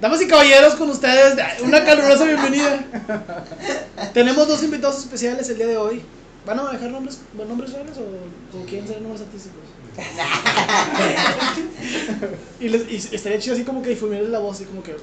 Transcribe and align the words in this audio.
Damas 0.00 0.22
y 0.22 0.28
caballeros, 0.28 0.76
con 0.76 0.88
ustedes, 0.90 1.36
una 1.60 1.84
calurosa 1.84 2.22
bienvenida. 2.24 2.84
Tenemos 4.14 4.46
dos 4.46 4.62
invitados 4.62 4.98
especiales 4.98 5.48
el 5.48 5.56
día 5.56 5.66
de 5.66 5.76
hoy. 5.76 6.02
¿Van 6.46 6.60
a 6.60 6.70
dejar 6.70 6.90
nombres, 6.90 7.18
nombres 7.34 7.72
reales 7.72 7.96
o, 7.98 8.02
o 8.56 8.64
quieren 8.64 8.86
ser 8.86 9.02
nombres 9.02 9.22
artísticos? 9.22 9.58
y, 12.60 12.68
les, 12.68 12.88
y 12.88 12.94
estaría 13.16 13.40
chido 13.40 13.56
así 13.56 13.64
como 13.64 13.82
que 13.82 13.88
difuminarles 13.90 14.30
la 14.30 14.38
voz, 14.38 14.54
así 14.54 14.66
como 14.66 14.84
que. 14.84 14.94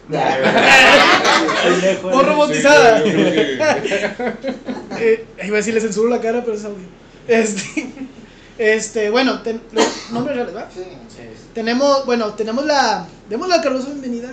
o 2.02 2.22
robotizada. 2.22 3.02
eh, 4.98 5.26
iba 5.44 5.56
a 5.56 5.58
decir, 5.58 5.74
le 5.74 5.82
censuro 5.82 6.08
la 6.08 6.22
cara, 6.22 6.42
pero 6.46 6.56
es 6.56 6.64
audio. 6.64 6.88
Este, 7.28 7.90
este 8.58 9.10
bueno, 9.10 9.42
ten, 9.42 9.60
nombres 10.12 10.38
reales, 10.38 10.56
¿va? 10.56 10.70
Sí. 10.74 10.84
Tenemos, 11.54 12.06
bueno, 12.06 12.34
tenemos 12.36 12.66
la. 12.66 13.06
Demos 13.30 13.50
la 13.50 13.62
calurosa 13.62 13.90
bienvenida 13.90 14.32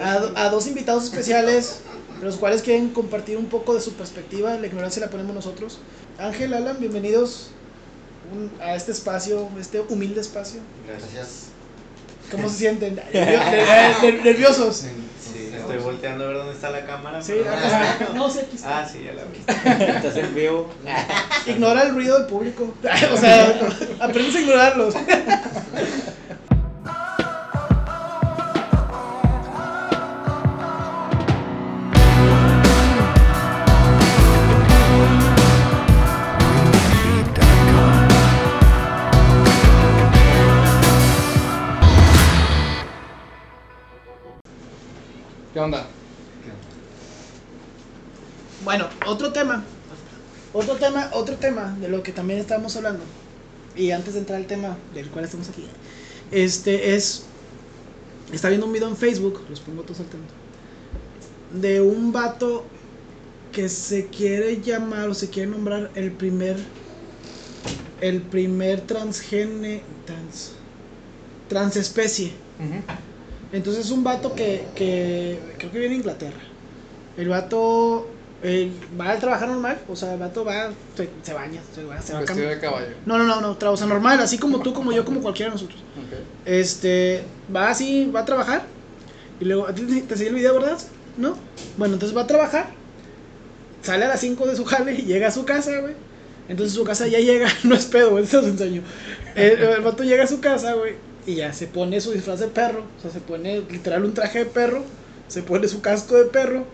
a, 0.00 0.44
a, 0.46 0.50
dos 0.50 0.66
invitados 0.66 1.04
especiales, 1.04 1.80
los 2.22 2.36
cuales 2.36 2.62
quieren 2.62 2.90
compartir 2.90 3.36
un 3.36 3.46
poco 3.46 3.74
de 3.74 3.80
su 3.80 3.92
perspectiva. 3.94 4.56
La 4.56 4.66
ignorancia 4.66 5.00
la 5.00 5.10
ponemos 5.10 5.34
nosotros. 5.34 5.78
Ángel, 6.18 6.54
Alan, 6.54 6.76
bienvenidos 6.78 7.50
a 8.60 8.74
este 8.74 8.92
espacio, 8.92 9.48
este 9.60 9.80
humilde 9.80 10.20
espacio. 10.20 10.60
Gracias. 10.86 11.48
¿Cómo 12.30 12.48
se 12.48 12.56
sienten? 12.56 13.00
¿Nerviosos? 14.24 14.76
Sí, 14.76 15.50
estoy 15.54 15.78
volteando 15.78 16.24
a 16.24 16.26
ver 16.28 16.36
dónde 16.38 16.54
está 16.54 16.70
la 16.70 16.86
cámara. 16.86 17.22
Sí, 17.22 17.34
no 18.14 18.30
sé, 18.30 18.40
aquí 18.40 18.56
está. 18.56 18.80
Ah, 18.80 18.88
sí, 18.88 19.02
ya 19.04 19.12
la 19.12 19.24
vi. 19.24 19.38
Estás 19.96 20.16
en 20.16 20.34
vivo. 20.34 20.70
Ignora 21.46 21.82
el 21.82 21.94
ruido 21.94 22.18
del 22.18 22.26
público. 22.26 22.74
O 23.12 23.16
sea, 23.16 23.60
aprendes 24.00 24.36
a 24.36 24.40
ignorarlos. 24.40 24.94
¿Qué 45.52 45.60
onda? 45.60 45.86
Bueno, 48.64 48.88
otro 49.06 49.32
tema. 49.32 49.62
Otro 50.54 50.76
tema, 50.76 51.10
otro 51.12 51.36
tema 51.36 51.76
de 51.80 51.88
lo 51.88 52.02
que 52.02 52.12
también 52.12 52.40
estamos 52.40 52.74
hablando. 52.76 53.02
Y 53.76 53.90
antes 53.90 54.14
de 54.14 54.20
entrar 54.20 54.38
al 54.38 54.46
tema 54.46 54.76
del 54.94 55.08
cual 55.10 55.24
estamos 55.24 55.48
aquí. 55.48 55.66
Este 56.30 56.94
es. 56.94 57.24
Está 58.32 58.48
viendo 58.48 58.66
un 58.66 58.72
video 58.72 58.88
en 58.88 58.96
Facebook, 58.96 59.42
los 59.50 59.60
pongo 59.60 59.82
todos 59.82 60.00
al 60.00 60.06
tanto. 60.06 60.32
De 61.52 61.82
un 61.82 62.12
vato 62.12 62.64
que 63.50 63.68
se 63.68 64.06
quiere 64.06 64.62
llamar 64.62 65.10
o 65.10 65.14
se 65.14 65.28
quiere 65.28 65.50
nombrar 65.50 65.90
el 65.94 66.12
primer. 66.12 66.56
El 68.00 68.22
primer 68.22 68.80
transgene. 68.82 69.82
Trans. 70.06 70.52
Transespecie. 71.48 72.32
Entonces 73.52 73.86
es 73.86 73.90
un 73.90 74.02
vato 74.02 74.34
que, 74.34 74.64
que 74.74 75.38
creo 75.58 75.70
que 75.70 75.78
viene 75.78 75.94
de 75.94 76.00
Inglaterra. 76.00 76.40
El 77.16 77.28
vato 77.28 78.08
eh, 78.42 78.72
va 78.98 79.10
a 79.10 79.18
trabajar 79.18 79.48
normal, 79.48 79.78
o 79.88 79.94
sea, 79.94 80.14
el 80.14 80.18
vato 80.18 80.44
va, 80.44 80.70
se, 80.96 81.08
se 81.22 81.32
baña, 81.32 81.60
se 81.74 81.84
va, 81.84 82.00
se 82.00 82.12
va 82.12 82.20
Vestido 82.20 82.48
de 82.48 82.58
caballo. 82.58 82.94
No, 83.06 83.18
no, 83.18 83.24
no, 83.24 83.40
no, 83.40 83.70
o 83.70 83.76
sea, 83.76 83.86
normal, 83.86 84.18
así 84.20 84.38
como 84.38 84.60
tú, 84.60 84.72
como 84.72 84.92
yo, 84.92 85.04
como 85.04 85.20
cualquiera 85.20 85.50
de 85.50 85.56
nosotros. 85.56 85.80
Ok. 85.80 86.18
Este, 86.46 87.22
va 87.54 87.68
así, 87.68 88.10
va 88.10 88.20
a 88.20 88.24
trabajar. 88.24 88.62
Y 89.38 89.44
luego, 89.44 89.68
¿a 89.68 89.74
ti 89.74 89.82
te, 89.82 90.00
te 90.02 90.16
seguí 90.16 90.30
el 90.30 90.34
video, 90.34 90.54
verdad? 90.54 90.78
¿No? 91.18 91.36
Bueno, 91.76 91.94
entonces 91.94 92.16
va 92.16 92.22
a 92.22 92.26
trabajar. 92.26 92.70
Sale 93.82 94.06
a 94.06 94.08
las 94.08 94.20
5 94.20 94.46
de 94.46 94.56
su 94.56 94.64
jale 94.64 94.94
y 94.94 95.02
llega 95.02 95.28
a 95.28 95.32
su 95.32 95.44
casa, 95.44 95.78
güey. 95.80 95.94
Entonces 96.48 96.74
su 96.74 96.84
casa 96.84 97.06
ya 97.06 97.20
llega, 97.20 97.48
no 97.64 97.74
es 97.74 97.84
pedo, 97.86 98.10
güey, 98.10 98.26
se 98.26 98.38
los 98.38 98.46
enseño. 98.46 98.82
El, 99.34 99.60
el 99.60 99.80
vato 99.82 100.02
llega 100.04 100.24
a 100.24 100.26
su 100.26 100.40
casa, 100.40 100.72
güey, 100.72 100.94
y 101.26 101.36
ya 101.36 101.52
se 101.52 101.66
pone 101.68 102.00
su 102.00 102.12
disfraz 102.12 102.40
de 102.40 102.48
perro. 102.48 102.90
O 102.98 103.00
sea, 103.00 103.10
se 103.10 103.20
pone 103.20 103.60
literal 103.70 104.04
un 104.04 104.14
traje 104.14 104.40
de 104.40 104.46
perro. 104.46 104.84
Se 105.28 105.42
pone 105.42 105.68
su 105.68 105.80
casco 105.80 106.16
de 106.16 106.26
perro. 106.26 106.66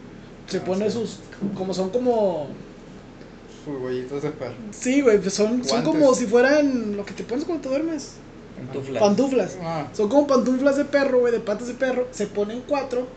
Se 0.46 0.60
Ah, 0.60 0.64
pone 0.64 0.90
sí. 0.90 0.90
sus, 0.90 1.20
como 1.54 1.74
son 1.74 1.90
como 1.90 2.58
Sus 3.64 3.80
huellitos 3.80 4.22
de 4.22 4.30
perro. 4.30 4.56
Sí, 4.70 5.00
güey, 5.02 5.20
pues 5.20 5.34
son, 5.34 5.64
son 5.64 5.82
como 5.82 6.14
si 6.14 6.26
fueran 6.26 6.96
lo 6.96 7.04
que 7.04 7.14
te 7.14 7.24
pones 7.24 7.44
cuando 7.44 7.62
te 7.62 7.68
duermes. 7.68 8.20
Pantuflas. 8.56 9.02
Pantuflas. 9.02 9.58
Ah, 9.60 9.88
Son 9.92 10.08
como 10.08 10.26
pantuflas 10.26 10.76
de 10.76 10.84
perro, 10.84 11.20
güey, 11.20 11.32
de 11.32 11.40
patas 11.40 11.68
de 11.68 11.74
perro. 11.74 12.08
Se 12.12 12.26
ponen 12.26 12.62
cuatro. 12.66 13.08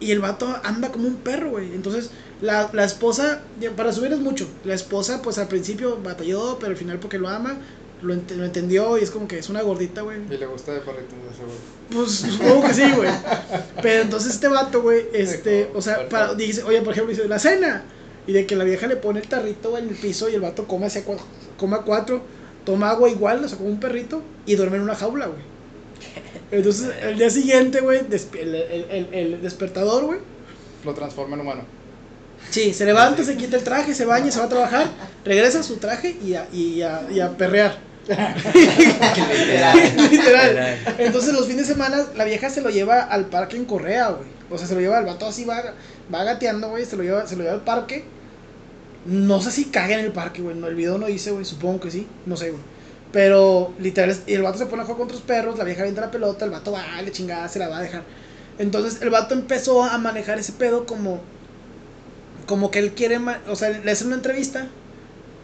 Y 0.00 0.12
el 0.12 0.20
vato 0.20 0.54
anda 0.62 0.92
como 0.92 1.08
un 1.08 1.16
perro, 1.16 1.50
güey. 1.50 1.74
Entonces, 1.74 2.10
la, 2.40 2.70
la 2.72 2.84
esposa, 2.84 3.42
para 3.76 3.92
subir 3.92 4.12
es 4.12 4.20
mucho. 4.20 4.48
La 4.64 4.74
esposa, 4.74 5.22
pues 5.22 5.38
al 5.38 5.48
principio 5.48 5.98
batalló, 6.02 6.58
pero 6.58 6.70
al 6.72 6.76
final 6.76 6.98
porque 7.00 7.18
lo 7.18 7.28
ama, 7.28 7.58
lo, 8.02 8.14
ent- 8.14 8.34
lo 8.34 8.44
entendió 8.44 8.96
y 8.98 9.02
es 9.02 9.10
como 9.10 9.26
que 9.28 9.38
es 9.38 9.48
una 9.48 9.62
gordita, 9.62 10.02
güey. 10.02 10.18
y 10.30 10.36
le 10.36 10.46
gusta 10.46 10.72
de 10.72 10.80
perrito, 10.80 11.14
de 11.28 11.36
seguro. 11.36 11.56
Pues 11.92 12.10
supongo 12.12 12.66
que 12.68 12.74
sí, 12.74 12.90
güey. 12.94 13.10
Pero 13.82 14.02
entonces 14.02 14.34
este 14.34 14.48
vato, 14.48 14.82
güey, 14.82 15.06
este, 15.12 15.70
o 15.74 15.82
sea, 15.82 16.08
para, 16.08 16.34
dice, 16.34 16.62
oye, 16.62 16.80
por 16.82 16.92
ejemplo, 16.92 17.14
dice, 17.14 17.26
la 17.28 17.38
cena. 17.38 17.84
Y 18.26 18.32
de 18.32 18.44
que 18.46 18.56
la 18.56 18.64
vieja 18.64 18.86
le 18.86 18.96
pone 18.96 19.20
el 19.20 19.26
tarrito 19.28 19.70
güey, 19.70 19.82
en 19.82 19.88
el 19.88 19.94
piso 19.96 20.28
y 20.28 20.34
el 20.34 20.42
vato 20.42 20.66
come 20.66 20.86
hacia 20.86 21.04
cua- 21.04 21.16
come 21.56 21.78
cuatro, 21.86 22.20
toma 22.64 22.90
agua 22.90 23.08
igual, 23.08 23.42
o 23.44 23.48
sea, 23.48 23.56
como 23.56 23.70
un 23.70 23.80
perrito, 23.80 24.22
y 24.44 24.54
duerme 24.54 24.76
en 24.76 24.82
una 24.82 24.94
jaula, 24.94 25.26
güey. 25.26 25.40
Entonces, 26.50 26.90
el 27.02 27.18
día 27.18 27.30
siguiente, 27.30 27.80
güey, 27.80 28.00
el- 28.00 28.54
el- 28.54 29.08
el 29.14 29.42
despertador, 29.42 30.04
güey. 30.04 30.18
Lo 30.84 30.92
transforma 30.94 31.34
en 31.36 31.40
humano. 31.40 31.62
Sí, 32.50 32.72
se 32.72 32.84
levanta, 32.86 33.24
se 33.24 33.36
quita 33.36 33.56
el 33.56 33.64
traje, 33.64 33.94
se 33.94 34.04
baña, 34.04 34.30
se 34.30 34.38
va 34.38 34.44
a 34.46 34.48
trabajar, 34.48 34.86
regresa 35.24 35.60
a 35.60 35.62
su 35.62 35.76
traje 35.78 36.16
y 36.24 36.34
a, 36.34 36.46
y 36.52 36.82
a, 36.82 37.06
y 37.10 37.20
a 37.20 37.36
perrear. 37.36 37.78
Literal. 40.10 40.78
Entonces 40.98 41.34
los 41.34 41.46
fines 41.46 41.68
de 41.68 41.74
semana 41.74 42.06
la 42.16 42.24
vieja 42.24 42.50
se 42.50 42.62
lo 42.62 42.70
lleva 42.70 43.02
al 43.02 43.26
parque 43.26 43.56
en 43.56 43.66
Correa, 43.66 44.08
güey. 44.10 44.28
O 44.50 44.56
sea, 44.56 44.66
se 44.66 44.74
lo 44.74 44.80
lleva 44.80 44.98
al 44.98 45.04
vato 45.04 45.26
así, 45.26 45.44
va, 45.44 45.62
va 46.12 46.24
gateando, 46.24 46.70
güey, 46.70 46.86
se 46.86 46.96
lo 46.96 47.02
lleva, 47.02 47.26
se 47.26 47.36
lo 47.36 47.42
lleva 47.42 47.54
al 47.54 47.64
parque. 47.64 48.04
No 49.04 49.40
sé 49.42 49.50
si 49.50 49.66
caga 49.66 49.94
en 49.94 50.06
el 50.06 50.12
parque, 50.12 50.42
güey. 50.42 50.56
No, 50.56 50.66
el 50.68 50.74
video 50.74 50.98
no 50.98 51.06
dice, 51.06 51.30
güey, 51.30 51.44
supongo 51.44 51.80
que 51.80 51.90
sí, 51.90 52.06
no 52.26 52.36
sé, 52.36 52.50
güey. 52.50 52.62
Pero 53.12 53.72
literal, 53.78 54.14
y 54.26 54.34
el 54.34 54.42
vato 54.42 54.58
se 54.58 54.66
pone 54.66 54.82
a 54.82 54.84
jugar 54.84 54.98
con 54.98 55.06
otros 55.06 55.22
perros, 55.22 55.56
la 55.58 55.64
vieja 55.64 55.80
avienta 55.80 56.02
la 56.02 56.10
pelota, 56.10 56.44
el 56.44 56.50
vato 56.50 56.72
va, 56.72 56.84
le 57.02 57.10
chingada, 57.10 57.48
se 57.48 57.58
la 57.58 57.68
va 57.68 57.78
a 57.78 57.82
dejar. 57.82 58.02
Entonces 58.58 59.00
el 59.02 59.10
vato 59.10 59.34
empezó 59.34 59.82
a 59.84 59.96
manejar 59.98 60.38
ese 60.38 60.52
pedo 60.52 60.84
como, 60.84 61.20
como 62.46 62.70
que 62.70 62.80
él 62.80 62.92
quiere, 62.92 63.18
o 63.48 63.56
sea, 63.56 63.70
le 63.70 63.90
hacen 63.90 64.08
una 64.08 64.16
entrevista 64.16 64.68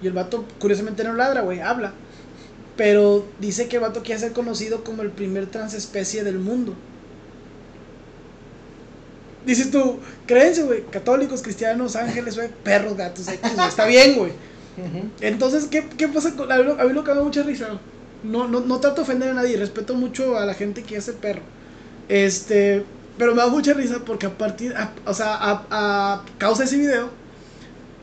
y 0.03 0.07
el 0.07 0.13
vato 0.13 0.45
curiosamente 0.59 1.05
no 1.05 1.15
ladra, 1.15 1.43
güey, 1.43 1.61
habla. 1.61 1.93
Pero 2.77 3.25
dice 3.41 3.69
que 3.69 3.77
el 3.77 3.83
vato 3.83 4.03
quiere 4.03 4.21
ser 4.21 4.33
conocido 4.33 4.83
como 4.85 5.03
el 5.03 5.11
primer 5.11 5.47
transespecie 5.47 6.25
del 6.25 6.39
mundo. 6.39 6.75
Dices 9.47 9.71
tú, 9.71 9.99
creencia, 10.27 10.65
güey, 10.65 10.83
católicos, 10.87 11.43
cristianos, 11.43 11.97
ángeles, 11.97 12.35
güey, 12.37 12.49
perros, 12.63 12.97
gatos, 12.97 13.29
X, 13.29 13.53
está 13.69 13.85
bien, 13.87 14.17
güey. 14.17 14.33
Entonces, 15.21 15.67
¿qué, 15.67 15.87
qué 15.97 16.09
pasa 16.09 16.35
con.? 16.35 16.51
A 16.51 16.57
mí, 16.57 16.65
lo- 16.65 16.81
a 16.81 16.85
mí 16.85 16.93
lo 16.95 17.05
que 17.05 17.11
me 17.13 17.19
da 17.19 17.23
mucha 17.25 17.43
risa. 17.43 17.79
No, 18.25 18.49
no, 18.49 18.61
no 18.61 18.81
trato 18.81 18.97
de 18.97 19.03
ofender 19.03 19.29
a 19.31 19.35
nadie, 19.35 19.57
respeto 19.59 19.95
mucho 19.95 20.39
a 20.39 20.47
la 20.47 20.55
gente 20.55 20.83
que 20.83 20.97
hace 20.97 21.13
perro. 21.13 21.43
Este. 22.09 22.85
Pero 23.19 23.33
me 23.37 23.43
da 23.43 23.49
mucha 23.49 23.75
risa 23.75 24.01
porque 24.05 24.27
a 24.27 24.37
partir. 24.37 24.75
a- 24.75 24.93
o 25.05 25.13
sea, 25.15 25.35
a, 25.35 25.67
a 25.71 26.25
causa 26.39 26.63
de 26.63 26.69
ese 26.69 26.79
video, 26.79 27.11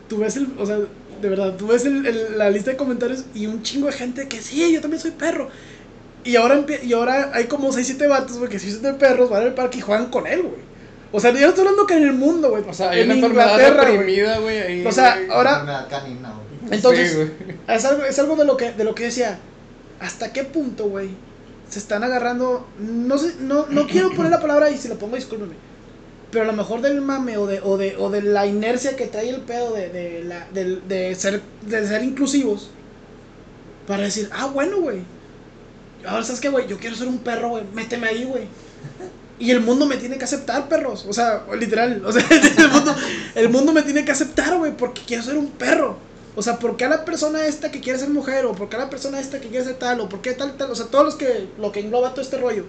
tú 0.08 0.20
ves 0.20 0.38
el. 0.38 0.48
O 0.60 0.66
sea, 0.66 0.78
de 1.22 1.30
verdad, 1.30 1.56
tú 1.58 1.68
ves 1.68 1.86
el- 1.86 2.06
el- 2.06 2.38
la 2.38 2.50
lista 2.50 2.72
de 2.72 2.78
comentarios 2.78 3.26
y 3.34 3.46
un 3.48 3.62
chingo 3.64 3.88
de 3.88 3.94
gente 3.94 4.28
que 4.28 4.42
sí, 4.42 4.72
yo 4.74 4.82
también 4.82 5.02
soy 5.02 5.12
perro. 5.12 5.50
Y 6.24 6.36
ahora, 6.36 6.64
y 6.84 6.94
ahora 6.94 7.32
hay 7.34 7.46
como 7.46 7.72
6, 7.72 7.86
7 7.88 8.08
vatos, 8.08 8.38
güey, 8.38 8.50
que 8.50 8.60
sí 8.60 8.72
son 8.72 8.82
de 8.84 8.94
perros, 8.94 9.30
van 9.30 9.44
al 9.44 9.54
parque 9.54 9.80
y 9.80 9.82
juegan 9.82 10.08
con 10.08 10.28
él, 10.28 10.42
güey. 10.44 10.62
O 11.12 11.20
sea, 11.20 11.32
yo 11.32 11.40
no 11.42 11.48
estoy 11.48 11.62
hablando 11.66 11.86
que 11.88 11.96
en 11.96 12.04
el 12.04 12.14
mundo, 12.14 12.50
güey. 12.50 12.64
O 12.68 12.74
sea, 12.74 12.92
hay 12.92 13.02
en 13.02 13.12
una 13.12 13.28
Inglaterra, 13.28 13.84
güey. 13.84 13.98
reprimida, 13.98 14.38
güey. 14.40 14.58
ahí, 14.60 14.86
O 14.86 14.92
sea, 14.92 15.16
güey. 15.16 15.30
ahora- 15.30 15.52
Enfermedad 15.60 15.88
canina, 15.90 16.30
güey. 16.34 16.76
Entonces, 16.76 17.10
Sí, 17.12 17.16
güey. 17.18 17.30
es 17.68 17.86
algo, 17.86 18.04
es 18.06 18.20
algo 18.20 18.36
de 18.36 18.46
lo 18.46 18.56
que 18.58 18.72
de 18.72 18.84
lo 18.84 18.94
que 18.96 19.06
decía. 19.06 19.40
¿Hasta 20.00 20.32
qué 20.32 20.44
punto, 20.44 20.86
güey? 20.86 21.10
Se 21.70 21.80
están 21.80 22.04
agarrando. 22.04 22.68
No 22.80 23.18
sé, 23.18 23.34
no, 23.40 23.66
no 23.70 23.88
quiero 23.88 24.12
poner 24.12 24.32
la 24.32 24.40
palabra 24.40 24.70
y 24.70 24.78
si 24.78 24.88
la 24.88 24.96
pongo, 24.96 25.16
discúlpeme. 25.16 25.54
Pero 26.32 26.46
a 26.46 26.48
lo 26.48 26.54
mejor 26.54 26.82
del 26.82 27.02
mame 27.02 27.38
o 27.38 27.46
de, 27.46 27.60
o 27.62 27.78
de, 27.78 27.98
o 27.98 28.10
de 28.10 28.22
la 28.22 28.46
inercia 28.46 28.96
que 28.96 29.08
trae 29.08 29.30
el 29.30 29.42
pedo 29.42 29.74
de, 29.74 29.90
de, 29.90 30.24
la, 30.24 30.48
de, 30.54 30.78
de 30.88 31.14
ser, 31.16 31.42
de 31.62 31.88
ser 31.88 32.04
inclusivos. 32.04 32.70
Para 33.86 34.04
decir, 34.04 34.30
ah, 34.32 34.48
bueno, 34.48 34.80
güey. 34.80 35.02
Ahora, 36.08 36.24
¿sabes 36.24 36.40
qué, 36.40 36.50
güey? 36.50 36.68
Yo 36.68 36.78
quiero 36.78 36.96
ser 36.96 37.08
un 37.08 37.20
perro, 37.20 37.50
güey. 37.50 37.64
Méteme 37.74 38.08
ahí, 38.08 38.24
güey. 38.24 38.46
Y 39.40 39.52
el 39.52 39.60
mundo 39.60 39.86
me 39.86 39.98
tiene 39.98 40.18
que 40.18 40.24
aceptar, 40.24 40.70
perros. 40.70 41.06
O 41.10 41.14
sea, 41.14 41.46
literal. 41.60 42.04
O 42.06 42.12
sea, 42.12 42.24
el 42.58 42.70
mundo, 42.70 42.96
el 43.36 43.50
mundo 43.50 43.74
me 43.74 43.82
tiene 43.82 44.06
que 44.06 44.12
aceptar, 44.12 44.58
güey, 44.58 44.76
porque 44.78 45.02
quiero 45.06 45.24
ser 45.24 45.38
un 45.38 45.50
perro. 45.52 45.98
O 46.36 46.42
sea, 46.42 46.60
¿por 46.60 46.78
qué 46.78 46.86
a 46.86 46.90
la 46.90 47.04
persona 47.04 47.46
esta 47.46 47.72
que 47.72 47.82
quiere 47.82 48.00
ser 48.00 48.10
mujer? 48.10 48.46
¿O 48.46 48.54
por 48.54 48.70
qué 48.70 48.78
a 48.78 48.80
la 48.80 48.90
persona 48.90 49.20
esta 49.20 49.42
que 49.42 49.50
quiere 49.50 49.66
ser 49.66 49.76
tal? 49.76 50.00
¿O 50.00 50.08
por 50.08 50.22
qué 50.22 50.34
tal, 50.34 50.56
tal? 50.58 50.72
O 50.72 50.76
sea, 50.76 50.86
todos 50.86 51.04
los 51.04 51.16
que, 51.16 51.50
lo 51.58 51.72
que 51.72 51.82
engloba 51.82 52.12
todo 52.12 52.22
este 52.22 52.38
rollo. 52.38 52.66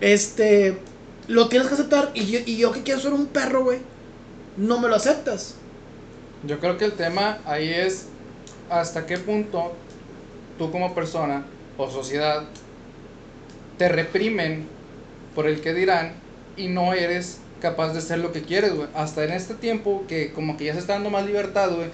Este, 0.00 0.78
lo 1.28 1.48
tienes 1.48 1.68
que 1.68 1.74
aceptar. 1.74 2.10
Y 2.14 2.26
yo, 2.26 2.40
y 2.44 2.56
yo 2.56 2.72
que 2.72 2.82
quiero 2.82 3.00
ser 3.00 3.12
un 3.12 3.26
perro, 3.26 3.64
güey, 3.64 3.78
no 4.56 4.80
me 4.80 4.88
lo 4.88 4.96
aceptas. 4.96 5.56
Yo 6.44 6.58
creo 6.58 6.76
que 6.76 6.84
el 6.84 6.92
tema 6.92 7.38
ahí 7.44 7.68
es 7.68 8.06
hasta 8.68 9.06
qué 9.06 9.18
punto 9.18 9.72
tú 10.58 10.70
como 10.70 10.94
persona 10.94 11.44
o 11.76 11.90
sociedad 11.90 12.44
te 13.78 13.88
reprimen 13.88 14.66
por 15.34 15.46
el 15.46 15.60
que 15.60 15.74
dirán 15.74 16.14
y 16.56 16.68
no 16.68 16.92
eres 16.92 17.38
capaz 17.60 17.92
de 17.92 18.00
ser 18.00 18.18
lo 18.18 18.32
que 18.32 18.42
quieres, 18.42 18.74
güey. 18.74 18.88
Hasta 18.94 19.24
en 19.24 19.32
este 19.32 19.54
tiempo 19.54 20.04
que 20.08 20.32
como 20.32 20.56
que 20.56 20.64
ya 20.64 20.74
se 20.74 20.80
está 20.80 20.94
dando 20.94 21.10
más 21.10 21.24
libertad, 21.24 21.70
güey. 21.74 21.88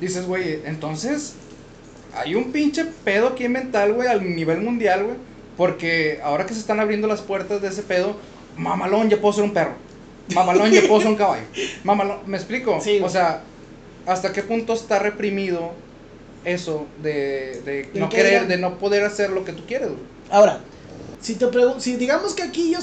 Dices, 0.00 0.26
güey, 0.26 0.60
entonces 0.64 1.34
hay 2.16 2.34
un 2.34 2.52
pinche 2.52 2.86
pedo 3.04 3.28
aquí 3.28 3.48
mental, 3.48 3.92
güey, 3.92 4.08
al 4.08 4.34
nivel 4.34 4.60
mundial, 4.60 5.04
güey. 5.04 5.16
Porque 5.56 6.20
ahora 6.24 6.46
que 6.46 6.54
se 6.54 6.60
están 6.60 6.80
abriendo 6.80 7.06
las 7.06 7.20
puertas 7.20 7.62
de 7.62 7.68
ese 7.68 7.82
pedo, 7.82 8.16
mamalón, 8.56 9.08
ya 9.10 9.20
puedo 9.20 9.32
ser 9.32 9.44
un 9.44 9.52
perro. 9.52 9.74
Mamalón, 10.34 10.70
ya 10.70 10.82
puedo 10.88 11.00
ser 11.00 11.10
un 11.10 11.16
caballo. 11.16 11.44
Mamalón, 11.84 12.18
¿me 12.26 12.36
explico? 12.36 12.80
Sí, 12.80 13.00
o 13.02 13.08
sea, 13.08 13.42
¿hasta 14.06 14.32
qué 14.32 14.42
punto 14.42 14.72
está 14.72 14.98
reprimido 14.98 15.72
eso 16.44 16.86
de, 17.02 17.60
de 17.64 17.90
¿De 17.92 18.00
no 18.00 18.08
querer, 18.08 18.30
digan? 18.30 18.48
de 18.48 18.58
no 18.58 18.78
poder 18.78 19.04
hacer 19.04 19.30
lo 19.30 19.44
que 19.44 19.52
tú 19.52 19.64
quieres, 19.66 19.88
güey? 19.88 20.00
Ahora, 20.30 20.60
si 21.20 21.34
te 21.34 21.46
pregun- 21.46 21.78
si 21.80 21.96
digamos 21.96 22.34
que 22.34 22.42
aquí 22.42 22.72
yo, 22.72 22.78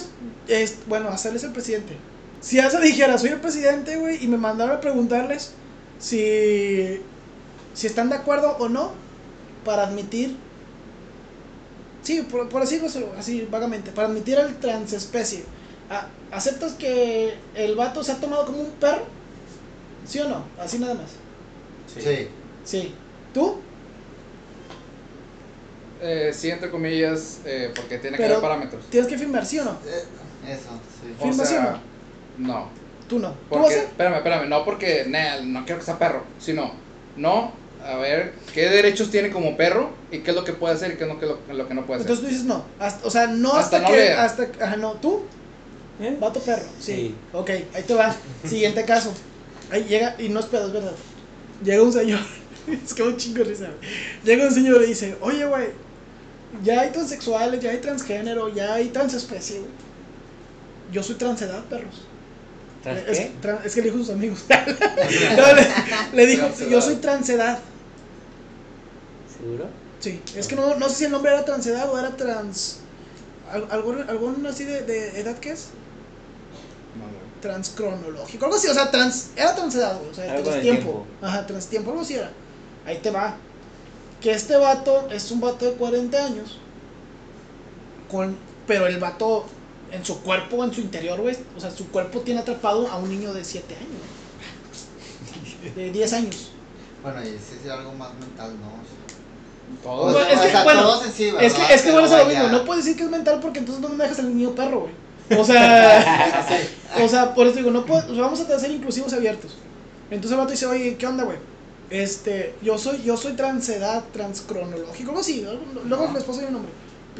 es, 0.48 0.78
bueno, 0.88 1.10
hacerles 1.10 1.44
el 1.44 1.52
presidente. 1.52 1.96
Si 2.42 2.60
Asa 2.60 2.80
dijera, 2.80 3.18
soy 3.18 3.30
el 3.30 3.40
presidente, 3.40 3.98
güey, 3.98 4.24
y 4.24 4.28
me 4.28 4.38
mandaron 4.38 4.76
a 4.76 4.82
preguntarles 4.82 5.52
si, 6.00 7.00
si 7.76 7.88
están 7.88 8.10
de 8.10 8.16
acuerdo 8.16 8.56
o 8.60 8.68
no 8.68 8.92
para 9.64 9.84
admitir, 9.84 10.36
sí, 12.04 12.22
por, 12.30 12.50
por 12.50 12.62
decirlo 12.62 12.88
así 13.18 13.48
vagamente, 13.50 13.92
para 13.92 14.08
admitir 14.08 14.38
al 14.40 14.56
transespecie. 14.60 15.44
A- 15.92 16.08
¿Aceptas 16.32 16.74
que 16.74 17.36
el 17.56 17.76
vato 17.76 18.04
se 18.04 18.14
ha 18.14 18.16
tomado 18.16 18.46
como 18.46 18.60
un 18.62 18.72
perro? 18.72 19.04
¿Sí 20.08 20.20
o 20.20 20.28
no? 20.30 20.44
Así 20.60 20.80
nada 20.80 20.94
más. 20.96 21.12
Sí. 21.94 22.28
Sí. 22.64 22.94
¿Tú? 23.34 23.58
Eh, 26.02 26.32
sí, 26.34 26.50
entre 26.50 26.72
comillas, 26.72 27.42
eh, 27.46 27.72
porque 27.76 27.98
tiene 28.00 28.18
que 28.18 28.24
Pero- 28.24 28.36
haber 28.38 28.50
parámetros. 28.50 28.86
Tienes 28.90 29.10
que 29.10 29.18
firmar, 29.18 29.46
¿sí 29.46 29.60
o 29.60 29.66
no? 29.66 29.72
Eh, 29.86 30.04
Eso, 30.48 30.70
sí. 31.02 31.14
O 31.20 31.24
¿Firma 31.24 31.46
sí 31.46 31.54
o 31.54 31.58
sea, 31.58 31.80
no. 32.40 32.68
Tú 33.08 33.20
no. 33.20 33.30
¿Tú 33.32 33.36
Porque, 33.50 33.66
vas 33.68 33.76
a? 33.76 33.84
espérame, 33.84 34.16
espérame, 34.16 34.50
no 34.50 34.66
porque 34.66 35.06
Nel, 35.08 35.52
no 35.54 35.64
quiero 35.66 35.80
que 35.80 35.86
sea 35.86 36.00
perro, 36.00 36.24
sino, 36.40 36.72
no, 37.18 37.52
a 37.86 37.98
ver, 37.98 38.34
¿qué 38.54 38.70
derechos 38.70 39.12
tiene 39.12 39.30
como 39.30 39.56
perro 39.58 39.92
y 40.12 40.20
qué 40.20 40.32
es 40.32 40.36
lo 40.36 40.44
que 40.44 40.54
puede 40.54 40.74
hacer 40.74 40.94
y 40.94 40.96
qué 40.96 41.04
es 41.04 41.10
lo 41.10 41.20
que, 41.20 41.26
lo, 41.28 41.38
lo 41.54 41.68
que 41.68 41.74
no 41.76 41.86
puede 41.86 42.00
hacer? 42.00 42.10
Entonces 42.10 42.24
tú 42.26 42.30
dices 42.32 42.46
no. 42.46 42.64
Hasta- 42.80 43.06
o 43.06 43.12
sea, 43.12 43.28
no 43.28 43.50
hasta, 43.54 43.78
Hasta 43.78 43.80
no 43.82 43.88
que. 43.90 43.98
leer. 43.98 44.18
Hasta, 44.18 44.48
ajá, 44.66 44.78
no. 44.78 44.94
¿Tú? 44.94 45.24
¿Eh? 46.02 46.18
Vato 46.20 46.40
perro. 46.42 46.66
Sí. 46.80 46.94
Sí. 46.94 47.16
Ok, 47.34 47.50
ahí 47.50 47.84
te 47.86 47.94
va. 47.94 48.16
Siguiente 48.48 48.84
caso. 48.86 49.14
Ahí 49.70 49.84
llega, 49.86 50.16
y 50.20 50.30
no 50.30 50.40
es 50.40 50.46
pedo, 50.48 50.68
es 50.68 50.74
verdad. 50.74 50.94
Llega 51.64 51.84
un 51.84 51.94
señor. 51.94 52.20
es 52.86 52.94
que 52.94 53.04
un 53.04 53.18
chingo 53.18 53.44
risa. 53.44 53.70
Llega 54.24 54.46
un 54.48 54.54
señor 54.54 54.82
y 54.84 54.88
dice: 54.88 55.16
Oye, 55.22 55.46
güey, 55.46 55.68
ya 56.64 56.82
hay 56.82 56.90
transexuales, 56.92 57.62
ya 57.62 57.70
hay 57.72 57.78
transgénero, 57.78 58.50
ya 58.50 58.74
hay 58.74 58.90
transespecie, 58.90 59.60
güey. 59.60 59.72
Yo 60.92 61.04
soy 61.04 61.16
transedad, 61.16 61.64
perros. 61.66 62.02
¿Tras 62.84 62.98
es, 63.08 63.20
qué? 63.20 63.32
es 63.64 63.76
que 63.76 63.82
le 63.82 63.92
dijo 63.92 63.98
a 64.02 64.06
sus 64.06 64.10
amigos. 64.10 64.40
No, 64.50 65.54
le, 65.54 65.68
le 66.18 66.26
dijo: 66.26 66.46
Transedad. 66.48 66.70
Yo 66.72 66.82
soy 66.82 66.96
transedad. 66.96 67.60
¿Seguro? 69.38 69.66
Sí, 70.00 70.20
es 70.36 70.48
que 70.48 70.56
no, 70.56 70.76
no 70.76 70.90
sé 70.90 70.96
si 70.96 71.06
el 71.06 71.12
nombre 71.12 71.32
era 71.32 71.46
transedad 71.46 71.90
o 71.90 71.98
era 72.00 72.16
trans. 72.18 72.78
al- 73.52 73.68
Algo, 73.70 73.96
algún 74.08 74.46
así 74.48 74.64
de, 74.64 74.82
de 74.82 75.20
edad 75.20 75.38
que 75.38 75.52
es? 75.52 75.68
Transcronológico, 77.42 78.46
algo 78.46 78.58
así, 78.58 78.68
o 78.68 78.74
sea, 78.74 78.92
trans, 78.92 79.32
era 79.36 79.56
transedad, 79.56 79.98
güey, 79.98 80.12
o 80.12 80.14
sea, 80.14 80.32
Algo 80.32 80.44
transtiempo. 80.44 80.82
tiempo. 80.82 81.06
Ajá, 81.22 81.48
transtiempo, 81.48 81.90
algo 81.92 82.04
así 82.04 82.16
era. 82.16 82.32
Ahí 82.86 82.98
te 83.00 83.10
va. 83.10 83.36
Que 84.22 84.32
este 84.32 84.56
vato 84.56 85.08
es 85.12 85.32
un 85.32 85.42
vato 85.42 85.66
de 85.66 85.74
40 85.74 86.26
años. 86.26 86.60
Con, 88.10 88.38
pero 88.68 88.88
el 88.88 89.00
vato 89.00 89.46
en 89.92 90.06
su 90.06 90.22
cuerpo, 90.22 90.64
en 90.64 90.74
su 90.74 90.82
interior, 90.82 91.20
güey, 91.20 91.36
o 91.58 91.60
sea, 91.60 91.72
su 91.72 91.88
cuerpo 91.90 92.20
tiene 92.22 92.42
atrapado 92.42 92.88
a 92.88 92.98
un 92.98 93.10
niño 93.10 93.34
de 93.34 93.44
7 93.44 93.76
años. 93.76 93.90
güey. 95.62 95.74
De 95.76 95.92
10 95.92 96.14
años. 96.14 96.52
Bueno, 97.04 97.22
y 97.24 97.30
si 97.30 97.66
es 97.66 97.72
algo 97.72 97.92
más 97.94 98.14
mental, 98.16 98.52
¿no? 98.60 98.68
O 98.68 98.84
sea, 98.86 99.84
Todo. 99.84 100.02
o 100.02 100.12
Bueno, 100.14 100.28
es 100.30 100.40
que, 100.40 100.48
o 100.48 100.52
sea, 100.52 100.64
bueno, 100.64 100.82
todos 100.84 101.06
en 101.06 101.14
sí, 101.14 101.32
Es 101.40 101.54
que, 101.54 101.74
es 101.74 101.84
bueno, 101.92 102.06
es 102.06 102.12
lo 102.12 102.26
mismo. 102.26 102.48
No 102.50 102.66
puedes 102.66 102.86
decir 102.86 102.98
que 102.98 103.04
es 103.06 103.10
mental 103.10 103.40
porque 103.42 103.60
entonces 103.60 103.82
no 103.82 103.90
me 103.90 104.04
dejas 104.04 104.20
el 104.20 104.36
niño 104.36 104.52
perro, 104.56 104.82
güey. 104.82 104.94
O 105.38 105.44
sea, 105.46 106.46
o 107.04 107.08
sea, 107.08 107.34
por 107.34 107.48
eso 107.48 107.58
digo, 107.58 107.72
no 107.72 107.86
puedo, 107.86 108.04
vamos 108.22 108.40
a 108.40 108.60
ser 108.60 108.72
inclusivos 108.72 109.14
abiertos. 109.14 109.58
Entonces 110.10 110.32
el 110.32 110.38
vato 110.38 110.52
dice, 110.52 110.66
oye, 110.66 110.98
¿qué 110.98 111.08
onda, 111.08 111.24
güey? 111.24 111.38
Este, 111.90 112.56
yo 112.62 112.78
soy, 112.78 113.02
yo 113.04 113.18
soy 113.18 113.34
transedad, 113.34 114.04
transcronológico, 114.14 115.10
algo 115.10 115.22
así. 115.22 115.46
Luego 115.86 116.14
les 116.14 116.24
paso 116.24 116.40
un 116.40 116.54
nombre. 116.54 116.72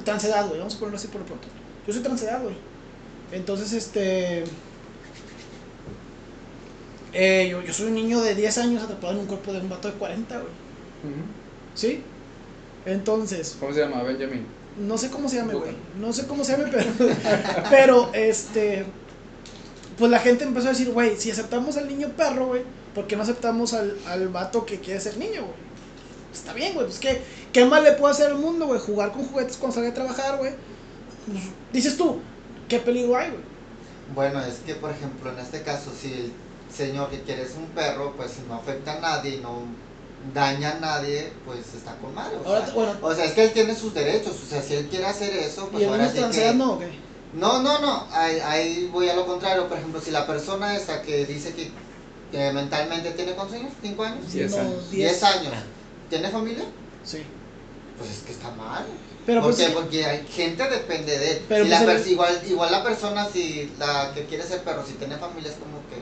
Transedad, 0.04 0.48
güey, 0.48 0.60
vamos 0.60 0.76
a 0.76 0.80
ponerlo 0.80 0.98
así 0.98 1.08
por 1.08 1.22
lo 1.22 1.28
pronto. 1.28 1.48
Yo 1.86 1.94
soy 1.94 2.02
transedad, 2.02 2.42
güey. 2.42 2.56
Entonces, 3.32 3.74
este. 3.74 4.44
Eh, 7.14 7.50
yo, 7.52 7.62
yo 7.62 7.74
soy 7.74 7.88
un 7.88 7.96
niño 7.96 8.22
de 8.22 8.36
10 8.36 8.58
años 8.60 8.84
atrapado 8.84 9.14
en 9.14 9.20
un 9.20 9.26
cuerpo 9.26 9.52
de 9.52 9.60
un 9.60 9.70
vato 9.70 9.90
de 9.90 9.96
40, 9.96 10.36
güey. 10.36 10.48
Ujú. 10.48 11.24
¿Sí? 11.76 12.04
Entonces, 12.86 13.58
¿Cómo 13.60 13.74
se 13.74 13.82
llama? 13.82 14.04
Benjamin. 14.04 14.46
No 14.78 14.98
sé 14.98 15.10
cómo 15.10 15.30
se 15.30 15.38
llame, 15.38 15.54
güey. 15.54 15.72
No 16.00 16.14
sé 16.14 16.28
cómo 16.28 16.44
se 16.44 16.54
llame, 16.54 16.72
pero. 16.72 17.14
pero, 17.70 18.14
este. 18.14 18.86
Pues 19.98 20.10
la 20.10 20.20
gente 20.20 20.44
empezó 20.44 20.68
a 20.68 20.72
decir, 20.72 20.90
güey, 20.92 21.18
si 21.18 21.30
aceptamos 21.30 21.78
al 21.78 21.88
niño 21.88 22.10
perro, 22.18 22.48
güey, 22.48 22.64
¿por 22.96 23.08
qué 23.08 23.16
no 23.16 23.24
aceptamos 23.24 23.74
al, 23.74 23.98
al 24.08 24.30
vato 24.30 24.66
que 24.66 24.80
quiere 24.80 25.00
ser 25.00 25.18
niño, 25.18 25.42
güey? 25.42 25.72
Está 26.34 26.54
bien, 26.54 26.74
güey. 26.74 26.88
Pues, 26.88 27.00
¿qué, 27.00 27.22
¿qué 27.52 27.66
más 27.66 27.84
le 27.84 27.92
puede 27.94 28.14
hacer 28.14 28.28
al 28.28 28.40
mundo, 28.40 28.68
güey? 28.68 28.80
Jugar 28.80 29.12
con 29.12 29.26
juguetes 29.26 29.58
cuando 29.58 29.76
salga 29.76 29.90
a 29.90 29.94
trabajar, 29.94 30.38
güey. 30.38 30.54
Pues, 31.28 31.44
dices 31.72 31.98
tú, 31.98 32.20
¿qué 32.68 32.80
peligro 32.80 33.18
hay, 33.18 33.30
güey? 33.30 33.44
Bueno, 34.16 34.42
es 34.42 34.56
que, 34.66 34.76
por 34.76 34.92
ejemplo, 34.92 35.32
en 35.32 35.40
este 35.40 35.62
caso, 35.62 35.92
si 36.00 36.14
el 36.14 36.34
señor 36.74 37.10
que 37.10 37.22
quiere 37.22 37.44
es 37.44 37.56
un 37.56 37.68
perro, 37.68 38.14
pues 38.16 38.32
no 38.48 38.56
afecta 38.56 38.94
a 38.94 39.00
nadie 39.00 39.36
y 39.36 39.40
no 39.40 39.64
daña 40.34 40.72
a 40.72 40.80
nadie, 40.80 41.34
pues 41.46 41.74
está 41.76 41.96
con 41.98 42.14
madre. 42.14 42.38
O, 42.44 42.48
Ahora, 42.48 42.66
sea, 42.66 42.74
bueno, 42.76 42.94
o 43.02 43.14
sea, 43.16 43.26
es 43.26 43.32
que 43.34 43.44
él 43.46 43.52
tiene 43.52 43.76
sus 43.76 43.94
derechos. 43.94 44.36
O 44.44 44.46
sea, 44.50 44.62
si 44.62 44.76
él 44.76 44.88
quiere 44.88 45.06
hacer 45.06 45.34
eso, 45.36 45.68
pues 45.70 45.84
y 45.84 45.86
ahora 45.88 46.10
sí 46.10 46.20
que... 46.32 46.54
no, 46.54 46.74
ok. 46.74 46.84
No, 47.34 47.62
no, 47.62 47.80
no. 47.80 48.08
Ahí, 48.12 48.40
ahí 48.40 48.90
voy 48.92 49.10
a 49.10 49.16
lo 49.16 49.26
contrario. 49.26 49.68
Por 49.68 49.78
ejemplo, 49.78 50.02
si 50.02 50.12
la 50.12 50.28
persona 50.28 50.76
esta 50.76 51.02
que 51.02 51.26
dice 51.26 51.54
que, 51.54 51.72
que 52.32 52.52
mentalmente 52.54 53.12
tiene 53.12 53.34
cuántos 53.34 53.58
años, 53.58 53.72
cinco 53.82 54.04
años, 54.04 54.32
Diez 54.32 54.52
Unos 54.54 54.66
años. 54.66 54.92
diez. 54.92 55.10
diez 55.12 55.24
años, 55.24 55.54
¿tiene 56.10 56.30
familia? 56.30 56.66
Sí. 57.04 57.24
Pues 57.98 58.12
es 58.12 58.20
que 58.24 58.32
está 58.34 58.52
mal. 58.52 58.86
Pero 59.26 59.42
¿Por 59.42 59.54
pues. 59.54 59.66
qué? 59.68 59.74
Porque 59.74 60.06
hay 60.06 60.26
gente 60.28 60.68
depende 60.68 61.18
de 61.18 61.32
él. 61.32 61.46
Pero 61.48 61.64
Y 61.66 61.70
pues 61.70 61.82
la 61.86 61.94
el- 61.94 62.08
igual, 62.08 62.42
igual 62.50 62.72
la 62.72 62.84
persona, 62.84 63.28
si 63.30 63.72
la 63.80 64.12
que 64.14 64.26
quiere 64.26 64.44
ser 64.44 64.64
perro, 64.64 64.84
si 64.86 64.94
tiene 64.94 65.16
familia, 65.18 65.52
es 65.52 65.58
como 65.58 65.78
que, 65.90 66.02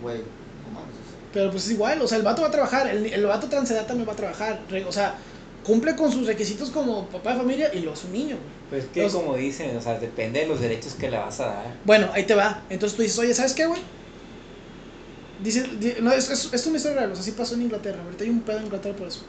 güey, 0.00 0.18
no 0.18 0.70
mames. 0.80 0.94
o 0.94 1.04
sea. 1.10 1.18
Pero 1.34 1.50
pues 1.50 1.64
es 1.66 1.72
igual, 1.72 2.00
o 2.00 2.06
sea, 2.08 2.16
el 2.18 2.24
vato 2.24 2.42
va 2.42 2.48
a 2.48 2.50
trabajar, 2.52 2.86
el, 2.88 3.04
el 3.06 3.26
vato 3.26 3.48
transedad 3.48 3.86
también 3.86 4.08
va 4.08 4.12
a 4.12 4.16
trabajar, 4.16 4.60
o 4.86 4.92
sea, 4.92 5.16
cumple 5.64 5.96
con 5.96 6.12
sus 6.12 6.26
requisitos 6.26 6.70
como 6.70 7.06
papá 7.08 7.32
de 7.32 7.38
familia 7.38 7.74
y 7.74 7.80
lo 7.80 7.92
es 7.92 8.04
un 8.04 8.12
niño, 8.12 8.36
güey. 8.36 8.54
Pues 8.70 8.84
que 8.92 9.02
Los- 9.02 9.12
como 9.12 9.34
dicen, 9.36 9.76
o 9.76 9.80
sea, 9.80 9.98
depende 9.98 10.40
de 10.40 10.46
los 10.46 10.60
derechos 10.60 10.94
que 10.94 11.10
le 11.10 11.18
vas 11.18 11.40
a 11.40 11.46
dar. 11.46 11.66
Bueno, 11.84 12.08
ahí 12.14 12.24
te 12.24 12.34
va, 12.34 12.62
entonces 12.70 12.96
tú 12.96 13.02
dices, 13.02 13.18
oye, 13.18 13.34
¿sabes 13.34 13.52
qué, 13.54 13.66
güey? 13.66 13.80
Dice, 15.42 15.64
di- 15.80 15.96
no, 16.00 16.12
es, 16.12 16.30
es, 16.30 16.52
es 16.52 16.66
una 16.66 16.76
historia 16.76 16.98
real, 17.00 17.12
o 17.12 17.14
sea, 17.16 17.24
sí 17.24 17.32
pasó 17.32 17.54
en 17.54 17.62
Inglaterra, 17.62 18.00
ahorita 18.04 18.24
hay 18.24 18.30
un 18.30 18.42
pedo 18.42 18.58
en 18.58 18.64
Inglaterra 18.66 18.96
por 18.96 19.08
eso. 19.08 19.20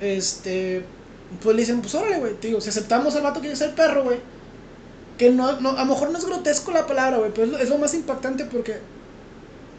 Este, 0.00 0.84
pues 1.42 1.56
le 1.56 1.62
dicen, 1.62 1.80
pues 1.80 1.94
órale, 1.94 2.18
güey, 2.18 2.34
digo, 2.40 2.60
si 2.60 2.68
aceptamos 2.68 3.16
al 3.16 3.22
vato 3.22 3.40
que 3.40 3.48
quiere 3.48 3.56
ser 3.56 3.74
perro, 3.74 4.04
güey, 4.04 4.18
que 5.18 5.30
no, 5.30 5.60
no, 5.60 5.70
a 5.70 5.84
lo 5.84 5.86
mejor 5.86 6.10
no 6.10 6.18
es 6.18 6.24
grotesco 6.24 6.70
la 6.70 6.86
palabra, 6.86 7.18
güey, 7.18 7.32
pero 7.34 7.46
es 7.46 7.52
lo, 7.52 7.58
es 7.58 7.68
lo 7.70 7.78
más 7.78 7.94
impactante 7.94 8.44
porque 8.44 8.76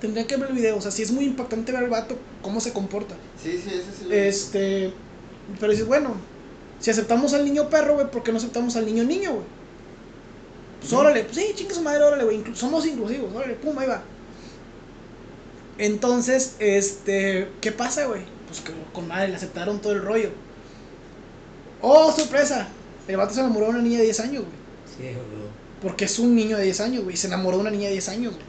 tendría 0.02 0.28
que 0.28 0.38
ver 0.38 0.50
el 0.50 0.56
video, 0.56 0.78
o 0.78 0.82
sea, 0.82 0.92
sí 0.92 1.02
es 1.04 1.12
muy 1.12 1.26
impactante 1.26 1.72
ver 1.72 1.84
al 1.84 1.90
vato 1.90 2.18
cómo 2.42 2.60
se 2.60 2.74
comporta. 2.74 3.16
Sí, 3.42 3.54
sí, 3.64 3.70
ese 3.74 3.98
sí 3.98 4.06
lo. 4.08 4.14
Este, 4.14 4.94
pero 5.60 5.72
dices, 5.72 5.88
bueno, 5.88 6.14
si 6.80 6.90
aceptamos 6.92 7.34
al 7.34 7.46
niño 7.46 7.70
perro, 7.70 7.96
güey, 7.96 8.10
¿por 8.12 8.24
qué 8.24 8.32
no 8.32 8.38
aceptamos 8.38 8.76
al 8.76 8.86
niño 8.86 9.04
niño, 9.04 9.32
güey? 9.34 9.46
Pues 10.80 10.94
órale, 10.94 11.24
pues 11.24 11.36
sí, 11.38 11.48
chingue 11.56 11.74
su 11.74 11.82
madre, 11.82 12.04
órale, 12.04 12.24
güey, 12.24 12.44
inclu- 12.44 12.56
somos 12.56 12.86
inclusivos, 12.86 13.34
órale, 13.34 13.56
pum, 13.56 13.78
ahí 13.80 13.88
va. 13.88 14.04
Entonces, 15.78 16.56
este, 16.60 17.50
¿qué 17.62 17.72
pasa, 17.72 18.06
güey? 18.06 18.22
Pues 18.48 18.62
que 18.62 18.72
con 18.94 19.08
madre 19.08 19.30
le 19.30 19.36
aceptaron 19.36 19.80
todo 19.82 19.94
el 19.94 20.02
rollo. 20.02 20.30
¡Oh, 21.82 22.12
sorpresa! 22.12 22.68
El 23.08 23.18
vato 23.18 23.34
se 23.34 23.40
enamoró 23.42 23.66
de 23.68 23.72
una 23.74 23.82
niña 23.82 24.00
de 24.00 24.06
10 24.06 24.20
años, 24.22 24.44
güey. 24.44 24.56
Sí, 25.12 25.16
boludo. 25.16 25.48
Porque 25.82 26.06
es 26.06 26.18
un 26.18 26.36
niño 26.36 26.58
de 26.58 26.64
10 26.64 26.80
años, 26.82 27.04
güey. 27.04 27.14
y 27.14 27.18
Se 27.18 27.28
enamoró 27.28 27.58
de 27.58 27.62
una 27.62 27.72
niña 27.72 27.86
de 27.86 27.92
10 27.94 28.10
años, 28.10 28.34
güey. 28.34 28.46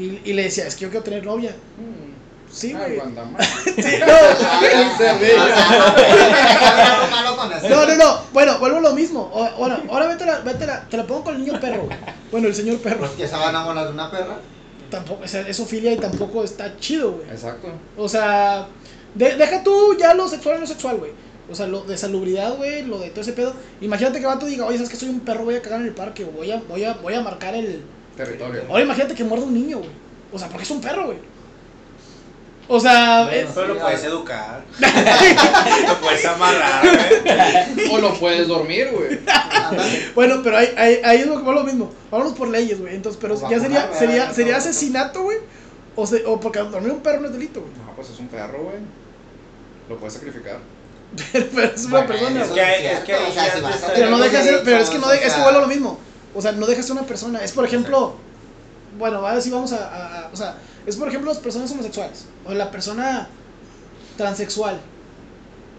Y, 0.00 0.20
y 0.24 0.32
le 0.32 0.44
decía, 0.44 0.66
es 0.66 0.74
que 0.76 0.82
yo 0.82 0.88
quiero 0.90 1.04
tener 1.04 1.24
novia. 1.24 1.54
Sí, 2.50 2.74
Ay, 2.76 2.96
güey. 2.96 3.08
Sí, 3.76 3.98
no, 4.00 4.06
no, 7.68 7.86
no, 7.86 7.94
no. 7.96 8.20
Bueno, 8.32 8.58
vuelvo 8.58 8.78
a 8.78 8.80
lo 8.80 8.92
mismo. 8.94 9.30
O- 9.32 9.50
bueno, 9.58 9.78
ahora 9.90 10.06
vete 10.08 10.24
la, 10.26 10.38
vete 10.40 10.66
la, 10.66 10.82
te 10.88 10.96
la 10.96 11.06
pongo 11.06 11.24
con 11.24 11.36
el 11.36 11.44
niño 11.44 11.60
perro, 11.60 11.82
güey. 11.84 11.96
Bueno, 12.30 12.48
el 12.48 12.54
señor 12.54 12.78
perro. 12.78 13.00
Pues 13.00 13.10
que 13.12 13.28
se 13.28 13.36
va 13.36 13.46
a 13.46 13.50
enamorar 13.50 13.86
de 13.86 13.92
una 13.92 14.10
perra. 14.10 14.38
Tampoco, 14.90 15.24
o 15.24 15.28
sea, 15.28 15.42
es 15.42 15.62
filia 15.66 15.92
y 15.92 15.96
tampoco 15.98 16.42
está 16.42 16.76
chido, 16.78 17.12
güey. 17.12 17.28
Exacto. 17.30 17.68
O 17.96 18.08
sea, 18.08 18.66
de- 19.14 19.36
deja 19.36 19.62
tú 19.62 19.96
ya 19.98 20.14
lo 20.14 20.28
sexual 20.28 20.56
y 20.58 20.60
lo 20.60 20.66
sexual, 20.66 20.98
güey. 20.98 21.12
O 21.50 21.54
sea, 21.54 21.66
lo 21.66 21.82
de 21.82 21.96
salubridad, 21.96 22.56
güey, 22.56 22.82
lo 22.82 22.98
de 22.98 23.10
todo 23.10 23.20
ese 23.22 23.32
pedo. 23.32 23.54
Imagínate 23.80 24.20
que 24.20 24.26
vato 24.26 24.46
diga, 24.46 24.66
oye, 24.66 24.76
¿sabes 24.78 24.90
que 24.90 24.96
soy 24.96 25.08
un 25.08 25.20
perro? 25.20 25.44
Voy 25.44 25.56
a 25.56 25.62
cagar 25.62 25.80
en 25.80 25.86
el 25.86 25.94
parque, 25.94 26.24
o 26.24 26.28
voy 26.28 26.50
a, 26.50 26.62
voy 26.68 26.84
a, 26.84 26.94
voy 26.94 27.14
a 27.14 27.20
marcar 27.20 27.54
el. 27.54 27.82
Territorio. 28.16 28.62
Ahora 28.68 28.82
imagínate 28.82 29.14
que 29.14 29.24
muerda 29.24 29.44
un 29.46 29.54
niño, 29.54 29.78
güey. 29.78 29.90
O 30.32 30.38
sea, 30.38 30.48
porque 30.48 30.64
es 30.64 30.70
un 30.70 30.80
perro, 30.80 31.06
güey. 31.06 31.18
O 32.72 32.78
sea, 32.78 33.24
Bueno, 33.24 33.36
es- 33.48 33.48
Pero 33.54 33.66
lo 33.74 33.80
puedes 33.80 34.04
educar. 34.04 34.62
lo 35.88 36.00
puedes 36.00 36.24
amarrar, 36.24 36.82
güey. 36.86 37.88
O 37.90 37.98
lo 37.98 38.14
puedes 38.14 38.46
dormir, 38.46 38.88
güey. 38.92 39.18
Bueno, 40.14 40.40
pero 40.42 40.56
ahí, 40.58 40.68
ahí, 40.76 41.00
ahí 41.04 41.18
es 41.20 41.26
lo, 41.26 41.38
lo 41.40 41.64
mismo. 41.64 41.92
Vámonos 42.10 42.34
por 42.34 42.48
leyes, 42.48 42.80
güey. 42.80 42.94
Entonces, 42.94 43.18
pero 43.20 43.34
O 43.36 43.50
ya 43.50 43.58
sería, 43.60 43.92
sería, 43.92 44.32
sería 44.32 44.52
No, 44.52 44.58
asesinato, 44.58 45.22
güey. 45.22 45.38
O, 45.96 46.06
se- 46.06 46.24
o 46.26 46.38
porque 46.38 46.58
dormir 46.60 46.92
un 46.92 47.00
perro 47.00 47.20
no 47.20 47.26
es 47.26 47.32
delito, 47.32 47.60
güey. 47.60 47.72
No, 47.74 47.92
pues 47.96 48.10
es 48.10 48.18
un 48.18 48.28
perro, 48.28 48.62
güey. 48.64 48.76
Lo 49.88 49.96
puedes 49.98 50.14
sacrificar. 50.14 50.58
Pero, 51.32 51.46
pero 51.54 51.66
es 51.74 51.84
una 51.86 51.90
Bueno, 51.90 52.06
persona, 52.08 52.42
eso 52.42 52.52
güey. 52.52 52.64
que- 52.64 52.86
es 52.92 52.98
es 52.98 53.04
que 53.04 53.14
o 53.14 53.32
sea, 53.32 53.52
si 53.54 53.60
Pero 53.96 54.10
no 54.10 54.18
deja 54.18 54.38
de 54.38 54.44
ser, 54.44 54.60
pero 54.64 54.76
es 54.78 54.90
que 54.90 54.98
no 54.98 55.08
de- 55.08 55.18
o 55.18 55.20
es 55.20 55.32
que 55.34 55.40
vuelve 55.42 55.58
a 55.58 55.62
lo 55.62 55.68
mismo. 55.68 55.98
O 56.32 56.42
sea, 56.42 56.52
no 56.52 56.66
deja 56.66 56.78
de 56.80 56.84
ser 56.86 56.92
una 56.96 57.06
persona. 57.06 57.44
Es 57.44 57.52
por 57.52 57.64
ejemplo, 57.64 58.26
bueno, 58.90 59.18
ahora 59.18 59.40
sí 59.40 59.50
vamos 59.50 59.72
a, 59.72 59.86
a- 59.88 60.26
a- 60.28 60.32
o 60.32 60.36
sea, 60.36 60.62
es 60.86 60.96
por 60.96 61.08
ejemplo 61.08 61.30
las 61.30 61.40
personas 61.40 61.70
homosexuales 61.72 62.30
o 62.44 62.54
la 62.54 62.70
persona 62.70 63.36
transexual. 64.16 64.90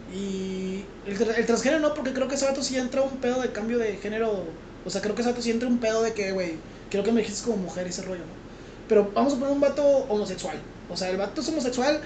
Y 0.08 0.89
el, 1.05 1.22
el 1.22 1.46
transgénero 1.46 1.79
no, 1.81 1.93
porque 1.93 2.13
creo 2.13 2.27
que 2.27 2.36
ese 2.36 2.46
vato 2.46 2.63
sí 2.63 2.77
entra 2.77 3.01
un 3.01 3.20
pedo 3.22 3.41
de 3.41 3.51
cambio 3.51 3.77
de 3.79 3.98
género. 3.98 4.58
O 4.84 4.89
sea, 4.89 5.01
creo 5.01 5.15
que 5.15 5.22
ese 5.22 5.31
vato 5.31 5.41
sí 5.41 5.51
entra 5.51 5.70
un 5.70 5.79
pedo 5.79 6.01
de 6.03 6.13
que, 6.13 6.31
güey, 6.31 6.63
creo 6.89 7.03
que 7.03 7.12
me 7.12 7.22
dijiste 7.22 7.43
como 7.43 7.58
mujer 7.58 7.88
y 7.88 7.91
ese 7.91 8.01
rollo, 8.03 8.25
¿no? 8.25 8.38
Pero 8.88 9.12
vamos 9.13 9.34
a 9.34 9.38
poner 9.38 9.53
un 9.53 9.62
vato 9.62 9.84
homosexual. 9.86 10.62
O 10.88 10.98
sea, 10.98 11.10
el 11.10 11.17
vato 11.17 11.41
es 11.41 11.48
homosexual, 11.50 12.01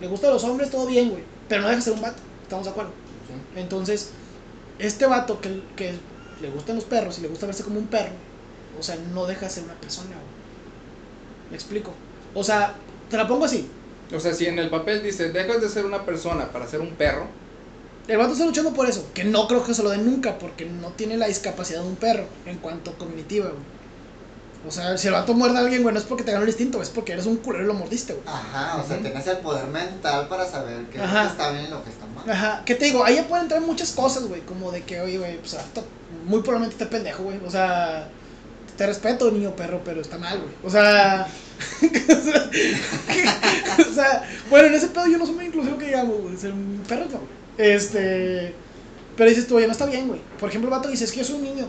le 0.00 0.06
gusta 0.08 0.28
a 0.28 0.32
los 0.32 0.44
hombres, 0.44 0.70
todo 0.70 0.86
bien, 0.86 1.10
güey. 1.10 1.24
Pero 1.48 1.62
no 1.62 1.68
deja 1.68 1.78
de 1.78 1.82
ser 1.84 1.94
un 1.94 2.02
vato, 2.02 2.22
¿estamos 2.42 2.66
de 2.66 2.70
acuerdo? 2.72 2.94
Entonces, 3.54 4.14
este 4.78 5.06
vato 5.06 5.40
que, 5.40 5.64
que 5.76 6.00
le 6.42 6.50
gustan 6.50 6.76
los 6.76 6.84
perros 6.84 7.18
y 7.18 7.22
le 7.22 7.28
gusta 7.28 7.46
verse 7.46 7.64
como 7.64 7.78
un 7.78 7.88
perro, 7.88 8.14
o 8.78 8.82
sea, 8.82 8.96
no 8.96 9.26
deja 9.26 9.46
de 9.46 9.50
ser 9.52 9.64
una 9.64 9.80
persona, 9.80 10.20
güey. 10.20 10.36
¿Me 11.50 11.56
explico? 11.56 12.00
O 12.34 12.44
sea, 12.44 12.84
te 13.08 13.16
la 13.16 13.26
pongo 13.28 13.44
así. 13.46 13.78
O 14.14 14.20
sea, 14.20 14.34
si 14.34 14.46
en 14.46 14.58
el 14.58 14.70
papel 14.70 15.02
dice, 15.02 15.32
dejas 15.32 15.60
de 15.62 15.68
ser 15.68 15.86
una 15.86 16.04
persona 16.04 16.52
para 16.52 16.66
ser 16.68 16.80
un 16.80 16.96
perro, 16.96 17.36
El 18.06 18.18
vato 18.18 18.32
está 18.32 18.44
luchando 18.46 18.74
por 18.74 18.88
eso, 18.88 19.12
que 19.14 19.24
no 19.24 19.46
creo 19.48 19.64
que 19.64 19.74
se 19.74 19.82
lo 19.82 19.90
den 19.90 20.04
nunca, 20.04 20.38
porque 20.38 20.66
no 20.66 20.94
tiene 20.94 21.16
la 21.16 21.28
discapacidad 21.28 21.82
de 21.82 21.88
un 21.88 21.96
perro 21.96 22.36
en 22.44 22.58
cuanto 22.58 22.98
cognitiva, 22.98 23.50
güey. 23.50 23.64
O 24.66 24.70
sea, 24.70 24.96
si 24.96 25.08
el 25.08 25.14
vato 25.14 25.34
muerde 25.34 25.58
a 25.58 25.60
alguien, 25.60 25.82
güey, 25.82 25.92
no 25.92 25.98
es 25.98 26.06
porque 26.06 26.22
te 26.22 26.30
ganó 26.30 26.44
el 26.44 26.48
instinto, 26.48 26.80
es 26.80 26.88
porque 26.88 27.12
eres 27.12 27.26
un 27.26 27.36
culero 27.36 27.64
y 27.64 27.66
lo 27.66 27.74
mordiste, 27.74 28.14
güey. 28.14 28.24
Ajá, 28.26 28.76
o 28.76 28.86
sea, 28.86 28.98
tienes 28.98 29.26
el 29.26 29.38
poder 29.38 29.66
mental 29.66 30.28
para 30.28 30.46
saber 30.46 30.84
qué 30.86 30.98
es 30.98 31.04
Ajá. 31.04 31.22
que 31.22 31.28
está 31.28 31.50
bien 31.50 31.64
y 31.66 31.68
lo 31.68 31.82
que 31.82 31.90
está 31.90 32.06
mal. 32.06 32.30
Ajá, 32.30 32.62
¿qué 32.64 32.76
te 32.76 32.84
digo? 32.84 33.04
Ahí 33.04 33.16
ya 33.16 33.26
pueden 33.26 33.44
entrar 33.44 33.60
muchas 33.60 33.90
cosas, 33.90 34.24
güey, 34.24 34.42
como 34.42 34.70
de 34.70 34.82
que, 34.82 35.00
oye, 35.00 35.18
güey, 35.18 35.38
pues 35.38 35.54
vato, 35.54 35.84
muy 36.26 36.42
probablemente 36.42 36.74
esté 36.74 36.86
pendejo, 36.86 37.24
güey. 37.24 37.40
O 37.44 37.50
sea, 37.50 38.08
te 38.76 38.86
respeto, 38.86 39.30
niño 39.30 39.56
perro, 39.56 39.80
pero 39.84 40.00
está 40.00 40.18
mal, 40.18 40.38
güey. 40.38 40.52
O 40.62 40.70
sea, 40.70 41.26
o 43.90 43.94
sea, 43.94 44.28
bueno, 44.48 44.68
en 44.68 44.74
ese 44.74 44.88
pedo 44.88 45.06
yo 45.08 45.18
no 45.18 45.26
soy 45.26 45.34
muy 45.34 45.46
inclusivo 45.46 45.78
que 45.78 45.86
digamos, 45.86 46.20
güey. 46.20 46.36
Ser 46.36 46.52
un 46.52 46.82
perro 46.88 47.06
no, 47.06 47.18
güey. 47.18 47.42
Este, 47.58 48.54
pero 49.16 49.28
dices 49.28 49.46
tú, 49.46 49.56
oye, 49.56 49.66
no 49.66 49.72
está 49.72 49.86
bien, 49.86 50.08
güey. 50.08 50.20
Por 50.38 50.48
ejemplo, 50.48 50.70
el 50.70 50.76
vato 50.76 50.88
dice, 50.88 51.04
es 51.04 51.12
que 51.12 51.18
yo 51.18 51.24
soy 51.24 51.36
un 51.36 51.42
niño. 51.42 51.66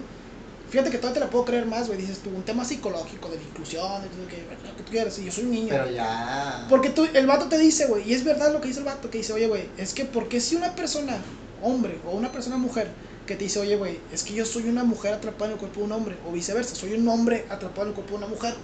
Fíjate 0.74 0.90
que 0.92 0.98
todavía 0.98 1.20
te 1.20 1.26
la 1.26 1.30
puedo 1.30 1.46
creer 1.46 1.66
más, 1.68 1.88
güey. 1.88 2.00
Dices 2.00 2.22
tú, 2.24 2.32
un 2.32 2.44
tema 2.44 2.66
psicológico 2.66 3.30
de 3.30 3.38
la 3.38 3.44
inclusión, 3.44 4.02
de 4.02 4.10
lo 4.18 4.28
que, 4.28 4.48
lo 4.64 4.76
que 4.76 4.84
tú 4.84 4.92
quieras, 4.92 5.18
y 5.20 5.26
yo 5.26 5.32
soy 5.32 5.46
un 5.46 5.52
niño. 5.52 5.70
Pero 5.76 5.90
ya. 5.90 6.66
Porque 6.68 6.90
tú, 6.90 7.06
el 7.14 7.28
vato 7.28 7.48
te 7.50 7.58
dice, 7.60 7.86
güey, 7.88 8.10
y 8.10 8.14
es 8.14 8.24
verdad 8.24 8.52
lo 8.52 8.60
que 8.62 8.70
dice 8.70 8.80
el 8.80 8.86
vato, 8.86 9.10
que 9.10 9.20
dice, 9.20 9.34
oye, 9.34 9.48
güey, 9.48 9.74
es 9.78 9.94
que 9.94 10.06
porque 10.06 10.42
si 10.42 10.56
una 10.56 10.76
persona, 10.76 11.28
hombre, 11.60 12.02
o 12.04 12.12
una 12.16 12.32
persona 12.32 12.58
mujer, 12.58 12.96
que 13.26 13.36
te 13.36 13.44
dice, 13.46 13.60
oye, 13.60 13.76
güey, 13.76 14.02
es 14.10 14.24
que 14.24 14.34
yo 14.34 14.46
soy 14.46 14.68
una 14.68 14.84
mujer 14.84 15.14
atrapada 15.14 15.52
en 15.52 15.54
el 15.54 15.60
cuerpo 15.60 15.82
de 15.82 15.86
un 15.86 15.92
hombre, 15.94 16.20
o 16.24 16.32
viceversa, 16.32 16.76
soy 16.76 16.94
un 16.94 17.08
hombre 17.08 17.46
atrapado 17.50 17.84
en 17.84 17.90
el 17.90 17.96
cuerpo 17.96 18.14
de 18.16 18.18
una 18.20 18.28
mujer, 18.28 18.56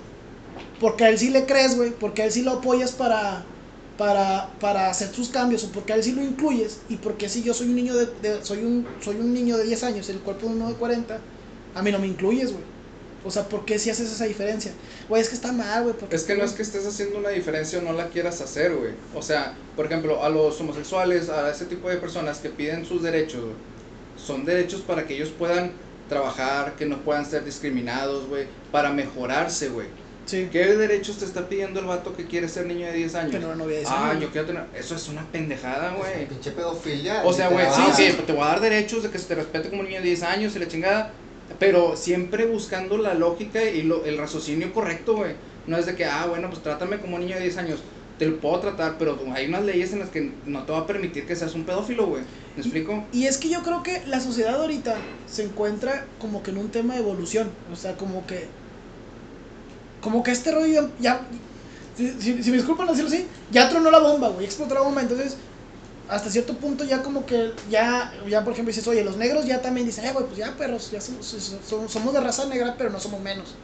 porque 0.77 1.03
a 1.05 1.09
él 1.09 1.17
sí 1.19 1.29
le 1.29 1.45
crees, 1.45 1.75
güey, 1.75 1.91
porque 1.91 2.21
a 2.21 2.25
él 2.25 2.31
sí 2.31 2.41
lo 2.41 2.51
apoyas 2.53 2.91
para, 2.93 3.51
para, 3.95 4.57
para 4.59 4.89
hacer 4.89 5.13
sus 5.13 5.29
cambios, 5.29 5.63
o 5.63 5.71
porque 5.71 5.93
a 5.93 5.95
él 5.97 6.03
sí 6.03 6.11
lo 6.13 6.23
incluyes, 6.23 6.83
y 6.87 6.97
porque 6.97 7.29
si 7.29 7.43
yo 7.43 7.53
soy 7.53 7.67
un 7.69 7.75
niño 7.75 7.95
de, 7.95 8.05
de- 8.19 8.43
soy 8.45 8.63
un, 8.63 8.95
soy 8.99 9.17
un 9.17 9.33
niño 9.33 9.57
de 9.57 9.65
10 9.65 9.83
años 9.83 10.09
en 10.09 10.17
el 10.17 10.21
cuerpo 10.23 10.47
de 10.47 10.53
uno 10.53 10.69
de 10.69 10.75
40, 10.77 11.25
a 11.75 11.81
mí 11.81 11.91
no 11.91 11.99
me 11.99 12.07
incluyes, 12.07 12.51
güey. 12.51 12.63
O 13.25 13.31
sea, 13.31 13.49
¿por 13.49 13.65
qué 13.65 13.77
si 13.79 13.89
haces 13.89 14.09
esa 14.11 14.25
diferencia? 14.25 14.71
Güey, 15.09 15.21
es 15.21 15.27
que 15.29 15.35
está 15.35 15.51
mal, 15.51 15.83
güey. 15.83 15.95
porque- 15.95 16.15
Es 16.15 16.23
que 16.23 16.35
no 16.35 16.43
es 16.45 16.53
que 16.53 16.61
estés 16.61 16.85
haciendo 16.88 17.17
una 17.17 17.29
diferencia 17.29 17.79
o 17.79 17.81
no 17.81 17.91
la 17.91 18.07
quieras 18.07 18.39
hacer, 18.39 18.73
güey. 18.73 18.93
O 19.13 19.21
sea, 19.21 19.55
por 19.75 19.85
ejemplo, 19.88 20.23
a 20.23 20.29
los 20.29 20.59
homosexuales, 20.61 21.27
a 21.29 21.49
ese 21.51 21.65
tipo 21.65 21.89
de 21.89 21.97
personas 21.97 22.38
que 22.39 22.47
piden 22.49 22.85
sus 22.85 23.03
derechos, 23.03 23.41
güey, 23.41 23.55
son 24.17 24.45
derechos 24.45 24.81
para 24.81 25.05
que 25.05 25.15
ellos 25.15 25.29
puedan 25.38 25.71
trabajar, 26.07 26.75
que 26.77 26.85
no 26.85 26.99
puedan 27.03 27.25
ser 27.25 27.43
discriminados, 27.43 28.27
güey, 28.27 28.45
para 28.71 28.91
mejorarse, 28.91 29.67
güey. 29.69 29.88
Sí, 30.25 30.47
¿Qué 30.51 30.65
derechos 30.75 31.17
te 31.17 31.25
está 31.25 31.49
pidiendo 31.49 31.79
el 31.79 31.88
vato 31.88 32.15
que 32.15 32.25
quiere 32.25 32.47
ser 32.47 32.67
niño 32.67 32.85
de 32.85 32.93
10 32.93 33.15
años? 33.15 33.31
tener 33.31 33.47
una 33.47 33.55
novia 33.55 33.77
de 33.77 33.81
ese 33.83 33.91
Ah, 33.93 34.11
año. 34.11 34.21
yo 34.21 34.29
quiero 34.31 34.45
tener... 34.47 34.63
Eso 34.75 34.95
es 34.95 35.07
una 35.09 35.25
pendejada, 35.31 35.91
güey. 35.95 36.27
pinche 36.27 36.51
pedofilia. 36.51 37.23
O 37.25 37.33
sea, 37.33 37.49
güey, 37.49 37.65
sí, 37.75 37.81
sí, 38.11 38.17
te 38.25 38.31
voy 38.31 38.43
a 38.43 38.47
dar 38.47 38.61
derechos 38.61 39.03
de 39.03 39.09
que 39.09 39.17
se 39.17 39.25
te 39.27 39.35
respete 39.35 39.69
como 39.69 39.81
niño 39.83 39.97
de 39.97 40.03
10 40.07 40.23
años 40.23 40.55
y 40.55 40.59
la 40.59 40.67
chingada, 40.67 41.11
pero 41.58 41.96
siempre 41.98 42.46
buscando 42.46 42.98
la 42.98 43.13
lógica 43.13 43.63
y 43.63 43.84
lo- 43.84 44.06
el 44.06 44.18
raciocinio 44.18 44.74
correcto, 44.74 45.15
güey. 45.15 45.34
No 45.68 45.77
es 45.77 45.86
de 45.86 45.96
que, 45.96 46.06
ah, 46.06 46.25
bueno, 46.27 46.50
pues 46.50 46.62
trátame 46.63 47.00
como 47.00 47.20
niño 47.20 47.36
de 47.36 47.41
10 47.44 47.58
años. 47.58 47.79
Te 48.18 48.25
lo 48.27 48.39
puedo 48.39 48.60
tratar, 48.60 48.98
pero 48.98 49.18
hay 49.34 49.48
unas 49.48 49.63
leyes 49.63 49.94
en 49.94 50.00
las 50.00 50.10
que 50.10 50.34
no 50.46 50.63
te 50.65 50.74
va 50.74 50.79
a 50.79 50.88
permitir 50.88 51.25
que 51.25 51.36
seas 51.36 51.56
un 51.56 51.65
pedófilo, 51.65 52.06
güey. 52.08 52.24
¿Me 52.56 52.62
explico? 52.62 53.06
Y 53.13 53.25
es 53.27 53.38
que 53.38 53.50
yo 53.50 53.63
creo 53.63 53.82
que 53.82 54.03
la 54.08 54.20
sociedad 54.20 54.56
ahorita 54.62 54.98
se 55.25 55.44
encuentra 55.44 56.06
como 56.20 56.44
que 56.44 56.51
en 56.51 56.58
un 56.58 56.70
tema 56.70 56.96
de 56.96 57.00
evolución. 57.00 57.50
O 57.72 57.75
sea, 57.75 57.96
como 57.96 58.25
que. 58.27 58.48
Como 60.01 60.24
que 60.24 60.32
este 60.32 60.51
rollo 60.51 60.68
ya. 60.68 60.89
ya- 61.00 61.27
si, 61.96 62.10
si- 62.22 62.44
si 62.44 62.51
me 62.51 62.58
disculpan 62.58 62.88
decirlo 62.88 63.10
así, 63.10 63.27
ya 63.51 63.70
tronó 63.70 63.91
la 63.91 64.00
bomba, 64.00 64.29
güey. 64.29 64.46
Explotó 64.46 64.74
la 64.75 64.82
bomba. 64.82 65.01
Entonces, 65.01 65.38
hasta 66.09 66.29
cierto 66.31 66.57
punto 66.57 66.83
ya 66.83 67.03
como 67.03 67.25
que. 67.25 67.53
Ya, 67.69 68.13
ya 68.27 68.43
por 68.43 68.53
ejemplo, 68.53 68.69
dices, 68.71 68.87
oye, 68.87 69.03
los 69.03 69.17
negros 69.17 69.45
ya 69.45 69.61
también 69.61 69.87
dicen, 69.87 70.05
eh, 70.05 70.11
güey, 70.13 70.25
pues 70.25 70.37
ya 70.37 70.55
perros, 70.57 70.91
ya 70.91 71.01
somos, 71.01 71.27
somos, 71.89 72.13
de 72.13 72.19
raza 72.21 72.45
negra, 72.45 72.75
pero 72.77 72.89
no 72.89 72.99
somos 72.99 73.21
menos. 73.21 73.55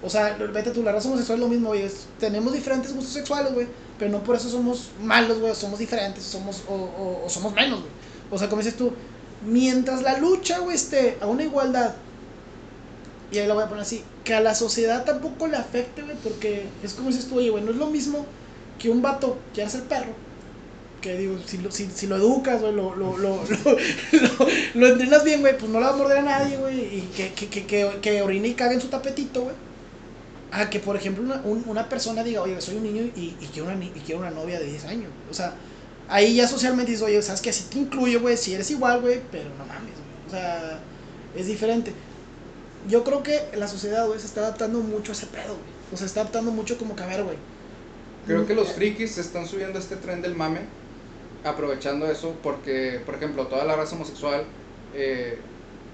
O 0.00 0.10
sea, 0.10 0.36
vete 0.52 0.70
tú, 0.70 0.82
la 0.82 0.92
raza 0.92 1.08
homosexual 1.08 1.38
es 1.38 1.44
lo 1.44 1.48
mismo, 1.48 1.68
güey. 1.68 1.86
Tenemos 2.18 2.52
diferentes 2.52 2.94
gustos 2.94 3.12
sexuales, 3.14 3.52
güey. 3.54 3.68
Pero 3.98 4.10
no 4.12 4.22
por 4.22 4.36
eso 4.36 4.48
somos 4.48 4.92
malos, 5.00 5.40
güey. 5.40 5.54
Somos 5.54 5.78
diferentes, 5.80 6.24
somos, 6.24 6.64
o, 6.68 7.22
o- 7.24 7.28
somos 7.28 7.52
menos, 7.54 7.80
güey. 7.80 7.92
O 8.30 8.38
sea, 8.38 8.48
como 8.48 8.62
dices 8.62 8.76
tú, 8.76 8.96
mientras 9.40 10.02
la 10.02 10.18
lucha, 10.18 10.60
güey, 10.60 10.76
esté 10.76 11.18
a 11.20 11.26
una 11.26 11.42
igualdad, 11.44 11.96
y 13.30 13.38
ahí 13.38 13.46
lo 13.46 13.54
voy 13.54 13.64
a 13.64 13.68
poner 13.68 13.82
así, 13.82 14.10
que 14.24 14.34
a 14.34 14.40
la 14.40 14.54
sociedad 14.54 15.04
tampoco 15.04 15.46
le 15.48 15.56
afecte, 15.56 16.02
güey, 16.02 16.16
porque 16.22 16.78
es 16.82 16.94
como 16.94 17.08
dices 17.08 17.28
tú, 17.28 17.38
oye, 17.38 17.50
güey, 17.50 17.62
no 17.64 17.70
es 17.72 17.76
lo 17.76 17.88
mismo 17.90 18.34
que 18.78 18.90
un 18.90 19.02
vato 19.02 19.48
quiera 19.52 19.68
ser 19.68 19.86
perro. 19.88 20.14
Que 21.00 21.16
digo, 21.16 21.38
si 21.46 21.58
lo, 21.58 21.70
si, 21.70 21.90
si 21.90 22.06
lo 22.08 22.16
educas, 22.16 22.60
güey, 22.60 22.72
lo, 22.74 22.94
lo, 22.96 23.16
lo, 23.18 23.44
lo, 23.44 23.56
lo- 24.12 24.46
lo 24.74 24.86
entrenas 24.88 25.22
bien, 25.24 25.40
güey, 25.42 25.56
pues 25.56 25.70
no 25.70 25.78
le 25.78 25.86
va 25.86 25.92
a 25.92 25.96
morder 25.96 26.18
a 26.18 26.22
nadie, 26.22 26.56
güey, 26.58 26.80
y 26.98 27.12
que, 27.14 27.34
que, 27.34 27.48
que, 27.48 27.66
que, 27.66 28.00
que 28.02 28.22
orine 28.22 28.48
y 28.48 28.54
cague 28.56 28.74
en 28.74 28.80
su 28.80 28.88
tapetito, 28.90 29.42
güey. 29.42 29.56
A 30.50 30.70
que, 30.70 30.80
por 30.80 30.96
ejemplo, 30.96 31.24
una, 31.24 31.42
un- 31.44 31.64
una 31.68 31.88
persona 31.88 32.24
diga, 32.24 32.42
oye, 32.42 32.60
soy 32.60 32.76
un 32.76 32.84
niño 32.84 33.02
y, 33.04 33.36
y, 33.40 33.50
quiero 33.52 33.68
una, 33.70 33.84
y 33.84 33.90
quiero 34.04 34.20
una 34.20 34.30
novia 34.30 34.58
de 34.60 34.66
10 34.66 34.84
años. 34.86 35.12
O 35.28 35.34
sea, 35.34 35.60
ahí 36.08 36.34
ya 36.36 36.48
socialmente 36.48 36.92
dices, 36.92 37.06
oye, 37.06 37.22
sabes 37.22 37.42
que 37.42 37.50
así 37.50 37.64
te 37.70 37.78
incluyo, 37.78 38.20
güey, 38.20 38.36
si 38.36 38.54
eres 38.54 38.70
igual, 38.70 39.00
güey, 39.02 39.28
pero 39.30 39.54
no 39.54 39.66
mames, 39.66 40.00
güey. 40.00 40.16
O 40.26 40.30
sea, 40.30 40.88
es 41.32 41.46
diferente. 41.46 41.94
Yo 42.82 43.04
creo 43.04 43.22
que 43.22 43.50
la 43.54 43.68
sociedad, 43.68 44.06
güey, 44.06 44.20
se 44.20 44.26
está 44.26 44.40
adaptando 44.42 44.80
mucho 44.82 45.12
a 45.12 45.14
ese 45.14 45.26
pedo, 45.28 45.58
güey. 45.58 45.74
O 45.90 45.96
sea, 45.96 46.06
está 46.06 46.20
adaptando 46.22 46.52
mucho 46.52 46.78
como 46.78 46.96
que, 46.96 47.02
a 47.04 47.06
ver, 47.06 47.24
güey. 47.24 47.38
Creo 48.24 48.46
que 48.46 48.54
los 48.54 48.72
Mm, 48.72 48.74
frikis 48.74 49.14
se 49.16 49.20
están 49.22 49.46
subiendo 49.48 49.78
a 49.78 49.82
este 49.82 49.96
tren 49.96 50.22
del 50.22 50.34
mame, 50.36 50.70
aprovechando 51.44 52.10
eso, 52.10 52.34
porque, 52.42 53.00
por 53.04 53.14
ejemplo, 53.14 53.46
toda 53.46 53.64
la 53.64 53.76
raza 53.76 53.94
homosexual, 53.94 54.44
eh, 54.94 55.38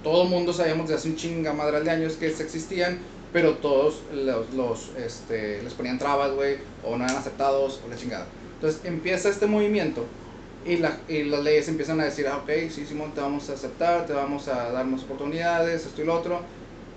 todo 0.02 0.24
mundo 0.24 0.52
sabíamos 0.52 0.88
de 0.88 0.94
hace 0.94 1.08
un 1.08 1.16
chinga 1.16 1.52
madre 1.52 1.80
de 1.82 1.90
años 1.90 2.14
que 2.14 2.26
existían, 2.26 2.98
pero 3.32 3.54
todos 3.54 4.02
los, 4.12 4.52
los, 4.54 4.90
este, 4.96 5.62
les 5.62 5.72
ponían 5.74 5.98
trabas, 5.98 6.32
güey, 6.32 6.58
o 6.84 6.96
no 6.96 7.04
eran 7.04 7.16
aceptados, 7.16 7.80
o 7.84 7.88
la 7.88 7.96
chingada. 7.96 8.26
Entonces 8.54 8.80
empieza 8.84 9.28
este 9.28 9.46
movimiento 9.46 10.04
y, 10.64 10.76
la, 10.76 10.96
y 11.08 11.24
las 11.24 11.42
leyes 11.42 11.68
empiezan 11.68 12.00
a 12.00 12.04
decir, 12.04 12.26
ah, 12.28 12.38
ok, 12.38 12.50
sí, 12.70 12.86
Simón, 12.86 13.12
te 13.12 13.20
vamos 13.20 13.50
a 13.50 13.54
aceptar, 13.54 14.06
te 14.06 14.12
vamos 14.12 14.48
a 14.48 14.70
dar 14.70 14.86
más 14.86 15.02
oportunidades, 15.02 15.84
esto 15.84 16.02
y 16.02 16.04
lo 16.04 16.14
otro. 16.14 16.40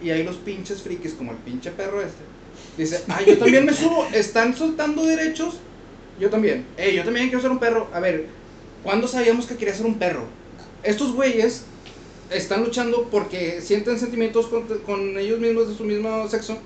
Y 0.01 0.11
ahí 0.11 0.23
los 0.23 0.35
pinches 0.35 0.81
frikis, 0.81 1.13
como 1.13 1.31
el 1.31 1.37
pinche 1.39 1.71
perro 1.71 2.01
este, 2.01 2.23
dice, 2.77 3.03
ah, 3.09 3.19
yo 3.25 3.37
también 3.37 3.65
me 3.65 3.73
subo, 3.73 4.05
están 4.13 4.55
soltando 4.55 5.03
derechos 5.03 5.57
Yo 6.19 6.29
también. 6.29 6.65
Ey, 6.77 6.95
yo 6.95 7.03
también 7.03 7.27
quiero 7.27 7.41
ser 7.41 7.51
un 7.51 7.59
perro. 7.59 7.87
A 7.93 7.99
ver, 7.99 8.27
¿cuándo 8.83 9.07
sabíamos 9.07 9.45
que 9.45 9.55
quería 9.55 9.73
ser 9.75 9.85
un 9.85 9.99
perro? 9.99 10.25
Estos 10.83 11.13
güeyes 11.13 11.63
están 12.31 12.63
luchando 12.63 13.07
porque 13.09 13.61
sienten 13.61 13.99
sentimientos 13.99 14.47
con, 14.47 14.63
con 14.79 15.17
ellos 15.17 15.39
mismos 15.39 15.69
de 15.69 15.75
su 15.75 15.83
mismo 15.83 16.27
sexo. 16.27 16.57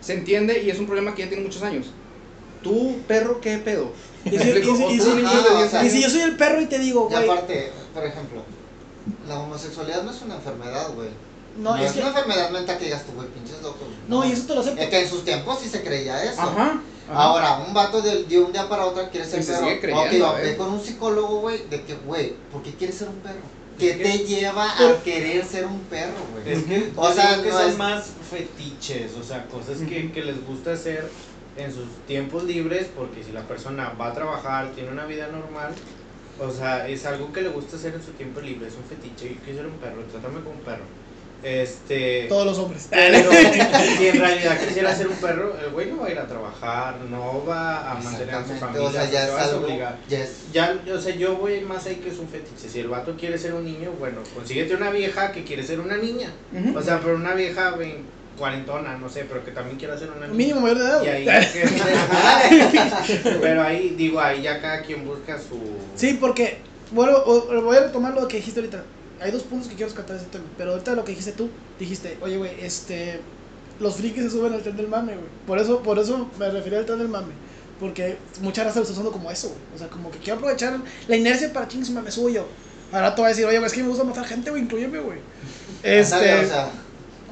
Se 0.00 0.14
entiende 0.14 0.62
y 0.62 0.70
es 0.70 0.78
un 0.78 0.86
problema 0.86 1.14
que 1.14 1.22
ya 1.22 1.28
tiene 1.28 1.42
muchos 1.44 1.62
años. 1.62 1.86
¿Tú, 2.62 2.98
perro, 3.06 3.40
qué 3.40 3.58
pedo? 3.58 3.92
Y 4.24 4.30
¿Me 4.30 4.38
si- 4.38 4.50
explico? 4.50 4.74
y 4.74 4.76
si- 4.76 4.82
O 4.84 4.90
y 4.92 4.98
tú, 4.98 5.04
si- 5.04 5.16
niño 5.16 5.28
Ajá, 5.28 5.42
de 5.42 5.48
o 5.54 5.58
10 5.58 5.70
sea, 5.70 5.80
Y 5.80 5.82
años. 5.82 5.92
si 5.94 6.02
yo 6.02 6.10
soy 6.10 6.20
el 6.22 6.36
perro 6.36 6.60
y 6.60 6.66
te 6.66 6.78
digo, 6.78 7.08
Y 7.10 7.14
güey. 7.14 7.28
aparte, 7.30 7.70
por 7.94 8.04
ejemplo, 8.04 8.42
la 9.28 9.38
homosexualidad 9.38 10.02
no 10.02 10.10
es 10.10 10.20
una 10.22 10.34
enfermedad, 10.36 10.90
güey. 10.94 11.08
No, 11.58 11.76
es 11.76 11.92
que. 11.92 12.00
una 12.00 12.08
enfermedad 12.08 12.50
mental 12.50 12.78
que 12.78 12.84
digas 12.84 13.04
tú, 13.06 13.12
güey, 13.12 13.28
pinches 13.28 13.62
locos. 13.62 13.80
güey. 13.80 13.96
No, 14.08 14.24
y 14.26 14.32
eso 14.32 14.46
te 14.46 14.54
lo 14.54 14.60
acepto. 14.60 14.80
Es 14.82 14.88
que 14.88 15.00
en 15.00 15.08
sus 15.08 15.24
tiempos 15.24 15.58
sí 15.62 15.68
se 15.68 15.82
creía 15.82 16.22
eso. 16.24 16.40
Ajá. 16.40 16.80
Ajá. 17.10 17.22
Ahora, 17.22 17.64
un 17.66 17.74
vato 17.74 18.00
de, 18.02 18.24
de 18.24 18.38
un 18.38 18.52
día 18.52 18.68
para 18.68 18.86
otro 18.86 19.08
quiere 19.10 19.26
ser 19.26 19.40
Y 19.40 19.42
se 19.42 19.52
perro. 19.52 19.64
sigue 19.66 19.80
creyendo, 19.80 20.30
ok, 20.30 20.38
¿eh? 20.38 20.42
ve 20.42 20.56
con 20.56 20.72
un 20.72 20.80
psicólogo, 20.80 21.40
güey, 21.40 21.66
de 21.68 21.82
que, 21.82 21.94
güey, 21.94 22.34
¿por 22.52 22.62
qué 22.62 22.74
quieres 22.74 22.96
ser 22.96 23.08
un 23.08 23.16
perro? 23.16 23.40
¿Qué 23.78 23.90
Es 23.92 23.96
que- 23.96 24.02
te 24.04 24.18
lleva 24.26 24.66
a 24.70 25.02
querer 25.02 25.44
ser 25.44 25.64
un 25.66 25.80
perro, 25.84 26.12
güey? 26.32 26.52
Es 26.58 26.64
que, 26.64 26.92
O 26.96 27.12
sea, 27.12 27.34
sea, 27.34 27.42
que 27.42 27.48
no 27.50 27.58
son 27.58 27.70
es- 27.70 27.78
más 27.78 28.12
fetiches, 28.30 29.12
o 29.16 29.22
sea, 29.22 29.46
cosas 29.46 29.78
que, 29.78 30.12
que 30.12 30.22
les 30.24 30.44
gusta 30.46 30.72
hacer 30.72 31.10
en 31.56 31.72
sus 31.74 31.88
tiempos 32.06 32.44
libres, 32.44 32.88
porque 32.94 33.22
si 33.24 33.32
la 33.32 33.42
persona 33.42 33.92
va 34.00 34.08
a 34.08 34.14
trabajar, 34.14 34.70
tiene 34.74 34.90
una 34.90 35.04
vida 35.06 35.28
normal, 35.28 35.72
o 36.38 36.50
sea, 36.50 36.88
es 36.88 37.04
algo 37.06 37.32
que 37.32 37.42
le 37.42 37.48
gusta 37.50 37.76
hacer 37.76 37.94
en 37.94 38.02
su 38.02 38.12
tiempo 38.12 38.40
libre, 38.40 38.68
es 38.68 38.74
un 38.74 38.84
fetiche, 38.84 39.34
yo 39.34 39.40
quiero 39.44 39.58
ser 39.60 39.66
un 39.66 39.78
perro, 39.78 40.02
trátame 40.10 40.40
como 40.40 40.52
un 40.56 40.60
perro. 40.60 40.84
Este... 41.42 42.26
Todos 42.28 42.46
los 42.46 42.58
hombres. 42.58 42.88
Pero 42.90 43.30
si 43.98 44.08
en 44.08 44.20
realidad 44.20 44.58
quisiera 44.58 44.94
ser 44.94 45.08
un 45.08 45.16
perro, 45.16 45.56
el 45.64 45.70
güey 45.70 45.90
no 45.90 46.02
va 46.02 46.06
a 46.06 46.10
ir 46.10 46.18
a 46.18 46.26
trabajar, 46.26 46.96
no 47.10 47.44
va 47.46 47.90
a 47.90 47.94
mantener 47.94 48.34
a 48.34 48.46
su 48.46 48.54
familia, 48.54 48.88
o 48.88 48.92
sea, 48.92 49.10
ya 49.10 49.30
va 49.32 49.44
a 49.44 49.56
obligar. 49.56 49.98
ya 50.52 50.80
o 50.94 51.00
sea, 51.00 51.14
yo 51.14 51.36
voy 51.36 51.60
más 51.60 51.86
ahí 51.86 51.96
que 51.96 52.10
es 52.10 52.18
un 52.18 52.28
fetiche. 52.28 52.68
Si 52.68 52.80
el 52.80 52.88
vato 52.88 53.16
quiere 53.16 53.38
ser 53.38 53.54
un 53.54 53.64
niño, 53.64 53.92
bueno, 53.98 54.20
consíguete 54.34 54.74
una 54.74 54.90
vieja 54.90 55.32
que 55.32 55.44
quiere 55.44 55.62
ser 55.62 55.80
una 55.80 55.96
niña. 55.96 56.30
O 56.74 56.82
sea, 56.82 57.00
pero 57.00 57.16
una 57.16 57.34
vieja 57.34 57.74
cuarentona, 58.38 58.96
no 58.96 59.08
sé, 59.08 59.24
pero 59.28 59.44
que 59.44 59.50
también 59.50 59.76
quiera 59.76 59.98
ser 59.98 60.10
una 60.10 60.26
niña. 60.26 60.36
Mínimo 60.36 60.60
mayor 60.60 60.78
de 60.78 60.84
edad. 60.84 61.02
Y 61.04 61.08
ahí, 61.08 61.48
pero 63.40 63.62
ahí, 63.62 63.94
digo, 63.96 64.20
ahí 64.20 64.42
ya 64.42 64.60
cada 64.60 64.82
quien 64.82 65.06
busca 65.06 65.38
su... 65.38 65.58
Sí, 65.94 66.16
porque. 66.20 66.58
Vuelvo, 66.90 67.18
o- 67.24 67.62
voy 67.62 67.76
a 67.76 67.80
retomar 67.82 68.14
lo 68.14 68.26
que 68.26 68.38
dijiste 68.38 68.58
ahorita. 68.58 68.82
Hay 69.20 69.30
dos 69.30 69.42
puntos 69.42 69.68
que 69.68 69.74
quiero 69.74 69.88
rescatar 69.88 70.16
de 70.16 70.22
ese 70.22 70.30
tema. 70.30 70.44
Pero 70.56 70.72
ahorita 70.72 70.94
lo 70.94 71.04
que 71.04 71.10
dijiste 71.12 71.32
tú, 71.32 71.50
dijiste, 71.78 72.18
oye, 72.22 72.36
güey, 72.38 72.52
este. 72.60 73.20
Los 73.78 73.96
frikis 73.96 74.24
se 74.24 74.30
suben 74.30 74.52
al 74.52 74.62
tren 74.62 74.76
del 74.76 74.88
mame, 74.88 75.14
güey. 75.14 75.26
Por 75.46 75.58
eso, 75.58 75.82
por 75.82 75.98
eso 75.98 76.30
me 76.38 76.50
refería 76.50 76.78
al 76.80 76.86
tren 76.86 76.98
del 76.98 77.08
mame. 77.08 77.32
Porque 77.78 78.18
mucha 78.42 78.62
raza 78.64 78.76
lo 78.76 78.82
está 78.82 78.92
usando 78.92 79.10
como 79.12 79.30
eso, 79.30 79.48
güey. 79.48 79.60
O 79.74 79.78
sea, 79.78 79.88
como 79.88 80.10
que 80.10 80.18
quiero 80.18 80.36
aprovechar 80.38 80.78
la 81.08 81.16
inercia 81.16 81.52
para 81.52 81.66
chingues, 81.66 81.90
me 81.90 82.10
subo 82.10 82.28
yo. 82.28 82.46
Ahora 82.92 83.14
te 83.14 83.20
voy 83.22 83.26
a 83.26 83.28
decir, 83.30 83.46
oye, 83.46 83.56
güey, 83.58 83.66
es 83.66 83.72
que 83.72 83.82
me 83.82 83.88
gusta 83.88 84.04
matar 84.04 84.26
gente, 84.26 84.50
güey, 84.50 84.62
incluyeme, 84.62 84.98
güey. 84.98 85.18
Este. 85.82 86.14
O 86.14 86.46
sea, 86.46 86.70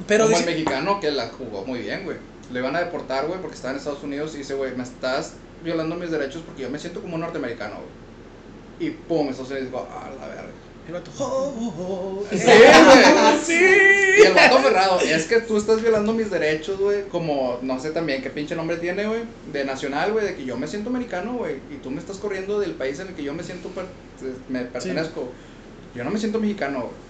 pero 0.07 0.23
Como 0.25 0.37
dice- 0.37 0.49
el 0.49 0.55
mexicano 0.55 0.99
que 0.99 1.11
la 1.11 1.27
jugó 1.27 1.65
muy 1.65 1.79
bien, 1.79 2.03
güey. 2.05 2.17
Le 2.51 2.59
iban 2.59 2.75
a 2.75 2.79
deportar, 2.79 3.27
güey, 3.27 3.39
porque 3.41 3.55
estaba 3.55 3.73
en 3.73 3.77
Estados 3.77 4.01
Unidos 4.03 4.33
y 4.33 4.39
dice, 4.39 4.55
güey, 4.55 4.75
me 4.75 4.81
estás 4.83 5.33
violando 5.63 5.95
mis 5.95 6.09
derechos 6.09 6.41
porque 6.43 6.63
yo 6.63 6.69
me 6.71 6.79
siento 6.79 7.01
como 7.01 7.15
un 7.15 7.21
norteamericano, 7.21 7.75
güey. 7.75 8.89
Y 8.89 8.93
pum, 8.95 9.27
Estados 9.29 9.51
Unidos 9.51 9.67
dijo, 9.69 9.87
ah, 9.91 10.09
la 10.19 10.27
verga. 10.27 10.43
El 10.89 10.93
vato, 10.93 11.11
"Oh, 11.19 11.53
oh, 11.57 11.73
oh". 12.21 12.25
Sí, 12.29 12.37
güey. 12.37 13.39
Sí. 13.43 13.65
Y 14.19 14.21
el 14.23 14.33
vato 14.35 14.57
aferrado, 14.57 14.99
es 14.99 15.25
que 15.25 15.39
tú 15.41 15.57
estás 15.57 15.81
violando 15.81 16.13
mis 16.13 16.29
derechos, 16.29 16.77
güey. 16.79 17.03
Como, 17.07 17.59
no 17.61 17.79
sé 17.79 17.91
también 17.91 18.21
qué 18.21 18.29
pinche 18.29 18.55
nombre 18.55 18.77
tiene, 18.77 19.05
güey. 19.07 19.21
De 19.53 19.63
nacional, 19.65 20.11
güey, 20.11 20.25
de 20.25 20.35
que 20.35 20.45
yo 20.45 20.57
me 20.57 20.67
siento 20.67 20.89
americano, 20.89 21.33
güey. 21.37 21.55
Y 21.71 21.75
tú 21.81 21.89
me 21.91 21.99
estás 21.99 22.17
corriendo 22.17 22.59
del 22.59 22.71
país 22.71 22.99
en 22.99 23.07
el 23.07 23.13
que 23.15 23.23
yo 23.23 23.33
me 23.33 23.43
siento, 23.43 23.69
per- 23.69 23.85
me 24.49 24.61
pertenezco. 24.65 25.31
Yo 25.95 26.03
no 26.03 26.11
me 26.11 26.19
siento 26.19 26.39
mexicano, 26.39 26.81
güey. 26.81 27.09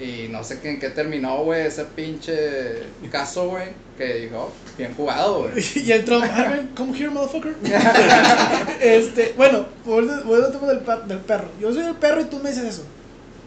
Y 0.00 0.28
no 0.28 0.42
sé 0.42 0.60
qué- 0.60 0.70
en 0.70 0.80
qué 0.80 0.88
terminó, 0.88 1.44
güey, 1.44 1.66
ese 1.66 1.84
pinche 1.84 2.84
caso, 3.12 3.48
güey. 3.50 3.66
Que 3.98 4.14
dijo, 4.20 4.50
"Oh, 4.50 4.52
bien 4.78 4.94
jugado, 4.94 5.40
güey. 5.50 5.62
Y 5.76 5.92
entró, 5.92 6.20
Marvel, 6.20 6.70
come 6.74 6.96
here, 6.98 7.10
motherfucker. 7.10 7.54
este, 8.80 9.34
bueno, 9.36 9.66
volviendo 9.84 10.46
al 10.46 10.52
tema 10.52 10.66
del, 10.68 11.08
del 11.08 11.18
perro. 11.18 11.48
Yo 11.60 11.72
soy 11.74 11.84
el 11.84 11.94
perro 11.96 12.22
y 12.22 12.24
tú 12.24 12.38
me 12.38 12.48
dices 12.48 12.64
eso. 12.64 12.84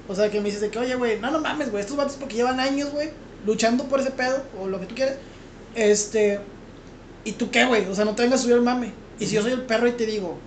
O 0.07 0.15
sea, 0.15 0.29
que 0.29 0.39
me 0.39 0.45
dices 0.45 0.61
de 0.61 0.69
que, 0.69 0.79
oye, 0.79 0.95
güey, 0.95 1.19
no, 1.19 1.31
no 1.31 1.39
mames, 1.39 1.71
güey, 1.71 1.81
estos 1.81 1.95
vatos 1.95 2.17
porque 2.19 2.35
llevan 2.35 2.59
años, 2.59 2.91
güey, 2.91 3.11
luchando 3.45 3.85
por 3.85 3.99
ese 3.99 4.11
pedo, 4.11 4.43
o 4.59 4.67
lo 4.67 4.79
que 4.79 4.85
tú 4.85 4.95
quieras. 4.95 5.15
Este, 5.75 6.39
¿y 7.23 7.33
tú 7.33 7.49
qué, 7.51 7.65
güey? 7.65 7.85
O 7.85 7.95
sea, 7.95 8.05
no 8.05 8.15
te 8.15 8.23
vengas 8.23 8.41
a 8.41 8.43
subir 8.43 8.57
el 8.57 8.61
mame. 8.61 8.91
Y 9.19 9.25
si 9.25 9.35
yo 9.35 9.41
soy 9.41 9.53
el 9.53 9.61
perro 9.61 9.87
y 9.87 9.93
te 9.93 10.05
digo, 10.05 10.37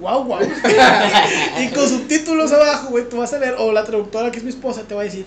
wow, 0.00 0.24
wow. 0.24 0.40
y 1.60 1.68
con 1.68 1.88
subtítulos 1.88 2.52
abajo, 2.52 2.90
güey, 2.90 3.08
tú 3.08 3.18
vas 3.18 3.32
a 3.32 3.38
leer, 3.38 3.54
o 3.58 3.72
la 3.72 3.84
traductora 3.84 4.30
que 4.30 4.38
es 4.38 4.44
mi 4.44 4.50
esposa 4.50 4.82
te 4.82 4.94
va 4.94 5.02
a 5.02 5.04
decir, 5.04 5.24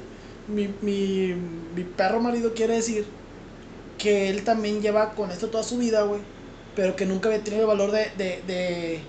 mi, 0.47 0.69
mi, 0.81 1.33
mi 1.75 1.83
perro 1.83 2.19
marido 2.19 2.53
quiere 2.53 2.75
decir 2.75 3.05
que 3.97 4.29
él 4.29 4.43
también 4.43 4.81
lleva 4.81 5.13
con 5.13 5.31
esto 5.31 5.47
toda 5.47 5.63
su 5.63 5.77
vida, 5.77 6.03
güey, 6.03 6.21
pero 6.75 6.95
que 6.95 7.05
nunca 7.05 7.29
había 7.29 7.43
tenido 7.43 7.63
el 7.63 7.67
valor 7.67 7.91
de, 7.91 8.11
de, 8.17 8.41
de, 8.45 8.99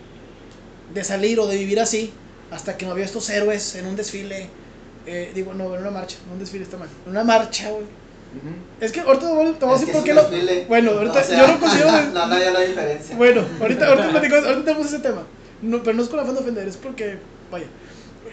de 0.95 1.05
salir 1.05 1.41
o 1.41 1.47
de 1.47 1.57
vivir 1.57 1.81
así, 1.81 2.13
hasta 2.55 2.77
que 2.77 2.87
no 2.87 2.95
vio 2.95 3.05
estos 3.05 3.29
héroes 3.31 3.75
en 3.75 3.87
un 3.87 3.97
desfile, 3.97 4.49
eh, 5.07 5.33
digo, 5.35 5.53
no, 5.55 5.75
en 5.75 5.81
una 5.83 5.91
marcha, 5.91 6.17
no 6.27 6.35
un 6.35 6.39
desfile 6.39 6.65
está 6.65 6.77
mal, 6.77 6.89
en 7.05 7.11
una 7.11 7.25
marcha, 7.25 7.71
güey. 7.71 7.83
Ujú. 7.83 8.51
Es 8.81 8.91
que 8.91 9.01
ahorita 9.01 9.29
te 9.29 9.65
voy 9.65 9.75
a 9.75 9.79
decir 9.79 9.93
por 9.93 10.03
qué 10.03 10.13
lo... 10.15 10.29
Bueno, 10.69 10.91
ahorita 10.93 11.21
O 11.21 11.23
sea, 11.25 11.39
yo 11.39 11.53
lo 11.53 11.61
considero... 11.61 11.91
no, 12.15 12.27
no 12.27 12.35
hay 12.35 12.53
la 12.53 12.61
diferencia. 12.61 13.17
Bueno, 13.17 13.45
ahorita, 13.61 13.87
ahorita, 13.87 14.11
platico- 14.13 14.37
ahorita 14.37 14.65
tenemos 14.65 14.87
ese 14.87 14.99
tema. 14.99 15.23
No, 15.63 15.83
pero 15.83 15.97
no 15.97 16.03
es 16.03 16.09
con 16.09 16.19
afán 16.21 16.35
de 16.35 16.41
ofender, 16.41 16.67
es 16.67 16.77
porque, 16.77 17.19
vaya. 17.51 17.67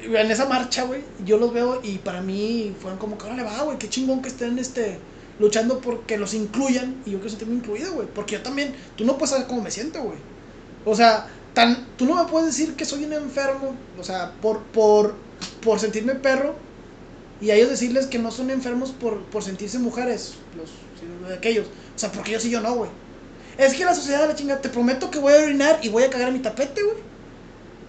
En 0.03 0.31
esa 0.31 0.45
marcha, 0.47 0.83
güey, 0.83 1.01
yo 1.23 1.37
los 1.37 1.53
veo 1.53 1.81
y 1.83 1.99
para 1.99 2.21
mí 2.21 2.75
fueron 2.81 2.97
como 2.97 3.17
que 3.17 3.23
ahora 3.25 3.35
le 3.35 3.43
va, 3.43 3.61
güey, 3.61 3.77
qué 3.77 3.87
chingón 3.89 4.23
que 4.23 4.29
estén 4.29 4.57
este, 4.57 4.97
luchando 5.39 5.79
porque 5.79 6.17
los 6.17 6.33
incluyan 6.33 6.95
y 7.05 7.11
yo 7.11 7.17
quiero 7.17 7.29
sentirme 7.29 7.55
incluido, 7.55 7.93
güey. 7.93 8.07
Porque 8.07 8.33
yo 8.37 8.41
también, 8.41 8.73
tú 8.95 9.05
no 9.05 9.17
puedes 9.17 9.29
saber 9.31 9.45
cómo 9.45 9.61
me 9.61 9.69
siento, 9.69 10.01
güey. 10.01 10.17
O 10.85 10.95
sea, 10.95 11.27
tú 11.97 12.05
no 12.05 12.15
me 12.15 12.29
puedes 12.29 12.47
decir 12.47 12.75
que 12.75 12.85
soy 12.85 13.05
un 13.05 13.13
enfermo, 13.13 13.75
o 13.99 14.03
sea, 14.03 14.33
por, 14.41 14.61
por, 14.63 15.15
por 15.61 15.79
sentirme 15.79 16.15
perro 16.15 16.55
y 17.41 17.49
a 17.49 17.55
ellos 17.55 17.69
decirles 17.69 18.05
que 18.05 18.19
no 18.19 18.31
son 18.31 18.51
enfermos 18.51 18.91
por, 18.91 19.23
por 19.25 19.43
sentirse 19.43 19.79
mujeres, 19.79 20.35
los 20.55 20.69
aquellos. 21.35 21.67
O 21.95 21.99
sea, 21.99 22.11
porque 22.11 22.31
yo 22.31 22.39
sí, 22.39 22.49
yo 22.49 22.61
no, 22.61 22.73
güey. 22.75 22.89
Es 23.57 23.73
que 23.73 23.85
la 23.85 23.95
sociedad 23.95 24.21
de 24.21 24.27
la 24.27 24.35
chinga, 24.35 24.61
te 24.61 24.69
prometo 24.69 25.11
que 25.11 25.19
voy 25.19 25.33
a 25.33 25.43
orinar 25.43 25.79
y 25.81 25.89
voy 25.89 26.03
a 26.03 26.09
cagar 26.09 26.31
mi 26.31 26.39
tapete, 26.39 26.83
güey. 26.83 26.97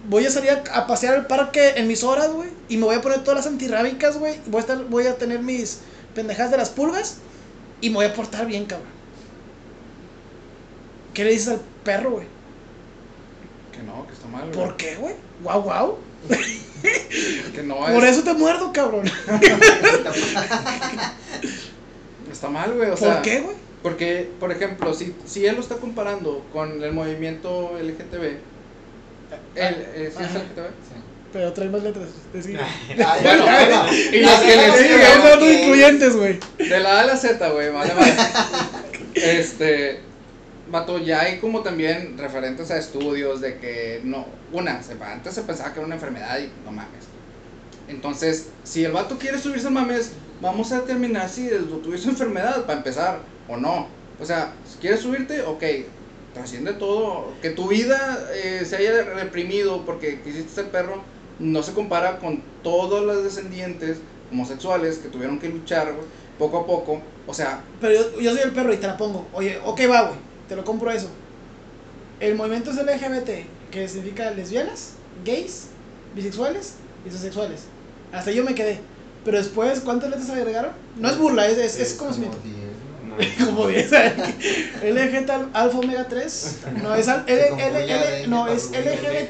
Voy 0.09 0.25
a 0.25 0.29
salir 0.29 0.51
a, 0.51 0.87
pasear 0.87 1.15
al 1.15 1.27
parque 1.27 1.73
en 1.77 1.87
mis 1.87 2.03
horas, 2.03 2.31
güey. 2.31 2.49
Y 2.67 2.77
me 2.77 2.85
voy 2.85 2.95
a 2.95 3.01
poner 3.01 3.23
todas 3.23 3.37
las 3.37 3.47
antirrábicas, 3.47 4.17
güey. 4.17 4.39
Voy 4.47 4.63
a, 4.67 4.75
voy 4.75 5.07
a 5.07 5.17
tener 5.17 5.39
mis 5.39 5.79
pendejas 6.13 6.51
de 6.51 6.57
las 6.57 6.69
pulgas. 6.69 7.17
Y 7.79 7.89
me 7.89 7.95
voy 7.95 8.05
a 8.05 8.13
portar 8.13 8.45
bien, 8.45 8.65
cabrón. 8.65 8.89
¿Qué 11.13 11.23
le 11.23 11.31
dices 11.31 11.49
al 11.49 11.61
perro, 11.83 12.11
güey? 12.11 12.32
Que 13.83 13.91
no, 13.91 14.07
que 14.07 14.13
está 14.13 14.27
mal, 14.27 14.43
güey. 14.51 14.53
¿Por 14.65 14.77
qué, 14.77 14.95
güey? 14.95 15.15
Guau, 15.41 15.61
guau. 15.61 15.97
Que 17.53 17.63
no 17.63 17.77
Por 17.77 18.03
es- 18.03 18.11
eso 18.11 18.23
te 18.23 18.33
muerdo, 18.33 18.71
cabrón. 18.73 19.03
Está 22.31 22.49
mal, 22.49 22.73
güey. 22.73 22.87
O 22.89 22.95
¿Por 22.95 22.99
sea, 22.99 23.21
qué, 23.21 23.41
güey? 23.41 23.55
Porque, 23.81 24.29
por 24.39 24.51
ejemplo, 24.51 24.93
si, 24.93 25.13
si 25.25 25.45
él 25.45 25.55
lo 25.55 25.61
está 25.61 25.75
comparando 25.75 26.45
con 26.53 26.81
el 26.83 26.91
movimiento 26.93 27.71
LGTB, 27.81 28.23
el, 29.55 29.75
eh, 29.95 30.13
¿sí 30.15 30.23
es. 30.23 30.33
LGTB? 30.33 30.67
Pero 31.33 31.51
trae 31.53 31.69
más 31.69 31.83
letras. 31.83 32.09
Es 32.33 32.47
que- 32.47 32.57
Ay, 33.05 33.21
Bueno, 33.23 33.43
bueno, 33.43 33.85
y 33.93 34.19
los 34.21 34.39
que 34.39 34.55
le 34.55 34.71
Sí, 34.71 34.83
siguen, 34.83 35.01
ok. 35.35 35.41
incluyentes, 35.61 36.15
güey. 36.15 36.39
De 36.57 36.79
la 36.79 36.97
A 36.99 37.01
a 37.01 37.05
la 37.05 37.17
Z, 37.17 37.49
güey, 37.49 37.69
vale, 37.71 37.93
vale. 37.93 38.13
Este, 39.15 39.99
vato, 40.71 40.97
ya 40.97 41.21
hay 41.21 41.39
como 41.39 41.61
también 41.61 42.17
referentes 42.17 42.71
a 42.71 42.77
estudios 42.77 43.41
de 43.41 43.57
que 43.57 44.01
no, 44.03 44.25
una, 44.51 44.81
antes 45.05 45.33
se 45.33 45.41
pensaba 45.43 45.73
que 45.73 45.79
era 45.79 45.85
una 45.85 45.95
enfermedad 45.95 46.39
y 46.39 46.49
no 46.65 46.71
mames. 46.71 47.05
Entonces, 47.87 48.49
si 48.63 48.85
el 48.85 48.91
vato 48.91 49.17
quiere 49.17 49.39
subirse 49.39 49.67
al 49.67 49.73
mames, 49.73 50.13
vamos 50.41 50.71
a 50.71 50.81
determinar 50.81 51.29
si 51.29 51.49
tuyo 51.49 51.95
es 51.95 52.05
enfermedad 52.05 52.65
para 52.65 52.77
empezar 52.77 53.19
o 53.47 53.57
no. 53.57 53.87
O 54.19 54.25
sea, 54.25 54.53
si 54.65 54.77
quieres 54.77 55.01
subirte, 55.01 55.41
ok, 55.41 55.63
trasciende 56.33 56.73
todo. 56.73 57.33
Que 57.41 57.49
tu 57.49 57.67
vida 57.67 58.29
eh, 58.33 58.63
se 58.65 58.77
haya 58.77 59.03
reprimido 59.03 59.85
porque 59.85 60.21
quisiste 60.21 60.49
ser 60.49 60.71
perro, 60.71 61.03
no 61.39 61.61
se 61.63 61.73
compara 61.73 62.19
con 62.19 62.41
todos 62.63 63.03
los 63.05 63.23
descendientes 63.23 63.97
homosexuales 64.31 64.97
que 64.97 65.09
tuvieron 65.09 65.39
que 65.39 65.49
luchar 65.49 65.93
güey, 65.93 66.07
poco 66.37 66.59
a 66.59 66.65
poco. 66.65 67.01
O 67.27 67.33
sea, 67.33 67.63
Pero 67.79 67.93
yo, 67.93 68.19
yo 68.19 68.31
soy 68.31 68.41
el 68.43 68.51
perro 68.51 68.73
y 68.73 68.77
te 68.77 68.87
la 68.87 68.97
pongo. 68.97 69.27
Oye, 69.33 69.59
ok, 69.63 69.81
va, 69.89 70.01
güey. 70.03 70.32
Te 70.47 70.55
lo 70.55 70.63
compro 70.63 70.91
eso. 70.91 71.09
El 72.19 72.35
movimiento 72.35 72.71
es 72.71 72.77
LGBT, 72.77 73.29
que 73.71 73.87
significa 73.87 74.31
lesbianas, 74.31 74.93
gays, 75.25 75.67
bisexuales 76.15 76.75
y 77.05 77.09
transexuales. 77.09 77.61
Hasta 78.11 78.31
yo 78.31 78.43
me 78.43 78.55
quedé. 78.55 78.79
Pero 79.25 79.37
después, 79.37 79.79
¿cuántas 79.79 80.09
letras 80.09 80.29
agregaron? 80.29 80.71
No 80.97 81.09
es 81.09 81.17
burla, 81.17 81.47
es, 81.47 81.57
es, 81.57 81.79
es 81.79 81.93
como. 81.93 82.11
10. 82.11 82.27
No. 82.27 83.15
Como 83.45 83.67
bien, 83.67 83.87
LG 83.87 85.25
tal- 85.27 85.49
alfa 85.53 85.77
omega 85.77 86.07
3. 86.07 86.57
No 86.81 86.95
es 86.95 87.07
al- 87.07 87.23
L, 87.27 87.47
L, 87.47 88.27
no 88.27 88.47
es 88.47 88.71
LGBT. 88.71 89.29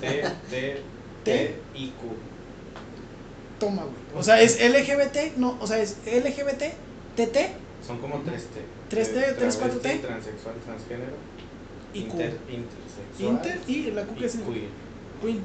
T, 0.00 0.24
T, 0.50 0.82
T 1.24 1.54
y 1.74 1.88
Q. 1.88 2.06
Toma, 3.58 3.82
güey. 3.82 3.94
O 4.14 4.22
sea, 4.22 4.40
es 4.40 4.58
LGBT, 4.60 5.36
no, 5.36 5.56
o 5.60 5.66
sea, 5.66 5.78
es 5.78 5.96
LGBT, 6.06 6.62
TT 7.16 7.36
Son 7.84 7.98
como 7.98 8.16
3T. 8.22 8.62
3T, 8.92 9.16
Eh, 9.16 9.34
3, 9.38 9.58
4T. 9.58 9.80
travesti, 9.80 9.98
Transexual, 9.98 10.54
transgénero. 10.64 11.16
y. 11.94 11.98
Inter, 12.00 12.36
intersexual. 12.48 13.30
Inter 13.30 13.58
y 13.66 13.90
la 13.90 14.02
Q 14.04 14.14
que 14.16 14.26
es 14.26 14.32
queer. 14.32 14.68
Queen. 15.22 15.40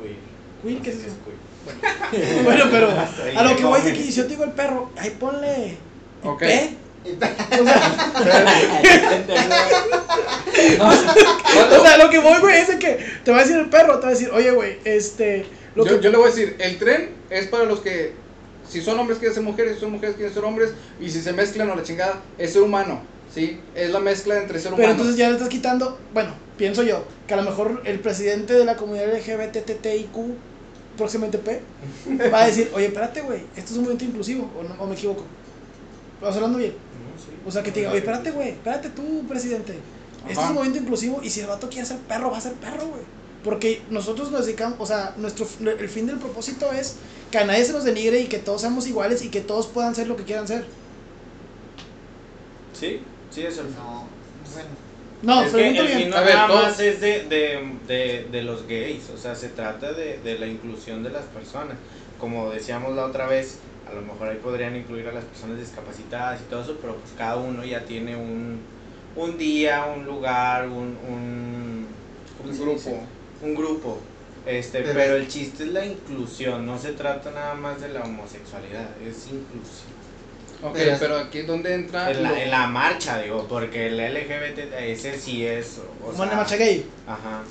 Queer. 0.00 0.16
Queen, 0.62 0.82
¿qué 0.82 0.90
es 0.90 0.96
eso? 0.96 1.16
queer. 1.24 1.38
Bueno, 2.44 2.64
pero 2.70 2.88
a 3.36 3.42
lo 3.44 3.56
que 3.56 3.64
voy 3.64 3.78
es 3.78 3.84
de 3.84 3.92
que 3.92 4.02
si 4.02 4.12
yo 4.12 4.24
te 4.24 4.30
digo 4.30 4.44
el 4.44 4.50
perro, 4.52 4.90
ahí 4.96 5.10
ponle 5.18 5.76
Ok. 6.24 6.40
P. 6.40 6.76
Y- 7.04 7.10
O 7.14 7.64
sea, 7.64 7.96
o 11.78 11.82
sea, 11.82 11.96
lo 11.98 12.10
que 12.10 12.18
voy, 12.20 12.40
güey, 12.40 12.56
es 12.60 12.68
de 12.68 12.78
que 12.78 13.04
te 13.24 13.30
va 13.32 13.38
a 13.38 13.40
decir 13.42 13.56
el 13.56 13.68
perro, 13.70 13.96
te 13.98 14.02
va 14.02 14.08
a 14.08 14.12
decir, 14.12 14.30
oye, 14.32 14.50
güey, 14.52 14.78
este. 14.84 15.46
Lo 15.74 15.84
Yo, 15.86 15.96
que, 15.98 16.04
yo 16.04 16.10
le 16.10 16.16
voy 16.18 16.26
a 16.26 16.30
decir, 16.30 16.56
el 16.58 16.78
tren 16.78 17.10
es 17.30 17.46
para 17.48 17.64
los 17.64 17.80
que, 17.80 18.12
si 18.72 18.80
son 18.80 18.98
hombres 18.98 19.18
quieren 19.18 19.34
ser 19.34 19.42
mujeres, 19.42 19.74
si 19.74 19.80
son 19.80 19.92
mujeres 19.92 20.16
quieren 20.16 20.32
ser 20.32 20.44
hombres, 20.44 20.70
y 20.98 21.10
si 21.10 21.20
se 21.20 21.34
mezclan 21.34 21.70
o 21.70 21.74
la 21.74 21.82
chingada, 21.82 22.22
es 22.38 22.54
ser 22.54 22.62
humano, 22.62 23.02
¿sí? 23.32 23.60
Es 23.74 23.90
la 23.90 24.00
mezcla 24.00 24.38
entre 24.38 24.58
ser 24.58 24.68
humano. 24.72 24.82
Pero 24.82 24.92
entonces 24.92 25.16
ya 25.16 25.28
le 25.28 25.34
estás 25.34 25.50
quitando, 25.50 25.98
bueno, 26.14 26.30
pienso 26.56 26.82
yo, 26.82 27.04
que 27.26 27.34
a 27.34 27.36
lo 27.36 27.42
mejor 27.42 27.82
el 27.84 28.00
presidente 28.00 28.54
de 28.54 28.64
la 28.64 28.76
comunidad 28.76 29.12
LGBTTIQ, 29.14 30.16
próximamente 30.96 31.36
P, 31.36 31.60
va 32.32 32.44
a 32.44 32.46
decir, 32.46 32.70
oye, 32.74 32.86
espérate, 32.86 33.20
güey, 33.20 33.42
esto 33.56 33.72
es 33.72 33.76
un 33.76 33.84
movimiento 33.84 34.04
inclusivo, 34.06 34.50
o, 34.58 34.62
no, 34.62 34.82
o 34.82 34.86
me 34.86 34.94
equivoco. 34.94 35.24
¿Vas 36.22 36.34
hablando 36.34 36.56
bien? 36.56 36.72
No, 36.72 37.20
sí. 37.20 37.36
O 37.46 37.50
sea, 37.50 37.62
que 37.62 37.72
te 37.72 37.80
diga, 37.80 37.90
oye, 37.90 37.98
espérate, 37.98 38.30
güey, 38.30 38.48
espérate 38.50 38.88
tú, 38.88 39.26
presidente. 39.28 39.74
Este 40.20 40.32
es 40.32 40.38
Ajá. 40.38 40.48
un 40.48 40.54
movimiento 40.54 40.82
inclusivo 40.82 41.20
y 41.22 41.28
si 41.28 41.40
el 41.40 41.48
vato 41.48 41.68
quiere 41.68 41.84
ser 41.84 41.98
perro, 41.98 42.30
va 42.30 42.38
a 42.38 42.40
ser 42.40 42.52
perro, 42.54 42.86
güey. 42.86 43.02
Porque 43.42 43.82
nosotros 43.90 44.30
nos 44.30 44.46
dedicamos, 44.46 44.78
o 44.80 44.86
sea, 44.86 45.14
nuestro, 45.16 45.46
el 45.60 45.88
fin 45.88 46.06
del 46.06 46.18
propósito 46.18 46.72
es 46.72 46.96
que 47.30 47.38
a 47.38 47.44
nadie 47.44 47.64
se 47.64 47.72
nos 47.72 47.84
denigre 47.84 48.20
y 48.20 48.28
que 48.28 48.38
todos 48.38 48.60
seamos 48.60 48.86
iguales 48.86 49.22
y 49.22 49.30
que 49.30 49.40
todos 49.40 49.66
puedan 49.66 49.94
ser 49.94 50.06
lo 50.06 50.16
que 50.16 50.24
quieran 50.24 50.46
ser. 50.46 50.66
Sí, 52.72 53.00
sí 53.30 53.42
es 53.42 53.58
el. 53.58 53.74
No, 53.74 54.08
bueno. 54.52 54.70
No, 55.22 55.42
es 55.44 55.52
que 55.52 55.78
el 55.78 55.88
fin 55.88 56.10
no 56.10 56.16
A 56.16 56.22
ver, 56.22 56.34
nada 56.34 56.48
más 56.48 56.80
es 56.80 57.00
de, 57.00 57.24
de, 57.24 57.78
de, 57.86 58.28
de 58.30 58.42
los 58.42 58.66
gays, 58.66 59.08
o 59.10 59.16
sea, 59.16 59.36
se 59.36 59.50
trata 59.50 59.92
de, 59.92 60.18
de 60.18 60.38
la 60.38 60.46
inclusión 60.46 61.02
de 61.02 61.10
las 61.10 61.24
personas. 61.26 61.76
Como 62.18 62.50
decíamos 62.50 62.94
la 62.96 63.06
otra 63.06 63.26
vez, 63.26 63.58
a 63.88 63.94
lo 63.94 64.02
mejor 64.02 64.28
ahí 64.28 64.38
podrían 64.42 64.74
incluir 64.74 65.06
a 65.08 65.12
las 65.12 65.24
personas 65.24 65.58
discapacitadas 65.58 66.40
y 66.40 66.44
todo 66.44 66.62
eso, 66.62 66.76
pero 66.80 66.96
pues 66.96 67.12
cada 67.16 67.36
uno 67.36 67.64
ya 67.64 67.84
tiene 67.84 68.16
un, 68.16 68.60
un 69.14 69.38
día, 69.38 69.84
un 69.84 70.04
lugar, 70.06 70.68
un, 70.68 70.96
un, 71.08 71.86
¿cómo 72.38 72.50
Un 72.50 72.58
grupo. 72.58 72.90
Un 73.42 73.54
grupo. 73.54 73.98
Este, 74.46 74.80
Pero- 74.80 74.94
pero, 74.94 75.16
el 75.16 75.28
chiste 75.28 75.64
es 75.64 75.70
la 75.70 75.84
inclusión, 75.86 76.66
no 76.66 76.76
se 76.78 76.92
trata 76.92 77.30
nada 77.30 77.54
más 77.54 77.80
de 77.80 77.88
la 77.90 78.02
homosexualidad, 78.02 78.88
es 79.00 79.16
inclusión. 79.26 79.92
Ok, 80.64 80.72
Pero- 80.74 80.96
pero 80.98 81.16
aquí 81.18 81.38
es 81.38 81.46
donde 81.46 81.74
entra... 81.74 82.10
En 82.10 82.22
lo- 82.22 82.30
la, 82.30 82.42
en 82.42 82.50
la 82.50 82.66
marcha, 82.66 83.20
digo, 83.22 83.46
porque 83.48 83.86
el 83.88 83.98
LGBT, 84.00 84.72
ese 84.90 85.18
sí 85.18 85.44
es. 85.46 85.78
O 86.04 86.14
sea, 86.16 86.26
marcha 86.26 86.56
gay. 86.56 86.86
Ajá. 87.06 87.42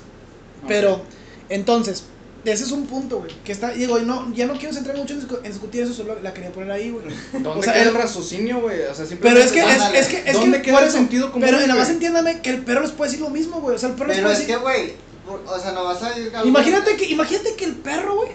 Pero, 0.68 1.02
entonces, 1.48 2.04
ese 2.44 2.64
es 2.64 2.72
un 2.72 2.86
punto, 2.86 3.18
güey. 3.20 3.30
Que 3.44 3.52
está, 3.52 3.70
digo, 3.72 3.98
no, 4.00 4.32
ya 4.34 4.46
no 4.46 4.54
quiero 4.58 4.74
centrar 4.74 4.96
mucho 4.96 5.14
en, 5.14 5.26
discu- 5.26 5.38
en 5.42 5.50
discutir 5.52 5.82
eso, 5.82 5.92
solo 5.94 6.18
la 6.22 6.32
quería 6.34 6.52
poner 6.52 6.70
ahí, 6.70 6.90
güey. 6.90 7.06
¿Dónde 7.32 7.48
o 7.50 7.62
sea, 7.62 7.72
queda 7.74 7.82
el- 7.84 7.94
raciocinio, 7.94 8.60
güey? 8.60 8.80
O 8.82 8.94
sea, 8.94 9.06
Pero 9.20 9.38
es 9.40 9.52
que, 9.52 9.60
es, 9.60 9.82
es 9.94 10.06
que, 10.08 10.22
es 10.30 10.32
¿Dónde 10.34 10.58
que, 10.58 10.62
queda 10.64 10.80
el 10.80 10.88
eso, 10.88 10.96
sentido 10.98 11.32
común, 11.32 11.46
Pero 11.46 11.58
nada 11.60 11.74
más 11.74 11.90
entiéndame 11.90 12.40
que 12.40 12.50
el 12.50 12.58
perro 12.64 12.80
les 12.82 12.90
puede 12.92 13.10
decir 13.10 13.22
lo 13.24 13.30
mismo, 13.30 13.60
güey. 13.60 13.76
O 13.76 13.78
sea, 13.78 13.90
el 13.90 13.94
perro 13.94 14.08
les 14.08 14.16
Pero 14.18 14.28
puede 14.28 14.34
es 14.40 14.46
decir. 14.46 14.54
que, 14.56 14.60
güey, 14.62 14.94
o 15.28 15.58
sea, 15.58 15.72
no 15.72 15.84
vas 15.84 16.02
a 16.02 16.18
ir 16.18 16.34
a 16.34 16.44
Imagínate 16.44 16.96
que, 16.96 17.06
imagínate 17.06 17.54
que 17.54 17.64
el 17.64 17.76
perro, 17.76 18.16
güey, 18.16 18.30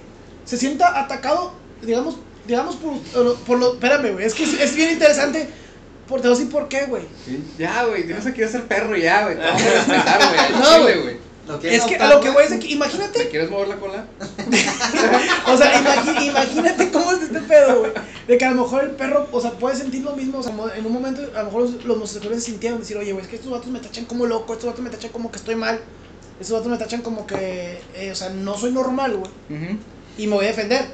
se 0.45 0.57
sienta 0.57 0.99
atacado, 0.99 1.53
digamos, 1.81 2.17
digamos 2.45 2.77
por, 2.77 3.35
por 3.39 3.59
lo, 3.59 3.73
espérame, 3.73 4.13
güey, 4.13 4.25
es 4.25 4.33
que 4.33 4.43
es, 4.43 4.53
es 4.53 4.75
bien 4.75 4.91
interesante, 4.91 5.49
por, 6.07 6.21
te 6.21 6.27
voy 6.29 6.35
a 6.35 6.39
decir 6.39 6.51
por 6.51 6.67
qué, 6.69 6.85
güey. 6.85 7.03
Ya, 7.57 7.83
güey, 7.85 8.05
tienes 8.05 8.23
que 8.23 8.33
quiero 8.33 8.49
ser 8.49 8.63
perro 8.63 8.95
ya, 8.95 9.23
güey. 9.23 9.35
Te 9.35 9.43
No, 10.61 10.81
güey. 10.83 11.01
güey. 11.01 11.17
Lo 11.47 11.59
quieres 11.59 11.79
Es 11.79 11.85
que 11.85 11.95
a 11.95 12.09
lo 12.09 12.19
que 12.19 12.29
voy 12.29 12.43
es 12.43 12.49
que, 12.51 12.57
¿Me 12.57 12.71
imagínate, 12.71 13.29
quieres 13.29 13.49
mover 13.49 13.69
la 13.69 13.77
cola? 13.77 14.05
o 15.47 15.57
sea, 15.57 15.81
imagi- 15.81 16.27
imagínate 16.27 16.91
cómo 16.91 17.11
es 17.13 17.21
este 17.23 17.39
pedo, 17.41 17.79
güey, 17.79 17.91
de 18.27 18.37
que 18.37 18.45
a 18.45 18.51
lo 18.51 18.63
mejor 18.63 18.83
el 18.83 18.91
perro, 18.91 19.27
o 19.31 19.39
sea, 19.41 19.51
puede 19.51 19.75
sentir 19.77 20.03
lo 20.03 20.13
mismo, 20.13 20.39
o 20.39 20.43
sea, 20.43 20.53
en 20.75 20.85
un 20.85 20.91
momento, 20.91 21.21
a 21.35 21.39
lo 21.39 21.45
mejor 21.45 21.61
los, 21.61 21.85
los 21.85 21.95
homosexuales 21.97 22.43
se 22.43 22.51
sintieron, 22.51 22.79
decir, 22.79 22.97
oye, 22.97 23.13
güey, 23.13 23.23
es 23.23 23.29
que 23.29 23.37
estos 23.37 23.51
vatos 23.51 23.67
me 23.67 23.79
tachan 23.79 24.05
como 24.05 24.25
loco, 24.25 24.53
estos 24.53 24.67
vatos 24.67 24.83
me 24.83 24.89
tachan 24.89 25.11
como 25.11 25.31
que 25.31 25.37
estoy 25.37 25.55
mal, 25.55 25.79
estos 26.39 26.57
vatos 26.57 26.71
me 26.71 26.77
tachan 26.77 27.01
como 27.01 27.25
que, 27.25 27.79
eh, 27.95 28.11
o 28.11 28.15
sea, 28.15 28.29
no 28.29 28.57
soy 28.57 28.71
normal, 28.71 29.17
güey. 29.17 29.31
Y 30.17 30.27
me 30.27 30.35
voy 30.35 30.45
a 30.45 30.49
defender. 30.49 30.85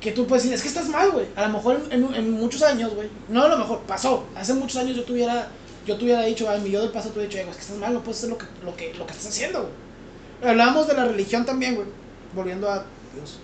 Que 0.00 0.12
tú 0.12 0.26
puedes 0.26 0.42
decir, 0.44 0.54
es 0.54 0.62
que 0.62 0.68
estás 0.68 0.88
mal, 0.88 1.10
güey. 1.10 1.26
A 1.36 1.46
lo 1.46 1.54
mejor 1.54 1.80
en, 1.90 2.04
en- 2.04 2.14
en 2.14 2.30
muchos 2.32 2.62
años, 2.62 2.94
güey. 2.94 3.08
No, 3.28 3.44
a 3.44 3.48
lo 3.48 3.56
mejor 3.58 3.80
pasó. 3.80 4.24
Hace 4.36 4.52
muchos 4.54 4.76
años 4.76 4.96
yo 4.96 5.04
tuviera, 5.04 5.48
yo 5.86 5.96
tuviera 5.96 6.22
dicho, 6.22 6.48
a 6.50 6.56
mi 6.58 6.70
yo 6.70 6.80
del 6.82 6.90
pasado 6.90 7.12
tuviera 7.14 7.28
dicho, 7.30 7.38
"Eh, 7.40 7.44
güey, 7.44 7.50
es 7.52 7.56
que 7.56 7.62
estás 7.62 7.78
mal, 7.78 7.94
no 7.94 8.00
puedes 8.02 8.18
hacer 8.18 8.30
lo 8.30 8.38
que, 8.38 8.44
lo 8.64 8.76
que, 8.76 8.94
lo 8.94 9.06
que 9.06 9.12
estás 9.12 9.28
haciendo, 9.28 9.62
güey. 9.62 10.50
Hablábamos 10.50 10.86
de 10.86 10.94
la 10.94 11.06
religión 11.06 11.46
también, 11.46 11.74
güey. 11.76 11.86
Volviendo 12.34 12.70
a 12.70 12.84
Dios. 13.14 13.38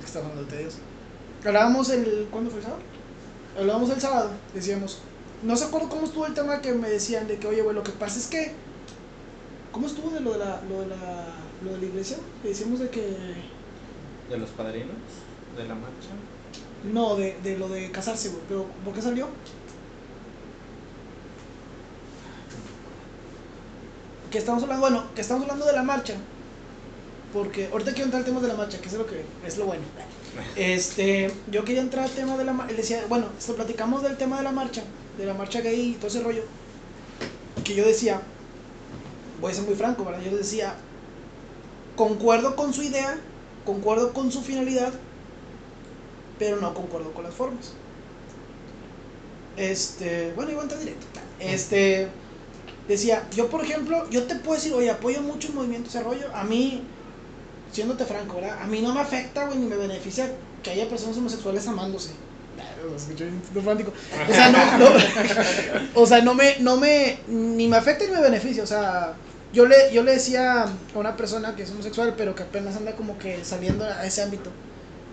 ¿Qué 0.00 0.06
está 0.06 0.18
hablando 0.18 0.44
de 0.44 0.58
Dios? 0.58 0.74
Hablábamos 1.44 1.88
el, 1.90 2.26
¿cuándo 2.30 2.50
fue 2.50 2.58
el 2.58 2.64
sábado? 2.64 2.82
Hablábamos 3.58 3.90
el 3.90 4.00
sábado, 4.00 4.30
decíamos. 4.52 4.98
No 5.42 5.56
se 5.56 5.64
acuerdo 5.66 5.88
cómo 5.88 6.06
estuvo 6.06 6.26
el 6.26 6.34
tema 6.34 6.60
que 6.60 6.72
me 6.72 6.88
decían 6.90 7.28
de 7.28 7.36
que, 7.38 7.46
oye, 7.46 7.62
güey, 7.62 7.74
lo 7.76 7.82
que 7.84 7.92
pasa 7.92 8.18
es 8.18 8.26
que. 8.26 8.52
¿Cómo 9.74 9.88
estuvo 9.88 10.08
de 10.10 10.20
lo 10.20 10.34
de 10.34 10.38
la, 10.38 10.60
lo 10.70 10.82
de 10.82 10.86
la, 10.86 11.26
lo 11.64 11.72
de 11.72 11.78
la 11.78 11.84
iglesia? 11.84 12.16
Que 12.40 12.50
decíamos 12.50 12.78
de 12.78 12.90
que. 12.90 13.00
De 14.30 14.38
los 14.38 14.50
padrinos, 14.50 14.94
de 15.56 15.64
la 15.64 15.74
marcha. 15.74 16.10
No, 16.84 17.16
de, 17.16 17.36
de 17.42 17.58
lo 17.58 17.68
de 17.68 17.90
casarse, 17.90 18.28
güey. 18.28 18.42
Pero, 18.48 18.66
¿por 18.84 18.94
qué 18.94 19.02
salió? 19.02 19.26
Que 24.30 24.38
estamos 24.38 24.62
hablando, 24.62 24.80
bueno, 24.80 25.04
que 25.12 25.22
estamos 25.22 25.42
hablando 25.42 25.66
de 25.66 25.72
la 25.72 25.82
marcha. 25.82 26.14
Porque 27.32 27.66
ahorita 27.66 27.94
quiero 27.94 28.04
entrar 28.04 28.20
al 28.20 28.26
tema 28.26 28.40
de 28.40 28.46
la 28.46 28.54
marcha, 28.54 28.80
que 28.80 28.86
es 28.86 28.94
lo 28.94 29.06
que 29.08 29.24
es 29.44 29.58
lo 29.58 29.66
bueno. 29.66 29.82
Este, 30.54 31.32
yo 31.50 31.64
quería 31.64 31.82
entrar 31.82 32.04
al 32.04 32.12
tema 32.12 32.36
de 32.36 32.44
la 32.44 32.52
marcha. 32.52 32.76
Decía, 32.76 33.04
bueno, 33.08 33.26
esto, 33.36 33.56
platicamos 33.56 34.04
del 34.04 34.16
tema 34.16 34.36
de 34.36 34.44
la 34.44 34.52
marcha, 34.52 34.84
de 35.18 35.26
la 35.26 35.34
marcha 35.34 35.60
gay 35.62 35.90
y 35.90 35.94
todo 35.94 36.06
ese 36.06 36.22
rollo. 36.22 36.44
Que 37.64 37.74
yo 37.74 37.84
decía, 37.84 38.22
voy 39.40 39.52
a 39.52 39.54
ser 39.54 39.64
muy 39.64 39.74
franco, 39.74 40.04
¿verdad? 40.04 40.22
Yo 40.22 40.36
decía, 40.36 40.74
concuerdo 41.96 42.56
con 42.56 42.72
su 42.72 42.82
idea, 42.82 43.18
concuerdo 43.64 44.12
con 44.12 44.30
su 44.32 44.42
finalidad, 44.42 44.92
pero 46.38 46.56
no 46.56 46.74
concuerdo 46.74 47.12
con 47.12 47.24
las 47.24 47.34
formas. 47.34 47.72
Este, 49.56 50.32
bueno, 50.34 50.50
iba 50.50 50.60
a 50.60 50.64
entrar 50.64 50.80
directo. 50.80 51.06
Este, 51.38 52.08
decía, 52.88 53.28
yo 53.34 53.48
por 53.48 53.64
ejemplo, 53.64 54.08
yo 54.10 54.24
te 54.24 54.36
puedo 54.36 54.56
decir, 54.56 54.72
oye, 54.72 54.90
apoyo 54.90 55.22
mucho 55.22 55.48
el 55.48 55.54
movimiento 55.54 55.88
ese 55.88 56.02
rollo. 56.02 56.26
A 56.34 56.44
mí, 56.44 56.82
siéndote 57.72 58.04
franco, 58.04 58.36
¿verdad? 58.36 58.62
A 58.62 58.66
mí 58.66 58.80
no 58.80 58.94
me 58.94 59.00
afecta, 59.00 59.46
güey, 59.46 59.58
ni 59.58 59.66
me 59.66 59.76
beneficia 59.76 60.30
que 60.62 60.70
haya 60.70 60.88
personas 60.88 61.16
homosexuales 61.18 61.66
amándose. 61.68 62.10
Lo. 62.82 62.94
O 64.30 64.34
sea, 64.34 64.50
no, 64.50 64.78
no- 64.78 64.90
o 65.94 66.06
sea, 66.06 66.20
no 66.22 66.34
me, 66.34 66.56
no 66.60 66.76
me, 66.76 67.18
ni 67.28 67.68
me 67.68 67.76
afecta 67.76 68.04
ni 68.04 68.12
me 68.12 68.20
beneficia. 68.20 68.62
O 68.62 68.66
sea, 68.66 69.14
yo 69.52 69.66
le, 69.66 69.92
yo 69.92 70.02
le 70.02 70.12
decía 70.12 70.62
a 70.64 70.68
una 70.94 71.16
persona 71.16 71.54
que 71.56 71.62
es 71.62 71.70
homosexual, 71.70 72.14
pero 72.16 72.34
que 72.34 72.42
apenas 72.44 72.76
anda 72.76 72.96
como 72.96 73.18
que 73.18 73.44
saliendo 73.44 73.84
a 73.84 74.04
ese 74.06 74.22
ámbito. 74.22 74.50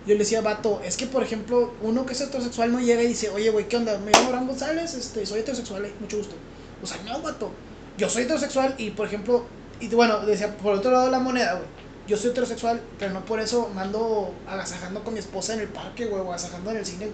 Yo 0.06 0.14
le 0.14 0.20
decía, 0.20 0.40
vato, 0.40 0.80
es 0.84 0.96
que 0.96 1.06
por 1.06 1.22
ejemplo, 1.22 1.72
uno 1.80 2.04
que 2.06 2.12
es 2.14 2.20
heterosexual 2.20 2.72
no 2.72 2.80
llega 2.80 3.02
y 3.02 3.06
dice, 3.06 3.30
oye, 3.30 3.50
güey, 3.50 3.68
¿qué 3.68 3.76
onda? 3.76 3.96
Me 3.98 4.10
llamo 4.10 4.26
Abraham 4.28 4.48
González, 4.48 4.94
este, 4.94 5.24
soy 5.26 5.40
heterosexual, 5.40 5.84
eh, 5.84 5.92
mucho 6.00 6.16
gusto. 6.18 6.34
O 6.82 6.86
sea, 6.86 6.96
no, 7.04 7.20
vato. 7.22 7.52
Yo 7.96 8.08
soy 8.08 8.24
heterosexual 8.24 8.74
y, 8.78 8.90
por 8.90 9.06
ejemplo, 9.06 9.46
y 9.78 9.86
bueno, 9.88 10.18
decía, 10.26 10.56
por 10.56 10.74
otro 10.74 10.90
lado 10.90 11.08
la 11.10 11.20
moneda, 11.20 11.52
güey. 11.54 11.66
Yo 12.06 12.16
soy 12.16 12.30
heterosexual, 12.30 12.80
pero 12.98 13.12
no 13.12 13.24
por 13.24 13.40
eso 13.40 13.70
mando 13.74 14.34
agasajando 14.48 15.04
con 15.04 15.14
mi 15.14 15.20
esposa 15.20 15.54
en 15.54 15.60
el 15.60 15.68
parque, 15.68 16.06
güey, 16.06 16.20
o 16.20 16.28
agasajando 16.28 16.70
en 16.70 16.78
el 16.78 16.86
cine. 16.86 17.08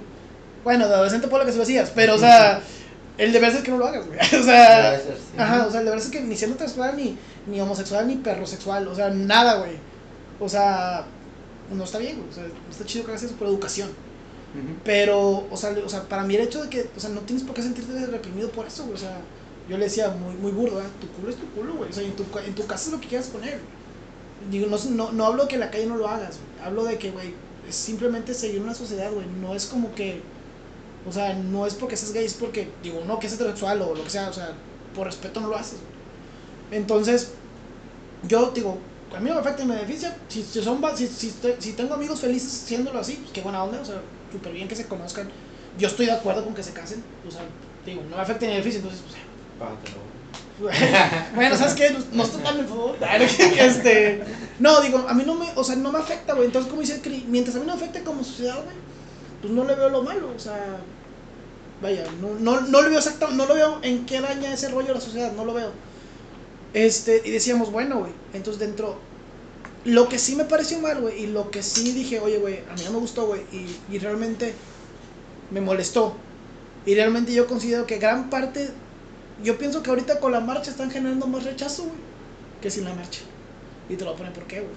Bueno, 0.64 0.88
de 0.88 0.94
adolescente 0.94 1.28
por 1.28 1.40
lo 1.40 1.46
que 1.46 1.52
se 1.52 1.58
lo 1.58 1.64
hacías, 1.64 1.90
pero, 1.94 2.14
o 2.14 2.18
sea, 2.18 2.62
el 3.18 3.32
deber 3.32 3.54
es 3.54 3.62
que 3.62 3.70
no 3.70 3.78
lo 3.78 3.86
hagas, 3.86 4.06
güey. 4.06 4.18
O 4.40 4.44
sea, 4.44 4.98
ser, 4.98 5.16
sí. 5.16 5.38
Ajá, 5.38 5.66
o 5.66 5.70
sea, 5.70 5.80
el 5.80 5.86
deber 5.86 6.00
es 6.00 6.08
que 6.08 6.20
ni 6.20 6.36
siendo 6.36 6.54
heterosexual, 6.54 6.96
ni, 6.96 7.16
ni 7.46 7.60
homosexual, 7.60 8.06
ni 8.06 8.16
perrosexual, 8.16 8.88
o 8.88 8.94
sea, 8.94 9.10
nada, 9.10 9.58
güey. 9.58 9.76
O 10.40 10.48
sea, 10.48 11.04
no 11.70 11.84
está 11.84 11.98
bien, 11.98 12.18
güey. 12.18 12.30
O 12.30 12.32
sea, 12.32 12.44
no 12.44 12.70
está 12.70 12.84
chido 12.84 13.04
que 13.04 13.10
hagas 13.10 13.22
eso 13.24 13.34
por 13.36 13.48
educación. 13.48 13.90
Pero, 14.82 15.46
o 15.50 15.56
sea, 15.56 15.76
o 15.84 15.88
sea, 15.88 16.02
para 16.08 16.24
mí 16.24 16.34
el 16.34 16.42
hecho 16.42 16.62
de 16.62 16.70
que, 16.70 16.88
o 16.96 17.00
sea, 17.00 17.10
no 17.10 17.20
tienes 17.20 17.44
por 17.44 17.54
qué 17.54 17.62
sentirte 17.62 18.06
reprimido 18.06 18.50
por 18.50 18.66
eso, 18.66 18.84
güey. 18.84 18.94
O 18.94 18.98
sea, 18.98 19.18
yo 19.68 19.76
le 19.76 19.84
decía 19.84 20.08
muy, 20.08 20.34
muy 20.36 20.52
burdo, 20.52 20.80
¿eh? 20.80 20.84
tu 21.00 21.06
culo 21.08 21.28
es 21.28 21.36
tu 21.36 21.46
culo, 21.50 21.74
güey. 21.74 21.90
O 21.90 21.92
sea, 21.92 22.02
en 22.02 22.16
tu, 22.16 22.24
en 22.44 22.54
tu 22.54 22.66
casa 22.66 22.86
es 22.86 22.92
lo 22.92 23.00
que 23.00 23.08
quieras 23.08 23.28
poner. 23.28 23.60
Digo, 24.50 24.66
no, 24.68 24.78
no, 24.90 25.12
no 25.12 25.26
hablo 25.26 25.48
que 25.48 25.54
en 25.56 25.60
la 25.60 25.70
calle 25.70 25.86
no 25.86 25.96
lo 25.96 26.08
hagas. 26.08 26.38
Hablo 26.62 26.84
de 26.84 26.98
que, 26.98 27.10
güey, 27.10 27.34
es 27.68 27.76
simplemente 27.76 28.34
seguir 28.34 28.60
una 28.62 28.74
sociedad, 28.74 29.12
güey. 29.12 29.26
No 29.26 29.54
es 29.54 29.66
como 29.66 29.94
que, 29.94 30.22
O 31.06 31.12
sea, 31.12 31.34
no 31.34 31.66
es 31.66 31.74
porque 31.74 31.96
seas 31.96 32.12
gay, 32.12 32.24
es 32.24 32.34
porque, 32.34 32.74
digo, 32.82 33.04
no, 33.06 33.18
que 33.18 33.26
es 33.28 33.34
heterosexual 33.34 33.82
o 33.82 33.94
lo 33.94 34.04
que 34.04 34.10
sea, 34.10 34.28
o 34.30 34.32
sea, 34.32 34.52
por 34.94 35.06
respeto 35.06 35.40
no 35.40 35.48
lo 35.48 35.56
haces. 35.56 35.78
Entonces, 36.70 37.32
yo 38.22 38.50
digo, 38.52 38.78
a 39.14 39.20
mí 39.20 39.28
no 39.28 39.36
me 39.36 39.40
afecta 39.40 39.62
y 39.62 39.66
me 39.66 39.74
beneficia. 39.76 40.16
Si, 40.28 40.42
si, 40.42 40.62
son, 40.62 40.80
si, 40.96 41.08
si, 41.08 41.72
tengo 41.72 41.94
amigos 41.94 42.20
felices 42.20 42.50
siéndolo 42.52 42.98
así, 42.98 43.14
pues 43.16 43.32
qué 43.32 43.42
buena 43.42 43.64
onda, 43.64 43.80
o 43.80 43.84
sea, 43.84 44.02
súper 44.32 44.52
bien 44.52 44.68
que 44.68 44.76
se 44.76 44.86
conozcan. 44.86 45.30
Yo 45.78 45.88
estoy 45.88 46.06
de 46.06 46.12
acuerdo 46.12 46.44
con 46.44 46.54
que 46.54 46.62
se 46.62 46.72
casen, 46.72 47.02
o 47.26 47.30
sea, 47.30 47.42
digo, 47.86 48.02
no 48.02 48.16
me 48.16 48.22
afecta 48.22 48.42
ni 48.42 48.48
me 48.48 48.58
beneficia, 48.58 48.80
entonces, 48.80 49.02
pues. 49.02 49.16
bueno, 51.34 51.56
¿sabes 51.56 51.74
qué? 51.74 51.90
Nos, 51.90 52.12
nos 52.12 52.32
tocan 52.32 52.58
el. 52.58 52.66
Este, 53.58 54.22
no, 54.58 54.80
digo, 54.80 55.04
a 55.08 55.14
mí 55.14 55.22
no 55.24 55.34
me, 55.34 55.46
o 55.54 55.62
sea, 55.62 55.76
no 55.76 55.92
me 55.92 55.98
afecta, 55.98 56.34
güey. 56.34 56.46
Entonces, 56.46 56.68
como 56.68 56.82
dice 56.82 57.00
el 57.02 57.24
mientras 57.28 57.56
a 57.56 57.60
mí 57.60 57.66
no 57.66 57.74
afecte 57.74 58.02
como 58.02 58.24
sociedad, 58.24 58.56
güey, 58.64 58.76
pues 59.40 59.52
no 59.52 59.64
le 59.64 59.74
veo 59.74 59.88
lo 59.88 60.02
malo, 60.02 60.32
o 60.34 60.38
sea, 60.38 60.80
vaya, 61.80 62.04
no, 62.20 62.34
no, 62.40 62.60
no 62.62 62.82
le 62.82 62.88
veo 62.88 62.98
exactamente, 62.98 63.42
no 63.42 63.48
lo 63.48 63.54
veo 63.54 63.78
en 63.82 64.04
qué 64.04 64.20
daña 64.20 64.52
ese 64.52 64.68
rollo 64.68 64.90
a 64.90 64.94
la 64.94 65.00
sociedad, 65.00 65.32
no 65.32 65.44
lo 65.44 65.54
veo. 65.54 65.72
Este, 66.74 67.22
y 67.24 67.30
decíamos, 67.30 67.70
bueno, 67.70 68.00
güey, 68.00 68.12
entonces 68.32 68.58
dentro, 68.58 68.98
lo 69.84 70.08
que 70.08 70.18
sí 70.18 70.34
me 70.34 70.44
pareció 70.44 70.80
mal, 70.80 71.00
güey, 71.00 71.22
y 71.22 71.26
lo 71.28 71.50
que 71.50 71.62
sí 71.62 71.92
dije, 71.92 72.20
oye, 72.20 72.38
güey, 72.38 72.60
a 72.70 72.74
mí 72.74 72.82
no 72.84 72.92
me 72.92 72.98
gustó, 72.98 73.26
güey, 73.26 73.42
y, 73.52 73.94
y 73.94 73.98
realmente 73.98 74.54
me 75.50 75.60
molestó. 75.60 76.16
Y 76.84 76.94
realmente 76.94 77.32
yo 77.32 77.46
considero 77.46 77.86
que 77.86 77.98
gran 77.98 78.30
parte 78.30 78.70
yo 79.42 79.58
pienso 79.58 79.82
que 79.82 79.90
ahorita 79.90 80.20
con 80.20 80.32
la 80.32 80.40
marcha 80.40 80.70
están 80.70 80.90
generando 80.90 81.26
más 81.26 81.44
rechazo, 81.44 81.84
güey, 81.84 81.96
que 82.60 82.70
sin 82.70 82.84
la 82.84 82.94
marcha. 82.94 83.20
Y 83.88 83.96
te 83.96 84.04
lo 84.04 84.14
poner 84.16 84.32
por 84.32 84.44
qué, 84.44 84.60
güey. 84.60 84.72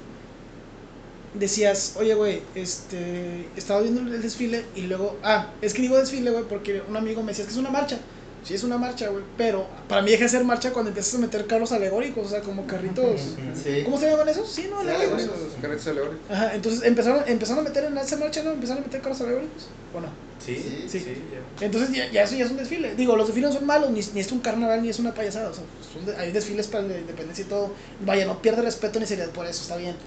Decías, 1.33 1.95
oye, 1.97 2.13
güey, 2.13 2.41
este, 2.55 3.47
estaba 3.55 3.81
viendo 3.81 4.01
el 4.01 4.21
desfile 4.21 4.65
y 4.75 4.81
luego, 4.81 5.17
ah, 5.23 5.47
es 5.61 5.73
que 5.73 5.81
digo 5.81 5.97
desfile, 5.97 6.31
güey, 6.31 6.43
porque 6.43 6.81
un 6.87 6.95
amigo 6.95 7.21
me 7.23 7.31
decía, 7.31 7.45
que 7.45 7.51
es 7.51 7.57
una 7.57 7.69
marcha. 7.69 7.99
Sí, 8.43 8.55
es 8.55 8.63
una 8.63 8.77
marcha, 8.79 9.07
güey, 9.09 9.23
pero 9.37 9.69
para 9.87 10.01
mí 10.01 10.09
deja 10.09 10.23
de 10.23 10.29
ser 10.29 10.43
marcha 10.43 10.73
cuando 10.73 10.89
empiezas 10.89 11.13
a 11.13 11.19
meter 11.19 11.45
carros 11.45 11.71
alegóricos, 11.71 12.25
o 12.25 12.29
sea, 12.29 12.41
como 12.41 12.65
carritos. 12.65 13.21
Sí. 13.53 13.83
¿Cómo 13.83 13.99
se 13.99 14.09
llaman 14.09 14.27
esos? 14.29 14.51
Sí, 14.51 14.67
no, 14.69 14.79
alegóricos. 14.79 15.57
carritos 15.61 15.85
alegóricos. 15.87 16.29
Ajá, 16.29 16.55
entonces 16.55 16.83
empezaron, 16.83 17.23
empezaron 17.27 17.63
a 17.65 17.69
meter 17.69 17.83
en 17.85 17.97
esa 17.97 18.17
marcha, 18.17 18.41
¿no? 18.43 18.51
Empezaron 18.51 18.81
a 18.83 18.85
meter 18.87 19.01
carros 19.01 19.21
alegóricos, 19.21 19.69
¿o 19.91 19.99
no? 20.01 20.17
Sí, 20.39 20.55
Sí, 20.55 20.89
sí, 20.89 20.99
sí. 21.01 21.29
ya. 21.31 21.65
Entonces 21.65 21.91
ya, 21.95 22.09
ya 22.09 22.23
eso 22.23 22.35
ya 22.35 22.45
es 22.45 22.51
un 22.51 22.57
desfile. 22.57 22.95
Digo, 22.95 23.15
los 23.15 23.27
desfiles 23.27 23.51
no 23.51 23.57
son 23.57 23.67
malos, 23.67 23.91
ni, 23.91 24.01
ni 24.13 24.21
es 24.21 24.31
un 24.31 24.39
carnaval, 24.41 24.81
ni 24.81 24.89
es 24.89 24.97
una 24.97 25.13
payasada. 25.13 25.51
O 25.51 25.53
sea, 25.53 25.65
son 25.79 26.05
de- 26.05 26.15
hay 26.17 26.31
desfiles 26.31 26.67
para 26.67 26.83
la 26.87 26.97
independencia 26.97 27.43
y 27.43 27.47
todo. 27.47 27.75
Vaya, 27.99 28.25
no 28.25 28.41
pierde 28.41 28.63
respeto 28.63 28.99
ni 28.99 29.05
seriedad 29.05 29.31
por 29.31 29.45
eso, 29.45 29.61
está 29.61 29.77
bien. 29.77 29.97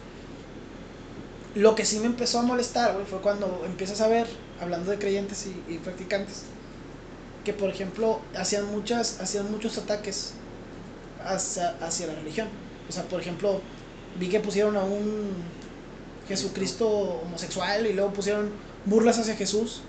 Lo 1.54 1.74
que 1.76 1.84
sí 1.84 2.00
me 2.00 2.06
empezó 2.06 2.40
a 2.40 2.42
molestar, 2.42 2.94
güey, 2.94 3.06
fue 3.06 3.20
cuando 3.22 3.64
empiezas 3.64 4.00
a 4.00 4.08
ver, 4.08 4.26
hablando 4.56 4.90
de 4.90 4.98
creyentes 4.98 5.46
y, 5.46 5.64
y 5.68 5.78
practicantes, 5.78 6.53
que 7.44 7.52
por 7.52 7.70
ejemplo 7.70 8.20
hacían, 8.36 8.70
muchas, 8.70 9.20
hacían 9.20 9.50
muchos 9.50 9.78
ataques 9.78 10.32
hacia, 11.24 11.76
hacia 11.80 12.06
la 12.08 12.14
religión. 12.14 12.48
O 12.88 12.92
sea, 12.92 13.04
por 13.04 13.20
ejemplo, 13.20 13.60
vi 14.18 14.28
que 14.28 14.40
pusieron 14.40 14.76
a 14.76 14.84
un 14.84 15.32
Jesucristo 16.28 16.88
homosexual 16.88 17.86
y 17.86 17.92
luego 17.92 18.12
pusieron 18.12 18.50
burlas 18.84 19.18
hacia 19.18 19.36
Jesús. 19.36 19.82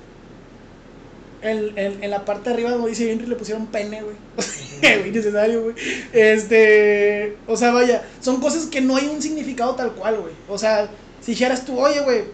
En, 1.42 1.78
en, 1.78 2.04
en 2.04 2.10
la 2.10 2.26
parte 2.26 2.50
de 2.50 2.56
arriba, 2.56 2.72
como 2.72 2.88
dice 2.88 3.12
Henry, 3.12 3.28
le 3.28 3.36
pusieron 3.36 3.68
pene, 3.68 4.02
güey. 4.02 4.16
Güey, 4.82 5.08
innecesario, 5.08 5.64
güey. 5.64 5.76
Este. 6.12 7.38
O 7.48 7.56
sea, 7.56 7.72
vaya, 7.72 8.06
son 8.20 8.42
cosas 8.42 8.66
que 8.66 8.82
no 8.82 8.98
hay 8.98 9.08
un 9.08 9.22
significado 9.22 9.74
tal 9.76 9.94
cual, 9.94 10.20
güey. 10.20 10.34
O 10.50 10.58
sea, 10.58 10.90
si 11.22 11.32
dijeras 11.32 11.66
tú, 11.66 11.80
oye, 11.80 12.02
güey, 12.02 12.26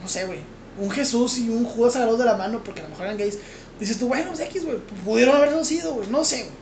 no 0.00 0.08
sé, 0.08 0.24
güey, 0.24 0.40
un 0.78 0.90
Jesús 0.90 1.38
y 1.38 1.48
un 1.48 1.64
Judas 1.64 1.96
agarrados 1.96 2.18
de 2.18 2.24
la 2.24 2.36
mano, 2.36 2.62
porque 2.64 2.80
a 2.80 2.84
lo 2.84 2.90
mejor 2.90 3.06
eran 3.06 3.18
gays, 3.18 3.38
dices 3.78 3.98
tú, 3.98 4.08
bueno, 4.08 4.28
pues 4.28 4.40
X, 4.40 4.64
güey, 4.64 4.78
pudieron 5.04 5.36
haberlo 5.36 5.64
sido, 5.64 5.94
güey, 5.94 6.08
no 6.08 6.24
sé, 6.24 6.42
güey. 6.42 6.56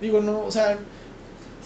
Digo, 0.00 0.20
no, 0.20 0.40
o 0.40 0.50
sea, 0.50 0.78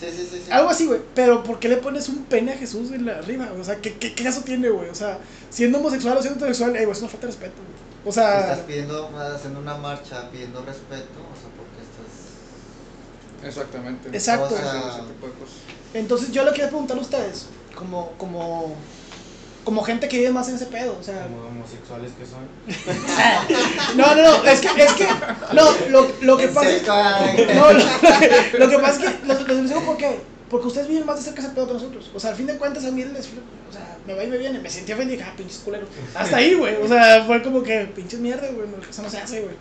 Sí, 0.01 0.07
sí, 0.11 0.29
sí. 0.29 0.43
sí. 0.47 0.51
algo 0.51 0.69
así, 0.71 0.87
güey. 0.87 1.01
Pero 1.15 1.45
¿por 1.45 1.61
qué 1.61 1.69
le 1.69 1.77
pones 1.77 2.09
un 2.09 2.25
pene 2.25 2.53
a 2.53 2.57
Jesús 2.57 2.91
en 2.91 3.07
la 3.07 3.19
arriba? 3.19 3.53
O 3.61 3.63
sea, 3.63 3.77
¿qué, 3.77 3.95
qué, 3.99 4.15
qué 4.15 4.25
caso 4.25 4.41
tiene, 4.41 4.69
güey? 4.69 4.89
O 4.89 4.95
sea, 4.95 5.19
siendo 5.49 5.79
homosexual 5.79 6.17
o 6.17 6.21
siendo 6.23 6.39
heterosexual, 6.39 6.75
eh, 6.77 6.85
güey, 6.85 6.93
es 6.93 7.03
una 7.03 7.09
falta 7.09 7.27
de 7.27 7.33
respeto, 7.33 7.55
güey. 7.57 7.83
O 8.05 8.09
Estás 8.09 8.57
sea, 8.57 8.67
pidiendo, 8.67 9.17
haciendo 9.17 9.61
una 9.61 9.77
marcha, 9.77 10.29
pidiendo 10.33 10.65
respeto, 10.65 11.21
o 11.21 11.37
sea, 11.39 11.51
porque 11.57 11.83
estás... 11.83 13.47
Exactamente. 13.47 14.09
Exacto. 14.09 14.47
O 14.47 14.59
sea, 14.59 15.05
entonces 15.95 16.33
yo 16.33 16.45
le 16.45 16.51
quiero 16.53 16.71
preguntar 16.71 16.99
a 16.99 17.01
ustedes, 17.01 17.47
como, 17.77 18.11
como, 18.19 18.75
como 19.65 19.83
gente 19.83 20.09
que 20.09 20.19
vive 20.19 20.31
más 20.31 20.49
en 20.49 20.57
ese 20.57 20.67
pedo, 20.67 20.97
o 20.99 21.03
sea. 21.03 21.23
Como 21.25 21.47
homosexuales 21.47 22.13
que 22.19 22.27
son. 22.27 22.47
No, 23.97 24.15
no, 24.15 24.23
no, 24.23 24.45
es 24.45 24.61
que, 24.61 24.83
es 24.83 24.93
que, 24.95 25.07
no, 25.53 25.71
lo, 25.91 26.09
lo 26.21 26.37
que 26.37 26.49
pasa 26.49 26.71
es 26.71 26.89
ay. 26.89 27.47
No, 27.55 27.73
lo, 27.73 27.79
lo 27.79 28.19
que, 28.19 28.59
lo 28.59 28.69
que 28.69 28.79
pasa 28.79 29.05
es 29.05 29.11
que, 29.11 29.27
los, 29.27 29.49
les 29.49 29.69
digo 29.69 29.83
por 29.85 29.97
qué, 29.97 30.21
porque 30.49 30.67
ustedes 30.67 30.89
viven 30.89 31.07
más 31.07 31.17
de 31.17 31.23
cerca 31.23 31.43
ese 31.43 31.51
pedo 31.51 31.67
que 31.67 31.75
nosotros. 31.75 32.11
O 32.15 32.21
sea, 32.21 32.31
al 32.31 32.37
fin 32.37 32.47
de 32.47 32.57
cuentas, 32.57 32.85
a 32.85 32.91
mí 32.91 33.03
el 33.03 33.13
desfile, 33.13 33.43
o 33.69 33.73
sea, 33.73 33.97
me 34.07 34.15
va 34.15 34.25
y 34.25 34.27
me 34.29 34.39
viene, 34.39 34.59
me 34.59 34.71
sentí 34.71 34.93
ofendido 34.93 35.15
y 35.15 35.19
dije, 35.19 35.31
ah, 35.31 35.37
pinches 35.37 35.59
culeros. 35.59 35.89
Hasta 36.15 36.37
ahí, 36.37 36.55
güey, 36.55 36.77
o 36.77 36.89
sea, 36.89 37.25
fue 37.25 37.43
como 37.43 37.63
que, 37.63 37.87
pinches 37.95 38.21
mierda, 38.21 38.49
güey, 38.51 38.69
no, 38.69 38.77
eso 38.83 39.03
no 39.03 39.11
se 39.11 39.19
hace, 39.19 39.43
güey. 39.43 39.55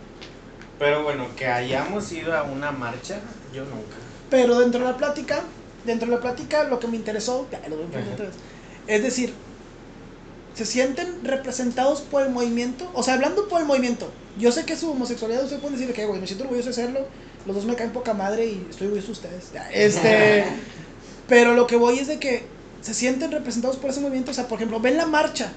Pero 0.79 1.03
bueno, 1.03 1.27
que 1.35 1.45
hayamos 1.45 2.11
ido 2.11 2.35
a 2.35 2.43
una 2.43 2.71
marcha, 2.71 3.19
yo 3.53 3.63
nunca. 3.65 3.97
Pero 4.29 4.59
dentro 4.59 4.79
de 4.79 4.87
la 4.87 4.97
plática, 4.97 5.41
dentro 5.85 6.09
de 6.09 6.15
la 6.15 6.21
plática, 6.21 6.63
lo 6.63 6.79
que 6.79 6.87
me 6.87 6.95
interesó, 6.95 7.47
ya, 7.51 7.61
lo 7.69 7.75
voy 7.75 7.85
a 7.85 8.13
otra 8.13 8.25
vez, 8.25 8.35
es 8.87 9.03
decir, 9.03 9.33
se 10.53 10.65
sienten 10.65 11.23
representados 11.23 12.01
por 12.01 12.23
el 12.23 12.29
movimiento, 12.29 12.89
o 12.93 13.03
sea, 13.03 13.13
hablando 13.13 13.47
por 13.47 13.61
el 13.61 13.67
movimiento, 13.67 14.09
yo 14.37 14.51
sé 14.51 14.65
que 14.65 14.75
su 14.75 14.91
homosexualidad, 14.91 15.43
ustedes 15.43 15.61
pueden 15.61 15.79
decir 15.79 15.93
que, 15.93 16.05
güey, 16.05 16.19
me 16.19 16.27
siento 16.27 16.43
orgulloso 16.43 16.69
de 16.69 16.75
serlo, 16.75 16.99
los 17.45 17.55
dos 17.55 17.65
me 17.65 17.75
caen 17.75 17.91
poca 17.91 18.13
madre 18.13 18.45
y 18.45 18.67
estoy 18.69 18.87
orgulloso 18.87 19.07
de 19.07 19.13
ustedes, 19.13 19.51
este, 19.73 20.45
pero 21.27 21.53
lo 21.55 21.67
que 21.67 21.77
voy 21.77 21.99
es 21.99 22.07
de 22.07 22.19
que 22.19 22.45
se 22.81 22.93
sienten 22.93 23.31
representados 23.31 23.77
por 23.77 23.89
ese 23.89 24.01
movimiento, 24.01 24.31
o 24.31 24.33
sea, 24.33 24.47
por 24.47 24.57
ejemplo, 24.57 24.79
ven 24.79 24.97
la 24.97 25.05
marcha, 25.05 25.53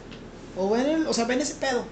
o 0.56 0.70
ven, 0.70 0.86
el, 0.86 1.06
o 1.06 1.12
sea, 1.12 1.24
ven 1.24 1.40
ese 1.40 1.54
pedo, 1.54 1.84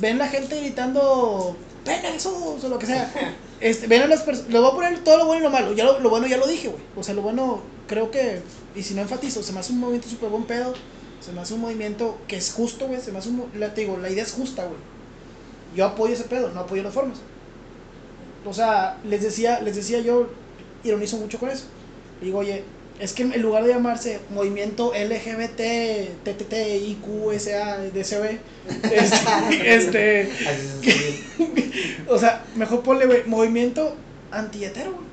ven 0.00 0.18
la 0.18 0.28
gente 0.28 0.60
gritando, 0.60 1.56
ven 1.84 2.04
eso, 2.04 2.58
o 2.62 2.68
lo 2.68 2.78
que 2.78 2.86
sea, 2.86 3.12
este, 3.60 3.88
ven 3.88 4.02
a 4.02 4.06
las 4.06 4.22
personas, 4.22 4.50
les 4.50 4.60
voy 4.60 4.70
a 4.70 4.74
poner 4.74 4.98
todo 5.02 5.18
lo 5.18 5.26
bueno 5.26 5.40
y 5.40 5.44
lo 5.44 5.50
malo, 5.50 5.72
ya 5.72 5.84
lo, 5.84 5.98
lo 5.98 6.08
bueno 6.08 6.28
ya 6.28 6.36
lo 6.36 6.46
dije, 6.46 6.68
güey, 6.68 6.82
o 6.94 7.02
sea, 7.02 7.14
lo 7.14 7.22
bueno, 7.22 7.62
creo 7.88 8.12
que, 8.12 8.42
y 8.76 8.82
si 8.82 8.94
no 8.94 9.02
enfatizo, 9.02 9.42
se 9.42 9.52
me 9.52 9.58
hace 9.58 9.72
un 9.72 9.80
movimiento 9.80 10.08
súper 10.08 10.28
buen 10.28 10.44
pedo, 10.44 10.74
se 11.24 11.32
me 11.32 11.40
hace 11.40 11.54
un 11.54 11.60
movimiento 11.60 12.18
que 12.28 12.36
es 12.36 12.52
justo, 12.52 12.86
güey, 12.86 13.00
se 13.00 13.12
me 13.12 13.18
hace 13.18 13.30
un, 13.30 13.44
la, 13.56 13.72
te 13.74 13.82
digo, 13.82 13.96
la 13.96 14.10
idea 14.10 14.22
es 14.22 14.32
justa, 14.32 14.64
güey, 14.64 14.78
yo 15.74 15.86
apoyo 15.86 16.14
ese 16.14 16.24
pedo, 16.24 16.50
no 16.50 16.60
apoyo 16.60 16.82
las 16.82 16.94
formas, 16.94 17.18
o 18.44 18.52
sea, 18.52 18.98
les 19.04 19.22
decía, 19.22 19.60
les 19.60 19.76
decía 19.76 20.00
yo, 20.00 20.28
ironizo 20.82 21.16
mucho 21.16 21.38
con 21.38 21.50
eso, 21.50 21.64
digo, 22.20 22.38
oye, 22.38 22.64
es 23.00 23.12
que 23.12 23.24
en 23.24 23.42
lugar 23.42 23.64
de 23.64 23.72
llamarse 23.72 24.20
movimiento 24.30 24.92
LGBT, 24.92 26.22
TTT, 26.22 26.52
IQ, 26.86 27.32
SA, 27.38 27.78
DCB, 27.78 28.38
este, 29.64 30.20
este 30.80 31.24
o 32.08 32.18
sea, 32.18 32.44
mejor 32.54 32.82
ponle, 32.82 33.06
güey, 33.06 33.24
movimiento 33.26 33.96
anti-hetero, 34.30 34.92
güey. 34.92 35.04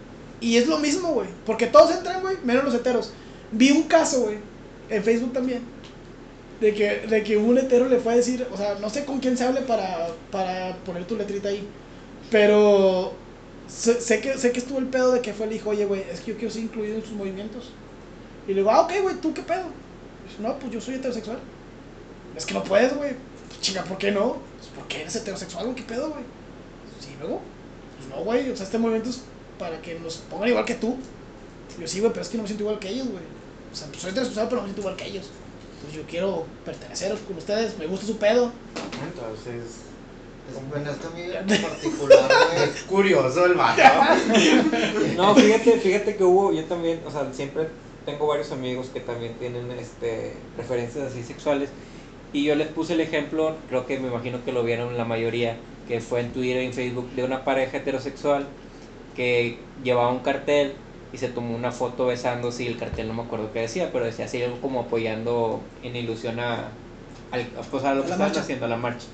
Y 0.41 0.58
es 0.58 0.67
lo 0.67 0.80
mismo, 0.80 1.10
güey. 1.13 1.28
Porque 1.45 1.67
todos 1.67 1.95
entran, 1.95 2.21
güey, 2.21 2.38
menos 2.43 2.63
los 2.63 2.74
heteros. 2.74 3.13
Vi 3.52 3.71
un 3.71 3.84
caso, 3.84 4.21
güey, 4.21 4.38
en 4.89 5.04
Facebook 5.04 5.34
también. 5.34 5.62
De 6.62 6.74
que, 6.74 7.08
de 7.08 7.24
que 7.24 7.38
un 7.38 7.58
hetero 7.58 7.89
le 7.89 8.00
fue 8.00 8.13
a 8.13 8.15
decir, 8.17 8.47
o 8.52 8.56
sea, 8.56 8.78
no 8.80 8.89
sé 8.89 9.04
con 9.04 9.19
quién 9.19 9.36
se 9.36 9.43
hable 9.43 9.62
para, 9.62 10.10
para 10.32 10.78
poner 10.86 11.06
tu 11.06 11.17
letrita 11.17 11.50
ahí. 11.50 11.67
Pero 12.30 13.13
sé, 13.67 14.00
sé 14.00 14.21
que, 14.21 14.38
sé 14.38 14.52
que 14.52 14.60
estuvo 14.60 14.78
el 14.78 14.88
pedo 14.88 15.12
de 15.12 15.21
que 15.21 15.34
fue 15.34 15.47
el 15.47 15.54
hijo, 15.54 15.71
oye, 15.71 15.86
güey, 15.86 16.04
es 16.12 16.21
que 16.21 16.32
yo 16.32 16.38
quiero 16.38 16.54
ser 16.54 16.63
incluido 16.63 16.95
en 16.95 17.04
sus 17.04 17.13
movimientos. 17.13 17.71
Y 18.47 18.50
le 18.50 18.58
digo, 18.58 18.71
ah, 18.71 18.82
ok, 18.82 18.93
güey, 19.02 19.15
¿tú 19.15 19.34
qué 19.34 19.41
pedo? 19.41 19.65
Dice, 20.28 20.41
no, 20.41 20.58
pues 20.60 20.71
yo 20.71 20.82
soy 20.82 20.95
heterosexual. 20.95 21.39
Es 22.36 22.45
que 22.45 22.54
no 22.54 22.63
puedes, 22.63 22.95
güey. 22.95 23.15
Pues, 23.47 23.62
chinga, 23.62 23.84
¿por 23.84 23.97
qué 23.97 24.12
no? 24.12 24.38
Pues, 24.58 24.69
¿Por 24.76 24.88
qué 24.88 25.02
eres 25.02 25.15
heterosexual? 25.15 25.74
¿Qué 25.76 25.84
pedo, 25.84 26.10
güey? 26.10 26.24
Sí, 27.00 27.10
luego. 27.19 27.41
Pues 27.97 28.10
no, 28.10 28.24
güey. 28.24 28.50
O 28.50 28.56
sea, 28.56 28.65
este 28.65 28.78
movimiento 28.78 29.10
es 29.10 29.21
para 29.60 29.82
que 29.82 30.00
nos 30.00 30.17
pongan 30.17 30.50
igual 30.50 30.65
que 30.65 30.76
tú. 30.76 30.97
Yo 31.80 31.88
sí, 31.88 32.00
güey, 32.00 32.12
pero 32.12 32.24
es 32.24 32.30
que 32.30 32.38
no 32.38 32.43
me 32.43 32.47
siento 32.47 32.63
igual 32.63 32.80
que 32.80 32.89
ellos, 32.89 33.08
güey. 33.08 33.24
O 33.71 33.76
sea, 33.76 33.88
pues 33.88 34.02
soy 34.02 34.12
heterosexual, 34.12 34.47
pero 34.50 34.62
no 34.62 34.67
me 34.67 34.74
siento 34.74 34.82
igual 34.82 34.95
que 34.95 35.08
ellos. 35.08 35.30
Entonces 35.82 36.00
yo 36.00 36.08
quiero 36.08 36.46
pertenecer 36.63 37.17
con 37.28 37.38
ustedes. 37.38 37.78
Me 37.80 37.88
gusta 37.88 38.06
su 38.06 38.17
pedo. 38.17 38.52
Entonces, 39.04 39.78
Es- 40.48 40.70
Bueno, 40.70 40.91
es 40.91 40.98
que 40.98 41.08
a 41.08 41.10
mí 41.12 41.22
en 41.56 41.62
particular, 41.62 42.32
es 42.56 42.82
curioso 42.88 43.46
el 43.46 43.54
vato. 43.56 43.82
No, 45.17 45.36
fíjate, 45.36 45.80
fíjate 45.80 46.15
que 46.15 46.24
hubo, 46.24 46.52
yo 46.54 46.63
también, 46.65 47.02
o 47.06 47.12
sea, 47.12 47.32
siempre 47.34 47.67
tengo 48.06 48.28
varios 48.28 48.52
amigos 48.52 48.88
que 48.94 49.00
también 49.02 49.36
tienen 49.38 49.72
este 49.72 50.36
preferencias 50.56 51.12
así 51.12 51.24
sexuales 51.24 51.70
y 52.34 52.44
yo 52.44 52.56
les 52.56 52.67
puse 52.70 52.94
el 52.94 53.02
ejemplo, 53.02 53.56
creo 53.70 53.86
que 53.86 54.00
me 54.00 54.08
imagino 54.08 54.44
que 54.44 54.52
lo 54.52 54.63
vieron 54.63 54.98
la 54.98 55.06
mayoría, 55.06 55.58
que 55.88 56.00
fue 56.00 56.22
en 56.22 56.32
Twitter 56.32 56.62
y 56.63 56.67
en 56.67 56.74
Facebook 56.74 57.12
de 57.15 57.24
una 57.24 57.44
pareja 57.44 57.78
heterosexual 57.78 58.48
que 59.15 59.60
llevaba 59.84 60.10
un 60.12 60.20
cartel 60.22 60.74
y 61.12 61.17
se 61.17 61.30
tomó 61.30 61.56
una 61.56 61.71
foto 61.71 62.08
besándose 62.08 62.63
y 62.63 62.67
el 62.67 62.78
cartel 62.78 63.08
no 63.08 63.13
me 63.13 63.24
acuerdo 63.24 63.52
qué 63.52 63.60
decía, 63.62 63.91
pero 63.91 64.06
decía 64.06 64.26
así 64.26 64.41
algo 64.43 64.62
como 64.62 64.82
apoyando 64.82 65.69
en 65.82 65.95
ilusión 65.95 66.39
a, 66.39 66.78
al- 67.32 67.52
pues 67.69 67.84
a 67.84 67.93
lo 67.93 68.02
A 68.02 68.06
que 68.06 68.10
la 68.10 68.13
estaban 68.13 68.32
marcha. 68.34 68.41
haciendo 68.41 68.65
a 68.65 68.69
la 68.69 68.78
marcha. 68.78 69.08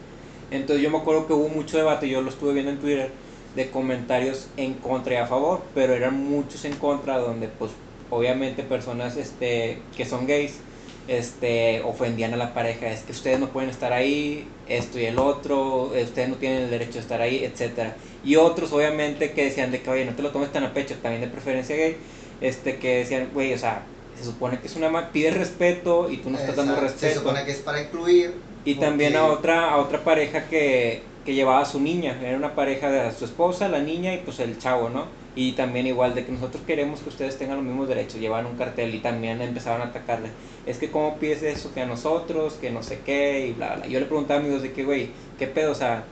Entonces 0.50 0.84
yo 0.84 0.90
me 0.90 0.98
acuerdo 1.00 1.28
que 1.28 1.34
hubo 1.34 1.50
mucho 1.50 1.78
debate, 1.78 2.08
yo 2.10 2.22
lo 2.22 2.30
estuve 2.30 2.54
viendo 2.54 2.72
en 2.72 2.80
Twitter, 2.80 3.12
de 3.54 3.70
comentarios 3.72 4.50
en 4.58 4.76
contra 4.76 5.14
y 5.16 5.18
a 5.18 5.28
favor, 5.28 5.72
pero 5.74 5.94
eran 5.94 6.16
muchos 6.24 6.64
en 6.66 6.76
contra, 6.78 7.18
donde 7.18 7.48
pues 7.50 7.72
obviamente 8.10 8.64
personas 8.64 9.18
este, 9.18 9.90
que 9.96 10.06
son 10.06 10.28
gays 10.28 10.62
este, 11.08 11.82
ofendían 11.84 12.34
a 12.34 12.38
la 12.38 12.54
pareja, 12.54 12.88
es 12.90 13.02
que 13.04 13.12
ustedes 13.14 13.40
no 13.40 13.52
pueden 13.52 13.70
estar 13.70 13.94
ahí, 13.94 14.58
esto 14.66 15.00
y 15.00 15.06
el 15.06 15.18
otro, 15.20 15.84
ustedes 15.92 16.30
no 16.30 16.36
tienen 16.36 16.64
el 16.64 16.70
derecho 16.70 16.94
de 16.94 17.00
estar 17.00 17.22
ahí, 17.22 17.44
etcétera. 17.44 17.98
Y 18.28 18.36
otros 18.36 18.74
obviamente 18.74 19.32
que 19.32 19.46
decían 19.46 19.72
de 19.72 19.82
que, 19.82 19.90
oye, 19.90 20.04
no 20.04 20.13
te 20.13 20.22
lo 20.22 20.32
tomes 20.32 20.52
tan 20.52 20.66
a 20.66 20.74
pecho, 20.74 20.96
también 21.02 21.22
de 21.22 21.30
preferencia 21.30 21.78
gay, 21.78 21.96
este, 22.42 22.76
que 22.76 22.98
decían, 22.98 23.30
güey, 23.34 23.54
o 23.54 23.58
sea, 23.58 23.84
se 24.18 24.26
supone 24.26 24.60
que 24.60 24.68
es 24.68 24.76
una 24.76 25.12
pide 25.12 25.32
respeto 25.32 26.12
y 26.12 26.18
tú 26.18 26.30
no 26.30 26.38
estás 26.38 26.58
dando 26.58 26.76
respeto. 26.76 27.13
Se 27.13 27.20
supone 27.20 27.46
que 27.46 27.52
es 27.52 27.60
para 27.60 27.82
incluir. 27.82 28.34
Y 28.66 28.76
también 28.76 29.16
a 29.16 29.28
otra, 29.28 29.72
a 29.72 29.78
otra 29.78 30.04
pareja 30.04 30.50
que, 30.50 31.04
que 31.26 31.36
llevaba 31.36 31.62
a 31.62 31.66
su 31.66 31.80
niña, 31.80 32.20
era 32.22 32.36
una 32.36 32.54
pareja 32.54 32.92
de 32.92 33.13
su 33.13 33.24
esposa, 33.24 33.70
la 33.70 33.80
niña 33.80 34.13
y 34.13 34.18
pues 34.18 34.42
el 34.42 34.60
chavo, 34.60 34.90
¿no? 34.90 35.06
Y 35.34 35.54
también 35.54 35.88
igual 35.88 36.13
de 36.13 36.26
que 36.26 36.32
nosotros 36.34 36.63
queremos 36.68 37.00
que 37.00 37.08
ustedes 37.08 37.38
tengan 37.38 37.56
los 37.56 37.66
mismos 37.66 37.88
derechos, 37.88 38.20
llevaban 38.20 38.46
un 38.46 38.58
cartel 38.58 38.94
y 38.94 39.00
también 39.00 39.42
empezaban 39.42 39.80
a 39.80 39.86
atacarle. 39.86 40.32
Es 40.66 40.80
que 40.80 40.92
cómo 40.92 41.16
pides 41.16 41.44
eso 41.44 41.74
que 41.74 41.80
a 41.80 41.86
nosotros, 41.86 42.56
que 42.60 42.72
no 42.72 42.84
sé 42.84 43.00
qué, 43.06 43.48
y 43.48 43.54
bla, 43.54 43.76
bla. 43.76 43.88
Yo 43.88 44.02
le 44.02 44.06
preguntaba 44.06 44.42
a 44.42 44.44
amigos 44.44 44.63
de 44.63 44.74
que, 44.74 44.84
güey, 44.84 45.12
¿qué 45.40 45.48
pedo? 45.48 45.72
O 45.72 45.76
sea, 45.76 46.04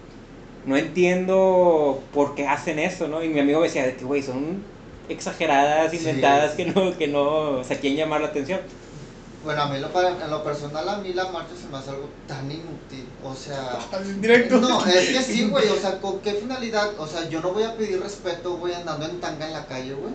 no 0.65 0.75
entiendo 0.77 2.01
por 2.13 2.35
qué 2.35 2.47
hacen 2.47 2.79
eso, 2.79 3.07
¿no? 3.07 3.23
Y 3.23 3.29
mi 3.29 3.39
amigo 3.39 3.61
decía 3.61 3.85
de 3.85 3.95
que, 3.95 4.05
güey, 4.05 4.23
son 4.23 4.63
exageradas, 5.07 5.93
inventadas, 5.93 6.53
que 6.53 6.65
no, 6.65 6.97
que 6.97 7.07
no, 7.07 7.59
o 7.59 7.63
sea, 7.63 7.79
quieren 7.79 7.97
llamar 7.97 8.21
la 8.21 8.27
atención. 8.27 8.59
Bueno, 9.43 9.61
a 9.61 9.69
mí 9.69 9.79
lo, 9.79 9.89
para, 9.93 10.09
en 10.09 10.31
lo 10.31 10.43
personal, 10.43 10.89
a 10.89 10.97
mí 10.97 11.13
la 11.13 11.25
marcha 11.25 11.53
se 11.55 11.67
me 11.67 11.77
hace 11.77 11.91
algo 11.91 12.09
tan 12.27 12.51
inútil. 12.51 13.07
O 13.23 13.35
sea. 13.35 13.77
Directo. 14.19 14.59
No, 14.59 14.83
es 14.87 15.09
que 15.09 15.21
sí, 15.21 15.47
güey. 15.47 15.69
O 15.69 15.75
sea, 15.75 16.01
¿con 16.01 16.19
qué 16.21 16.33
finalidad? 16.33 16.99
O 16.99 17.05
sea, 17.05 17.29
yo 17.29 17.41
no 17.41 17.53
voy 17.53 17.61
a 17.61 17.77
pedir 17.77 18.01
respeto, 18.01 18.57
güey, 18.57 18.73
andando 18.73 19.05
en 19.05 19.19
tanga 19.19 19.45
en 19.45 19.53
la 19.53 19.67
calle, 19.67 19.93
güey. 19.93 20.13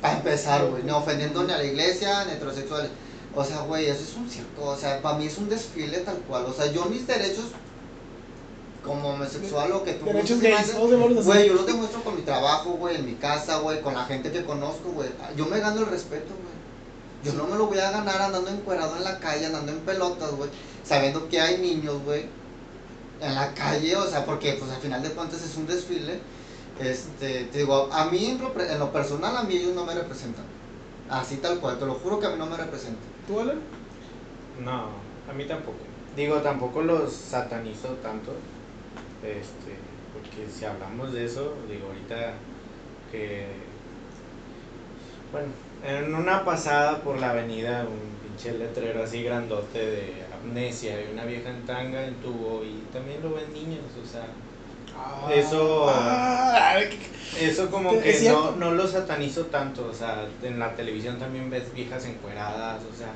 Para 0.00 0.16
empezar, 0.16 0.64
güey. 0.70 0.84
Ni 0.84 0.90
ofendiendo 0.90 1.42
ni 1.44 1.52
a 1.52 1.58
la 1.58 1.64
iglesia, 1.64 2.24
ni 2.24 2.30
a 2.30 2.34
heterosexuales. 2.36 2.90
O 3.34 3.44
sea, 3.44 3.58
güey, 3.60 3.86
eso 3.86 4.02
es 4.02 4.16
un 4.16 4.30
circo. 4.30 4.64
O 4.64 4.76
sea, 4.76 5.02
para 5.02 5.18
mí 5.18 5.26
es 5.26 5.36
un 5.36 5.50
desfile 5.50 5.98
tal 5.98 6.16
cual. 6.20 6.46
O 6.46 6.54
sea, 6.54 6.72
yo 6.72 6.86
mis 6.86 7.06
derechos 7.06 7.50
como 8.86 9.10
homosexual 9.10 9.72
o 9.72 9.84
que 9.84 9.94
tú 9.94 10.06
Derechos 10.06 10.40
gays, 10.40 10.74
Güey, 10.74 11.48
yo 11.48 11.54
los 11.54 11.66
demuestro 11.66 12.02
con 12.02 12.16
mi 12.16 12.22
trabajo, 12.22 12.70
güey, 12.70 12.96
en 12.96 13.04
mi 13.04 13.14
casa, 13.14 13.58
güey, 13.58 13.82
con 13.82 13.94
la 13.94 14.04
gente 14.04 14.30
que 14.30 14.44
conozco, 14.44 14.90
güey. 14.92 15.08
Yo 15.36 15.46
me 15.46 15.58
gano 15.58 15.80
el 15.80 15.86
respeto, 15.86 16.28
güey. 16.28 16.56
Yo 17.24 17.32
no 17.32 17.48
me 17.48 17.56
lo 17.56 17.66
voy 17.66 17.78
a 17.78 17.90
ganar 17.90 18.22
andando 18.22 18.48
encuerado 18.50 18.96
en 18.96 19.04
la 19.04 19.18
calle, 19.18 19.46
andando 19.46 19.72
en 19.72 19.80
pelotas, 19.80 20.30
güey. 20.32 20.48
Sabiendo 20.84 21.28
que 21.28 21.40
hay 21.40 21.58
niños, 21.58 22.02
güey, 22.04 22.26
en 23.20 23.34
la 23.34 23.52
calle, 23.52 23.96
o 23.96 24.06
sea, 24.06 24.24
porque 24.24 24.52
pues 24.52 24.70
al 24.70 24.80
final 24.80 25.02
de 25.02 25.10
cuentas 25.10 25.42
es 25.42 25.56
un 25.56 25.66
desfile. 25.66 26.20
Este, 26.80 27.44
te 27.44 27.58
digo, 27.58 27.88
a 27.92 28.04
mí 28.06 28.26
en 28.26 28.40
lo, 28.40 28.60
en 28.60 28.78
lo 28.78 28.92
personal, 28.92 29.36
a 29.36 29.42
mí 29.42 29.56
ellos 29.56 29.74
no 29.74 29.84
me 29.84 29.94
representan. 29.94 30.44
Así 31.10 31.36
tal 31.36 31.58
cual, 31.58 31.78
te 31.78 31.86
lo 31.86 31.94
juro 31.94 32.20
que 32.20 32.26
a 32.26 32.30
mí 32.30 32.36
no 32.38 32.46
me 32.46 32.56
representan. 32.56 33.02
¿Tú, 33.26 33.40
Alan? 33.40 33.60
No, 34.62 34.88
a 35.28 35.32
mí 35.32 35.44
tampoco. 35.46 35.78
Digo, 36.14 36.36
tampoco 36.36 36.82
los 36.82 37.12
satanizo 37.12 37.88
tanto. 38.02 38.32
Este, 39.26 39.74
porque 40.12 40.50
si 40.50 40.64
hablamos 40.64 41.12
de 41.12 41.24
eso, 41.24 41.54
digo, 41.68 41.88
ahorita 41.88 42.34
que. 43.10 43.46
Bueno, 45.32 45.48
en 45.84 46.14
una 46.14 46.44
pasada 46.44 47.02
por 47.02 47.18
la 47.18 47.30
avenida, 47.30 47.84
un 47.84 48.28
pinche 48.28 48.56
letrero 48.56 49.02
así 49.02 49.22
grandote 49.22 49.78
de 49.78 50.24
amnesia 50.32 51.00
y 51.00 51.12
una 51.12 51.24
vieja 51.24 51.50
en 51.50 51.66
tanga 51.66 52.06
en 52.06 52.14
tubo 52.16 52.62
y 52.64 52.82
también 52.92 53.22
lo 53.22 53.34
ven 53.34 53.52
niños, 53.52 53.84
o 54.02 54.06
sea. 54.06 54.26
Ah, 54.98 55.28
eso, 55.30 55.86
ah, 55.90 56.78
eso 57.38 57.70
como 57.70 58.00
que 58.00 58.18
no, 58.30 58.52
no 58.52 58.70
lo 58.72 58.86
satanizo 58.86 59.46
tanto, 59.46 59.88
o 59.90 59.92
sea, 59.92 60.26
en 60.42 60.58
la 60.58 60.74
televisión 60.74 61.18
también 61.18 61.50
ves 61.50 61.74
viejas 61.74 62.06
encueradas, 62.06 62.80
o 62.90 62.96
sea, 62.96 63.12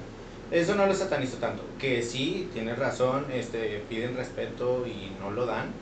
eso 0.51 0.75
no 0.75 0.87
lo 0.87 0.95
satanizo 0.95 1.39
tanto, 1.39 1.63
que 1.79 2.03
sí, 2.03 2.51
tienes 2.53 2.79
razón, 2.79 3.27
este, 3.33 3.83
piden 3.89 4.15
respeto 4.15 4.85
y 4.87 5.13
no 5.21 5.31
lo 5.31 5.47
dan, 5.47 5.73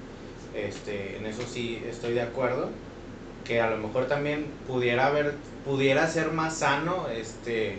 este, 0.66 1.16
en 1.16 1.27
eso 1.27 1.42
sí 1.42 1.83
estoy 1.88 2.14
de 2.14 2.23
acuerdo, 2.23 2.71
que 3.44 3.61
a 3.61 3.71
lo 3.71 3.79
mejor 3.79 4.07
también 4.07 4.47
pudiera 4.66 5.07
haber 5.07 5.35
pudiera 5.64 6.07
ser 6.09 6.33
más 6.33 6.59
sano, 6.59 7.09
este, 7.09 7.79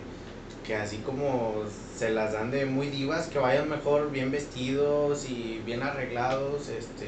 que 0.66 0.76
así 0.76 0.98
como 0.98 1.64
se 1.98 2.12
las 2.12 2.34
dan 2.34 2.52
de 2.52 2.66
muy 2.66 2.88
divas, 2.88 3.28
que 3.28 3.40
vayan 3.40 3.70
mejor 3.70 4.12
bien 4.12 4.32
vestidos 4.32 5.30
y 5.30 5.62
bien 5.66 5.82
arreglados, 5.82 6.70
este, 6.70 7.08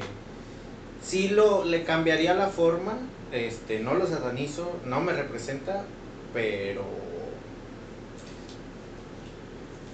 sí 1.04 1.30
lo, 1.30 1.64
le 1.64 1.84
cambiaría 1.84 2.34
la 2.34 2.48
forma, 2.48 2.98
este, 3.32 3.80
no 3.80 3.94
lo 3.94 4.08
satanizo, 4.08 4.72
no 4.86 5.02
me 5.02 5.14
representa, 5.14 5.84
pero 6.34 6.84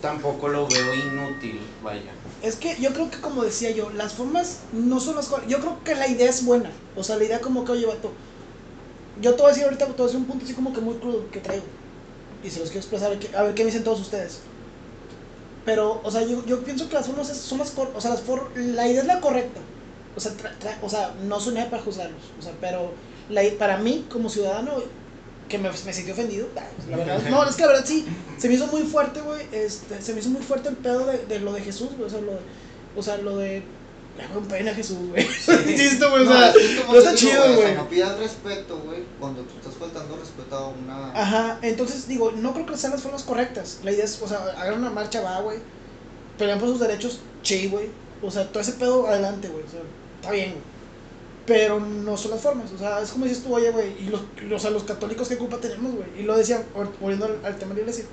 tampoco 0.08 0.48
lo 0.48 0.68
veo 0.68 0.94
inútil, 0.94 1.60
vaya. 1.84 2.12
Es 2.42 2.56
que 2.56 2.78
yo 2.80 2.94
creo 2.94 3.12
que 3.12 3.20
como 3.20 3.44
decía 3.44 3.72
yo, 3.72 3.90
las 3.90 4.14
formas 4.14 4.60
no 4.72 5.00
son 5.00 5.16
las 5.16 5.30
yo 5.48 5.60
creo 5.60 5.84
que 5.84 5.96
la 5.96 6.08
idea 6.08 6.30
es 6.30 6.46
buena, 6.46 6.72
o 6.96 7.04
sea, 7.04 7.18
la 7.18 7.26
idea 7.26 7.42
como 7.42 7.66
que, 7.66 7.74
oye, 7.74 7.86
vato, 7.86 8.12
yo 9.22 9.34
te 9.34 9.42
voy 9.42 9.48
a 9.48 9.50
decir 9.50 9.66
ahorita, 9.66 9.86
te 9.86 9.92
voy 9.92 10.02
a 10.02 10.06
decir 10.06 10.20
un 10.20 10.28
punto 10.28 10.46
así 10.46 10.54
como 10.54 10.72
que 10.72 10.80
muy 10.80 10.96
crudo 10.96 11.30
que 11.32 11.40
traigo. 11.40 11.66
Y 12.44 12.50
se 12.50 12.60
los 12.60 12.70
quiero 12.70 12.82
expresar, 12.82 13.18
a 13.36 13.44
ver 13.44 13.56
qué 13.56 13.66
dicen 13.66 13.84
todos 13.84 14.00
ustedes. 14.00 14.40
Pero, 15.66 16.00
o 16.04 16.12
sea, 16.12 16.22
yo, 16.22 16.64
pienso 16.64 16.88
que 16.88 16.94
las 16.94 17.08
formas 17.08 17.28
son 17.28 17.58
las, 17.58 17.74
o 17.78 18.00
sea, 18.00 18.12
las 18.12 18.22
for, 18.22 18.52
la 18.56 18.88
idea 18.88 19.02
es 19.02 19.08
la 19.08 19.20
correcta. 19.20 19.60
O 20.16 20.20
sea, 20.20 20.32
o 20.82 20.90
sea 20.90 21.14
no 21.28 21.40
soy 21.40 21.56
nadie 21.56 21.70
para 21.70 21.84
juzgarlos. 21.84 22.22
O 22.40 22.42
sea, 22.42 22.54
pero 22.62 22.92
para 23.60 23.78
mí, 23.78 24.06
como 24.10 24.30
ciudadano, 24.30 24.84
que 25.48 25.58
me, 25.58 25.70
me 25.70 25.94
sentí 25.94 26.12
ofendido, 26.12 26.48
la 26.90 26.98
verdad, 26.98 27.22
no, 27.30 27.44
es 27.48 27.56
que 27.56 27.62
la 27.62 27.68
verdad 27.70 27.86
sí, 27.86 28.06
se 28.38 28.48
me 28.50 28.56
hizo 28.56 28.68
muy 28.68 28.84
fuerte, 28.84 29.22
güey, 29.22 29.46
este, 29.52 30.02
se 30.02 30.14
me 30.14 30.20
hizo 30.20 30.30
muy 30.30 30.42
fuerte 30.42 30.70
el 30.70 30.76
pedo 30.76 31.06
de, 31.06 31.26
de 31.26 31.40
lo 31.40 31.54
de 31.54 31.62
Jesús, 31.62 31.90
güey, 31.96 32.04
o 32.04 32.10
sea, 32.10 32.22
lo 32.22 32.34
de, 32.34 32.40
o 32.96 33.04
sea, 33.04 33.18
lo 33.18 33.38
de 33.38 33.64
le 34.18 34.38
un 34.38 34.48
pena 34.48 34.72
a 34.72 34.74
Jesús, 34.74 34.98
güey. 35.10 35.24
Insisto, 35.24 36.10
güey. 36.12 36.24
o 36.24 36.28
sea, 36.28 36.54
no 36.88 36.98
está 36.98 37.14
chido, 37.14 37.40
güey. 37.40 37.58
O 37.58 37.62
sea, 37.62 37.76
no 37.76 37.90
pidas 37.90 38.18
respeto, 38.18 38.80
güey, 38.80 39.04
cuando 39.20 39.44
tú 39.44 39.58
estás 39.58 39.76
faltando 39.76 40.18
respeto 40.18 40.56
a 40.56 40.68
una. 40.70 41.12
Ajá, 41.12 41.60
entonces 41.62 42.08
digo, 42.08 42.32
no 42.32 42.54
creo 42.54 42.66
que 42.66 42.78
sean 42.78 42.94
las 42.94 43.02
formas 43.02 43.24
correctas. 43.24 43.80
La 43.84 43.92
idea 43.92 44.06
es, 44.06 44.20
o 44.22 44.28
sea, 44.28 44.40
hagan 44.58 44.80
una 44.80 44.90
marcha, 44.90 45.22
va, 45.22 45.40
güey. 45.42 45.60
Pelean 46.38 46.60
por 46.60 46.70
sus 46.70 46.80
derechos, 46.80 47.20
che, 47.44 47.68
güey. 47.68 47.90
O 48.22 48.32
sea, 48.32 48.52
todo 48.52 48.62
ese 48.62 48.74
pedo 48.74 49.08
adelante, 49.08 49.50
güey. 49.50 49.64
O 49.64 49.70
sea, 49.70 49.82
está 50.20 50.32
bien, 50.32 50.52
güey. 50.52 50.77
Pero 51.48 51.80
no 51.80 52.16
son 52.18 52.32
las 52.32 52.42
formas. 52.42 52.72
O 52.74 52.78
sea, 52.78 53.02
es 53.02 53.12
como 53.12 53.26
dices 53.26 53.44
tú, 53.44 53.56
oye, 53.56 53.72
güey. 53.72 53.94
Y 54.04 54.10
los, 54.10 54.22
o 54.54 54.60
sea, 54.60 54.70
los 54.70 54.84
católicos, 54.84 55.28
¿qué 55.28 55.38
culpa 55.38 55.58
tenemos, 55.58 55.96
güey? 55.96 56.08
Y 56.20 56.24
lo 56.24 56.38
decía, 56.38 56.64
volviendo 57.00 57.26
al, 57.26 57.44
al 57.44 57.58
tema 57.58 57.70
de 57.70 57.76
la 57.76 57.82
iglesia 57.82 58.06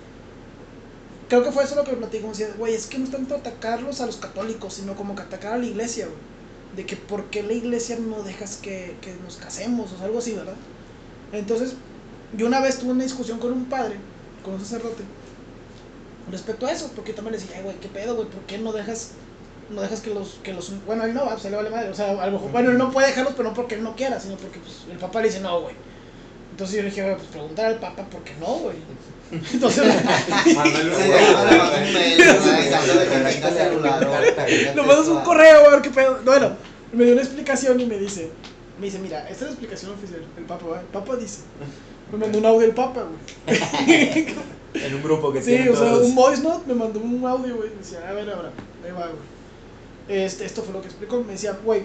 creo 1.29 1.43
que 1.43 1.53
fue 1.53 1.65
eso 1.65 1.75
lo 1.75 1.85
que 1.85 1.93
platicamos. 1.93 2.41
Güey, 2.59 2.75
es 2.75 2.87
que 2.87 2.99
no 2.99 3.05
es 3.05 3.11
tanto 3.11 3.35
atacarlos 3.35 4.01
a 4.01 4.07
los 4.07 4.17
católicos, 4.17 4.75
sino 4.75 4.95
como 4.95 5.15
que 5.15 5.23
atacar 5.23 5.55
a 5.55 5.59
la 5.59 5.67
iglesia, 5.67 6.07
güey. 6.07 6.19
De 6.77 6.87
que 6.87 6.97
por 6.97 7.25
qué 7.27 7.43
la 7.43 7.53
iglesia 7.53 7.99
no 7.99 8.23
dejas 8.23 8.57
que, 8.57 8.97
que 9.01 9.15
nos 9.25 9.37
casemos, 9.37 9.93
o 9.93 10.05
algo 10.05 10.19
así, 10.19 10.33
¿verdad? 10.35 10.57
Entonces, 11.33 11.75
yo 12.37 12.47
una 12.47 12.61
vez 12.61 12.79
tuve 12.79 12.93
una 12.93 13.05
discusión 13.05 13.39
con 13.39 13.53
un 13.53 13.67
padre, 13.67 13.97
con 14.45 14.55
un 14.55 14.61
sacerdote, 14.61 15.05
respecto 16.31 16.67
a 16.67 16.73
eso, 16.73 16.91
porque 16.95 17.13
también 17.13 17.33
le 17.37 17.41
decía, 17.41 17.63
güey, 17.63 17.79
¿qué 17.79 17.89
pedo, 17.89 18.17
güey? 18.17 18.29
¿Por 18.29 18.43
qué 18.43 18.59
no 18.59 18.73
dejas, 18.73 19.11
no 19.71 19.83
dejas 19.83 20.01
que 20.01 20.13
los, 20.13 20.41
que 20.43 20.53
los, 20.53 20.73
bueno, 20.87 21.05
él 21.05 21.15
no, 21.15 21.25
pues, 21.25 21.43
se 21.43 21.51
le 21.51 21.57
vale 21.57 21.71
madre, 21.71 21.91
o 21.91 21.95
sea, 21.95 22.11
a 22.11 22.27
lo 22.27 22.33
mejor, 22.33 22.53
bueno, 22.53 22.71
él 22.71 22.79
no 22.79 22.91
puede 22.91 23.09
dejarlos, 23.09 23.35
pero 23.37 23.49
no 23.49 23.55
porque 23.55 23.77
él 23.77 23.83
no 23.83 23.97
quiera, 23.97 24.21
sino 24.21 24.37
porque, 24.37 24.59
pues, 24.59 24.85
el 24.91 24.99
papá 24.99 25.21
le 25.21 25.29
dice, 25.29 25.41
no, 25.41 25.61
güey. 25.61 25.75
Entonces 26.51 26.77
yo 26.77 26.83
le 26.83 26.91
dije, 26.91 27.03
güey, 27.03 27.17
pues 27.17 27.29
preguntar 27.29 27.67
al 27.67 27.81
papa, 27.81 28.05
¿por 28.05 28.23
qué 28.23 28.33
no, 28.39 28.47
güey? 28.47 28.77
Entonces, 29.53 29.85
le 34.75 34.83
mandas 34.83 35.09
un 35.09 35.21
correo, 35.23 35.67
a 35.67 35.71
ver 35.71 35.83
qué 35.83 35.91
pedo. 35.91 36.21
Bueno, 36.25 36.53
me 36.93 37.05
dio 37.05 37.15
una 37.15 37.23
explicación 37.23 37.81
y 37.81 37.87
me 37.87 37.99
dice, 37.99 38.31
me 38.79 38.87
dice, 38.87 39.01
mira, 39.01 39.23
esta 39.23 39.33
es 39.33 39.43
la 39.43 39.49
explicación 39.49 39.91
oficial. 39.93 40.21
El 40.37 40.45
Papa, 40.45 40.81
el 40.81 40.87
Papa 40.87 41.17
dice, 41.17 41.41
me 42.13 42.19
mandó 42.19 42.39
un 42.39 42.47
audio 42.47 42.67
el 42.67 42.75
Papa, 42.75 43.03
güey. 43.03 43.59
en 44.75 44.95
un 44.95 45.03
grupo 45.03 45.33
que 45.33 45.43
sí, 45.43 45.69
o 45.69 45.77
sea, 45.77 45.97
un 45.97 46.15
voice 46.15 46.43
note 46.43 46.67
me 46.67 46.75
mandó 46.75 47.01
un 47.01 47.27
audio, 47.27 47.57
güey. 47.57 47.71
Me 47.71 47.77
decía, 47.77 48.07
a 48.09 48.13
ver, 48.13 48.31
ahora, 48.31 48.53
ahí 48.85 48.93
va, 48.93 49.07
güey. 49.07 49.34
Este, 50.09 50.45
esto 50.45 50.63
fue 50.63 50.73
lo 50.73 50.81
que 50.81 50.89
explicó. 50.89 51.23
Me 51.23 51.33
decía, 51.33 51.59
güey, 51.65 51.83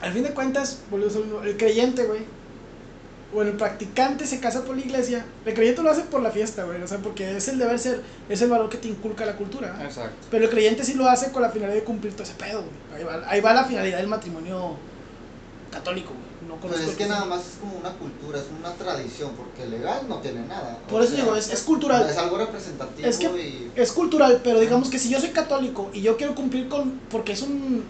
al 0.00 0.12
fin 0.12 0.22
de 0.22 0.30
cuentas, 0.30 0.80
el 1.44 1.56
creyente, 1.56 2.04
güey, 2.04 2.20
bueno, 3.32 3.50
el 3.50 3.56
practicante 3.56 4.26
se 4.26 4.40
casa 4.40 4.64
por 4.64 4.76
la 4.76 4.82
iglesia, 4.82 5.26
el 5.44 5.52
creyente 5.52 5.82
lo 5.82 5.90
hace 5.90 6.02
por 6.02 6.22
la 6.22 6.30
fiesta, 6.30 6.64
güey, 6.64 6.80
o 6.80 6.88
sea, 6.88 6.98
porque 6.98 7.36
es 7.36 7.48
el 7.48 7.58
deber 7.58 7.78
ser, 7.78 8.02
es 8.28 8.40
el 8.40 8.48
valor 8.48 8.70
que 8.70 8.78
te 8.78 8.88
inculca 8.88 9.26
la 9.26 9.36
cultura. 9.36 9.78
Exacto. 9.82 10.16
Pero 10.30 10.44
el 10.44 10.50
creyente 10.50 10.84
sí 10.84 10.94
lo 10.94 11.08
hace 11.08 11.30
con 11.30 11.42
la 11.42 11.50
finalidad 11.50 11.76
de 11.76 11.84
cumplir 11.84 12.14
todo 12.14 12.22
ese 12.22 12.34
pedo, 12.34 12.62
güey. 12.62 12.72
Ahí 12.96 13.04
va, 13.04 13.28
ahí 13.28 13.40
va 13.40 13.52
la 13.52 13.64
finalidad 13.64 13.98
del 13.98 14.08
matrimonio 14.08 14.76
católico, 15.70 16.14
güey. 16.14 16.27
No 16.48 16.56
Pero 16.56 16.74
es 16.76 16.96
que 16.96 17.06
nada 17.06 17.26
más 17.26 17.46
es 17.46 17.56
como 17.60 17.76
una 17.76 17.92
cultura, 17.92 18.38
es 18.38 18.46
una 18.58 18.72
tradición, 18.72 19.32
porque 19.36 19.66
legal 19.66 20.08
no 20.08 20.16
tiene 20.20 20.46
nada. 20.46 20.78
Por 20.88 21.02
eso 21.02 21.14
digo, 21.14 21.36
es, 21.36 21.52
es, 21.52 21.62
cultural. 21.62 22.08
Es 22.08 22.16
algo 22.16 22.38
representativo. 22.38 23.06
Es, 23.06 23.20
y... 23.20 23.70
es 23.76 23.92
cultural, 23.92 24.40
pero 24.42 24.58
digamos 24.58 24.88
que 24.88 24.98
si 24.98 25.10
yo 25.10 25.20
soy 25.20 25.28
católico 25.28 25.90
y 25.92 26.00
yo 26.00 26.16
quiero 26.16 26.34
cumplir 26.34 26.70
con, 26.70 27.00
porque 27.10 27.32
es 27.32 27.42
un, 27.42 27.84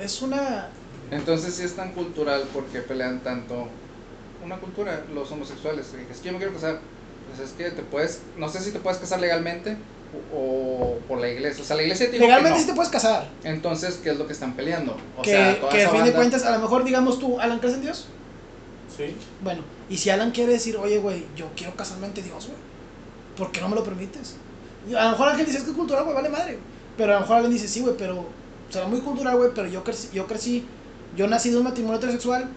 es 0.00 0.22
una 0.22 0.70
Entonces, 1.12 1.54
si 1.54 1.62
es 1.62 1.76
tan 1.76 1.92
cultural, 1.92 2.42
¿por 2.52 2.64
qué 2.66 2.80
pelean 2.80 3.20
tanto 3.20 3.68
una 4.44 4.58
cultura, 4.58 5.04
los 5.14 5.30
homosexuales? 5.30 5.86
Es 6.10 6.18
que 6.18 6.26
yo 6.26 6.32
me 6.32 6.38
quiero 6.38 6.52
casar. 6.52 6.80
Pues 7.28 7.48
es 7.48 7.54
que 7.54 7.70
te 7.70 7.82
puedes, 7.82 8.22
no 8.36 8.48
sé 8.48 8.58
si 8.58 8.72
te 8.72 8.80
puedes 8.80 8.98
casar 8.98 9.20
legalmente 9.20 9.76
o, 10.34 10.98
por 11.08 11.20
la 11.20 11.28
iglesia. 11.28 11.62
O 11.62 11.66
sea, 11.66 11.76
la 11.76 11.82
iglesia 11.82 12.06
te 12.06 12.12
dijo 12.12 12.22
que 12.22 12.28
legalmente 12.28 12.58
no. 12.58 12.64
sí 12.64 12.70
te 12.70 12.74
puedes 12.74 12.90
casar. 12.90 13.28
Entonces, 13.44 14.00
¿qué 14.02 14.10
es 14.10 14.18
lo 14.18 14.26
que 14.26 14.32
están 14.32 14.54
peleando? 14.54 14.96
O 15.16 15.22
que 15.22 15.30
sea, 15.30 15.60
toda 15.60 15.72
que 15.72 15.84
a 15.84 15.90
fin 15.90 16.04
de 16.04 16.12
cuentas, 16.12 16.44
a 16.44 16.52
lo 16.52 16.60
mejor 16.60 16.84
digamos 16.84 17.18
tú, 17.18 17.40
Alan, 17.40 17.58
¿crees 17.58 17.74
en 17.76 17.82
Dios? 17.82 18.06
Sí. 18.96 19.16
Bueno, 19.42 19.62
y 19.88 19.96
si 19.96 20.10
Alan 20.10 20.30
quiere 20.30 20.52
decir, 20.52 20.76
oye, 20.76 20.98
güey, 20.98 21.26
yo 21.36 21.46
quiero 21.56 21.74
casarme 21.74 22.06
ante 22.06 22.22
Dios, 22.22 22.46
güey, 22.46 22.58
¿por 23.36 23.52
qué 23.52 23.60
no 23.60 23.68
me 23.68 23.76
lo 23.76 23.84
permites? 23.84 24.36
Y 24.88 24.94
a 24.94 25.04
lo 25.04 25.10
mejor 25.10 25.28
alguien 25.28 25.46
dice, 25.46 25.58
es 25.58 25.64
que 25.64 25.70
es 25.70 25.76
cultural, 25.76 26.04
güey, 26.04 26.14
vale 26.14 26.28
madre. 26.28 26.58
Pero 26.96 27.12
a 27.12 27.14
lo 27.14 27.20
mejor 27.20 27.36
alguien 27.36 27.52
dice, 27.52 27.68
sí, 27.68 27.80
güey, 27.80 27.94
pero 27.96 28.26
será 28.68 28.86
muy 28.86 29.00
cultural, 29.00 29.36
güey, 29.36 29.50
pero 29.54 29.68
yo 29.68 29.84
crecí, 29.84 30.08
yo 30.12 30.26
crecí, 30.26 30.66
yo 31.16 31.26
nací 31.28 31.50
de 31.50 31.58
un 31.58 31.64
matrimonio 31.64 31.98
heterosexual, 31.98 32.48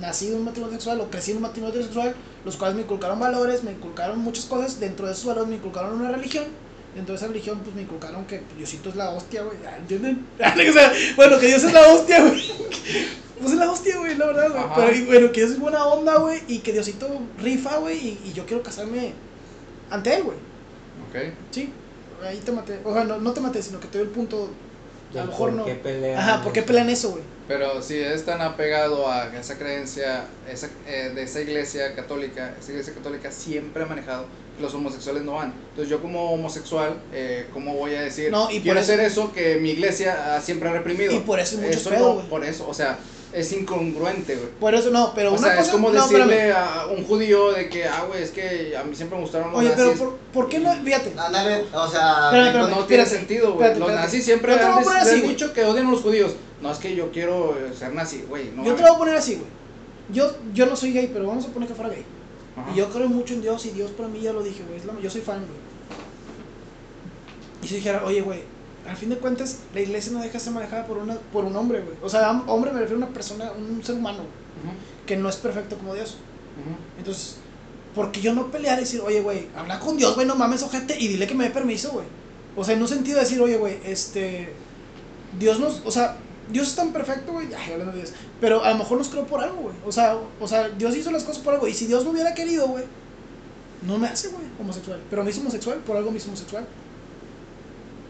nací 0.00 0.28
de 0.28 0.36
un 0.36 0.44
matrimonio 0.44 0.76
sexual 0.76 1.00
o 1.00 1.10
crecí 1.10 1.30
en 1.30 1.38
un 1.38 1.42
matrimonio 1.44 1.74
heterosexual, 1.74 2.14
los 2.44 2.56
cuales 2.56 2.76
me 2.76 2.82
inculcaron 2.82 3.18
valores, 3.18 3.62
me 3.64 3.72
inculcaron 3.72 4.18
muchas 4.18 4.44
cosas, 4.46 4.80
dentro 4.80 5.06
de 5.06 5.12
esos 5.12 5.24
valores 5.24 5.48
me 5.48 5.56
inculcaron 5.56 6.00
una 6.00 6.10
religión. 6.10 6.44
Dentro 6.94 7.12
de 7.12 7.16
esa 7.16 7.26
religión, 7.26 7.58
pues 7.60 7.74
me 7.74 7.82
inculcaron 7.82 8.24
que 8.26 8.42
Diosito 8.56 8.88
es 8.90 8.96
la 8.96 9.10
hostia, 9.10 9.42
güey. 9.42 9.58
ah, 9.66 9.76
¿Entienden? 9.78 10.26
O 10.38 10.72
sea, 10.72 10.92
bueno, 11.16 11.38
que 11.40 11.46
Dios 11.48 11.64
es 11.64 11.72
la 11.72 11.88
hostia, 11.88 12.20
güey. 12.22 12.42
Pues 13.40 13.52
es 13.52 13.58
la 13.58 13.70
hostia, 13.70 13.98
güey, 13.98 14.16
la 14.16 14.26
verdad, 14.26 14.48
güey. 14.50 14.64
Pero 14.76 14.96
y 14.96 15.04
bueno, 15.06 15.32
que 15.32 15.40
Dios 15.40 15.50
es 15.52 15.58
buena 15.58 15.84
onda, 15.86 16.16
güey. 16.18 16.40
Y 16.46 16.60
que 16.60 16.72
Diosito 16.72 17.08
rifa, 17.38 17.78
güey. 17.78 17.98
Y, 17.98 18.20
y 18.26 18.32
yo 18.32 18.46
quiero 18.46 18.62
casarme 18.62 19.12
ante 19.90 20.14
él, 20.14 20.22
güey. 20.22 20.36
Ok. 21.08 21.34
Sí, 21.50 21.72
ahí 22.22 22.38
te 22.38 22.52
maté. 22.52 22.78
O 22.84 22.94
sea, 22.94 23.04
no, 23.04 23.18
no 23.18 23.32
te 23.32 23.40
maté, 23.40 23.60
sino 23.60 23.80
que 23.80 23.88
te 23.88 23.98
doy 23.98 24.06
el 24.06 24.12
punto. 24.12 24.50
A 25.12 25.18
lo 25.18 25.26
mejor 25.26 25.50
por 25.50 25.58
no. 25.58 25.64
qué 25.64 25.74
pelean 25.74 26.18
Ajá, 26.18 26.42
¿por 26.42 26.52
qué 26.52 26.62
pelean 26.62 26.88
eso, 26.90 27.10
güey? 27.10 27.22
Pero 27.46 27.82
si 27.82 27.98
es 27.98 28.24
tan 28.24 28.40
apegado 28.40 29.08
a 29.08 29.26
esa 29.36 29.58
creencia 29.58 30.24
esa, 30.48 30.68
eh, 30.86 31.12
de 31.14 31.22
esa 31.22 31.40
iglesia 31.40 31.94
católica, 31.94 32.54
esa 32.58 32.70
iglesia 32.72 32.94
católica 32.94 33.30
siempre 33.30 33.82
ha 33.84 33.86
manejado 33.86 34.26
los 34.60 34.72
homosexuales 34.74 35.22
no 35.24 35.32
van. 35.32 35.52
Entonces 35.70 35.88
yo 35.90 36.00
como 36.00 36.32
homosexual, 36.32 36.96
eh, 37.12 37.46
¿cómo 37.52 37.74
voy 37.74 37.94
a 37.94 38.02
decir? 38.02 38.30
No, 38.30 38.50
y 38.50 38.54
por 38.54 38.62
quiero 38.62 38.80
eso- 38.80 38.92
hacer 38.92 39.04
eso 39.04 39.32
que 39.32 39.56
mi 39.56 39.70
iglesia 39.70 40.40
siempre 40.42 40.68
ha 40.68 40.72
reprimido. 40.72 41.12
Y 41.12 41.18
por 41.20 41.40
eso 41.40 41.56
muchos 41.58 41.76
Eso 41.76 41.90
pedos, 41.90 42.02
no, 42.02 42.14
güey. 42.14 42.26
por 42.28 42.44
eso, 42.44 42.66
o 42.68 42.74
sea, 42.74 42.98
es 43.32 43.50
incongruente, 43.52 44.36
güey. 44.36 44.48
Por 44.60 44.76
eso 44.76 44.90
no, 44.90 45.12
pero 45.12 45.30
O 45.30 45.32
una 45.32 45.42
sea, 45.42 45.56
cosa. 45.56 45.66
es 45.66 45.72
como 45.72 45.90
no, 45.90 46.00
decirle 46.02 46.22
espérame. 46.50 46.56
a 46.56 46.86
un 46.86 47.04
judío 47.04 47.50
de 47.50 47.68
que, 47.68 47.84
ah, 47.84 48.04
güey, 48.06 48.22
es 48.22 48.30
que 48.30 48.76
a 48.76 48.84
mí 48.84 48.94
siempre 48.94 49.16
me 49.18 49.22
gustaron 49.24 49.50
los 49.50 49.58
Oye, 49.60 49.70
pero 49.74 49.86
nazis. 49.88 50.00
¿por, 50.02 50.16
¿por 50.32 50.48
qué 50.48 50.60
no? 50.60 50.72
Fíjate. 50.84 51.12
Ándale, 51.18 51.64
o 51.72 51.88
sea, 51.88 52.26
Espérame, 52.26 52.32
No, 52.32 52.46
espérame. 52.46 52.70
no 52.70 52.84
tiene 52.86 53.02
espérate, 53.02 53.10
sentido, 53.10 53.54
güey. 53.54 53.66
espérate, 53.68 53.80
Los 53.80 53.90
nazis 53.92 54.24
siempre 54.24 54.54
han, 54.54 54.78
les 54.78 54.86
así, 54.88 55.20
dicho 55.22 55.52
que 55.52 55.64
odian 55.64 55.86
a 55.86 55.90
los 55.90 56.00
judíos. 56.02 56.32
No, 56.62 56.70
es 56.70 56.78
que 56.78 56.94
yo 56.94 57.10
quiero 57.10 57.56
ser 57.76 57.92
nazi, 57.92 58.24
güey. 58.28 58.50
No 58.54 58.64
Yo 58.64 58.74
te 58.74 58.82
lo 58.82 58.88
voy 58.88 58.94
a 58.94 58.98
poner 58.98 59.16
así, 59.16 59.34
güey. 59.34 59.46
Yo, 60.12 60.30
yo 60.52 60.66
no 60.66 60.76
soy 60.76 60.92
gay, 60.92 61.10
pero 61.12 61.26
vamos 61.26 61.44
a 61.44 61.48
poner 61.48 61.68
que 61.68 61.74
fuera 61.74 61.90
gay. 61.90 62.04
Ajá. 62.56 62.70
Y 62.72 62.76
yo 62.76 62.88
creo 62.90 63.08
mucho 63.08 63.34
en 63.34 63.42
Dios 63.42 63.64
y 63.66 63.70
Dios 63.70 63.90
para 63.92 64.08
mí 64.08 64.20
ya 64.20 64.32
lo 64.32 64.42
dije, 64.42 64.62
güey. 64.68 64.80
Yo 65.02 65.10
soy 65.10 65.20
fan, 65.20 65.38
güey. 65.40 65.58
Y 67.62 67.66
si 67.68 67.76
dijera, 67.76 68.04
oye, 68.04 68.20
güey, 68.20 68.42
al 68.88 68.96
fin 68.96 69.08
de 69.10 69.16
cuentas, 69.18 69.60
la 69.74 69.80
iglesia 69.80 70.12
no 70.12 70.20
deja 70.20 70.34
de 70.34 70.40
ser 70.40 70.52
manejada 70.52 70.86
por, 70.86 70.98
una, 70.98 71.14
por 71.32 71.44
un 71.44 71.56
hombre, 71.56 71.80
güey. 71.80 71.96
O 72.02 72.08
sea, 72.08 72.30
hom- 72.30 72.44
hombre 72.46 72.72
me 72.72 72.80
refiero 72.80 73.02
a 73.02 73.06
una 73.06 73.14
persona, 73.14 73.52
un 73.52 73.82
ser 73.82 73.94
humano, 73.96 74.24
que 75.06 75.16
no 75.16 75.28
es 75.28 75.36
perfecto 75.36 75.76
como 75.78 75.94
Dios. 75.94 76.18
Entonces, 76.98 77.36
porque 77.94 78.20
yo 78.20 78.34
no 78.34 78.50
pelear 78.50 78.78
y 78.78 78.82
decir, 78.82 79.00
oye, 79.00 79.20
güey, 79.22 79.48
habla 79.56 79.80
con 79.80 79.96
Dios, 79.96 80.14
güey, 80.14 80.26
no 80.26 80.34
mames, 80.36 80.62
ojete, 80.62 80.98
y 81.00 81.08
dile 81.08 81.26
que 81.26 81.34
me 81.34 81.44
dé 81.44 81.50
permiso, 81.50 81.90
güey. 81.92 82.06
O 82.56 82.62
sea, 82.64 82.74
en 82.74 82.82
un 82.82 82.88
sentido 82.88 83.16
de 83.16 83.24
decir, 83.24 83.40
oye, 83.40 83.56
güey, 83.56 83.78
este. 83.84 84.52
Dios 85.38 85.58
nos. 85.58 85.82
O 85.84 85.90
sea, 85.90 86.16
Dios 86.50 86.68
es 86.68 86.76
tan 86.76 86.92
perfecto, 86.92 87.32
güey. 87.32 87.48
Ay, 87.54 87.72
hablando 87.72 87.92
de 87.92 87.98
Dios. 87.98 88.12
Pero 88.40 88.62
a 88.62 88.70
lo 88.70 88.76
mejor 88.78 88.98
nos 88.98 89.08
creó 89.08 89.26
por 89.26 89.40
algo, 89.42 89.62
güey. 89.62 89.74
O 89.86 89.92
sea, 89.92 90.16
o 90.40 90.48
sea, 90.48 90.68
Dios 90.68 90.96
hizo 90.96 91.10
las 91.10 91.24
cosas 91.24 91.42
por 91.42 91.54
algo. 91.54 91.66
Y 91.66 91.74
si 91.74 91.86
Dios 91.86 92.04
no 92.04 92.10
hubiera 92.10 92.34
querido, 92.34 92.68
güey, 92.68 92.84
no 93.82 93.98
me 93.98 94.08
hace, 94.08 94.28
güey, 94.28 94.44
homosexual. 94.60 95.00
Pero 95.10 95.24
me 95.24 95.30
hizo 95.30 95.40
homosexual, 95.40 95.78
por 95.78 95.96
algo 95.96 96.10
me 96.10 96.18
hizo 96.18 96.28
homosexual. 96.28 96.66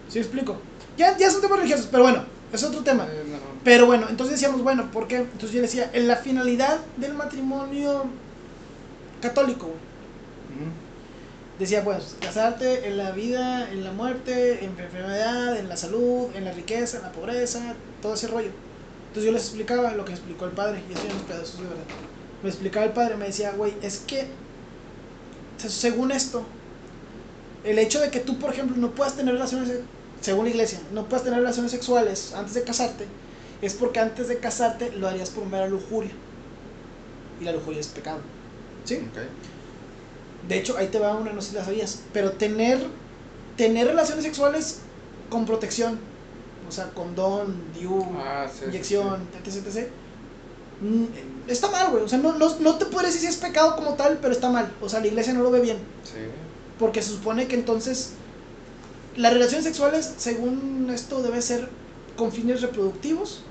¿Sí 0.09 0.19
me 0.19 0.25
explico? 0.25 0.57
Ya, 0.97 1.17
ya 1.17 1.31
son 1.31 1.41
temas 1.41 1.59
religiosos, 1.59 1.89
pero 1.91 2.05
bueno, 2.05 2.25
es 2.53 2.63
otro 2.63 2.83
tema. 2.83 3.07
Eh, 3.11 3.25
no. 3.31 3.39
Pero 3.65 3.87
bueno, 3.87 4.07
entonces 4.09 4.39
decíamos, 4.39 4.63
bueno, 4.63 4.91
¿por 4.91 5.09
qué? 5.09 5.17
Entonces 5.17 5.53
yo 5.53 5.63
decía, 5.63 5.91
en 5.93 6.07
la 6.07 6.17
finalidad 6.17 6.79
del 6.97 7.15
matrimonio 7.15 8.05
católico, 9.21 9.67
güey. 9.67 10.75
Decía, 11.57 11.85
pues, 11.85 12.17
casarte 12.21 12.89
en 12.89 12.97
la 12.97 13.13
vida, 13.13 13.71
en 13.71 13.85
la 13.85 13.93
muerte, 13.93 14.65
en 14.65 14.77
la 14.77 14.85
enfermedad, 14.85 15.57
en 15.59 15.69
la 15.69 15.77
salud, 15.77 16.35
en 16.35 16.45
la 16.45 16.53
riqueza, 16.53 16.97
en 16.99 17.05
la 17.05 17.13
pobreza, 17.13 17.85
todo 18.01 18.15
ese 18.15 18.27
rollo. 18.29 18.53
Entonces 19.09 19.27
yo 19.27 19.33
les 19.33 19.43
explicaba 19.45 19.95
lo 19.95 20.05
que 20.05 20.13
explicó 20.13 20.47
el 20.47 20.55
padre, 20.55 20.85
y 20.89 20.93
eso 20.93 21.07
ya 21.07 21.13
no 21.13 21.21
es 21.21 21.25
pedazos 21.27 21.61
de 21.61 21.69
verdad. 21.69 21.89
Me 22.41 22.49
explicaba 22.51 22.87
el 22.87 22.93
padre, 22.93 23.17
me 23.17 23.27
decía, 23.27 23.53
güey, 23.53 23.79
es 23.83 24.01
que, 24.01 24.43
se- 25.57 25.71
según 25.71 26.11
esto, 26.13 26.61
el 27.63 27.79
hecho 27.79 28.01
de 28.01 28.11
que 28.11 28.21
tú, 28.21 28.39
por 28.39 28.53
ejemplo, 28.53 28.77
no 28.77 28.95
puedas 28.95 29.17
tener 29.17 29.35
relaciones, 29.35 29.89
según 30.21 30.45
la 30.45 30.51
iglesia, 30.51 30.87
no 30.91 31.09
puedas 31.09 31.25
tener 31.25 31.41
relaciones 31.41 31.73
sexuales 31.73 32.33
antes 32.33 32.55
de 32.55 32.65
casarte, 32.65 33.19
es 33.61 33.75
porque 33.75 34.01
antes 34.01 34.29
de 34.29 34.41
casarte 34.41 34.93
lo 34.93 35.09
harías 35.09 35.31
por 35.31 35.47
mera 35.47 35.67
lujuria. 35.69 36.23
Y 37.39 37.45
la 37.45 37.53
lujuria 37.53 37.81
es 37.81 37.89
pecado. 37.89 38.33
¿Sí? 38.85 38.97
Ok. 39.09 39.19
De 40.49 40.59
hecho, 40.59 40.77
ahí 40.77 40.89
te 40.89 40.99
va 40.99 41.15
una, 41.15 41.33
no 41.33 41.41
sé 41.41 41.51
si 41.51 41.57
la 41.57 41.65
sabías. 41.65 42.03
Pero 42.13 42.33
tener, 42.33 42.79
tener 43.57 43.87
relaciones 43.87 44.25
sexuales 44.25 44.81
con 45.31 45.47
protección, 45.47 45.99
o 46.69 46.73
sea, 46.73 46.91
condón, 46.91 47.63
DIU, 47.75 48.05
Ah, 48.19 48.47
sí, 48.51 48.61
sí, 48.61 48.65
inyección, 48.67 49.29
etc, 49.45 49.67
etc. 49.67 49.89
Está 51.49 51.71
mal, 51.71 51.91
güey. 51.91 52.03
O 52.03 52.09
sea, 52.09 52.19
no, 52.19 52.33
no, 52.35 52.59
no 52.59 52.79
te 52.79 52.87
puedes 52.87 53.15
decir 53.15 53.29
si 53.31 53.35
es 53.35 53.41
pecado 53.41 53.77
como 53.77 53.95
tal, 53.95 54.19
pero 54.21 54.33
está 54.33 54.51
mal. 54.51 54.73
O 54.81 54.89
sea, 54.89 55.01
la 55.01 55.07
iglesia 55.07 55.33
no 55.33 55.43
lo 55.43 55.51
ve 55.51 55.61
bien. 55.61 55.79
Porque 56.79 57.03
se 57.03 57.11
supone 57.11 57.47
que 57.47 57.55
entonces 57.55 58.15
las 59.17 59.33
relaciones 59.33 59.65
sexuales, 59.65 60.15
según 60.17 60.91
esto, 60.93 61.23
debe 61.23 61.41
ser 61.41 61.69
con 62.17 62.33
fines 62.33 62.63
reproductivos 62.63 63.45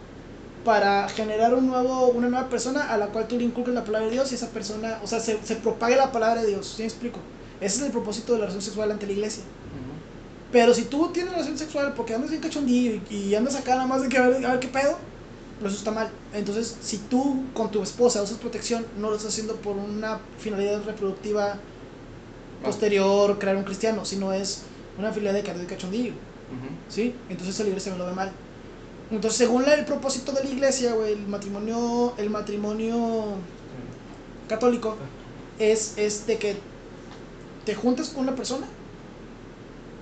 para 0.63 1.09
generar 1.09 1.53
un 1.53 1.67
nuevo, 1.67 2.07
una 2.07 2.29
nueva 2.29 2.49
persona 2.49 2.91
a 2.91 2.97
la 2.97 3.07
cual 3.07 3.27
tú 3.27 3.37
le 3.37 3.43
inculques 3.43 3.73
la 3.73 3.83
palabra 3.83 4.07
de 4.07 4.13
Dios 4.13 4.31
y 4.31 4.35
esa 4.35 4.49
persona, 4.49 4.99
o 5.03 5.07
sea, 5.07 5.19
se, 5.19 5.37
se 5.43 5.55
propague 5.57 5.95
la 5.95 6.11
palabra 6.11 6.41
de 6.41 6.47
Dios. 6.47 6.73
¿Sí 6.75 6.83
me 6.83 6.87
explico? 6.87 7.19
Ese 7.59 7.77
es 7.77 7.85
el 7.85 7.91
propósito 7.91 8.33
de 8.33 8.39
la 8.39 8.45
relación 8.45 8.61
sexual 8.61 8.91
ante 8.91 9.05
la 9.05 9.13
iglesia. 9.13 9.43
Pero 10.51 10.73
si 10.73 10.83
tú 10.83 11.09
tienes 11.11 11.33
relación 11.33 11.57
sexual 11.57 11.93
porque 11.95 12.13
andas 12.13 12.29
bien 12.29 12.41
cachondillo 12.41 13.01
y, 13.09 13.15
y 13.15 13.35
andas 13.35 13.55
acá 13.55 13.75
nada 13.75 13.87
más 13.87 14.03
de 14.03 14.09
que 14.09 14.17
a 14.17 14.27
ver, 14.27 14.45
a 14.45 14.51
ver 14.51 14.59
qué 14.59 14.67
pedo, 14.67 14.97
pues 15.59 15.73
eso 15.73 15.79
está 15.79 15.91
mal. 15.91 16.09
Entonces, 16.33 16.77
si 16.81 16.97
tú 16.97 17.43
con 17.53 17.71
tu 17.71 17.81
esposa 17.81 18.21
usas 18.21 18.37
protección, 18.37 18.85
no 18.99 19.09
lo 19.09 19.15
estás 19.15 19.31
haciendo 19.31 19.55
por 19.55 19.75
una 19.75 20.19
finalidad 20.37 20.83
reproductiva 20.83 21.57
posterior, 22.63 23.39
crear 23.39 23.55
un 23.55 23.63
cristiano, 23.63 24.05
sino 24.05 24.31
es 24.31 24.61
una 24.99 25.11
finalidad 25.11 25.55
de 25.55 25.65
cachondillo. 25.65 26.11
Ujú. 26.11 26.69
¿sí? 26.89 27.15
Entonces 27.29 27.59
la 27.59 27.67
iglesia 27.67 27.91
no 27.93 27.97
lo 27.97 28.05
ve 28.05 28.13
mal. 28.13 28.31
Entonces, 29.15 29.37
según 29.37 29.63
la- 29.65 29.75
el 29.75 29.85
propósito 29.85 30.31
de 30.33 30.43
la 30.43 30.49
iglesia, 30.49 30.93
güey, 30.93 31.13
el 31.13 31.27
matrimonio, 31.27 32.15
el 32.17 32.29
matrimonio 32.29 33.43
católico 34.47 34.99
es, 35.57 35.97
es 35.97 36.25
de 36.25 36.39
que 36.39 36.63
te 37.65 37.75
juntes 37.75 38.09
con 38.09 38.23
una 38.23 38.35
persona, 38.35 38.67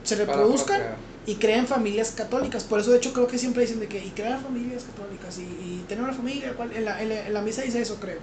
se 0.03 0.16
reproduzcan 0.16 0.82
y 1.26 1.36
creen 1.38 1.68
familias 1.68 2.12
católicas. 2.12 2.64
Por 2.64 2.80
eso, 2.80 2.91
de 2.91 2.97
hecho, 2.97 3.14
creo 3.14 3.28
que 3.28 3.38
siempre 3.38 3.64
dicen 3.64 3.80
de 3.80 3.88
que 3.88 4.03
y 4.03 4.12
crear 4.12 4.41
familias 4.41 4.84
católicas 4.84 5.38
y, 5.38 5.43
y 5.82 5.84
tener 5.84 6.03
una 6.03 6.14
familia, 6.14 6.55
en 6.74 6.86
la, 6.86 7.01
en 7.01 7.09
la- 7.09 7.28
en 7.28 7.34
la 7.34 7.41
misa 7.41 7.62
dice 7.62 7.82
eso, 7.82 7.99
creo. 7.99 8.22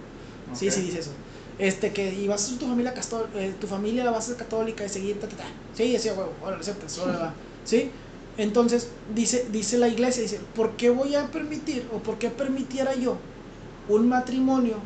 Sí, 0.53 0.71
sí, 0.71 0.83
dice 0.83 0.99
eso. 1.01 1.17
Este, 1.59 1.93
que 1.93 2.13
y 2.15 2.27
vas 2.29 2.43
a 2.43 2.45
hacer 2.47 2.59
tu 2.59 2.67
familia 2.69 2.95
eh, 3.35 3.57
tu 3.61 3.67
familia 3.67 4.05
la 4.05 4.11
vas 4.13 4.25
a 4.25 4.29
ser 4.29 4.37
católica 4.37 4.85
y 4.85 4.89
seguir, 4.89 5.21
ta, 5.21 5.29
ta, 5.29 5.37
ta. 5.37 5.47
Sí, 5.73 5.93
decía, 5.93 6.15
huevo, 6.15 6.39
órale, 6.41 6.61
aceptas, 6.61 6.97
órale, 6.99 7.19
va. 7.19 7.37
¿Sí? 7.65 7.95
Entonces, 8.39 8.93
dice, 9.09 9.49
dice 9.51 9.79
la 9.79 9.89
iglesia, 9.89 10.23
dice, 10.25 10.41
¿por 10.55 10.77
qué 10.77 10.91
voy 10.91 11.17
a 11.17 11.31
permitir 11.33 11.89
o 11.93 12.03
por 12.03 12.19
qué 12.19 12.31
permitiera 12.31 12.95
yo 12.97 13.19
un 13.89 14.09
matrimonio 14.09 14.83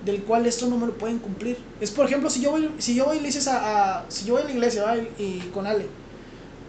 del 0.00 0.24
cual 0.24 0.46
esto 0.46 0.68
no 0.68 0.78
me 0.78 0.86
lo 0.86 0.98
pueden 0.98 1.18
cumplir? 1.20 1.58
Es, 1.80 1.90
por 1.92 2.06
ejemplo, 2.06 2.30
si 2.30 2.40
yo 2.42 2.52
voy, 2.52 2.70
si 2.78 2.94
yo 2.94 3.06
voy 3.06 3.18
y 3.18 3.20
le 3.20 3.26
dices 3.28 3.48
a, 3.48 4.00
a- 4.06 4.10
si 4.10 4.26
yo 4.26 4.34
voy 4.34 4.42
a 4.42 4.46
la 4.46 4.52
iglesia 4.52 4.84
¿va? 4.84 4.96
y, 4.98 5.12
y 5.18 5.50
con 5.52 5.66
Ale, 5.66 5.90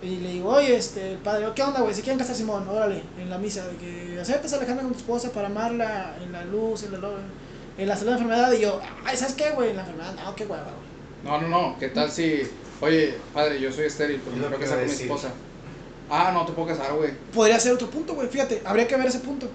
y 0.01 0.17
le 0.19 0.29
digo, 0.33 0.49
oye, 0.49 0.75
este, 0.75 1.17
padre, 1.17 1.47
¿qué 1.55 1.63
onda, 1.63 1.81
güey? 1.81 1.95
¿Se 1.95 2.01
quieren 2.01 2.19
casar 2.19 2.35
Simón? 2.35 2.67
Órale, 2.67 3.03
en 3.17 3.29
la 3.29 3.37
misa, 3.39 3.67
de 3.67 3.77
que 3.77 4.19
aceptas 4.19 4.53
a 4.53 4.57
Alejandra 4.57 4.83
con 4.83 4.93
tu 4.93 4.99
esposa 4.99 5.31
para 5.31 5.47
amarla 5.47 6.17
en 6.21 6.31
la 6.31 6.45
luz, 6.45 6.83
en 6.83 6.91
la, 6.93 6.99
en 7.77 7.87
la 7.87 7.95
salud 7.95 8.11
de 8.13 8.17
la 8.17 8.21
enfermedad. 8.23 8.53
Y 8.53 8.61
yo, 8.61 8.81
ay, 9.05 9.17
¿sabes 9.17 9.35
qué, 9.35 9.51
güey? 9.51 9.69
En 9.71 9.77
la 9.77 9.81
enfermedad, 9.83 10.13
no, 10.15 10.35
qué 10.35 10.45
hueva, 10.45 10.73
güey. 10.73 10.89
No, 11.21 11.41
no, 11.41 11.47
no. 11.47 11.77
¿Qué 11.79 11.89
tal 11.89 12.11
si, 12.11 12.41
oye, 12.79 13.29
padre, 13.33 13.59
yo 13.59 13.71
soy 13.71 13.85
estéril, 13.85 14.21
pero 14.23 14.35
lo 14.37 14.37
quiero 14.41 14.51
que 14.57 14.63
casar 14.63 14.79
con 14.79 14.87
mi 14.89 14.93
esposa? 14.95 15.33
Ah, 16.09 16.31
no 16.33 16.45
te 16.45 16.51
puedo 16.53 16.67
casar, 16.67 16.93
güey. 16.93 17.11
Podría 17.33 17.59
ser 17.59 17.73
otro 17.73 17.89
punto, 17.89 18.13
güey. 18.15 18.27
Fíjate, 18.27 18.61
habría 18.65 18.87
que 18.87 18.95
ver 18.95 19.07
ese 19.07 19.19
punto. 19.19 19.47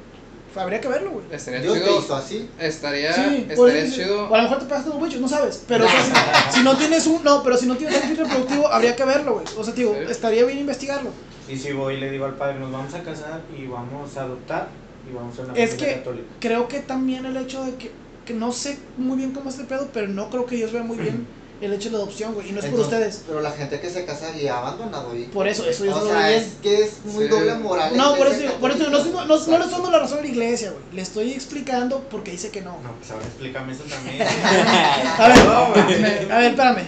Habría 0.57 0.80
que 0.80 0.88
verlo, 0.88 1.12
güey. 1.12 1.24
Estaría 1.30 1.61
Dios 1.61 1.74
te 1.74 1.80
chido. 1.84 1.98
hizo 2.01 2.16
así. 2.16 2.48
Estaría, 2.59 3.12
Sí, 3.14 3.46
por 3.55 3.68
estaría 3.68 3.90
chido. 3.94 4.28
O 4.28 4.34
a 4.34 4.38
lo 4.38 4.42
mejor 4.42 4.59
te 4.59 4.64
pegaste 4.64 4.90
unos 4.90 5.03
bichos, 5.05 5.20
no 5.20 5.28
sabes. 5.28 5.62
Pero 5.68 5.84
o 5.84 5.88
sea, 5.88 6.51
si, 6.51 6.59
si 6.59 6.64
no 6.64 6.76
tienes 6.76 7.07
un. 7.07 7.22
No, 7.22 7.42
pero 7.44 7.57
si 7.57 7.66
no 7.66 7.76
tienes 7.76 8.03
un 8.03 8.09
fin 8.09 8.16
reproductivo, 8.16 8.66
habría 8.66 8.96
que 8.96 9.05
verlo, 9.05 9.34
güey. 9.34 9.46
O 9.57 9.62
sea, 9.62 9.72
te 9.72 9.82
digo, 9.82 9.94
Sí. 9.96 10.11
estaría 10.11 10.44
bien 10.44 10.59
investigarlo. 10.59 11.11
Y 11.48 11.57
si 11.57 11.70
voy 11.72 11.94
y 11.94 12.01
le 12.01 12.11
digo 12.11 12.24
al 12.24 12.34
padre, 12.34 12.59
nos 12.59 12.72
vamos 12.72 12.92
a 12.94 13.03
casar 13.03 13.42
y 13.57 13.66
vamos 13.66 14.16
a 14.16 14.22
adoptar, 14.22 14.68
y 15.09 15.14
vamos 15.14 15.38
a 15.38 15.42
una 15.42 15.55
Es 15.55 15.70
familia 15.70 15.88
que- 15.88 15.94
católica. 16.01 16.28
Creo 16.40 16.66
que 16.68 16.80
también 16.80 17.26
el 17.26 17.36
hecho 17.36 17.64
de 17.64 17.76
que, 17.76 17.92
que 18.24 18.34
no 18.34 18.51
sé 18.53 18.76
muy 18.96 19.18
bien 19.18 19.30
cómo 19.30 19.51
es 19.51 19.55
este 19.57 19.66
pedo, 19.66 19.88
pero 19.92 20.09
no 20.09 20.30
creo 20.30 20.46
que 20.46 20.57
Dios 20.57 20.72
vea 20.72 20.82
muy 20.82 20.96
bien 20.98 21.26
el 21.61 21.72
hecho 21.74 21.88
de 21.90 21.98
la 21.98 22.02
adopción, 22.02 22.34
güey. 22.34 22.48
Y 22.48 22.52
no 22.52 22.61
es 22.61 22.66
por 22.66 22.80
ustedes. 22.80 23.22
Pero 23.26 23.40
la 23.40 23.50
gente 23.52 23.80
que 23.80 23.90
se 23.90 24.04
casa 24.04 24.34
y 24.36 24.46
ha 24.48 24.58
abandonado 24.58 25.14
hijos. 25.16 25.32
Por 25.32 25.46
eso, 25.46 25.68
eso 25.68 25.84
yo 25.84 25.94
O 25.94 25.98
no 25.98 26.04
lo 26.04 26.11
sea, 26.11 26.30
es 26.32 26.54
que 26.62 26.82
es 26.84 27.04
muy 27.04 27.24
Sí. 27.24 27.30
doble 27.30 27.54
moral. 27.54 27.96
No, 27.96 28.14
por 28.16 28.26
eso, 28.28 28.52
por 28.61 28.70
eso 28.70 28.88
no, 28.90 28.96
estoy- 28.98 29.12
no, 29.12 29.24
no 29.26 29.34
le 29.34 29.38
estoy 29.38 29.70
dando 29.70 29.90
la 29.90 29.98
razón 29.98 30.18
a 30.18 30.22
la 30.22 30.26
iglesia, 30.28 30.70
güey. 30.70 30.82
Le 30.92 31.02
estoy 31.02 31.32
explicando 31.32 32.00
porque 32.11 32.30
dice 32.30 32.50
que 32.50 32.62
no. 32.62 32.72
No, 32.82 32.92
pues 32.98 33.11
ahora 33.11 33.26
explícame 33.26 33.72
eso 33.72 33.82
también. 33.84 34.22
A 35.18 35.28
ver, 35.28 36.32
a 36.32 36.38
ver, 36.38 36.50
espérame. 36.50 36.86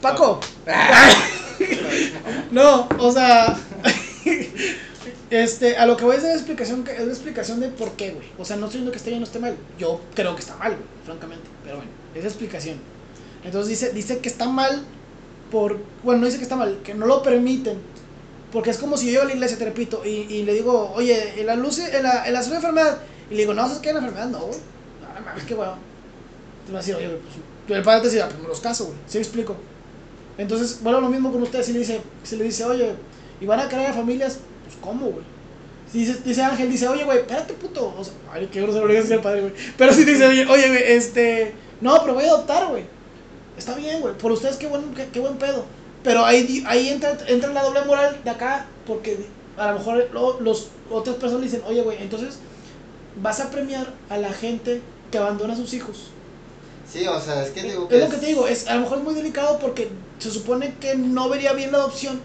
Paco. 0.00 0.40
No, 2.50 2.88
o 2.98 3.12
sea, 3.12 3.56
este, 5.30 5.76
a 5.76 5.86
lo 5.86 5.96
que 5.96 6.04
voy 6.04 6.16
es 6.16 6.22
la 6.22 6.34
explicación, 6.34 6.84
es 6.88 6.98
la 7.06 7.12
explicación 7.12 7.60
de 7.60 7.68
por 7.68 7.92
qué, 7.92 8.10
güey. 8.10 8.26
O 8.38 8.44
sea, 8.44 8.56
no 8.56 8.66
estoy 8.66 8.80
diciendo 8.80 8.90
que 8.92 8.98
esté 8.98 9.10
bien 9.10 9.22
o 9.22 9.24
esté 9.26 9.38
mal. 9.38 9.56
Yo 9.78 10.00
creo 10.14 10.34
que 10.34 10.40
está 10.40 10.56
mal, 10.56 10.72
güey, 10.72 10.82
francamente. 11.04 11.48
Pero 11.64 11.76
bueno, 11.76 11.90
es 12.14 12.22
la 12.22 12.28
explicación. 12.28 12.78
Entonces 13.44 13.68
dice, 13.68 13.92
dice 13.92 14.18
que 14.18 14.28
está 14.28 14.48
mal 14.48 14.82
por, 15.50 15.78
bueno, 16.02 16.20
no 16.20 16.26
dice 16.26 16.38
que 16.38 16.44
está 16.44 16.56
mal, 16.56 16.80
que 16.82 16.94
no 16.94 17.06
lo 17.06 17.22
permiten. 17.22 17.78
Porque 18.52 18.70
es 18.70 18.78
como 18.78 18.96
si 18.96 19.06
yo 19.06 19.12
llego 19.12 19.22
a 19.22 19.26
la 19.26 19.34
iglesia, 19.34 19.58
te 19.58 19.64
repito, 19.64 20.02
y, 20.04 20.08
y 20.08 20.44
le 20.44 20.54
digo, 20.54 20.92
oye, 20.94 21.40
en 21.40 21.46
la 21.46 21.56
luz, 21.56 21.78
en 21.78 22.02
la, 22.02 22.26
en 22.26 22.32
la 22.32 22.40
segunda 22.40 22.68
enfermedad, 22.68 22.98
y 23.30 23.34
le 23.34 23.40
digo, 23.40 23.54
no, 23.54 23.62
¿sabes 23.62 23.78
qué? 23.78 23.90
En 23.90 23.96
la 23.96 24.00
enfermedad 24.00 24.28
no, 24.28 24.46
güey. 24.46 24.58
No, 25.02 25.24
mames, 25.24 25.44
qué 25.44 25.54
weón. 25.54 25.78
Te 26.66 26.72
va 26.72 26.78
a 26.78 26.82
decir, 26.82 26.94
oye, 26.94 27.08
pues, 27.66 27.78
el 27.78 27.84
padre 27.84 28.02
te 28.02 28.10
dice, 28.10 28.24
pues 28.24 28.38
me 28.38 28.48
los 28.48 28.60
caso, 28.60 28.86
güey. 28.86 28.96
¿Sí 29.06 29.18
explico? 29.18 29.56
Entonces, 30.38 30.80
bueno, 30.82 31.00
lo 31.00 31.08
mismo 31.08 31.32
con 31.32 31.42
ustedes, 31.42 31.66
si 31.66 31.72
le 31.72 31.80
dice, 31.80 32.00
si 32.22 32.36
le 32.36 32.44
dice, 32.44 32.64
oye, 32.64 32.94
¿y 33.40 33.46
van 33.46 33.60
a 33.60 33.68
crear 33.68 33.94
familias? 33.94 34.38
Pues, 34.64 34.76
¿cómo, 34.80 35.06
güey? 35.06 35.24
Si 35.90 35.98
dice, 35.98 36.20
dice 36.24 36.42
Ángel, 36.42 36.70
dice, 36.70 36.88
oye, 36.88 37.04
güey, 37.04 37.18
espérate, 37.18 37.54
puto. 37.54 37.94
O 37.96 38.04
sea, 38.04 38.14
ay, 38.32 38.48
qué 38.50 38.62
grosero 38.62 38.86
le 38.86 38.94
decir 38.94 39.14
al 39.14 39.20
padre, 39.20 39.42
güey. 39.42 39.52
Pero 39.76 39.92
si 39.92 40.04
dice, 40.04 40.26
oye, 40.26 40.44
güey, 40.44 40.82
este, 40.86 41.54
no, 41.80 42.00
pero 42.00 42.14
voy 42.14 42.24
a 42.24 42.28
adoptar, 42.28 42.68
güey. 42.68 42.84
Está 43.56 43.74
bien, 43.76 44.00
güey, 44.00 44.16
por 44.18 44.32
ustedes 44.32 44.56
qué 44.56 44.66
buen, 44.66 44.94
qué, 44.94 45.10
qué 45.10 45.20
buen 45.20 45.38
pedo. 45.38 45.70
Pero 46.02 46.24
ahí, 46.24 46.62
ahí 46.66 46.88
entra, 46.88 47.16
entra 47.28 47.52
la 47.52 47.62
doble 47.62 47.84
moral 47.84 48.20
de 48.24 48.30
acá, 48.30 48.66
porque 48.84 49.34
a 49.56 49.72
lo 49.72 49.78
mejor 49.78 50.10
lo- 50.12 50.40
los 50.40 50.72
otras 50.88 51.16
personas 51.16 51.44
dicen, 51.44 51.62
oye, 51.64 51.82
güey, 51.82 52.02
entonces 52.02 52.40
vas 53.14 53.40
a 53.40 53.50
premiar 53.50 53.94
a 54.08 54.18
la 54.18 54.32
gente 54.32 54.82
que 55.10 55.18
abandona 55.18 55.54
a 55.54 55.56
sus 55.56 55.74
hijos. 55.74 56.10
Sí, 56.84 57.06
o 57.06 57.20
sea, 57.20 57.42
es 57.44 57.50
que 57.50 57.62
digo 57.62 57.88
Es 57.90 58.00
lo 58.00 58.08
que 58.10 58.16
te 58.18 58.26
digo, 58.26 58.46
es, 58.46 58.66
a 58.68 58.74
lo 58.74 58.82
mejor 58.82 58.98
es 58.98 59.04
muy 59.04 59.14
delicado 59.14 59.58
porque 59.58 59.88
se 60.18 60.30
supone 60.30 60.78
que 60.78 60.96
no 60.96 61.28
vería 61.28 61.52
bien 61.52 61.72
la 61.72 61.78
adopción. 61.78 62.22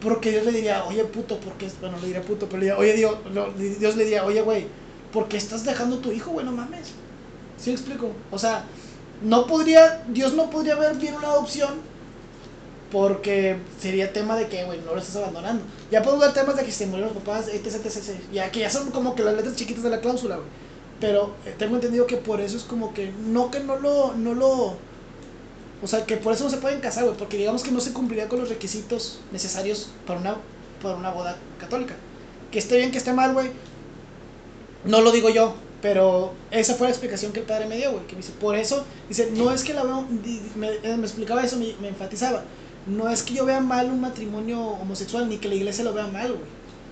Porque 0.00 0.30
Dios 0.32 0.44
le 0.44 0.52
diría, 0.52 0.84
oye 0.84 1.04
puto, 1.06 1.40
porque 1.40 1.70
bueno, 1.80 1.98
le 1.98 2.06
diría 2.08 2.22
puto, 2.24 2.48
pero 2.48 2.60
le 2.60 2.66
diría, 2.66 2.78
oye 2.78 2.94
Dios, 2.94 3.18
no, 3.32 3.50
Dios 3.52 3.96
le 3.96 4.04
diría, 4.04 4.24
oye 4.24 4.42
güey, 4.42 4.72
¿por 5.10 5.28
qué 5.28 5.36
estás 5.38 5.64
dejando 5.64 5.96
a 5.96 6.00
tu 6.02 6.12
hijo, 6.12 6.32
güey? 6.32 6.44
No 6.44 6.52
mames. 6.52 6.96
¿Sí 7.56 7.70
me 7.70 7.76
explico? 7.76 8.26
O 8.30 8.38
sea, 8.38 8.70
no 9.22 9.46
podría, 9.46 10.02
Dios 10.08 10.34
no 10.34 10.50
podría 10.50 10.74
ver 10.76 10.96
bien 10.96 11.14
una 11.14 11.28
adopción 11.28 11.94
porque 12.90 13.56
sería 13.80 14.12
tema 14.12 14.36
de 14.36 14.46
que, 14.46 14.64
güey, 14.64 14.80
no 14.80 14.92
lo 14.92 15.00
estás 15.00 15.16
abandonando. 15.16 15.64
Ya 15.90 16.02
podemos 16.02 16.24
ver 16.24 16.34
temas 16.34 16.56
de 16.56 16.64
que 16.64 16.70
se 16.70 16.86
murieron 16.86 17.12
los 17.12 17.22
papás, 17.22 17.48
etc, 17.48 17.66
etc, 17.66 17.86
etc. 17.86 18.20
Ya 18.32 18.52
que 18.52 18.60
ya 18.60 18.70
son 18.70 18.90
como 18.92 19.14
que 19.16 19.24
las 19.24 19.34
letras 19.34 19.56
chiquitas 19.56 19.82
de 19.82 19.90
la 19.90 20.00
cláusula, 20.00 20.36
güey. 20.36 20.48
Pero 21.00 21.34
eh, 21.44 21.54
tengo 21.58 21.74
entendido 21.74 22.06
que 22.06 22.16
por 22.16 22.40
eso 22.40 22.56
es 22.56 22.62
como 22.62 22.94
que, 22.94 23.10
no 23.10 23.50
que 23.50 23.60
no 23.60 23.76
lo, 23.76 24.14
no 24.14 24.32
lo, 24.34 24.76
o 25.82 25.86
sea, 25.86 26.06
que 26.06 26.16
por 26.16 26.32
eso 26.32 26.44
no 26.44 26.50
se 26.50 26.58
pueden 26.58 26.80
casar, 26.80 27.04
güey, 27.04 27.16
porque 27.16 27.36
digamos 27.36 27.62
que 27.62 27.72
no 27.72 27.80
se 27.80 27.92
cumpliría 27.92 28.28
con 28.28 28.38
los 28.38 28.48
requisitos 28.48 29.20
necesarios 29.32 29.90
para 30.06 30.20
una, 30.20 30.36
para 30.80 30.94
una 30.94 31.10
boda 31.10 31.36
católica. 31.58 31.94
Que 32.52 32.60
esté 32.60 32.78
bien, 32.78 32.92
que 32.92 32.98
esté 32.98 33.12
mal, 33.12 33.32
güey, 33.32 33.50
no 34.84 35.00
lo 35.00 35.10
digo 35.10 35.30
yo, 35.30 35.56
pero 35.84 36.32
esa 36.50 36.76
fue 36.76 36.86
la 36.86 36.92
explicación 36.92 37.30
que 37.34 37.40
el 37.40 37.44
padre 37.44 37.66
me 37.66 37.76
dio, 37.76 37.92
güey, 37.92 38.06
que 38.06 38.14
me 38.14 38.22
dice, 38.22 38.32
por 38.40 38.56
eso, 38.56 38.86
dice, 39.06 39.30
no 39.32 39.50
es 39.52 39.62
que 39.62 39.74
la 39.74 39.82
veo, 39.82 40.06
me, 40.56 40.68
eh, 40.82 40.96
me 40.96 41.04
explicaba 41.04 41.44
eso, 41.44 41.58
me, 41.58 41.74
me 41.78 41.88
enfatizaba, 41.88 42.42
no 42.86 43.10
es 43.10 43.22
que 43.22 43.34
yo 43.34 43.44
vea 43.44 43.60
mal 43.60 43.90
un 43.90 44.00
matrimonio 44.00 44.58
homosexual, 44.58 45.28
ni 45.28 45.36
que 45.36 45.46
la 45.46 45.56
iglesia 45.56 45.84
lo 45.84 45.92
vea 45.92 46.06
mal, 46.06 46.28
güey, 46.28 46.46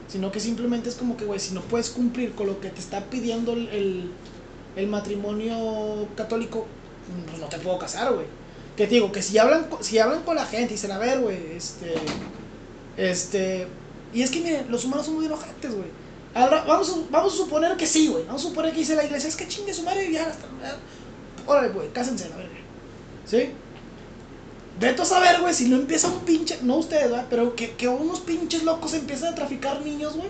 sino 0.08 0.30
que 0.30 0.40
simplemente 0.40 0.90
es 0.90 0.96
como 0.96 1.16
que, 1.16 1.24
güey, 1.24 1.40
si 1.40 1.54
no 1.54 1.62
puedes 1.62 1.88
cumplir 1.88 2.32
con 2.32 2.46
lo 2.48 2.60
que 2.60 2.68
te 2.68 2.80
está 2.80 3.06
pidiendo 3.06 3.54
el, 3.54 4.10
el, 4.76 4.86
matrimonio 4.88 6.06
católico, 6.14 6.66
pues 7.28 7.40
no 7.40 7.46
te 7.46 7.56
puedo 7.60 7.78
casar, 7.78 8.12
güey. 8.12 8.26
Que 8.76 8.86
te 8.86 8.96
digo, 8.96 9.10
que 9.10 9.22
si 9.22 9.38
hablan, 9.38 9.68
si 9.80 10.00
hablan 10.00 10.22
con 10.22 10.36
la 10.36 10.44
gente 10.44 10.74
y 10.74 10.76
dicen, 10.76 10.92
a 10.92 10.98
ver, 10.98 11.18
güey, 11.20 11.38
este, 11.56 11.94
este, 12.98 13.68
y 14.12 14.20
es 14.20 14.30
que 14.30 14.42
miren, 14.42 14.70
los 14.70 14.84
humanos 14.84 15.06
son 15.06 15.14
muy 15.14 15.24
enojantes, 15.24 15.74
güey. 15.74 16.01
Ahora, 16.34 16.64
vamos 16.66 16.88
a, 16.90 17.10
vamos 17.10 17.34
a 17.34 17.36
suponer 17.36 17.76
que 17.76 17.86
sí, 17.86 18.08
güey. 18.08 18.24
Vamos 18.24 18.44
a 18.44 18.48
suponer 18.48 18.72
que 18.72 18.78
dice 18.80 18.94
la 18.96 19.04
iglesia, 19.04 19.28
es 19.28 19.36
que 19.36 19.46
chingue 19.48 19.74
su 19.74 19.82
madre 19.82 20.06
y 20.06 20.12
ya 20.12 20.26
hasta. 20.26 20.46
Órale, 21.46 21.68
güey, 21.70 21.88
cásense, 21.92 22.28
la 22.30 22.36
verga. 22.36 22.52
¿Sí? 23.26 23.50
Vete 24.80 25.02
a 25.02 25.04
saber, 25.04 25.40
güey, 25.40 25.52
si 25.54 25.68
no 25.68 25.76
empieza 25.76 26.08
un 26.08 26.20
pinche. 26.20 26.58
No 26.62 26.76
ustedes, 26.76 27.10
¿verdad? 27.10 27.26
Pero 27.28 27.54
que, 27.54 27.72
que 27.72 27.88
unos 27.88 28.20
pinches 28.20 28.62
locos 28.62 28.94
empiezan 28.94 29.32
a 29.32 29.34
traficar 29.34 29.80
niños, 29.82 30.16
güey. 30.16 30.28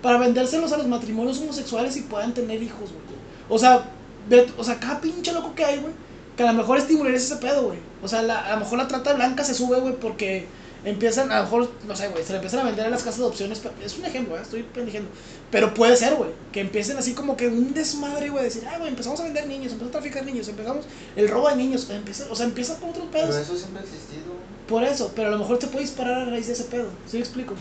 Para 0.00 0.18
vendérselos 0.18 0.72
a 0.72 0.78
los 0.78 0.86
matrimonios 0.88 1.38
homosexuales 1.40 1.96
y 1.96 2.02
puedan 2.02 2.32
tener 2.34 2.62
hijos, 2.62 2.90
güey. 2.90 3.02
O 3.48 3.58
sea, 3.58 3.84
ve- 4.28 4.50
o 4.56 4.64
sea, 4.64 4.80
cada 4.80 5.00
pinche 5.00 5.32
loco 5.32 5.54
que 5.54 5.64
hay, 5.64 5.78
güey. 5.80 5.92
Que 6.36 6.42
a 6.44 6.46
lo 6.52 6.54
mejor 6.58 6.78
estimularías 6.78 7.22
ese 7.24 7.36
pedo, 7.36 7.64
güey. 7.64 7.78
O 8.02 8.08
sea, 8.08 8.22
la- 8.22 8.46
a 8.46 8.54
lo 8.54 8.60
mejor 8.60 8.78
la 8.78 8.88
trata 8.88 9.12
blanca 9.12 9.44
se 9.44 9.54
sube, 9.54 9.78
güey, 9.80 9.94
porque 10.00 10.46
empiezan, 10.84 11.30
a 11.30 11.38
lo 11.38 11.42
mejor, 11.44 11.70
no 11.86 11.96
sé, 11.96 12.08
güey, 12.08 12.24
se 12.24 12.30
le 12.32 12.36
empiezan 12.36 12.60
a 12.60 12.64
vender 12.64 12.86
a 12.86 12.90
las 12.90 13.02
casas 13.02 13.18
de 13.20 13.24
opciones. 13.26 13.62
Es 13.84 13.98
un 13.98 14.04
ejemplo, 14.04 14.36
¿eh? 14.36 14.42
estoy 14.42 14.62
pendejando. 14.62 15.10
Pero 15.50 15.74
puede 15.74 15.96
ser, 15.96 16.14
güey, 16.14 16.30
que 16.52 16.60
empiecen 16.60 16.96
así 16.96 17.14
como 17.14 17.36
que 17.36 17.48
un 17.48 17.74
desmadre, 17.74 18.30
güey, 18.30 18.44
decir, 18.44 18.64
ah, 18.66 18.78
güey, 18.78 18.88
empezamos 18.88 19.20
a 19.20 19.24
vender 19.24 19.46
niños, 19.46 19.72
empezamos 19.72 19.90
a 19.90 20.00
traficar 20.00 20.24
niños, 20.24 20.48
empezamos 20.48 20.84
el 21.16 21.28
robo 21.28 21.48
de 21.48 21.56
niños, 21.56 21.88
empieza, 21.90 22.26
o 22.30 22.34
sea, 22.34 22.46
empieza 22.46 22.78
con 22.78 22.90
otros 22.90 23.06
Pero 23.12 23.28
pedos. 23.28 23.40
eso 23.40 23.56
siempre 23.56 23.80
ha 23.80 23.84
existido. 23.84 24.32
Por 24.66 24.84
eso, 24.84 25.12
pero 25.14 25.28
a 25.28 25.30
lo 25.32 25.38
mejor 25.38 25.58
te 25.58 25.66
puede 25.66 25.84
disparar 25.84 26.22
a 26.22 26.24
raíz 26.26 26.46
de 26.46 26.54
ese 26.54 26.64
pedo. 26.64 26.88
¿Sí 27.06 27.16
me 27.16 27.22
explico? 27.22 27.54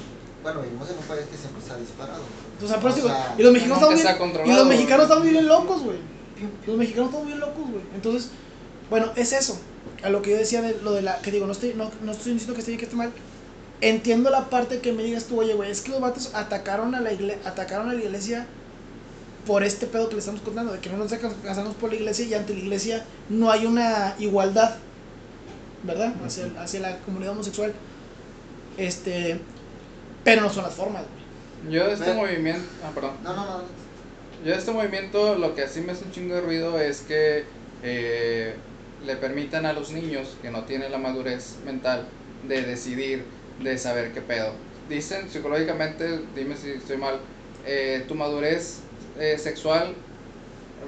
Bueno, 0.43 0.61
vivimos 0.61 0.89
en 0.89 0.97
un 0.97 1.03
país 1.03 1.23
que 1.29 1.37
siempre 1.37 1.61
se 1.61 1.71
ha 1.71 1.77
disparado. 1.77 2.21
O 2.63 2.67
sea, 2.67 2.79
por 2.79 2.91
eso 2.91 3.07
sea, 3.07 3.35
y 3.37 3.43
los 3.43 3.53
mexicanos 3.53 3.81
nunca 3.81 3.95
estamos 3.95 4.29
está 4.29 4.43
bien, 4.43 4.47
y 4.47 4.57
los 4.57 4.67
mexicanos 4.67 5.03
estamos 5.03 5.23
bien 5.23 5.47
locos, 5.47 5.83
güey. 5.83 5.97
Los 6.65 6.77
mexicanos 6.77 7.09
estamos 7.09 7.27
bien 7.27 7.39
locos, 7.39 7.63
güey. 7.69 7.83
Entonces, 7.93 8.29
bueno, 8.89 9.11
es 9.15 9.33
eso. 9.33 9.59
A 10.03 10.09
lo 10.09 10.21
que 10.21 10.31
yo 10.31 10.37
decía 10.37 10.61
de 10.61 10.79
lo 10.81 10.93
de 10.93 11.01
la. 11.01 11.19
Que 11.21 11.31
digo, 11.31 11.45
no 11.45 11.51
estoy, 11.51 11.73
no, 11.73 11.91
no 12.01 12.11
estoy 12.11 12.33
diciendo 12.33 12.53
que 12.53 12.59
esté 12.59 12.71
bien 12.71 12.79
que 12.79 12.85
esté 12.85 12.97
mal. 12.97 13.11
Entiendo 13.81 14.29
la 14.29 14.49
parte 14.49 14.79
que 14.79 14.93
me 14.93 15.03
digas 15.03 15.25
tú, 15.25 15.39
oye, 15.39 15.53
güey, 15.53 15.71
es 15.71 15.81
que 15.81 15.91
los 15.91 16.01
vatos 16.01 16.31
atacaron 16.33 16.93
a 16.93 17.01
la 17.01 17.13
iglesia, 17.13 17.41
atacaron 17.49 17.89
a 17.89 17.93
la 17.93 18.03
iglesia 18.03 18.45
por 19.45 19.63
este 19.63 19.87
pedo 19.87 20.07
que 20.07 20.15
le 20.15 20.19
estamos 20.19 20.41
contando, 20.41 20.71
de 20.73 20.79
que 20.79 20.89
no 20.89 20.97
nos 20.97 21.11
casarnos 21.11 21.75
por 21.75 21.89
la 21.89 21.95
iglesia 21.95 22.25
y 22.25 22.33
ante 22.35 22.53
la 22.53 22.59
iglesia 22.59 23.05
no 23.29 23.49
hay 23.51 23.65
una 23.65 24.15
igualdad, 24.19 24.75
¿verdad? 25.83 26.13
Hacia, 26.23 26.45
hacia 26.61 26.79
la 26.79 26.97
comunidad 26.99 27.33
homosexual. 27.33 27.73
Este. 28.77 29.39
Pero 30.23 30.41
no 30.41 30.49
son 30.51 30.63
las 30.63 30.75
formas, 30.75 31.03
güey. 31.03 31.73
Yo 31.73 31.87
de 31.87 31.93
este 31.93 32.13
movimiento. 32.13 32.67
Ah, 32.83 32.91
perdón. 32.93 33.13
No, 33.23 33.35
no, 33.35 33.45
no. 33.45 33.63
Yo 34.43 34.51
de 34.51 34.57
este 34.57 34.71
movimiento 34.71 35.35
lo 35.35 35.53
que 35.55 35.63
así 35.63 35.81
me 35.81 35.91
hace 35.91 36.05
un 36.05 36.11
chingo 36.11 36.35
de 36.35 36.41
ruido 36.41 36.79
es 36.79 37.01
que 37.01 37.45
eh, 37.83 38.55
le 39.05 39.15
permitan 39.17 39.65
a 39.65 39.73
los 39.73 39.91
niños 39.91 40.37
que 40.41 40.51
no 40.51 40.63
tienen 40.65 40.91
la 40.91 40.97
madurez 40.97 41.57
mental 41.65 42.07
de 42.47 42.61
decidir, 42.63 43.23
de 43.63 43.77
saber 43.77 44.11
qué 44.13 44.21
pedo. 44.21 44.53
Dicen 44.89 45.29
psicológicamente, 45.29 46.19
dime 46.35 46.55
si 46.57 46.69
estoy 46.71 46.97
mal, 46.97 47.19
eh, 47.65 48.03
tu 48.07 48.15
madurez 48.15 48.79
eh, 49.19 49.37
sexual 49.37 49.95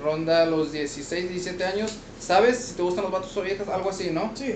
ronda 0.04 0.46
los 0.46 0.72
16, 0.72 1.30
17 1.30 1.64
años. 1.66 1.92
¿Sabes 2.20 2.58
si 2.58 2.76
te 2.76 2.82
gustan 2.82 3.04
los 3.04 3.12
vatos 3.14 3.36
o 3.38 3.42
viejas? 3.42 3.68
Algo 3.68 3.90
así, 3.90 4.10
¿no? 4.12 4.32
Sí. 4.36 4.56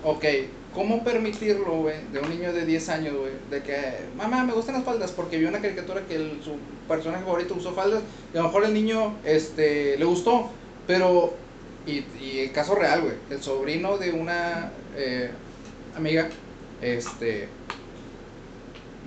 Ok, 0.00 0.24
¿cómo 0.70 1.04
permitirlo, 1.04 1.76
güey, 1.82 1.96
de 2.12 2.20
un 2.20 2.28
niño 2.28 2.52
de 2.52 2.64
10 2.66 2.88
años, 2.88 3.14
güey? 3.16 3.32
De 3.50 3.62
que, 3.62 4.10
mamá, 4.16 4.44
me 4.44 4.52
gustan 4.52 4.76
las 4.76 4.84
faldas 4.84 5.12
porque 5.12 5.38
vio 5.38 5.48
una 5.48 5.60
caricatura 5.60 6.06
que 6.06 6.16
el- 6.16 6.42
su 6.42 6.58
personaje 6.86 7.24
favorito 7.24 7.54
usó 7.54 7.74
faldas 7.74 8.02
y 8.32 8.36
a 8.36 8.40
lo 8.42 8.46
mejor 8.48 8.64
el 8.64 8.74
niño 8.74 9.20
este, 9.24 9.96
le 9.98 10.04
gustó, 10.04 10.50
pero, 10.86 11.47
y, 11.88 12.04
y 12.20 12.38
el 12.40 12.52
caso 12.52 12.74
real, 12.74 13.02
güey, 13.02 13.14
el 13.30 13.42
sobrino 13.42 13.98
de 13.98 14.12
una 14.12 14.70
eh, 14.96 15.30
amiga, 15.94 16.28
este, 16.80 17.48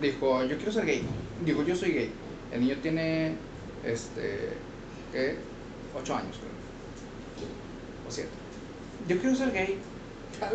dijo, 0.02 0.44
yo 0.44 0.56
quiero 0.58 0.72
ser 0.72 0.86
gay, 0.86 1.04
dijo, 1.46 1.64
yo 1.64 1.76
soy 1.76 1.92
gay. 1.92 2.12
El 2.52 2.62
niño 2.62 2.76
tiene, 2.82 3.36
este, 3.84 4.58
¿qué? 5.12 5.36
8 5.94 6.16
años, 6.16 6.38
creo. 6.40 6.52
O 8.08 8.12
7. 8.12 8.30
Yo 9.08 9.20
quiero 9.20 9.36
ser 9.36 9.52
gay. 9.52 9.80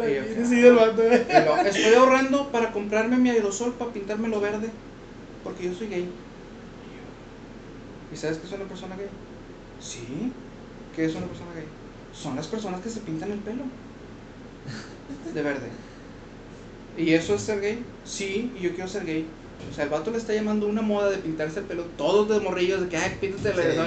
Y 0.07 0.15
yo, 0.15 0.23
sí, 0.47 0.61
lo- 0.63 1.59
estoy 1.59 1.95
ahorrando 1.95 2.51
para 2.53 2.73
comprarme 2.73 3.17
mi 3.17 3.31
aerosol 3.31 3.75
para 3.75 3.93
pintármelo 3.93 4.41
verde. 4.41 4.71
Porque 5.45 5.65
yo 5.65 5.75
soy 5.75 5.89
gay. 5.89 6.09
¿Y 8.13 8.17
sabes 8.17 8.39
qué 8.39 8.47
es 8.47 8.53
una 8.53 8.65
persona 8.69 8.97
gay? 8.97 9.09
Sí. 9.81 10.33
¿Qué 10.95 11.05
es 11.05 11.15
una 11.15 11.27
persona 11.27 11.53
gay? 11.55 11.67
Son 12.21 12.35
las 12.37 12.47
personas 12.47 12.81
que 12.81 12.89
se 12.91 13.01
pintan 13.01 13.31
el 13.31 13.39
pelo. 13.39 13.63
De 15.35 15.43
verde. 15.43 15.69
¿Y 16.97 17.13
eso 17.13 17.35
es 17.35 17.43
ser 17.43 17.61
gay? 17.61 17.85
Sí, 18.05 18.53
y 18.59 18.63
yo 18.63 18.75
quiero 18.75 18.89
ser 18.89 19.05
gay. 19.05 19.27
O 19.71 19.75
sea, 19.75 19.85
el 19.85 19.91
vato 19.91 20.11
le 20.11 20.19
está 20.19 20.33
llamando 20.33 20.67
una 20.67 20.83
moda 20.83 21.11
de 21.11 21.19
pintarse 21.19 21.61
el 21.61 21.67
pelo. 21.67 21.85
Todos 21.99 22.29
de 22.29 22.41
morrillos 22.41 22.81
de 22.81 22.89
que, 22.89 22.97
ay, 22.97 23.17
píntate 23.21 23.51
el 23.51 23.55
Sí. 23.55 23.79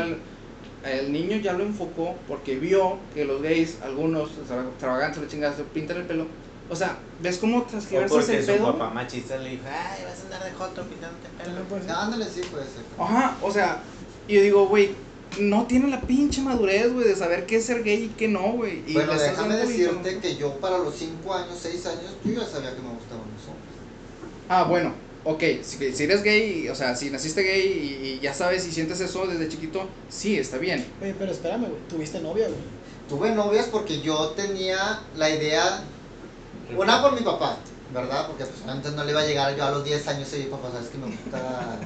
el, 0.85 0.91
el 0.91 1.11
niño 1.11 1.37
ya 1.37 1.53
lo 1.53 1.63
enfocó 1.63 2.15
porque 2.27 2.57
vio 2.57 2.97
que 3.13 3.25
los 3.25 3.41
gays, 3.41 3.77
algunos 3.81 4.29
extravagantes, 4.37 5.27
chingada, 5.27 5.55
se 5.55 5.63
pintan 5.63 5.97
el 5.97 6.03
pelo. 6.03 6.27
O 6.69 6.75
sea, 6.75 6.97
¿ves 7.21 7.39
cómo 7.39 7.59
O 7.59 7.63
transgiversas 7.63 8.11
porque 8.11 8.37
el 8.37 8.45
su 8.45 8.51
pedo? 8.51 8.71
papá 8.73 8.91
machista 8.91 9.37
le 9.37 9.49
dijo, 9.49 9.63
ay, 9.65 10.03
vas 10.05 10.19
a 10.19 10.23
andar 10.25 10.43
de 10.43 10.51
joto 10.51 10.83
pintándote 10.83 11.27
el 11.27 11.33
pelo. 11.33 12.25
Sí, 12.29 12.41
puede 12.51 12.63
ser. 12.65 12.83
Ajá, 12.97 13.37
o 13.41 13.51
sea, 13.51 13.81
y 14.27 14.35
yo 14.35 14.41
digo, 14.43 14.67
güey, 14.67 14.91
no 15.39 15.65
tiene 15.65 15.89
la 15.89 16.01
pinche 16.01 16.41
madurez, 16.41 16.93
güey, 16.93 17.07
de 17.07 17.15
saber 17.15 17.45
qué 17.45 17.57
es 17.57 17.65
ser 17.65 17.83
gay 17.83 18.05
y 18.05 18.07
qué 18.09 18.27
no, 18.27 18.53
güey. 18.53 18.83
Y 18.87 18.93
Bueno, 18.93 19.13
déjame 19.13 19.55
decirte 19.57 20.19
que 20.19 20.35
yo 20.35 20.53
para 20.59 20.77
los 20.77 20.95
5 20.95 21.33
años, 21.33 21.57
6 21.61 21.85
años, 21.85 22.15
yo 22.23 22.33
ya 22.33 22.45
sabía 22.45 22.75
que 22.75 22.81
me 22.81 22.89
gustaban 22.89 23.25
los 23.33 23.43
hombres. 23.47 23.69
Ah, 24.49 24.63
bueno, 24.63 24.93
ok, 25.23 25.43
si, 25.61 25.93
si 25.93 26.03
eres 26.03 26.23
gay, 26.23 26.67
o 26.69 26.75
sea, 26.75 26.95
si 26.95 27.09
naciste 27.09 27.41
gay 27.43 27.61
y, 27.61 28.07
y 28.07 28.19
ya 28.19 28.33
sabes 28.33 28.67
y 28.67 28.71
sientes 28.71 28.99
eso 28.99 29.25
desde 29.27 29.47
chiquito, 29.49 29.87
sí, 30.09 30.37
está 30.37 30.57
bien. 30.57 30.85
Oye, 31.01 31.15
pero 31.17 31.31
espérame, 31.31 31.67
güey. 31.67 31.81
Tuviste 31.89 32.19
novia, 32.19 32.47
güey. 32.47 32.59
Tuve 33.07 33.31
novias 33.31 33.67
porque 33.71 34.01
yo 34.01 34.29
tenía 34.29 35.01
la 35.17 35.29
idea, 35.29 35.83
una 36.77 37.01
por 37.01 37.13
mi 37.13 37.21
papá, 37.21 37.57
¿verdad? 37.93 38.27
Porque 38.27 38.45
pues 38.45 38.67
antes 38.67 38.93
no 38.93 39.03
le 39.03 39.11
iba 39.11 39.21
a 39.21 39.25
llegar 39.25 39.55
yo 39.55 39.65
a 39.65 39.71
los 39.71 39.83
10 39.83 40.07
años 40.07 40.29
y 40.33 40.43
papá, 40.43 40.69
sabes 40.71 40.89
que 40.89 40.97
me 40.97 41.07
gusta... 41.07 41.79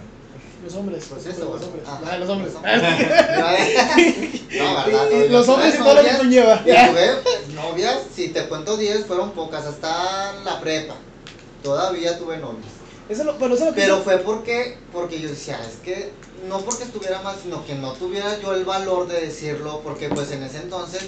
Los 0.63 0.73
hombres. 0.75 1.05
Pues 1.09 1.25
los 1.25 1.35
eso, 1.35 1.51
hombres. 1.51 1.83
Ah, 1.87 2.17
los 2.17 2.29
hombres. 2.29 2.53
Los 2.53 2.61
no, 4.63 4.75
¿verdad? 4.75 5.07
Y- 5.11 5.15
y 5.15 5.29
No, 5.29 5.37
los 5.37 5.49
hombres 5.49 5.73
y 5.73 5.77
tuve 5.77 5.85
todo 5.85 5.95
lo 5.95 6.03
que 6.09 6.17
conlleva. 6.17 6.63
novias, 7.55 7.99
si 8.15 8.29
te 8.29 8.47
cuento 8.47 8.77
10, 8.77 9.05
fueron 9.05 9.31
pocas, 9.31 9.65
hasta 9.65 10.33
la 10.45 10.59
prepa. 10.59 10.95
Todavía 11.61 12.17
tuve 12.17 12.37
novias. 12.37 12.71
Eso 13.09 13.23
lo, 13.25 13.37
pero 13.37 13.55
eso 13.55 13.65
es 13.65 13.69
lo 13.71 13.75
que 13.75 13.81
Pero 13.81 13.97
fue 13.99 14.17
porque, 14.19 14.77
porque 14.91 15.19
yo 15.19 15.29
decía, 15.29 15.59
es 15.67 15.75
que 15.83 16.11
no 16.47 16.59
porque 16.61 16.83
estuviera 16.83 17.21
mal, 17.21 17.35
sino 17.41 17.65
que 17.65 17.75
no 17.75 17.91
tuviera 17.93 18.39
yo 18.39 18.53
el 18.53 18.63
valor 18.63 19.07
de 19.07 19.21
decirlo, 19.21 19.81
porque 19.83 20.09
pues 20.09 20.31
en 20.31 20.43
ese 20.43 20.57
entonces, 20.57 21.03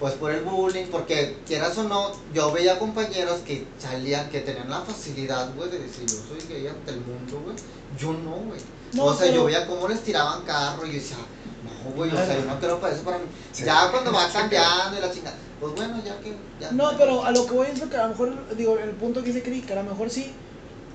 pues 0.00 0.14
por 0.14 0.32
el 0.32 0.42
bullying, 0.42 0.86
porque 0.90 1.36
quieras 1.46 1.78
o 1.78 1.84
no, 1.84 2.12
yo 2.34 2.50
veía 2.52 2.78
compañeros 2.78 3.40
que 3.46 3.64
salían, 3.78 4.28
que 4.30 4.40
tenían 4.40 4.68
la 4.70 4.80
facilidad, 4.80 5.54
güey, 5.54 5.70
de 5.70 5.78
decir, 5.78 6.04
yo 6.06 6.16
soy 6.28 6.40
gay 6.48 6.66
ante 6.66 6.90
el 6.90 7.00
mundo, 7.00 7.40
güey. 7.44 7.56
Yo 7.98 8.12
no, 8.12 8.36
güey. 8.48 8.60
No, 8.92 9.04
o 9.06 9.14
sea, 9.14 9.26
pero- 9.26 9.34
yo 9.34 9.44
veía 9.44 9.66
cómo 9.66 9.88
les 9.88 10.00
tiraban 10.02 10.42
carro 10.42 10.86
y 10.86 10.90
yo 10.90 10.94
decía, 10.94 11.16
no, 11.64 11.90
güey, 11.94 12.10
o 12.10 12.16
sea, 12.16 12.38
yo 12.38 12.44
no 12.44 12.58
quiero 12.58 12.80
para 12.80 12.94
eso 12.94 13.02
para 13.02 13.18
mí. 13.18 13.24
Sí. 13.52 13.64
Ya 13.64 13.90
cuando 13.90 14.12
va 14.12 14.28
cambiando 14.32 14.98
y 14.98 15.00
la 15.00 15.10
chingada, 15.12 15.36
pues 15.60 15.74
bueno, 15.74 16.02
ya 16.04 16.18
que... 16.20 16.34
Ya, 16.60 16.70
No, 16.72 16.90
pero 16.96 17.24
a 17.24 17.30
lo 17.30 17.46
que 17.46 17.52
voy 17.52 17.68
es 17.72 17.80
lo 17.80 17.88
que 17.88 17.96
a 17.96 18.04
lo 18.04 18.08
mejor, 18.10 18.56
digo, 18.56 18.78
el 18.78 18.90
punto 18.90 19.20
que 19.22 19.28
dice 19.32 19.42
Cri, 19.42 19.62
que 19.62 19.72
a 19.72 19.82
lo 19.82 19.90
mejor 19.90 20.10
sí, 20.10 20.32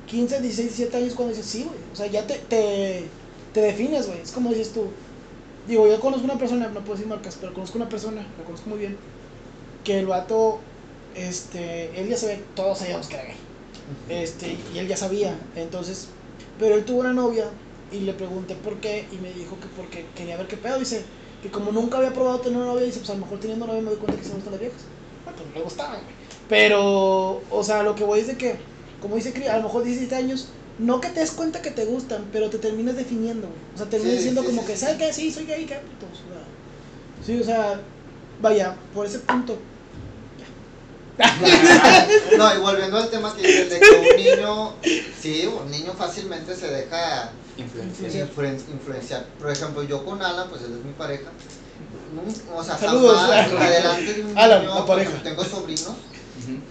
15, 0.07 0.41
16, 0.41 0.67
17 0.77 0.97
años 0.97 1.13
cuando 1.13 1.33
dices 1.33 1.49
sí, 1.49 1.63
güey. 1.63 1.77
O 1.93 1.95
sea, 1.95 2.07
ya 2.07 2.25
te, 2.27 2.35
te, 2.39 3.09
te 3.53 3.61
defines, 3.61 4.07
güey. 4.07 4.19
Es 4.21 4.31
como 4.31 4.49
dices 4.49 4.73
tú. 4.73 4.87
Digo, 5.67 5.87
yo 5.87 5.99
conozco 5.99 6.25
una 6.25 6.37
persona, 6.37 6.67
no 6.67 6.79
puedo 6.81 6.93
decir 6.93 7.07
marcas, 7.07 7.37
pero 7.39 7.53
conozco 7.53 7.77
una 7.77 7.87
persona, 7.87 8.25
la 8.37 8.43
conozco 8.43 8.69
muy 8.69 8.79
bien, 8.79 8.97
que 9.83 9.99
el 9.99 10.07
vato, 10.07 10.59
este, 11.15 11.99
él 11.99 12.09
ya 12.09 12.17
sabía, 12.17 12.39
todos 12.55 12.79
sabíamos 12.79 13.07
que 13.07 13.15
era 13.15 13.23
gay. 13.25 13.35
Este, 14.09 14.57
y 14.73 14.77
él 14.79 14.87
ya 14.87 14.97
sabía, 14.97 15.37
entonces, 15.55 16.07
pero 16.59 16.75
él 16.75 16.83
tuvo 16.85 17.01
una 17.01 17.13
novia 17.13 17.45
y 17.91 18.01
le 18.01 18.13
pregunté 18.13 18.55
por 18.55 18.79
qué 18.79 19.07
y 19.11 19.17
me 19.17 19.33
dijo 19.33 19.59
que 19.59 19.67
porque 19.67 20.11
quería 20.15 20.37
ver 20.37 20.47
qué 20.47 20.57
pedo, 20.57 20.79
dice, 20.79 21.05
que 21.41 21.51
como 21.51 21.71
nunca 21.71 21.97
había 21.97 22.13
probado 22.13 22.41
tener 22.41 22.57
una 22.59 22.67
novia, 22.67 22.85
dice, 22.85 22.99
pues 22.99 23.09
a 23.09 23.13
lo 23.13 23.19
mejor 23.21 23.39
teniendo 23.39 23.67
novia 23.67 23.81
me 23.81 23.89
doy 23.91 23.99
cuenta 23.99 24.17
que 24.17 24.23
se 24.23 24.29
me 24.29 24.35
gustan 24.35 24.51
las 24.53 24.61
viejas. 24.61 24.87
Bueno, 25.23 25.37
pues 25.37 25.53
le 25.53 25.61
gustaban, 25.61 26.03
güey. 26.03 26.15
Pero, 26.47 27.45
o 27.49 27.63
sea, 27.63 27.83
lo 27.83 27.95
que 27.95 28.03
voy 28.03 28.19
es 28.19 28.27
de 28.27 28.37
que, 28.37 28.65
como 28.99 29.15
dice 29.15 29.33
Cri, 29.33 29.47
a 29.47 29.57
lo 29.57 29.63
mejor 29.63 29.83
17 29.83 30.15
años, 30.15 30.53
no 30.77 30.99
que 31.01 31.09
te 31.09 31.19
des 31.21 31.31
cuenta 31.31 31.61
que 31.61 31.71
te 31.71 31.85
gustan, 31.85 32.29
pero 32.31 32.49
te 32.49 32.59
terminas 32.59 32.95
definiendo, 32.95 33.49
güey. 33.49 33.61
O 33.73 33.77
sea, 33.77 33.89
terminas 33.89 34.17
Sí, 34.17 34.17
diciendo 34.17 34.41
sí, 34.41 34.47
como 34.47 34.61
sí, 34.61 34.65
que, 34.65 34.77
sí. 34.77 34.79
¿sabes 34.79 34.97
qué? 34.97 35.13
Sí, 35.13 35.31
soy 35.31 35.45
gay, 35.45 35.65
qué 35.65 35.75
putos. 35.75 36.23
O 36.25 36.27
sea, 36.29 36.47
sí, 37.19 37.39
o 37.39 37.43
sea, 37.43 37.81
vaya, 38.37 38.77
por 38.93 39.05
ese 39.05 39.19
punto. 39.19 39.70
No, 42.37 42.55
y 42.55 42.57
volviendo 42.59 42.97
al 42.97 43.09
tema 43.09 43.33
que 43.35 43.41
dices 43.47 43.69
de 43.69 43.79
que 43.79 43.89
un 43.89 44.15
niño, 44.17 44.73
sí, 45.21 45.45
un 45.47 45.69
niño 45.69 45.93
fácilmente 45.97 46.55
se 46.55 46.67
deja 46.67 47.31
Influencia. 47.57 48.25
influen- 48.25 48.63
influenciar. 48.71 49.25
Por 49.39 49.51
ejemplo, 49.51 49.83
yo 49.83 50.03
con 50.05 50.21
Alan, 50.21 50.49
pues 50.49 50.61
él 50.63 50.73
es 50.79 50.85
mi 50.85 50.93
pareja. 50.93 51.29
O 52.55 52.63
sea, 52.63 52.77
Saludos. 52.77 53.17
jamás 53.21 53.51
adelante 53.51 54.13
de 54.13 54.23
un 54.23 54.37
Alan, 54.37 54.61
niño, 54.61 54.75
la 54.75 54.85
porque 54.85 55.03
pareja. 55.05 55.23
tengo 55.23 55.43
sobrinos, 55.45 55.93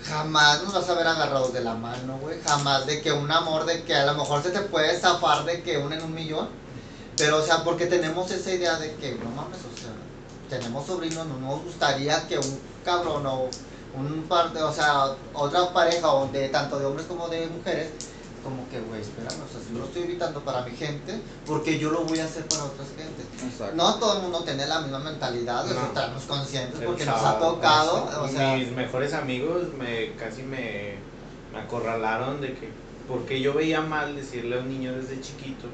jamás 0.05 0.63
nos 0.65 0.75
vas 0.75 0.89
a 0.89 0.95
ver 0.95 1.07
agarrados 1.07 1.53
de 1.53 1.61
la 1.63 1.75
mano, 1.75 2.19
güey. 2.21 2.39
Jamás 2.45 2.87
de 2.87 3.01
que 3.01 3.13
un 3.13 3.31
amor, 3.31 3.65
de 3.67 3.83
que 3.85 3.95
a 3.95 4.07
lo 4.07 4.15
mejor 4.15 4.43
se 4.43 4.51
te 4.51 4.61
puede 4.61 4.99
zafar 4.99 5.45
de 5.45 5.63
que 5.63 5.79
uno 5.79 5.95
en 5.95 6.03
un 6.03 6.15
millón. 6.15 6.49
Pero, 7.17 7.39
o 7.39 7.45
sea, 7.47 7.63
porque 7.65 7.87
tenemos 7.87 8.31
esa 8.31 8.51
idea 8.53 8.77
de 8.79 8.95
que, 8.95 9.13
no 9.23 9.31
mames, 9.31 9.59
o 9.59 9.79
sea, 9.79 9.91
tenemos 10.59 10.87
sobrinos, 10.87 11.27
no 11.27 11.39
nos 11.39 11.63
gustaría 11.65 12.27
que 12.27 12.39
un 12.39 12.61
cabrón 12.85 13.27
o 13.27 13.49
un 13.97 14.23
par 14.29 14.53
de, 14.53 14.63
o 14.63 14.73
sea, 14.73 15.17
otra 15.35 15.73
pareja, 15.73 16.13
o 16.13 16.29
de 16.29 16.49
tanto 16.49 16.79
de 16.79 16.87
hombres 16.87 17.07
como 17.07 17.29
de 17.29 17.47
mujeres, 17.49 17.91
como 18.45 18.67
que, 18.71 18.81
güey, 18.81 19.01
espérame, 19.01 19.43
o 19.43 19.53
sea, 19.53 19.61
si 19.61 19.73
yo 19.75 19.81
lo 19.81 19.85
estoy 19.87 20.03
evitando 20.03 20.41
para 20.41 20.63
mi 20.63 20.75
gente, 20.77 21.21
porque 21.47 21.79
yo 21.79 21.91
lo 21.91 22.05
voy 22.05 22.21
a 22.21 22.25
hacer 22.25 22.47
para 22.47 22.65
otras 22.65 22.89
gentes. 22.97 23.27
Exacto. 23.45 23.77
No 23.77 23.95
todo 23.97 24.17
el 24.17 24.23
mundo 24.23 24.43
tiene 24.45 24.67
la 24.67 24.81
misma 24.81 24.99
mentalidad, 25.01 25.65
de 25.65 25.73
eso 25.73 25.81
No. 25.81 25.87
estamos 25.89 26.25
conscientes, 26.25 26.81
porque 26.85 27.05
nos 27.05 27.23
ha 27.23 27.39
tocado, 27.39 28.09
sí. 28.09 28.17
o 28.21 28.29
sea, 28.29 28.57
mis 28.57 28.73
mejores 28.73 29.13
amigos 29.13 29.75
me 29.79 30.15
casi 30.15 30.43
me, 30.43 30.95
me 31.53 31.59
acorralaron 31.61 32.41
de 32.41 32.55
que 32.55 32.69
porque 33.07 33.41
yo 33.41 33.53
veía 33.55 33.81
mal 33.81 34.15
decirle 34.15 34.57
a 34.57 34.61
un 34.61 34.69
niño 34.69 34.93
desde 34.95 35.21
chiquito 35.21 35.67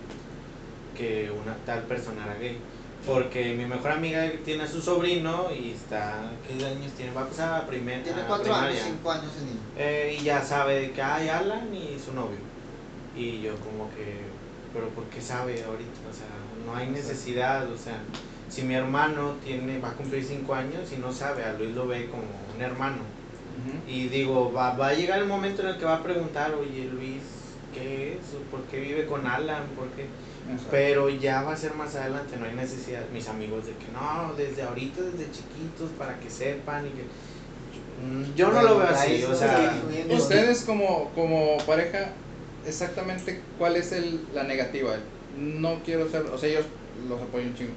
que 0.97 1.31
una 1.31 1.55
tal 1.67 1.83
persona 1.83 2.25
era 2.25 2.35
gay 2.37 2.59
porque 3.07 3.55
mi 3.55 3.65
mejor 3.65 3.93
amiga 3.93 4.29
tiene 4.45 4.65
a 4.65 4.67
su 4.67 4.83
sobrino 4.83 5.47
y 5.57 5.71
está 5.71 6.33
¿qué 6.47 6.67
años 6.67 6.93
tiene? 6.97 7.13
va 7.13 7.23
a 7.23 7.29
pasar 7.29 7.63
a 7.63 7.67
primer 7.67 8.03
tiene 8.03 8.23
a 8.23 8.27
cuatro 8.27 8.53
años, 8.53 8.81
cinco 8.85 9.13
años 9.13 9.33
el 9.39 9.47
niño. 9.47 9.61
Eh, 9.79 10.19
y 10.21 10.25
ya 10.25 10.43
sabe 10.43 10.81
de 10.81 10.91
que 10.91 11.01
hay 11.01 11.29
Alan 11.29 11.73
y 11.73 11.99
su 12.05 12.13
novio. 12.13 12.39
Y 13.17 13.41
yo 13.41 13.55
como 13.61 13.89
que, 13.95 14.23
pero 14.73 14.89
¿por 14.89 15.05
qué 15.05 15.21
sabe 15.21 15.63
ahorita? 15.63 16.01
O 16.11 16.13
sea, 16.13 16.27
no 16.67 16.77
hay 16.77 16.89
necesidad, 16.89 17.71
o 17.71 17.79
sea, 17.79 17.99
si 18.49 18.63
mi 18.63 18.75
hermano 18.75 19.37
tiene, 19.45 19.79
va 19.79 19.91
a 19.91 19.95
cumplir 19.95 20.25
cinco 20.25 20.55
años 20.55 20.93
y 20.93 20.97
no 20.97 21.13
sabe, 21.13 21.45
a 21.45 21.53
Luis 21.53 21.75
lo 21.75 21.87
ve 21.87 22.07
como 22.11 22.25
un 22.55 22.61
hermano. 22.61 23.17
Y 23.89 24.09
digo, 24.09 24.53
va, 24.53 24.77
va 24.77 24.89
a 24.89 24.95
llegar 24.95 25.19
el 25.19 25.27
momento 25.27 25.63
en 25.63 25.69
el 25.69 25.79
que 25.79 25.87
va 25.87 25.97
a 25.97 26.03
preguntar, 26.03 26.53
oye 26.55 26.85
Luis, 26.93 27.23
¿qué 27.73 28.15
es? 28.15 28.19
¿Por 28.51 28.63
qué 28.65 28.81
vive 28.81 29.07
con 29.07 29.27
Alan? 29.27 29.63
¿Por 29.77 29.89
qué? 29.91 30.07
Exacto. 30.51 30.69
Pero 30.71 31.09
ya 31.09 31.43
va 31.43 31.53
a 31.53 31.57
ser 31.57 31.75
más 31.75 31.95
adelante, 31.95 32.37
no 32.37 32.47
hay 32.47 32.55
necesidad. 32.55 33.03
Mis 33.13 33.29
amigos 33.29 33.67
de 33.67 33.73
que 33.73 33.87
no, 33.93 34.35
desde 34.35 34.63
ahorita, 34.63 35.03
desde 35.03 35.31
chiquitos, 35.31 35.91
para 35.99 36.19
que 36.21 36.31
sepan 36.31 36.87
y 36.87 36.91
que... 36.91 37.05
Yo 38.37 38.53
no 38.53 38.63
lo 38.63 38.79
veo 38.79 38.89
así, 38.89 39.25
o 39.25 39.35
sea... 39.35 39.75
Ustedes 40.11 40.63
como, 40.65 41.11
como 41.15 41.57
pareja, 41.67 42.13
exactamente 42.67 43.41
cuál 43.59 43.77
es 43.77 43.93
el, 43.93 44.21
la 44.35 44.45
negativa. 44.45 44.97
No 45.37 45.81
quiero 45.85 46.09
ser, 46.11 46.23
o 46.23 46.39
sea, 46.39 46.49
ellos 46.49 46.67
los 47.09 47.21
apoyo 47.21 47.47
un 47.47 47.55
chingo. 47.55 47.73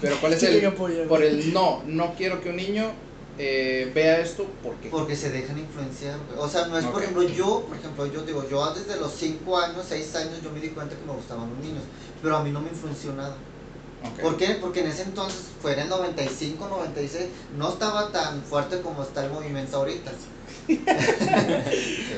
Pero 0.00 0.16
cuál 0.20 0.32
es 0.32 0.42
el, 0.44 0.72
por 0.72 1.22
el 1.22 1.52
no, 1.52 1.82
no 1.86 2.14
quiero 2.14 2.40
que 2.40 2.50
un 2.50 2.56
niño 2.56 2.92
eh, 3.38 3.90
vea 3.94 4.20
esto 4.20 4.46
porque... 4.62 4.88
Porque 4.88 5.14
se 5.16 5.30
dejan 5.30 5.58
influenciar. 5.58 6.18
O 6.38 6.48
sea, 6.48 6.66
no 6.66 6.78
es, 6.78 6.84
por 6.86 6.96
Ok. 6.96 7.02
ejemplo, 7.02 7.22
yo, 7.24 7.64
por 7.68 7.76
ejemplo, 7.76 8.06
yo 8.06 8.22
digo, 8.22 8.48
yo 8.48 8.72
desde 8.74 8.98
los 8.98 9.12
5 9.12 9.58
años, 9.58 9.84
6 9.88 10.14
años, 10.16 10.42
yo 10.42 10.50
me 10.50 10.60
di 10.60 10.68
cuenta 10.70 10.96
que 10.96 11.04
me 11.04 11.12
gustaban 11.12 11.50
los 11.50 11.58
niños, 11.58 11.82
pero 12.22 12.36
a 12.36 12.42
mí 12.42 12.50
no 12.50 12.60
me 12.60 12.70
influenció 12.70 13.12
nada. 13.12 13.34
Ok. 14.04 14.20
¿Por 14.20 14.36
qué? 14.36 14.58
Porque 14.60 14.80
en 14.80 14.86
ese 14.88 15.02
entonces, 15.02 15.46
fue 15.60 15.72
en 15.74 15.80
el 15.80 15.88
95, 15.88 16.68
96, 16.68 17.26
no 17.58 17.70
estaba 17.70 18.10
tan 18.12 18.42
fuerte 18.42 18.80
como 18.80 19.02
está 19.02 19.24
el 19.24 19.30
movimiento 19.32 19.76
ahorita. 19.78 20.12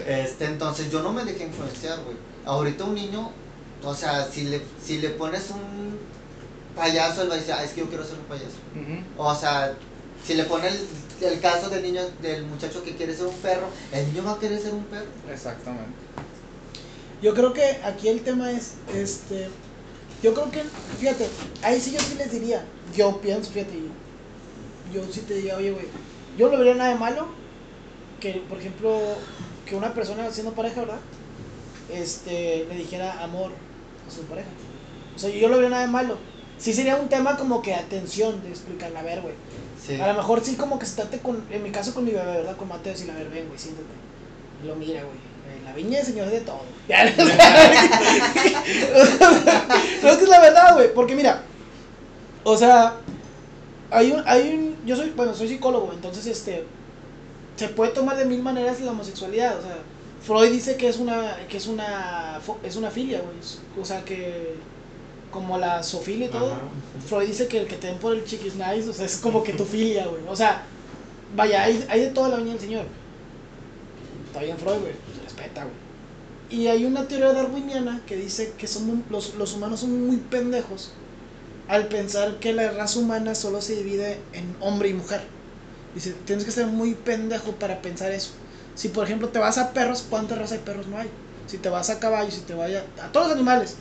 este, 0.07 0.45
entonces 0.47 0.91
yo 0.91 1.03
no 1.03 1.12
me 1.12 1.25
dejé 1.25 1.45
influenciar, 1.45 1.99
güey. 2.05 2.16
Ahorita 2.45 2.85
un 2.85 2.95
niño, 2.95 3.31
o 3.85 3.95
sea, 3.95 4.27
si 4.31 4.45
le, 4.45 4.62
si 4.83 4.99
le 4.99 5.11
pones 5.11 5.51
un 5.51 5.99
payaso, 6.75 7.23
él 7.23 7.31
va 7.31 7.35
a 7.35 7.39
decir, 7.39 7.53
ah, 7.53 7.64
es 7.64 7.73
que 7.73 7.81
yo 7.81 7.89
quiero 7.89 8.05
ser 8.05 8.19
un 8.19 8.25
payaso. 8.25 8.57
O 9.16 9.35
sea, 9.35 9.75
si 10.25 10.35
le 10.35 10.45
pone 10.45 10.69
el, 11.21 11.41
caso 11.41 11.69
del 11.69 11.83
niño, 11.83 12.03
del 12.23 12.45
muchacho 12.45 12.83
que 12.83 12.95
quiere 12.95 13.14
ser 13.14 13.27
un 13.27 13.35
perro, 13.37 13.69
el 13.93 14.07
niño 14.07 14.25
va 14.25 14.33
a 14.33 14.39
querer 14.39 14.61
ser 14.61 14.75
un 14.75 14.85
perro. 14.85 15.09
Exactamente. 15.31 15.99
Yo 17.21 17.35
creo 17.35 17.53
que 17.53 17.79
aquí 17.83 18.09
el 18.09 18.23
tema 18.23 18.53
es, 18.53 18.75
este, 18.95 19.49
yo 20.23 20.35
creo 20.35 20.51
que, 20.51 20.62
fíjate, 20.99 21.29
ahí 21.62 21.81
sí 21.81 21.93
yo 21.93 22.01
sí 22.01 22.14
les 22.16 22.31
diría, 22.31 22.64
yo 22.95 23.21
pienso, 23.21 23.51
fíjate, 23.51 23.73
yo, 24.93 25.03
yo 25.03 25.12
sí 25.12 25.21
te 25.21 25.35
diría, 25.35 25.57
oye, 25.57 25.73
güey, 25.73 25.87
yo 26.37 26.47
no 26.47 26.53
le 26.53 26.59
vería 26.59 26.75
nada 26.75 26.91
de 26.91 26.99
malo 26.99 27.27
que, 28.21 28.43
por 28.49 28.59
ejemplo, 28.59 29.01
que 29.66 29.77
una 29.77 29.95
persona 29.95 30.31
siendo 30.31 30.53
pareja, 30.53 30.81
¿verdad? 30.81 31.01
Este, 31.93 32.66
le 32.69 32.75
dijera 32.77 33.23
amor 33.23 33.51
a 34.07 34.11
su 34.11 34.23
pareja. 34.23 34.49
O 35.16 35.19
sea, 35.19 35.31
yo 35.31 35.49
no 35.49 35.57
le 35.57 35.62
vería 35.62 35.71
nada 35.71 35.87
de 35.87 35.93
malo. 35.93 36.19
Sí 36.59 36.73
sería 36.73 36.97
un 36.97 37.09
tema 37.09 37.37
como 37.37 37.63
que 37.63 37.75
atención 37.75 38.43
de 38.43 38.51
explicarle, 38.51 38.99
a 38.99 39.03
ver, 39.03 39.21
güey. 39.21 39.35
Sí. 39.85 40.01
A 40.01 40.09
lo 40.09 40.15
mejor 40.15 40.45
sí 40.45 40.57
como 40.57 40.79
que 40.79 40.87
se 40.87 40.97
trate 40.97 41.21
con, 41.21 41.45
en 41.51 41.63
mi 41.63 41.71
caso 41.71 41.95
con 41.95 42.05
mi 42.05 42.11
bebé, 42.11 42.39
¿verdad? 42.39 42.57
Con 42.57 42.69
Mateo, 42.69 42.93
decirle, 42.93 43.13
a 43.13 43.17
ver, 43.17 43.31
ven, 43.31 43.47
güey, 43.49 43.59
siéntate. 43.59 43.87
Y 44.63 44.67
lo 44.67 44.75
mira, 44.75 45.03
güey. 45.03 45.29
En 45.57 45.65
la 45.65 45.73
viña 45.73 45.99
del 45.99 46.07
Señor 46.07 46.27
es 46.27 46.33
de 46.33 46.41
todo. 46.41 46.61
no, 46.89 46.95
es 50.09 50.17
que 50.17 50.25
es 50.25 50.29
la 50.29 50.41
verdad, 50.41 50.75
güey. 50.75 50.93
Porque 50.93 51.15
mira, 51.15 51.43
o 52.45 52.57
sea, 52.57 52.97
hay 53.91 54.13
un, 54.13 54.23
hay 54.27 54.55
un, 54.55 54.87
yo 54.87 54.97
soy, 54.97 55.11
bueno, 55.11 55.35
soy 55.35 55.49
psicólogo, 55.49 55.93
entonces 55.93 56.27
este, 56.27 56.65
se 57.57 57.69
puede 57.69 57.93
tomar 57.93 58.17
de 58.17 58.25
mil 58.25 58.43
maneras 58.43 58.81
la 58.81 58.93
homosexualidad, 58.93 59.59
o 59.59 59.63
sea, 59.63 59.79
Freud 60.23 60.51
dice 60.51 60.77
que 60.77 60.89
es 60.89 60.99
una, 60.99 61.37
que 61.49 61.57
es 61.57 61.67
una, 61.67 62.41
es 62.63 62.77
una 62.77 62.91
filia, 62.91 63.21
güey, 63.21 63.37
o 63.81 63.85
sea 63.85 64.05
que, 64.05 64.57
como 65.31 65.59
la 65.59 65.83
sofilia 65.83 66.26
y 66.26 66.31
todo, 66.31 66.53
Ajá. 66.53 66.61
Freud 67.07 67.26
dice 67.26 67.49
que 67.49 67.59
el 67.59 67.66
que 67.66 67.76
te 67.76 67.89
den 67.89 67.99
por 67.99 68.14
el 68.14 68.24
chiquis 68.24 68.55
nice, 68.55 68.89
o 68.89 68.93
sea, 68.93 69.07
es 69.07 69.18
como 69.18 69.43
que 69.43 69.53
tu 69.53 69.64
filia, 69.64 70.07
güey, 70.07 70.22
o 70.29 70.37
sea, 70.37 70.62
vaya, 71.37 71.62
hay, 71.62 71.85
hay 71.89 72.01
de 72.01 72.09
toda 72.09 72.31
la 72.31 72.37
viña 72.37 72.53
del 72.53 72.61
señor, 72.61 72.85
está 74.26 74.41
bien 74.41 74.57
Freud, 74.59 74.81
güey, 74.81 74.93
se 75.14 75.22
respeta, 75.22 75.64
güey. 75.64 75.89
Y 76.51 76.68
hay 76.68 76.87
una 76.87 77.07
teoría 77.07 77.33
darwiniana 77.35 78.01
que 78.07 78.16
dice 78.16 78.55
que 78.57 78.66
somos, 78.66 79.01
los, 79.11 79.35
los 79.35 79.53
humanos 79.53 79.81
son 79.81 80.07
muy 80.07 80.16
pendejos 80.16 80.93
al 81.68 81.89
pensar 81.89 82.39
que 82.39 82.55
la 82.55 82.70
raza 82.70 82.99
humana 82.99 83.35
solo 83.35 83.61
se 83.61 83.76
divide 83.76 84.18
en 84.33 84.57
hombre 84.61 84.89
y 84.89 84.95
mujer. 84.95 85.20
Dice, 85.95 86.14
tienes 86.24 86.47
que 86.47 86.51
ser 86.51 86.66
muy 86.66 86.95
pendejo 86.95 87.53
para 87.53 87.83
pensar 87.83 88.12
eso. 88.12 88.31
Si 88.74 88.89
por 88.89 89.05
ejemplo 89.05 89.29
te 89.29 89.39
vas 89.39 89.59
a 89.59 89.72
perros, 89.72 90.05
¿cuántas 90.09 90.39
razas 90.39 90.59
de 90.59 90.64
perros 90.64 90.87
no 90.87 90.99
hay? 90.99 91.11
Si 91.47 91.59
te 91.59 91.68
vas 91.68 91.91
a 91.91 91.99
caballos, 91.99 92.35
si 92.35 92.41
te 92.41 92.55
vayas 92.55 92.85
a 93.03 93.12
todos 93.12 93.29
los 93.29 93.37
animales. 93.37 93.76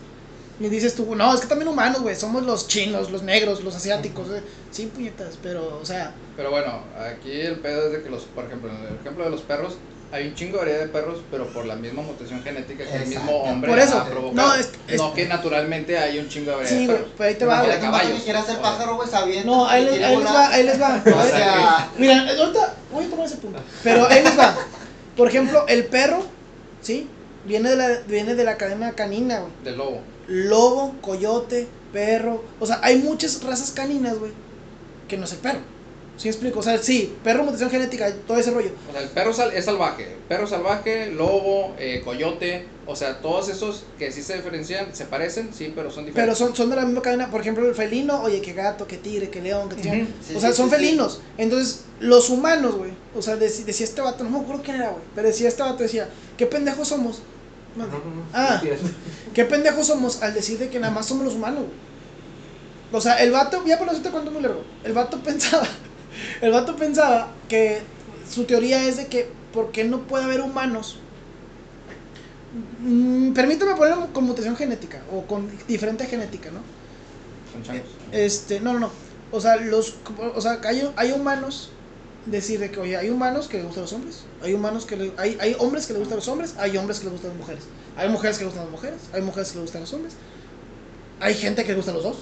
Y 0.59 0.69
dices 0.69 0.95
tú, 0.95 1.15
no, 1.15 1.33
es 1.35 1.41
que 1.41 1.47
también 1.47 1.67
humanos, 1.67 2.01
güey, 2.01 2.15
somos 2.15 2.43
los 2.43 2.67
chinos, 2.67 3.11
los 3.11 3.21
negros, 3.21 3.63
los 3.63 3.75
asiáticos. 3.75 4.27
eh. 4.31 4.41
Sí, 4.71 4.87
puñetas, 4.87 5.37
pero, 5.43 5.79
o 5.81 5.85
sea, 5.85 6.13
Pero 6.35 6.49
bueno, 6.51 6.81
aquí 6.99 7.31
el 7.41 7.59
pedo 7.59 7.87
es 7.87 7.91
de 7.93 8.01
que 8.03 8.09
los, 8.09 8.23
por 8.23 8.45
ejemplo, 8.45 8.69
en 8.71 8.77
el 8.77 8.95
ejemplo 8.99 9.23
de 9.23 9.29
los 9.29 9.41
perros, 9.41 9.77
hay 10.11 10.27
un 10.29 10.35
chingo 10.35 10.53
de 10.53 10.59
variedad 10.59 10.79
de 10.79 10.87
perros, 10.87 11.19
pero 11.29 11.47
por 11.53 11.65
la 11.65 11.75
misma 11.75 12.01
mutación 12.01 12.41
genética 12.41 12.85
que 12.85 12.95
el 12.95 13.07
mismo 13.07 13.31
hombre 13.43 13.69
Por 13.69 13.77
eso, 13.79 13.97
ha 13.99 14.05
provocado. 14.05 14.47
no, 14.47 14.55
es- 14.55 14.69
es- 14.87 14.97
No 14.97 15.13
que 15.13 15.27
naturalmente 15.27 15.97
hay 15.97 16.17
un 16.17 16.29
chingo 16.29 16.51
de 16.51 16.55
variedad 16.57 16.77
sí, 16.79 16.87
de 16.87 16.93
perros. 16.93 17.09
pero 17.17 17.29
ahí 17.29 17.35
te 17.35 17.45
va, 17.45 17.63
güey. 17.63 18.21
ser 18.21 18.57
pájaro, 18.59 18.95
güey, 18.95 19.09
sabiendo. 19.09 19.51
No, 19.55 19.67
ahí 19.67 19.83
les, 19.85 20.01
ahí 20.03 20.15
va, 20.23 20.47
ahí 20.49 20.63
les 20.63 20.81
va. 20.81 21.03
O 21.05 21.23
sea, 21.27 21.89
Mira, 21.97 22.19
ahorita 22.39 22.73
voy 22.91 23.05
a 23.05 23.09
tomar 23.09 23.25
ese 23.27 23.35
punto. 23.37 23.59
Pero 23.83 24.07
ahí 24.07 24.23
les 24.23 24.39
va. 24.39 24.55
Por 25.17 25.27
ejemplo, 25.27 25.65
el 25.67 25.85
perro, 25.85 26.25
¿sí? 26.81 27.07
Viene 27.45 27.69
de 27.69 27.75
la, 27.75 27.87
viene 28.07 28.33
de 28.35 28.43
la 28.43 28.55
cadena 28.57 28.93
canina, 28.93 29.39
güey. 29.41 29.51
Del 29.63 29.77
lobo. 29.77 30.01
Lobo, 30.27 30.95
coyote, 31.01 31.67
perro. 31.93 32.43
O 32.59 32.65
sea, 32.65 32.79
hay 32.83 32.97
muchas 32.97 33.41
razas 33.43 33.71
caninas, 33.71 34.17
güey, 34.19 34.31
que 35.07 35.17
no 35.17 35.25
es 35.25 35.31
el 35.33 35.39
perro. 35.39 35.59
¿Sí 36.17 36.27
me 36.27 36.31
explico? 36.31 36.59
O 36.59 36.63
sea, 36.63 36.79
sí, 36.79 37.13
perro, 37.23 37.43
mutación 37.43 37.69
genética, 37.69 38.11
todo 38.25 38.37
ese 38.37 38.49
rollo. 38.49 38.71
O 38.89 38.91
sea, 38.91 39.01
el 39.03 39.09
perro 39.09 39.33
sal- 39.33 39.53
es 39.53 39.65
salvaje. 39.65 40.17
Perro 40.27 40.47
salvaje, 40.47 41.11
lobo, 41.11 41.75
eh, 41.77 42.01
coyote. 42.03 42.65
O 42.87 42.95
sea, 42.95 43.21
todos 43.21 43.49
esos 43.49 43.83
que 43.99 44.11
sí 44.11 44.23
se 44.23 44.35
diferencian, 44.35 44.95
se 44.95 45.05
parecen, 45.05 45.51
sí, 45.53 45.71
pero 45.75 45.91
son 45.91 46.05
Pero 46.05 46.13
diferentes. 46.33 46.37
son, 46.39 46.55
son 46.55 46.69
de 46.71 46.75
la 46.77 46.85
misma 46.85 47.03
cadena. 47.03 47.29
Por 47.29 47.41
ejemplo, 47.41 47.67
el 47.69 47.75
felino, 47.75 48.23
oye, 48.23 48.41
que 48.41 48.53
gato, 48.53 48.87
que 48.87 48.97
tigre, 48.97 49.29
que 49.29 49.41
león, 49.41 49.69
que. 49.69 49.75
Sí, 49.83 50.35
o 50.35 50.39
sea, 50.39 50.49
sí, 50.49 50.57
son 50.57 50.69
sí, 50.71 50.75
sí. 50.75 50.81
felinos. 50.81 51.21
Entonces, 51.37 51.81
los 51.99 52.29
humanos, 52.31 52.75
güey. 52.75 52.91
O 53.15 53.21
sea, 53.21 53.35
dec- 53.37 53.63
decía 53.65 53.85
este 53.85 54.01
vato, 54.01 54.23
no 54.23 54.31
me 54.31 54.39
acuerdo 54.39 54.63
quién 54.63 54.77
era, 54.77 54.89
güey. 54.89 55.03
Pero 55.13 55.27
decía 55.27 55.47
este 55.49 55.61
vato, 55.61 55.83
decía, 55.83 56.09
¿qué 56.35 56.47
pendejos 56.47 56.87
somos? 56.87 57.21
Ah. 58.33 58.61
¿Qué 59.33 59.45
pendejos 59.45 59.87
somos 59.87 60.21
al 60.23 60.33
decir 60.33 60.57
de 60.59 60.69
que 60.69 60.79
nada 60.79 60.93
más 60.93 61.05
somos 61.05 61.25
los 61.25 61.35
humanos? 61.35 61.65
O 62.91 63.01
sea, 63.01 63.21
el 63.21 63.31
vato, 63.31 63.63
ya 63.65 63.77
por 63.77 63.89
eso 63.89 64.01
te 64.01 64.09
cuento 64.09 64.31
muy 64.31 64.41
largo. 64.41 64.63
El 64.83 64.93
vato 64.93 65.19
pensaba, 65.23 65.67
el 66.41 66.51
vato 66.51 66.75
pensaba 66.75 67.29
que 67.49 67.81
su 68.29 68.45
teoría 68.45 68.87
es 68.87 68.97
de 68.97 69.07
que, 69.07 69.29
¿por 69.53 69.71
qué 69.71 69.83
no 69.83 70.01
puede 70.07 70.25
haber 70.25 70.41
humanos? 70.41 70.99
Mm, 72.79 73.33
permítame 73.33 73.75
ponerlo 73.75 74.13
con 74.13 74.23
mutación 74.23 74.55
genética 74.55 75.01
o 75.11 75.23
con 75.23 75.49
diferente 75.67 76.05
genética, 76.05 76.49
¿no? 76.51 76.61
Son 77.51 77.63
changos. 77.63 77.89
Este, 78.11 78.59
no, 78.59 78.73
no, 78.73 78.79
no. 78.79 78.91
O 79.31 79.41
sea, 79.41 79.57
los, 79.57 79.95
o 80.35 80.41
sea, 80.41 80.59
hay, 80.63 80.89
hay 80.95 81.11
humanos, 81.11 81.71
decir 82.31 82.59
de 82.59 82.71
que, 82.71 82.79
oye, 82.79 82.97
hay 82.97 83.09
humanos 83.09 83.47
que 83.47 83.57
les 83.57 83.65
gustan 83.65 83.83
los 83.83 83.93
hombres, 83.93 84.27
hay 84.41 84.53
humanos 84.53 84.85
que 84.85 84.97
le, 84.97 85.13
hay, 85.17 85.37
hay 85.39 85.55
hombres 85.59 85.87
que 85.87 85.93
les 85.93 85.99
gustan 86.01 86.17
los 86.17 86.27
hombres, 86.27 86.55
hay 86.57 86.77
hombres 86.77 86.99
que 86.99 87.05
les 87.05 87.13
gustan 87.13 87.31
las 87.31 87.37
mujeres, 87.39 87.69
hay 87.95 88.09
mujeres 88.09 88.37
que 88.37 88.45
les 88.45 88.53
gustan 88.53 88.65
las 88.65 88.71
mujeres, 88.71 89.09
hay 89.13 89.21
mujeres 89.21 89.51
que 89.51 89.57
les 89.57 89.63
gustan 89.63 89.81
los 89.81 89.93
hombres, 89.93 90.17
hay 91.19 91.33
gente 91.35 91.63
que 91.63 91.69
les 91.69 91.77
gustan 91.77 91.95
los 91.95 92.03
dos, 92.03 92.17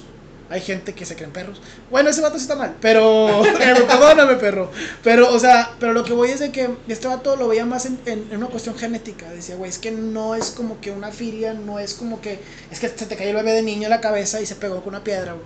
hay 0.48 0.62
gente 0.62 0.94
que 0.94 1.06
se 1.06 1.16
creen 1.16 1.32
perros. 1.34 1.62
Bueno, 1.90 2.10
ese 2.10 2.22
vato 2.22 2.38
sí 2.38 2.44
está 2.44 2.56
mal, 2.56 2.78
pero, 2.80 3.42
pero 3.58 3.88
perdóname, 3.88 4.36
perro. 4.36 4.72
Pero, 5.04 5.34
o 5.34 5.40
sea, 5.40 5.76
pero 5.80 5.94
lo 5.94 6.04
que 6.04 6.14
voy 6.14 6.30
es 6.32 6.40
de 6.40 6.52
que 6.52 6.70
este 6.88 7.08
vato 7.08 7.36
lo 7.36 7.48
veía 7.48 7.66
más 7.66 7.86
en, 7.86 8.00
en- 8.06 8.28
en 8.32 8.38
una 8.38 8.48
cuestión 8.48 8.76
genética. 8.78 9.30
Decía, 9.32 9.56
güey, 9.56 9.70
es 9.70 9.80
que 9.80 9.92
no 9.92 10.36
es 10.36 10.52
como 10.52 10.80
que 10.82 10.92
una 10.92 11.12
filia, 11.12 11.54
no 11.54 11.80
es 11.80 11.96
como 11.96 12.22
que, 12.22 12.40
es 12.72 12.80
que 12.80 12.90
se 12.90 13.06
te 13.08 13.16
cayó 13.16 13.32
el 13.32 13.36
bebé 13.38 13.54
de 13.54 13.64
niño 13.64 13.84
en 13.86 13.90
la 13.90 14.02
cabeza 14.02 14.40
y 14.42 14.46
se 14.46 14.56
pegó 14.56 14.82
con 14.84 14.90
una 14.96 15.04
piedra, 15.04 15.34
güey. 15.34 15.46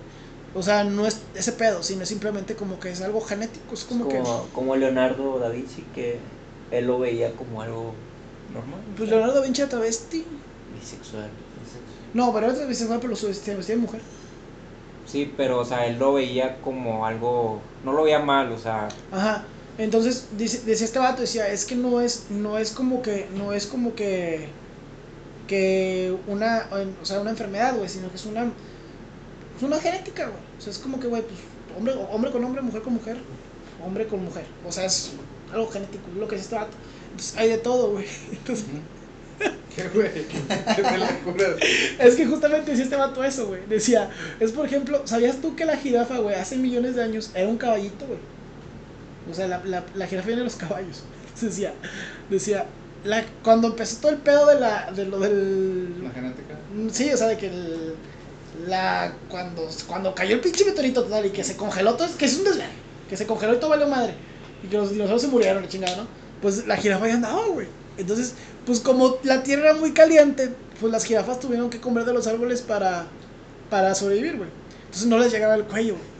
O 0.54 0.62
sea, 0.62 0.84
no 0.84 1.06
es 1.06 1.20
ese 1.34 1.52
pedo, 1.52 1.82
sino 1.82 2.04
simplemente 2.04 2.56
como 2.56 2.80
que 2.80 2.90
es 2.90 3.00
algo 3.02 3.20
genético, 3.20 3.72
es 3.72 3.84
como, 3.84 4.08
que... 4.08 4.20
Como, 4.52 4.74
Leonardo 4.74 5.38
da 5.38 5.48
Vinci, 5.48 5.84
que 5.94 6.18
él 6.72 6.86
lo 6.86 6.98
veía 6.98 7.32
como 7.32 7.62
algo 7.62 7.94
normal. 8.52 8.80
Pues 8.96 9.08
Leonardo 9.08 9.34
da 9.34 9.42
Vinci 9.42 9.62
era 9.62 9.70
travesti. 9.70 10.24
Bisexual. 10.80 11.30
No, 12.14 12.32
pero 12.32 12.50
era 12.50 12.66
bisexual, 12.66 12.98
pero 13.00 13.14
su 13.14 13.28
vestía 13.28 13.54
de 13.54 13.76
mujer. 13.76 14.00
Sí, 15.06 15.32
pero, 15.36 15.60
o 15.60 15.64
sea, 15.64 15.86
él 15.86 15.98
lo 15.98 16.14
veía 16.14 16.60
como 16.62 17.06
algo. 17.06 17.60
No 17.84 17.92
lo 17.92 18.04
veía 18.04 18.18
mal, 18.18 18.50
o 18.52 18.58
sea. 18.58 18.88
Ajá. 19.12 19.44
Entonces, 19.78 20.28
dice, 20.36 20.62
decía 20.66 20.84
este 20.84 20.98
vato, 20.98 21.22
decía, 21.22 21.48
es 21.48 21.64
que 21.64 21.74
no 21.74 22.00
es, 22.00 22.26
no 22.30 22.58
es 22.58 22.72
como 22.72 23.02
que, 23.02 23.28
no 23.34 23.52
es 23.52 23.66
como 23.66 23.94
que, 23.94 24.48
que 25.46 26.14
una, 26.26 26.68
o 27.00 27.04
sea, 27.04 27.20
una 27.20 27.30
enfermedad, 27.30 27.76
güey, 27.76 27.88
sino 27.88 28.10
que 28.10 28.16
es 28.16 28.26
una, 28.26 28.52
es 29.60 29.64
una 29.64 29.78
genética, 29.78 30.24
güey. 30.24 30.40
O 30.58 30.60
sea, 30.60 30.72
es 30.72 30.78
como 30.78 30.98
que, 30.98 31.06
güey, 31.06 31.22
pues, 31.22 31.38
hombre, 31.76 31.94
hombre 32.10 32.30
con 32.30 32.42
hombre, 32.44 32.62
mujer 32.62 32.80
con 32.80 32.94
mujer, 32.94 33.16
hombre 33.84 34.06
con 34.06 34.24
mujer. 34.24 34.44
O 34.66 34.72
sea, 34.72 34.86
es 34.86 35.12
algo 35.52 35.68
genético, 35.68 36.04
lo 36.18 36.26
que 36.26 36.36
dice 36.36 36.44
este 36.46 36.56
vato. 36.56 36.76
Entonces, 37.10 37.36
hay 37.36 37.48
de 37.50 37.58
todo, 37.58 37.90
güey. 37.90 38.06
Entonces, 38.32 38.64
¿Qué 39.74 39.88
güey? 39.88 40.10
¿Qué 40.12 40.82
te 40.82 40.98
la 40.98 41.08
es 41.98 42.14
que 42.16 42.26
justamente 42.26 42.70
decía 42.70 42.84
este 42.84 42.96
vato 42.96 43.22
eso, 43.22 43.48
güey. 43.48 43.60
Decía, 43.68 44.10
es 44.40 44.52
por 44.52 44.64
ejemplo, 44.64 45.06
¿sabías 45.06 45.36
tú 45.42 45.54
que 45.54 45.66
la 45.66 45.76
jirafa, 45.76 46.18
güey, 46.18 46.36
hace 46.36 46.56
millones 46.56 46.96
de 46.96 47.02
años 47.02 47.30
era 47.34 47.48
un 47.48 47.58
caballito, 47.58 48.06
güey? 48.06 48.18
O 49.30 49.34
sea, 49.34 49.46
la, 49.46 49.62
la, 49.64 49.84
la 49.94 50.06
jirafa 50.06 50.26
viene 50.26 50.40
de 50.40 50.46
los 50.46 50.56
caballos. 50.56 51.04
Decía, 51.40 51.72
decía, 52.28 52.66
la, 53.04 53.24
cuando 53.42 53.68
empezó 53.68 53.98
todo 54.00 54.10
el 54.10 54.18
pedo 54.18 54.46
de 54.46 54.60
la, 54.60 54.90
de 54.92 55.06
lo 55.06 55.20
del... 55.20 56.02
La 56.02 56.10
genética. 56.10 56.56
Sí, 56.92 57.10
o 57.12 57.16
sea, 57.16 57.28
de 57.28 57.38
que 57.38 57.46
el, 57.46 57.94
la, 58.66 59.12
cuando, 59.28 59.68
cuando 59.86 60.14
cayó 60.14 60.34
el 60.36 60.40
pinche 60.40 60.64
meteorito 60.64 61.04
total 61.04 61.26
y 61.26 61.30
que 61.30 61.44
se 61.44 61.56
congeló 61.56 61.94
todo, 61.94 62.08
que 62.16 62.24
es 62.26 62.36
un 62.36 62.44
desvergue, 62.44 62.72
que 63.08 63.16
se 63.16 63.26
congeló 63.26 63.54
y 63.54 63.58
todo 63.58 63.70
valió 63.70 63.86
madre, 63.88 64.14
y 64.62 64.68
que 64.68 64.76
los 64.76 64.90
dinosaurios 64.90 65.22
se 65.22 65.28
murieron, 65.28 65.62
la 65.62 65.68
chingada, 65.68 65.96
¿no? 65.96 66.06
Pues 66.42 66.66
la 66.66 66.76
jirafa 66.76 67.06
ya 67.08 67.14
andaba, 67.14 67.46
güey. 67.46 67.66
Entonces, 67.98 68.34
pues 68.66 68.80
como 68.80 69.18
la 69.24 69.42
tierra 69.42 69.70
era 69.70 69.74
muy 69.74 69.92
caliente, 69.92 70.50
pues 70.80 70.92
las 70.92 71.04
jirafas 71.04 71.38
tuvieron 71.40 71.68
que 71.70 71.80
comer 71.80 72.04
de 72.04 72.12
los 72.14 72.26
árboles 72.26 72.62
para, 72.62 73.06
para 73.68 73.94
sobrevivir, 73.94 74.36
güey. 74.36 74.48
Entonces 74.86 75.06
no 75.06 75.18
les 75.18 75.30
llegaba 75.32 75.54
el 75.54 75.64
cuello, 75.64 75.94
güey. 75.94 76.10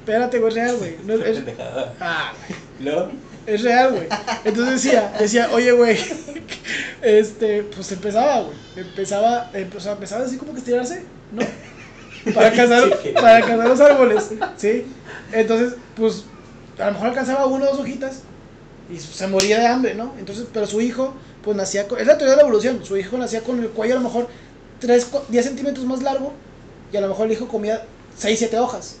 Espérate, 0.00 0.38
güey, 0.38 0.48
es 0.50 0.54
real, 0.54 0.76
güey. 0.76 0.96
No 1.04 1.14
es- 1.14 1.38
ah. 2.00 2.32
Es 3.46 3.62
real, 3.62 3.92
güey. 3.94 4.06
Entonces 4.44 4.82
decía, 4.82 5.12
decía, 5.18 5.48
oye, 5.52 5.72
güey, 5.72 5.98
este, 7.02 7.62
pues 7.64 7.90
empezaba, 7.92 8.42
güey. 8.42 8.56
Empezaba, 8.76 9.50
empe- 9.52 9.76
o 9.76 9.80
sea, 9.80 9.92
empezaba 9.92 10.24
así 10.24 10.36
como 10.36 10.52
que 10.52 10.58
estirarse, 10.58 11.04
¿no? 11.32 11.42
Para 12.34 12.52
cazar, 12.52 12.98
para 13.14 13.40
cazar 13.40 13.68
los 13.68 13.80
árboles, 13.80 14.30
¿sí? 14.56 14.84
Entonces, 15.32 15.74
pues, 15.96 16.24
a 16.78 16.86
lo 16.86 16.92
mejor 16.92 17.08
alcanzaba 17.08 17.46
una 17.46 17.66
o 17.66 17.70
dos 17.70 17.80
hojitas 17.80 18.22
y 18.92 18.98
se 18.98 19.26
moría 19.26 19.58
de 19.58 19.66
hambre, 19.66 19.94
¿no? 19.94 20.14
Entonces, 20.18 20.46
pero 20.52 20.66
su 20.66 20.80
hijo, 20.80 21.14
pues 21.42 21.56
nacía 21.56 21.88
con, 21.88 21.98
es 21.98 22.06
la 22.06 22.18
teoría 22.18 22.32
de 22.32 22.36
la 22.36 22.42
evolución, 22.42 22.84
su 22.84 22.96
hijo 22.96 23.16
nacía 23.16 23.42
con 23.42 23.60
el 23.60 23.70
cuello 23.70 23.94
a 23.94 23.98
lo 23.98 24.04
mejor 24.04 24.28
3, 24.80 25.06
10 25.28 25.44
centímetros 25.44 25.86
más 25.86 26.02
largo 26.02 26.32
y 26.92 26.96
a 26.96 27.00
lo 27.00 27.08
mejor 27.08 27.26
el 27.26 27.32
hijo 27.32 27.48
comía 27.48 27.84
6, 28.16 28.38
7 28.38 28.58
hojas. 28.58 28.96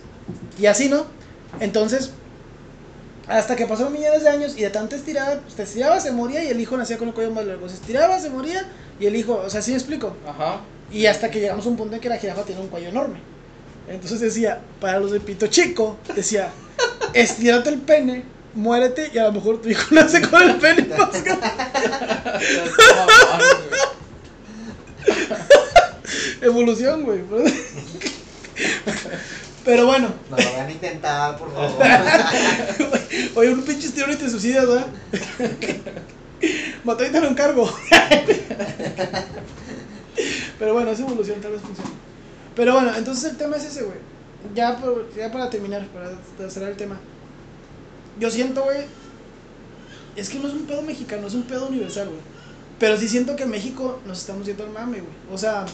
Y 0.58 0.66
así, 0.66 0.88
¿no? 0.88 1.06
Entonces, 1.58 2.12
hasta 3.26 3.56
que 3.56 3.66
pasaron 3.66 3.92
millones 3.92 4.22
de 4.22 4.28
años 4.28 4.56
y 4.56 4.62
de 4.62 4.70
tanta 4.70 4.96
estirada, 4.96 5.40
pues 5.40 5.54
te 5.54 5.62
estiraba, 5.64 6.00
se 6.00 6.12
moría 6.12 6.42
y 6.44 6.48
el 6.48 6.60
hijo 6.60 6.76
nacía 6.76 6.98
con 6.98 7.08
el 7.08 7.14
cuello 7.14 7.32
más 7.32 7.44
largo. 7.44 7.68
Se 7.68 7.74
estiraba, 7.74 8.18
se 8.18 8.30
moría 8.30 8.68
y 8.98 9.06
el 9.06 9.16
hijo, 9.16 9.42
o 9.44 9.50
sea, 9.50 9.62
¿sí 9.62 9.72
me 9.72 9.76
explico? 9.76 10.14
Ajá. 10.26 10.60
Y 10.90 11.06
hasta 11.06 11.30
que 11.30 11.40
llegamos 11.40 11.64
a 11.66 11.68
un 11.68 11.76
punto 11.76 11.94
en 11.94 12.00
que 12.00 12.08
la 12.08 12.18
jirafa 12.18 12.42
tiene 12.42 12.60
un 12.60 12.68
cuello 12.68 12.88
enorme. 12.88 13.20
Entonces 13.88 14.20
decía, 14.20 14.60
para 14.80 14.98
los 15.00 15.12
de 15.12 15.20
pito 15.20 15.46
chico, 15.46 15.96
decía, 16.14 16.50
estírate 17.12 17.70
el 17.70 17.80
pene, 17.80 18.24
muérete 18.54 19.10
y 19.12 19.18
a 19.18 19.24
lo 19.24 19.32
mejor 19.32 19.60
tu 19.60 19.68
hijo 19.68 19.82
nace 19.94 20.20
con 20.22 20.42
el 20.42 20.56
pene. 20.56 20.88
Evolución, 26.40 27.04
güey. 27.04 27.20
Pero 29.64 29.86
bueno, 29.86 30.08
No 30.30 30.36
lo 30.36 30.52
van 30.52 30.66
a 30.66 30.70
intentar, 30.70 31.36
por 31.36 31.52
favor. 31.52 31.84
oye, 33.34 33.52
un 33.52 33.62
pinche 33.62 33.88
estirón 33.88 34.12
y 34.12 34.16
te 34.16 34.30
suicidas, 34.30 34.66
¿verdad? 34.66 34.86
Te 36.98 37.20
lo 37.20 37.28
encargo. 37.28 37.70
Pero 40.60 40.74
bueno, 40.74 40.90
esa 40.90 41.02
evolución 41.02 41.40
tal 41.40 41.52
vez 41.52 41.62
funcione. 41.62 41.90
Pero 42.54 42.74
bueno, 42.74 42.94
entonces 42.94 43.30
el 43.30 43.38
tema 43.38 43.56
es 43.56 43.64
ese, 43.64 43.82
güey. 43.82 43.96
Ya, 44.54 44.78
ya 45.16 45.32
para 45.32 45.48
terminar, 45.48 45.88
para 45.88 46.50
cerrar 46.50 46.70
el 46.70 46.76
tema. 46.76 47.00
Yo 48.20 48.30
siento, 48.30 48.64
güey. 48.64 48.82
Es 50.16 50.28
que 50.28 50.38
no 50.38 50.48
es 50.48 50.54
un 50.54 50.66
pedo 50.66 50.82
mexicano, 50.82 51.26
es 51.26 51.34
un 51.34 51.44
pedo 51.44 51.66
universal, 51.66 52.08
güey. 52.08 52.20
Pero 52.78 52.98
sí 52.98 53.08
siento 53.08 53.36
que 53.36 53.44
en 53.44 53.50
México 53.50 54.00
nos 54.06 54.18
estamos 54.18 54.46
yendo 54.46 54.64
al 54.64 54.70
mame, 54.70 55.00
güey. 55.00 55.12
O 55.32 55.38
sea, 55.38 55.64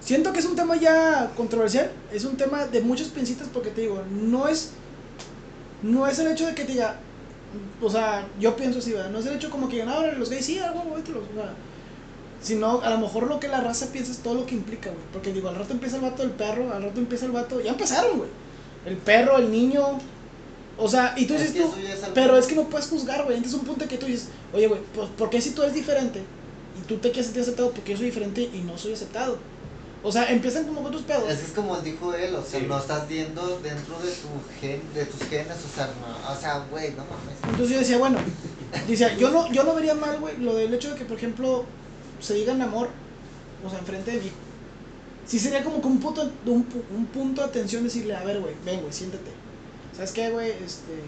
siento 0.00 0.34
que 0.34 0.40
es 0.40 0.44
un 0.44 0.56
tema 0.56 0.76
ya 0.76 1.32
controversial. 1.36 1.90
Es 2.12 2.26
un 2.26 2.36
tema 2.36 2.66
de 2.66 2.82
muchos 2.82 3.08
pincitas 3.08 3.48
porque 3.48 3.70
te 3.70 3.80
digo, 3.80 4.02
no 4.10 4.46
es. 4.46 4.72
No 5.82 6.06
es 6.06 6.18
el 6.18 6.26
hecho 6.26 6.46
de 6.46 6.54
que 6.54 6.64
te 6.64 6.72
diga. 6.72 7.00
O 7.80 7.88
sea, 7.88 8.28
yo 8.38 8.54
pienso 8.56 8.80
así, 8.80 8.92
¿verdad? 8.92 9.10
No 9.10 9.20
es 9.20 9.26
el 9.26 9.36
hecho 9.36 9.48
como 9.48 9.68
que 9.68 9.76
digan, 9.76 9.88
ahora 9.88 10.12
los 10.12 10.28
gays 10.28 10.44
sí, 10.44 10.58
algo, 10.58 10.82
güey, 10.82 11.02
los. 11.02 11.24
O 11.24 11.34
sea, 11.34 11.54
sino 12.46 12.80
a 12.80 12.90
lo 12.90 12.98
mejor 12.98 13.24
lo 13.26 13.40
que 13.40 13.48
la 13.48 13.60
raza 13.60 13.86
piensa 13.92 14.12
es 14.12 14.18
todo 14.18 14.34
lo 14.34 14.46
que 14.46 14.54
implica, 14.54 14.90
güey. 14.90 15.02
Porque 15.12 15.32
digo, 15.32 15.48
al 15.48 15.56
rato 15.56 15.72
empieza 15.72 15.96
el 15.96 16.02
vato 16.02 16.22
del 16.22 16.30
perro, 16.32 16.72
al 16.72 16.82
rato 16.82 17.00
empieza 17.00 17.26
el 17.26 17.32
vato. 17.32 17.60
Ya 17.60 17.70
empezaron, 17.70 18.18
güey. 18.18 18.30
El 18.86 18.96
perro, 18.96 19.38
el 19.38 19.50
niño. 19.50 19.98
O 20.78 20.88
sea, 20.88 21.14
y 21.16 21.26
tú 21.26 21.34
Es 21.34 21.52
dices 21.54 21.62
tú. 21.62 21.74
Pero 22.14 22.36
es 22.36 22.46
que 22.46 22.54
no 22.54 22.64
puedes 22.68 22.86
juzgar, 22.88 23.24
güey. 23.24 23.36
Entonces 23.36 23.54
es 23.54 23.60
un 23.60 23.66
punto 23.66 23.88
que 23.88 23.98
tú 23.98 24.06
dices, 24.06 24.28
oye, 24.52 24.68
güey, 24.68 24.80
pues, 24.94 25.08
¿por 25.16 25.28
qué 25.30 25.40
si 25.40 25.50
tú 25.50 25.62
eres 25.62 25.74
diferente? 25.74 26.22
Y 26.78 26.86
tú 26.86 26.96
te 26.98 27.08
quieres 27.10 27.26
sentir 27.26 27.42
aceptado 27.42 27.70
porque 27.72 27.92
yo 27.92 27.96
soy 27.98 28.06
diferente 28.06 28.42
y 28.42 28.58
no 28.60 28.76
soy 28.78 28.92
aceptado. 28.92 29.38
O 30.02 30.12
sea, 30.12 30.30
empiezan 30.30 30.64
como 30.66 30.82
con 30.82 30.92
tus 30.92 31.02
pedos. 31.02 31.28
Es 31.28 31.38
que 31.38 31.46
es 31.46 31.52
como 31.52 31.76
dijo 31.78 32.14
él, 32.14 32.34
o 32.36 32.44
sea, 32.44 32.60
Sí. 32.60 32.66
no 32.68 32.78
estás 32.78 33.08
viendo 33.08 33.58
dentro 33.60 33.98
de 33.98 34.10
tu 34.12 34.28
gen, 34.60 34.80
de 34.94 35.04
tus 35.06 35.20
genes, 35.28 35.56
o 35.56 35.74
sea, 35.74 35.86
no, 35.86 36.32
o 36.32 36.40
sea, 36.40 36.64
güey, 36.70 36.90
no 36.90 36.98
mames. 36.98 37.36
Entonces 37.42 37.70
yo 37.70 37.78
decía, 37.80 37.98
bueno, 37.98 38.18
decía, 38.86 39.16
yo 39.16 39.30
no, 39.30 39.50
yo 39.50 39.64
no 39.64 39.74
vería 39.74 39.94
mal, 39.94 40.20
güey, 40.20 40.36
lo 40.36 40.54
del 40.54 40.72
hecho 40.74 40.90
de 40.90 40.96
que, 40.96 41.04
por 41.06 41.16
ejemplo, 41.16 41.64
se 42.20 42.34
digan 42.34 42.62
amor, 42.62 42.88
o 43.64 43.70
sea, 43.70 43.78
enfrente 43.78 44.12
de 44.12 44.20
mí. 44.20 44.30
Sí 45.26 45.38
sería 45.38 45.64
como 45.64 45.80
que 45.80 45.86
un 45.88 45.98
punto, 45.98 46.30
un, 46.46 46.66
un 46.96 47.06
punto 47.06 47.42
de 47.42 47.48
atención 47.48 47.84
decirle, 47.84 48.14
a 48.14 48.22
ver, 48.22 48.40
güey, 48.40 48.54
ven, 48.64 48.80
güey, 48.80 48.92
siéntate. 48.92 49.30
¿Sabes 49.94 50.12
qué, 50.12 50.30
güey? 50.30 50.50
Este, 50.50 51.02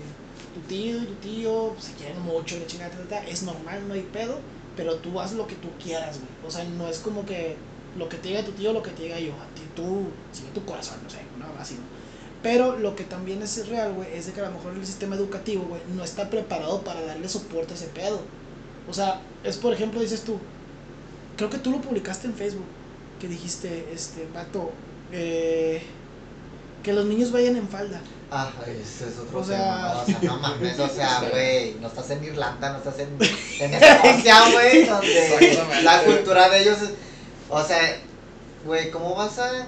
tu 0.55 0.61
tío 0.63 1.03
y 1.03 1.07
tu 1.07 1.15
tío 1.15 1.75
se 1.79 1.93
quieren 1.93 2.21
mucho, 2.23 2.59
la 2.59 2.67
chingada, 2.67 2.93
es 3.29 3.43
normal, 3.43 3.87
no 3.87 3.95
hay 3.95 4.03
pedo, 4.13 4.39
pero 4.77 4.97
tú 4.97 5.21
haz 5.21 5.33
lo 5.33 5.47
que 5.47 5.55
tú 5.57 5.69
quieras, 5.83 6.19
güey. 6.19 6.31
O 6.47 6.51
sea, 6.51 6.65
no 6.65 6.89
es 6.89 6.99
como 6.99 7.25
que 7.25 7.57
lo 7.97 8.09
que 8.09 8.17
te 8.17 8.29
diga 8.29 8.45
tu 8.45 8.53
tío, 8.53 8.73
lo 8.73 8.83
que 8.83 8.91
te 8.91 9.05
diga 9.05 9.19
yo, 9.19 9.33
a 9.35 9.47
ti 9.55 9.63
tú, 9.77 10.07
sigue 10.33 10.51
tu 10.55 10.65
corazón, 10.65 10.99
no 11.03 11.11
sé, 11.11 11.19
no, 11.39 11.47
así, 11.61 11.75
¿no? 11.75 11.99
Pero 12.43 12.79
lo 12.79 12.95
que 12.95 13.05
también 13.05 13.43
es 13.43 13.69
real, 13.69 13.93
güey, 13.95 14.13
es 14.15 14.27
de 14.27 14.33
que 14.33 14.41
a 14.41 14.49
lo 14.49 14.53
mejor 14.53 14.73
el 14.75 14.87
sistema 14.87 15.17
educativo, 15.17 15.65
güey, 15.65 15.83
no 15.95 16.05
está 16.05 16.31
preparado 16.31 16.83
para 16.83 17.03
darle 17.03 17.29
soporte 17.29 17.75
a 17.75 17.77
ese 17.77 17.89
pedo. 17.89 18.21
O 18.89 18.95
sea, 18.95 19.21
es 19.43 19.57
por 19.57 19.73
ejemplo, 19.73 20.01
dices 20.01 20.23
tú, 20.23 20.39
creo 21.39 21.49
que 21.49 21.57
tú 21.59 21.71
lo 21.71 21.81
publicaste 21.81 22.27
en 22.27 22.35
Facebook, 22.35 22.67
que 23.19 23.29
dijiste, 23.29 23.89
este, 23.93 24.29
vato, 24.35 24.73
eh, 25.13 25.83
que 26.83 26.93
los 26.93 27.07
niños 27.07 27.33
vayan 27.33 27.57
en 27.57 27.67
falda. 27.69 28.01
Ah, 28.31 28.51
ese 28.67 29.09
es 29.09 29.19
otro 29.19 29.39
O 29.41 29.45
sea- 29.45 29.57
tema, 29.57 30.03
o 30.03 30.05
sea, 30.05 30.19
no 30.23 30.39
mames, 30.39 30.79
o 30.79 30.89
sea, 30.89 31.21
güey, 31.31 31.75
no 31.81 31.89
estás 31.89 32.11
en 32.11 32.25
Irlanda, 32.25 32.73
no 32.73 32.79
estás 32.79 32.99
en, 32.99 33.09
en 33.61 33.75
Escocia, 33.83 34.51
güey, 34.53 34.85
donde 34.85 35.83
la 35.83 36.03
cultura 36.05 36.51
de 36.51 36.61
ellos, 36.61 36.83
es- 36.83 36.93
o 37.49 37.65
sea, 37.65 37.81
güey, 38.67 38.91
¿cómo 38.91 39.15
vas 39.15 39.39
a, 39.39 39.67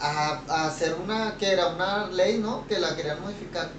a, 0.00 0.42
a 0.48 0.66
hacer 0.66 0.94
una, 1.02 1.36
que 1.38 1.50
era 1.52 1.68
una 1.68 2.08
ley, 2.08 2.38
¿no? 2.38 2.66
Que 2.66 2.78
la 2.78 2.94
querían 2.96 3.20
modificar. 3.22 3.70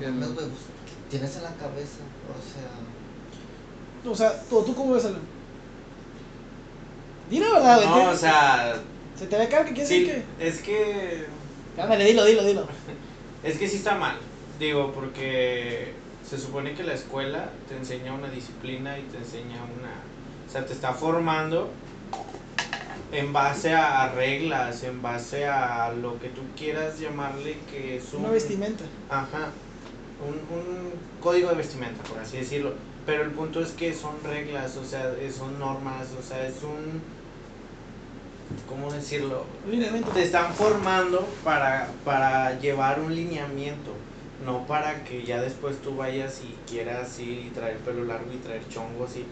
No 0.00 0.06
mames, 0.08 0.34
güey, 0.34 0.46
pues, 0.48 0.60
¿qué 0.86 1.10
tienes 1.10 1.36
en 1.36 1.44
la 1.44 1.50
cabeza? 1.54 2.00
O 2.28 2.40
sea, 2.42 2.68
O 4.08 4.14
sea, 4.14 4.42
¿tú, 4.48 4.62
tú 4.62 4.74
cómo 4.74 4.94
ves, 4.94 5.04
Alan? 5.04 5.20
Dile 7.30 7.46
la 7.48 7.54
verdad. 7.54 7.84
No, 7.84 8.10
o 8.10 8.16
sea, 8.16 8.74
Se 9.18 9.26
te 9.26 9.38
ve 9.38 9.48
cara 9.48 9.64
que 9.64 9.72
quieres 9.72 9.88
sí, 9.88 10.04
decir 10.04 10.24
es 10.40 10.60
que 10.60 11.26
que. 11.76 11.80
Ándale, 11.80 12.04
dilo, 12.04 12.24
dilo, 12.24 12.44
dilo. 12.44 12.66
Es 13.42 13.56
que 13.56 13.66
sí 13.66 13.76
está 13.76 13.94
mal, 13.94 14.16
digo, 14.58 14.92
porque 14.92 15.94
se 16.28 16.38
supone 16.38 16.74
que 16.74 16.82
la 16.82 16.92
escuela 16.92 17.48
te 17.70 17.74
enseña 17.74 18.12
una 18.12 18.28
disciplina 18.28 18.98
y 18.98 19.02
te 19.04 19.16
enseña 19.16 19.56
una, 19.56 19.94
o 20.46 20.52
sea, 20.52 20.66
te 20.66 20.74
está 20.74 20.92
formando 20.92 21.70
en 23.12 23.32
base 23.32 23.72
a 23.72 24.12
reglas, 24.12 24.82
en 24.84 25.00
base 25.00 25.46
a 25.46 25.90
lo 25.92 26.20
que 26.20 26.28
tú 26.28 26.42
quieras 26.54 27.00
llamarle 27.00 27.56
que 27.70 27.96
es 27.96 28.12
un 28.12 28.20
Una 28.24 28.32
vestimenta. 28.32 28.84
Ajá, 29.08 29.52
un, 30.20 30.34
un 30.54 30.92
código 31.22 31.48
de 31.48 31.56
vestimenta, 31.56 32.02
por 32.02 32.18
así 32.18 32.36
decirlo. 32.36 32.74
Pero 33.06 33.22
el 33.22 33.30
punto 33.30 33.60
es 33.60 33.70
que 33.72 33.94
son 33.94 34.22
reglas, 34.22 34.76
o 34.76 34.84
sea, 34.84 35.12
eh, 35.18 35.32
son 35.32 35.58
normas, 35.58 36.08
o 36.18 36.22
sea, 36.22 36.46
es 36.46 36.62
un... 36.62 37.00
¿Cómo 38.68 38.92
decirlo? 38.92 39.44
Te 40.14 40.22
están 40.22 40.52
formando 40.54 41.26
para, 41.42 41.88
para 42.04 42.58
llevar 42.58 43.00
un 43.00 43.14
lineamiento, 43.14 43.92
no 44.44 44.66
para 44.66 45.02
que 45.04 45.24
ya 45.24 45.40
después 45.40 45.80
tú 45.82 45.96
vayas 45.96 46.40
y 46.42 46.54
quieras 46.70 47.18
ir 47.18 47.46
y 47.46 47.50
traer 47.50 47.78
pelo 47.78 48.04
largo 48.04 48.32
y 48.32 48.36
traer 48.36 48.68
chongos 48.68 49.16
y... 49.16 49.24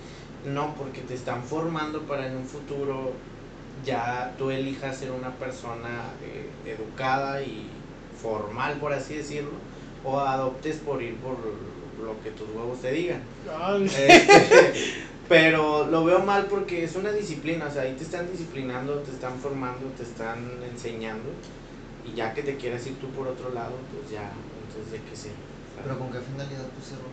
No, 0.49 0.75
porque 0.77 1.01
te 1.01 1.15
están 1.15 1.43
formando 1.43 2.03
para 2.03 2.27
en 2.29 2.37
un 2.37 2.45
futuro 2.45 3.13
ya 3.85 4.35
tú 4.39 4.51
elijas 4.51 4.97
ser 4.97 5.11
una 5.13 5.31
persona 5.35 6.13
eh, 6.23 6.49
educada 6.67 7.43
y 7.43 7.67
formal, 8.21 8.79
por 8.79 8.93
así 8.93 9.17
decirlo, 9.17 9.51
o 10.05 10.19
adoptes 10.19 10.77
por 10.77 11.03
ir 11.03 11.17
por 11.17 11.37
lo 12.05 12.21
que 12.23 12.31
tus 12.31 12.49
huevos 12.51 12.81
te 12.81 12.93
digan. 12.93 13.23
Este, 13.85 14.73
pero 15.29 15.87
lo 15.87 16.05
veo 16.05 16.21
mal 16.21 16.47
porque 16.47 16.85
es 16.85 16.97
una 16.97 17.13
disciplina, 17.13 17.67
o 17.67 17.71
sea, 17.71 17.83
ahí 17.83 17.95
te 17.95 18.05
están 18.05 18.31
disciplinando, 18.31 18.95
te 19.01 19.11
están 19.11 19.39
formando, 19.39 19.87
te 19.97 20.03
están 20.03 20.39
enseñando, 20.71 21.31
y 22.05 22.17
ya 22.17 22.33
que 22.35 22.43
te 22.43 22.57
quieras 22.57 22.87
ir 22.87 22.95
tú 22.97 23.09
por 23.11 23.29
otro 23.29 23.53
lado, 23.53 23.73
pues 23.93 24.11
ya, 24.11 24.31
entonces 24.67 24.93
de 24.93 25.11
qué 25.11 25.17
sé. 25.17 25.31
pero 25.83 25.99
¿con 25.99 26.11
qué 26.11 26.19
finalidad 26.21 26.67
pusieron 26.79 27.07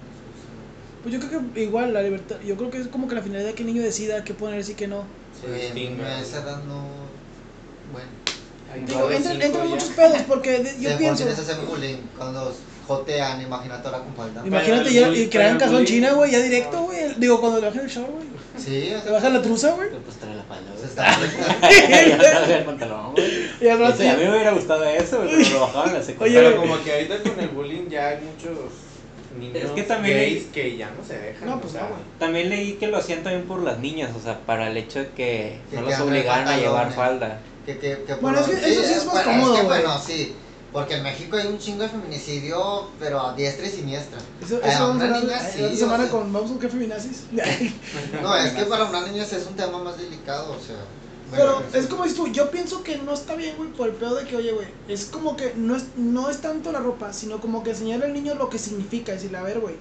Pues 1.04 1.14
yo 1.14 1.20
creo 1.20 1.54
que 1.54 1.64
igual 1.64 1.94
la 1.94 2.02
libertad, 2.02 2.38
yo 2.42 2.56
creo 2.56 2.72
que 2.72 2.80
es 2.80 2.88
como 2.88 3.08
que 3.08 3.16
la 3.16 3.22
finalidad 3.22 3.50
de 3.50 3.56
que 3.56 3.64
el 3.64 3.68
niño 3.68 3.82
decida 3.82 4.24
qué 4.24 4.34
poner 4.34 4.68
y 4.68 4.74
qué 4.74 4.88
no. 4.88 5.04
se 5.40 5.48
güey, 5.48 5.62
distingue. 5.62 6.04
a 6.04 6.22
esa 6.22 6.42
edad 6.42 6.64
no, 6.64 6.86
bueno. 7.92 8.26
Digo, 8.88 9.10
entran, 9.10 9.42
entran 9.42 9.70
muchos 9.70 9.90
pedos 9.90 10.22
porque 10.28 10.76
yo 10.82 10.98
pienso, 10.98 11.24
sí 11.24 12.00
cuando 12.18 12.54
jotean, 12.88 13.42
imagínate 13.42 13.88
ahora 13.88 14.00
con 14.00 14.14
falda. 14.16 14.42
imagínate 14.46 14.94
ya, 14.94 15.08
y 15.10 15.28
calzón 15.28 15.84
bullying- 15.84 15.86
china, 15.88 16.14
güey, 16.14 16.32
ya 16.32 16.40
directo, 16.40 16.82
güey. 16.84 17.14
Digo, 17.18 17.40
cuando 17.42 17.60
le 17.60 17.68
bajan 17.68 17.82
el 17.86 17.90
short, 17.90 18.10
güey. 18.12 18.26
Sí, 18.58 18.94
sea, 19.04 19.12
bajan 19.12 19.34
la 19.34 19.42
truza, 19.42 19.72
güey. 19.72 19.90
Pues 19.90 20.18
trae 20.18 20.36
la 20.36 20.44
falda, 20.44 20.72
güey. 20.72 20.86
está 20.86 21.20
Ya 22.08 22.18
trae 22.18 22.58
el 22.60 22.64
pantalón, 22.66 23.12
güey. 23.14 23.26
Y 23.62 23.68
al 23.68 23.80
rato 23.80 23.94
Ese, 23.96 24.10
a 24.10 24.16
mí 24.16 24.24
me 24.24 24.30
hubiera 24.32 24.52
gustado 24.52 24.84
eso, 24.86 25.18
güey, 25.18 25.30
pero 25.38 25.50
lo 25.50 25.60
bajaban 25.62 25.88
en 25.90 25.94
la 25.94 26.00
Oye, 26.00 26.06
secundaria. 26.08 26.42
Pero 26.50 26.62
como 26.62 26.84
que 26.84 26.94
ahorita 26.94 27.18
con 27.24 27.40
el 27.40 27.50
bullying 27.50 27.90
ya 27.90 28.08
hay 28.10 28.18
muchos 28.22 28.58
niños 29.40 29.58
Es 29.64 29.72
que 29.72 29.84
también 29.84 30.18
gays 30.18 30.44
hay- 30.46 30.50
que 30.54 30.78
ya 30.78 30.90
no 30.98 31.04
se 31.06 31.18
dejan. 31.20 31.50
No, 31.50 31.60
pues 31.60 31.74
o 31.74 31.78
sea, 31.78 31.90
no. 31.90 31.96
También 32.20 32.50
leí 32.50 32.74
que 32.74 32.88
lo 32.88 32.98
hacían 32.98 33.24
también 33.24 33.44
por 33.46 33.62
las 33.62 33.80
niñas, 33.80 34.12
o 34.18 34.22
sea, 34.22 34.40
para 34.40 34.70
el 34.70 34.78
hecho 34.78 35.00
de 35.00 35.10
que 35.10 35.60
Que 35.70 35.76
no 35.76 35.82
los 35.84 36.00
obligaran 36.00 36.48
a 36.48 36.58
llevar 36.58 36.94
falda. 36.94 37.40
Que, 37.66 37.78
que, 37.80 38.04
que 38.08 38.14
Bueno, 38.16 38.40
es 38.40 38.46
que 38.48 38.72
eso 38.72 38.84
sí 38.84 38.94
es 38.94 39.06
más 39.06 39.26
bueno, 39.26 39.32
cómodo, 39.32 39.58
Es 39.58 39.64
bueno, 39.66 40.00
sí. 40.00 40.36
Porque 40.76 40.96
en 40.96 41.04
México 41.04 41.38
hay 41.38 41.48
un 41.48 41.58
chingo 41.58 41.84
de 41.84 41.88
feminicidio, 41.88 42.90
pero 43.00 43.22
a 43.22 43.34
diestra 43.34 43.66
y 43.66 43.70
siniestra. 43.70 44.18
Eso, 44.44 44.58
Eh, 44.58 44.62
eso 44.66 44.88
vamos 44.90 45.02
a 45.02 45.06
una 45.06 45.18
hablar 45.20 45.52
sí, 45.56 45.64
o 45.64 45.74
semana 45.74 46.04
sea. 46.04 46.12
con 46.12 46.34
Vamos 46.34 46.50
a 46.50 46.54
buscar 46.56 46.70
feminazis. 46.70 47.24
No, 48.22 48.36
es 48.36 48.52
que 48.52 48.64
para 48.66 48.84
una 48.84 49.08
niña 49.08 49.24
sí 49.24 49.38
es 49.38 49.48
un 49.48 49.56
tema 49.56 49.82
más 49.82 49.98
delicado, 49.98 50.52
o 50.52 50.60
sea. 50.60 50.76
Pero 51.32 51.54
bueno, 51.62 51.68
es 51.72 51.88
como 51.88 52.04
dices 52.04 52.18
tú, 52.18 52.28
yo 52.28 52.52
pienso 52.52 52.84
que 52.84 52.98
no 52.98 53.14
está 53.14 53.36
bien, 53.36 53.56
güey, 53.56 53.70
por 53.72 53.88
el 53.88 53.96
pedo 53.96 54.16
de 54.16 54.26
que, 54.26 54.36
oye, 54.36 54.52
güey, 54.52 54.68
es 54.90 55.06
como 55.06 55.38
que 55.38 55.54
no 55.56 55.78
es, 55.78 55.86
no 55.96 56.30
es 56.30 56.42
tanto 56.42 56.74
la 56.74 56.80
ropa, 56.80 57.14
sino 57.14 57.40
como 57.40 57.64
que 57.64 57.70
enseñarle 57.70 58.08
al 58.08 58.14
niño 58.14 58.36
lo 58.36 58.50
que 58.50 58.60
significa, 58.60 59.14
decirle, 59.14 59.38
a 59.38 59.44
ver, 59.44 59.62
güey, 59.62 59.76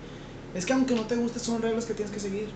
es 0.55 0.64
que 0.64 0.74
aunque 0.74 0.95
no 0.95 1.07
te 1.09 1.16
guste, 1.16 1.40
son 1.40 1.61
reglas 1.61 1.86
que 1.86 1.95
tienes 1.95 2.14
que 2.14 2.20
seguir. 2.20 2.51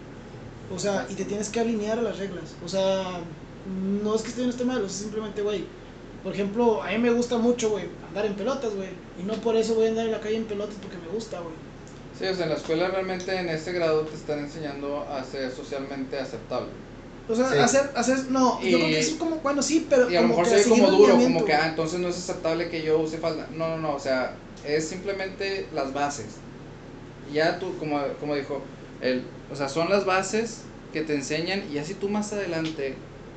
O 0.72 0.78
sea, 0.78 1.08
y 1.10 1.14
te 1.14 1.24
tienes 1.24 1.48
que 1.48 1.58
alinear 1.58 1.98
a 1.98 2.02
las 2.02 2.18
reglas. 2.18 2.44
O 2.64 2.68
sea, 2.68 3.18
no 4.04 4.14
es 4.14 4.22
que 4.22 4.28
esté 4.28 4.42
bien 4.42 4.50
o 4.50 4.52
esté 4.52 4.64
mal, 4.64 4.84
es 4.84 4.92
simplemente, 4.92 5.42
güey. 5.42 5.64
Por 6.22 6.32
ejemplo, 6.34 6.82
a 6.82 6.90
mí 6.90 6.98
me 6.98 7.10
gusta 7.10 7.38
mucho, 7.38 7.70
güey, 7.70 7.84
andar 8.08 8.26
en 8.26 8.34
pelotas, 8.34 8.74
güey. 8.74 8.88
Y 9.18 9.22
no 9.22 9.34
por 9.34 9.56
eso 9.56 9.74
voy 9.74 9.86
a 9.86 9.88
andar 9.90 10.06
en 10.06 10.12
la 10.12 10.20
calle 10.20 10.36
en 10.36 10.44
pelotas 10.44 10.76
porque 10.82 10.96
me 10.98 11.08
gusta, 11.08 11.40
güey. 11.40 11.54
Sí, 12.18 12.26
o 12.26 12.34
sea, 12.34 12.44
en 12.44 12.50
la 12.50 12.56
escuela 12.56 12.88
realmente 12.88 13.34
en 13.36 13.48
este 13.48 13.72
grado 13.72 14.00
te 14.02 14.16
están 14.16 14.40
enseñando 14.40 15.06
a 15.08 15.22
ser 15.22 15.50
socialmente 15.52 16.18
aceptable. 16.18 16.68
O 17.28 17.34
sea, 17.34 17.48
Sí. 17.50 17.58
hacer, 17.58 17.90
hacer, 17.94 18.18
no, 18.30 18.60
yo 18.62 18.78
creo 18.78 18.88
que 18.88 18.98
es 18.98 19.10
como, 19.10 19.36
bueno, 19.36 19.62
sí, 19.62 19.86
pero 19.88 20.10
Y 20.10 20.16
a 20.16 20.22
lo 20.22 20.28
mejor 20.28 20.46
se 20.46 20.56
ve 20.56 20.64
como 20.64 20.90
duro, 20.90 21.14
como 21.14 21.44
que, 21.44 21.52
ah, 21.54 21.68
entonces 21.68 22.00
no 22.00 22.08
es 22.08 22.16
aceptable 22.16 22.68
que 22.70 22.82
yo 22.82 22.98
use 22.98 23.18
falda. 23.18 23.46
No, 23.52 23.68
no, 23.68 23.78
no, 23.78 23.94
o 23.94 24.00
sea, 24.00 24.34
es 24.66 24.88
simplemente 24.88 25.66
las 25.74 25.92
bases. 25.92 26.26
Ya 27.32 27.58
tú, 27.58 27.76
como, 27.78 28.00
como 28.18 28.34
dijo, 28.34 28.62
el, 29.02 29.22
o 29.52 29.56
sea, 29.56 29.68
son 29.68 29.90
las 29.90 30.04
bases 30.06 30.62
que 30.92 31.02
te 31.02 31.14
enseñan 31.14 31.62
y 31.70 31.78
así 31.78 31.94
tú 31.94 32.08
más 32.08 32.32
adelante 32.32 32.94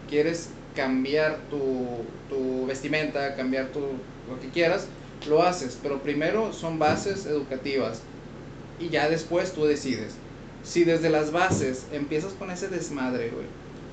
quieres 0.09 0.47
cambiar 0.75 1.37
tu, 1.49 1.85
tu 2.29 2.65
vestimenta, 2.65 3.35
cambiar 3.35 3.67
tu, 3.67 3.79
lo 3.79 4.39
que 4.41 4.49
quieras, 4.49 4.87
lo 5.27 5.43
haces. 5.43 5.77
Pero 5.81 6.01
primero 6.01 6.53
son 6.53 6.79
bases 6.79 7.25
educativas 7.25 8.01
y 8.79 8.89
ya 8.89 9.09
después 9.09 9.53
tú 9.53 9.65
decides. 9.65 10.13
Si 10.63 10.83
desde 10.83 11.09
las 11.09 11.31
bases 11.31 11.85
empiezas 11.91 12.33
con 12.33 12.51
ese 12.51 12.67
desmadre, 12.67 13.29
güey, 13.29 13.45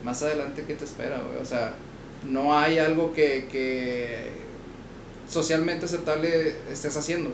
más 0.05 0.23
adelante, 0.23 0.65
¿qué 0.67 0.75
te 0.75 0.85
espera, 0.85 1.21
güey? 1.21 1.41
O 1.41 1.45
sea, 1.45 1.75
no 2.27 2.57
hay 2.57 2.79
algo 2.79 3.13
que, 3.13 3.49
que 3.51 4.31
socialmente 5.29 5.87
aceptable 5.87 6.55
estés 6.71 6.97
haciendo. 6.97 7.31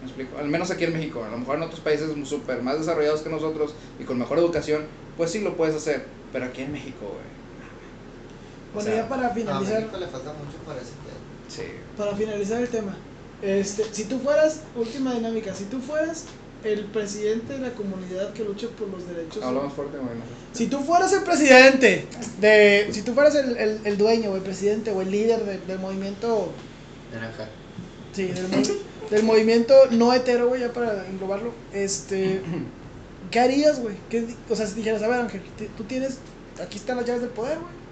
¿Me 0.00 0.08
explico? 0.08 0.38
Al 0.38 0.48
menos 0.48 0.70
aquí 0.70 0.84
en 0.84 0.92
México. 0.92 1.24
A 1.24 1.30
lo 1.30 1.38
mejor 1.38 1.56
en 1.56 1.62
otros 1.62 1.80
países 1.80 2.10
súper 2.28 2.62
más 2.62 2.78
desarrollados 2.78 3.22
que 3.22 3.30
nosotros 3.30 3.74
y 3.98 4.04
con 4.04 4.18
mejor 4.18 4.38
educación, 4.38 4.82
pues 5.16 5.30
sí 5.30 5.40
lo 5.40 5.56
puedes 5.56 5.74
hacer. 5.74 6.04
Pero 6.32 6.46
aquí 6.46 6.62
en 6.62 6.72
México, 6.72 7.06
güey. 7.06 7.43
O 8.74 8.78
Bueno, 8.78 8.90
sea, 8.90 9.02
ya 9.02 9.08
para 9.08 9.26
A 9.28 9.30
finalizar, 9.30 9.80
México 9.80 9.96
le 9.98 10.06
falta 10.08 10.32
mucho 10.32 10.58
para 10.66 10.80
ese 10.80 10.90
pedo. 11.04 11.14
Sí. 11.48 11.62
para 11.96 12.16
finalizar 12.16 12.60
el 12.60 12.68
tema. 12.68 12.96
Este, 13.40 13.84
si 13.92 14.04
tú 14.04 14.18
fueras, 14.18 14.62
última 14.74 15.14
dinámica, 15.14 15.54
si 15.54 15.64
tú 15.64 15.78
fueras 15.80 16.24
el 16.64 16.86
presidente 16.86 17.52
de 17.52 17.58
la 17.60 17.70
comunidad 17.74 18.32
que 18.32 18.42
lucha 18.42 18.68
por 18.78 18.88
los 18.88 19.06
derechos 19.06 19.42
Habla 19.44 19.60
más 19.62 19.74
fuerte, 19.74 19.98
güey. 19.98 20.08
no 20.16 20.24
sé. 20.24 20.58
Si 20.58 20.66
tú 20.66 20.80
fueras 20.80 21.12
el 21.12 21.22
presidente, 21.22 22.06
de, 22.40 22.88
si 22.90 23.02
tú 23.02 23.12
fueras 23.14 23.34
el, 23.34 23.56
el, 23.58 23.80
el 23.84 23.96
dueño 23.98 24.30
o 24.30 24.36
el 24.36 24.42
presidente 24.42 24.90
o 24.90 25.02
el 25.02 25.10
líder 25.10 25.44
de- 25.44 25.58
del 25.58 25.78
movimiento, 25.78 26.52
Naranja. 27.12 27.48
sí, 28.12 28.24
del, 28.28 28.48
mo- 28.48 28.62
del 29.10 29.22
movimiento 29.24 29.74
no 29.90 30.12
hetero, 30.14 30.48
güey, 30.48 30.62
ya 30.62 30.72
para 30.72 31.06
englobarlo, 31.06 31.52
este, 31.74 32.40
¿qué 33.30 33.40
harías, 33.40 33.78
güey? 33.80 33.96
¿Qué 34.08 34.22
di- 34.22 34.36
O 34.48 34.56
sea, 34.56 34.66
si 34.66 34.74
dijeras, 34.76 35.02
a 35.02 35.08
ver, 35.08 35.20
Ángel, 35.20 35.42
tú 35.76 35.84
tienes, 35.84 36.18
aquí 36.62 36.78
están 36.78 36.96
las 36.96 37.04
llaves 37.06 37.20
del 37.22 37.30
poder, 37.30 37.58
güey. 37.58 37.83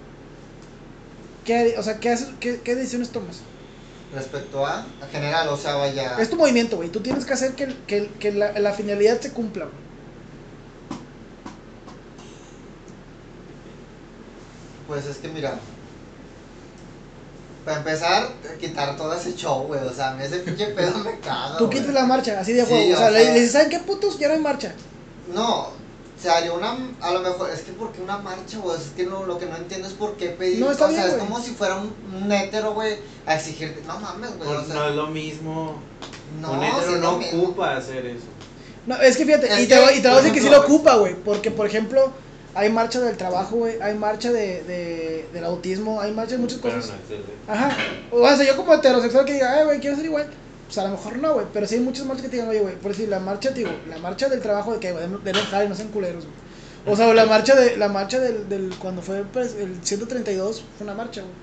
¿Qué, 1.45 1.75
o 1.77 1.83
sea, 1.83 1.99
¿qué, 1.99 2.09
haces, 2.09 2.29
qué, 2.39 2.61
qué 2.61 2.75
decisiones 2.75 3.09
tomas? 3.09 3.41
Respecto 4.13 4.65
a, 4.65 4.85
a 5.01 5.07
general, 5.11 5.47
o 5.49 5.57
sea, 5.57 5.75
vaya. 5.75 6.17
Es 6.19 6.29
tu 6.29 6.35
movimiento, 6.37 6.77
güey. 6.77 6.89
Tú 6.89 6.99
tienes 7.01 7.25
que 7.25 7.33
hacer 7.33 7.53
que, 7.53 7.75
que, 7.87 8.07
que 8.19 8.31
la, 8.31 8.51
la 8.59 8.71
finalidad 8.73 9.19
se 9.19 9.31
cumpla, 9.31 9.65
güey. 9.65 9.77
Pues 14.87 15.05
es 15.05 15.17
que 15.17 15.29
mira. 15.29 15.55
Para 17.65 17.77
empezar, 17.77 18.27
quitar 18.59 18.97
todo 18.97 19.13
ese 19.13 19.35
show, 19.35 19.63
güey. 19.67 19.79
O 19.81 19.93
sea, 19.93 20.11
a 20.11 20.13
mí 20.15 20.23
ese 20.23 20.39
pinche 20.39 20.67
pedo 20.67 20.99
me 20.99 21.17
caga. 21.19 21.57
Tú 21.57 21.67
güey. 21.67 21.79
quitas 21.79 21.93
la 21.93 22.05
marcha, 22.05 22.39
así 22.39 22.51
de 22.53 22.63
juego. 22.65 22.83
o 22.91 22.93
o 22.93 22.97
sea, 22.97 23.09
sea- 23.09 23.11
le 23.11 23.33
dices, 23.33 23.51
¿saben 23.53 23.69
qué 23.69 23.79
putos? 23.79 24.19
Ya 24.19 24.27
no 24.27 24.33
hay 24.33 24.41
marcha. 24.41 24.73
No, 25.33 25.69
se 26.23 26.29
haría 26.29 26.53
una. 26.53 26.77
A 27.01 27.11
lo 27.11 27.19
mejor, 27.19 27.49
es 27.51 27.61
que 27.61 27.73
porque 27.73 28.01
una 28.01 28.17
marcha, 28.17 28.57
güey. 28.57 28.77
Es 28.77 28.91
que 28.95 29.05
no, 29.05 29.25
lo 29.25 29.37
que 29.37 29.45
no 29.45 29.57
entiendo 29.57 29.87
es 29.87 29.93
por 29.93 30.15
qué 30.15 30.29
pedir. 30.29 30.59
No, 30.59 30.71
está 30.71 30.85
o 30.85 30.91
sea, 30.91 31.05
es 31.07 31.13
como 31.15 31.39
si 31.41 31.51
fuera 31.51 31.75
un, 31.75 31.93
un 32.23 32.31
hétero, 32.31 32.73
güey, 32.73 32.97
a 33.25 33.35
exigirte. 33.35 33.81
No 33.85 33.99
mames, 33.99 34.35
güey. 34.37 34.49
O 34.49 34.53
Pues 34.55 34.67
sea, 34.67 34.75
no 34.75 34.87
es 34.87 34.95
lo 34.95 35.07
mismo. 35.07 35.75
no, 36.41 36.51
un 36.53 36.63
hétero 36.63 36.97
no 36.97 37.17
mismo. 37.17 37.43
ocupa 37.43 37.75
hacer 37.75 38.05
eso. 38.05 38.25
No, 38.87 38.95
es 39.01 39.15
que 39.17 39.25
fíjate, 39.25 39.47
Es 39.47 39.59
y 39.59 39.67
te, 39.67 39.75
que, 39.75 39.81
voy- 39.81 39.93
y 39.93 40.01
te 40.01 40.07
voy 40.07 40.17
a 40.17 40.21
decir 40.21 40.33
que 40.33 40.41
sí 40.41 40.49
lo 40.49 40.61
ocupa, 40.61 40.95
güey. 40.95 41.15
Porque, 41.15 41.51
por 41.51 41.67
ejemplo, 41.67 42.11
hay 42.55 42.69
marcha 42.71 42.99
del 43.01 43.17
trabajo, 43.17 43.57
güey. 43.57 43.81
Hay 43.81 43.93
marcha 43.95 44.31
de, 44.31 44.63
de, 44.63 45.29
del 45.33 45.43
autismo. 45.45 45.99
Hay 46.01 46.11
marcha 46.13 46.31
de 46.33 46.37
muchas 46.39 46.59
Pero 46.61 46.75
no 46.75 46.81
cosas. 46.81 46.95
de- 47.09 47.23
Ajá. 47.51 47.75
O 48.11 48.27
sea, 48.27 48.45
yo 48.45 48.55
como 48.55 48.73
heterosexual 48.73 49.25
que 49.25 49.33
diga, 49.33 49.53
ay, 49.59 49.65
güey, 49.65 49.79
quiero 49.79 49.95
ser 49.97 50.05
igual. 50.05 50.29
Pues 50.73 50.85
a 50.85 50.89
lo 50.89 50.95
mejor 50.95 51.17
no, 51.17 51.33
güey. 51.35 51.45
Pero 51.53 51.67
sí 51.67 51.75
hay 51.75 51.81
muchas 51.81 52.05
marchas 52.05 52.23
que 52.23 52.29
te 52.29 52.35
digan, 52.37 52.49
oye, 52.49 52.61
güey. 52.61 52.75
Por 52.75 52.91
decir, 52.91 53.07
la 53.09 53.19
marcha, 53.19 53.51
digo, 53.51 53.69
la 53.87 53.97
marcha 53.99 54.27
del 54.27 54.41
trabajo 54.41 54.73
de 54.73 54.79
que, 54.79 54.91
güey, 54.91 55.05
de 55.07 55.31
y 55.31 55.69
no 55.69 55.75
sean 55.75 55.89
culeros, 55.89 56.25
güey. 56.25 56.93
O 56.93 56.97
sea, 56.97 57.13
la 57.13 57.25
marcha 57.25 57.55
de 57.55 57.77
la 57.77 57.87
marcha 57.87 58.19
del, 58.19 58.49
del 58.49 58.75
cuando 58.77 59.01
fue 59.01 59.23
pues, 59.23 59.55
el 59.55 59.83
132 59.83 60.63
fue 60.77 60.85
una 60.85 60.95
marcha, 60.95 61.21
güey. 61.21 61.33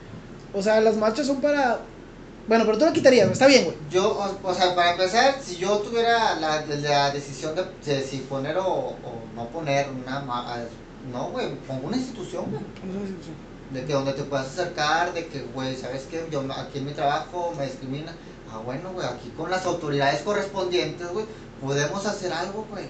O 0.53 0.63
sea, 0.63 0.81
las 0.81 0.97
marchas 0.97 1.27
son 1.29 1.41
para 1.41 1.81
bueno, 2.51 2.65
pero 2.67 2.79
tú 2.79 2.85
lo 2.85 2.93
quitarías, 2.93 3.27
güey. 3.27 3.33
Está 3.35 3.47
bien, 3.47 3.65
güey. 3.65 3.77
Yo, 3.91 4.11
o, 4.11 4.49
o 4.49 4.55
sea, 4.55 4.75
para 4.75 4.91
empezar, 4.91 5.37
si 5.41 5.57
yo 5.57 5.79
tuviera 5.79 6.35
la, 6.35 6.67
la 6.67 7.11
decisión 7.13 7.55
de, 7.55 7.65
de 7.85 8.03
si 8.03 8.19
poner 8.19 8.59
o, 8.59 8.65
o 8.65 8.97
no 9.37 9.49
poner 9.51 9.87
una. 9.91 10.25
No, 11.13 11.31
güey, 11.31 11.55
pongo 11.67 11.87
una 11.87 11.97
institución, 11.97 12.47
güey. 12.51 12.63
De 13.73 13.85
que 13.85 13.93
donde 13.93 14.15
te 14.15 14.25
puedas 14.25 14.49
acercar, 14.49 15.15
de 15.15 15.27
que, 15.29 15.43
güey, 15.55 15.77
¿sabes 15.77 16.09
qué? 16.11 16.27
Yo 16.31 16.43
aquí 16.53 16.79
en 16.79 16.87
mi 16.87 16.93
trabajo 16.93 17.55
me 17.57 17.67
discrimina. 17.67 18.13
Ah, 18.53 18.59
bueno, 18.65 18.91
güey, 18.93 19.07
aquí 19.07 19.31
con 19.37 19.51
las 19.51 19.65
autoridades 19.67 20.23
correspondientes, 20.23 21.09
güey, 21.13 21.25
podemos 21.61 22.05
hacer 22.07 22.33
algo, 22.33 22.67
güey. 22.71 22.85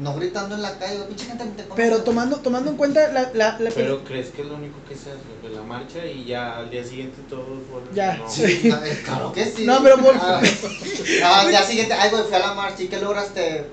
No 0.00 0.14
gritando 0.14 0.54
en 0.54 0.62
la 0.62 0.78
calle, 0.78 0.96
güey, 0.96 1.08
pinche 1.08 1.24
gente 1.26 1.44
te 1.56 1.64
Pero 1.74 2.02
tomando, 2.04 2.36
tomando 2.36 2.70
en 2.70 2.76
cuenta 2.76 3.08
la, 3.12 3.30
la, 3.34 3.58
la- 3.58 3.70
Pero 3.74 4.04
crees 4.04 4.28
que 4.28 4.42
es 4.42 4.46
lo 4.48 4.54
único 4.54 4.76
que 4.88 4.94
se 4.94 5.10
hace, 5.10 5.18
de 5.42 5.48
la 5.52 5.62
marcha 5.62 6.06
y 6.06 6.24
ya 6.24 6.56
al 6.58 6.70
día 6.70 6.84
siguiente 6.84 7.16
todos 7.28 7.46
vuelven. 7.68 7.92
Ya, 7.94 8.16
No. 8.16 8.30
sí. 8.30 8.44
Eh, 8.64 9.02
Claro 9.04 9.32
que 9.32 9.44
sí. 9.46 9.64
No, 9.66 9.82
pero 9.82 9.96
por- 9.98 10.14
Ah, 10.16 10.40
ah, 11.24 11.40
al 11.40 11.48
día 11.48 11.62
siguiente, 11.64 11.94
ay, 11.94 12.10
güey, 12.10 12.22
fui 12.22 12.34
a 12.34 12.38
la 12.38 12.54
marcha 12.54 12.82
y 12.82 12.88
¿qué 12.88 13.00
lograste? 13.00 13.66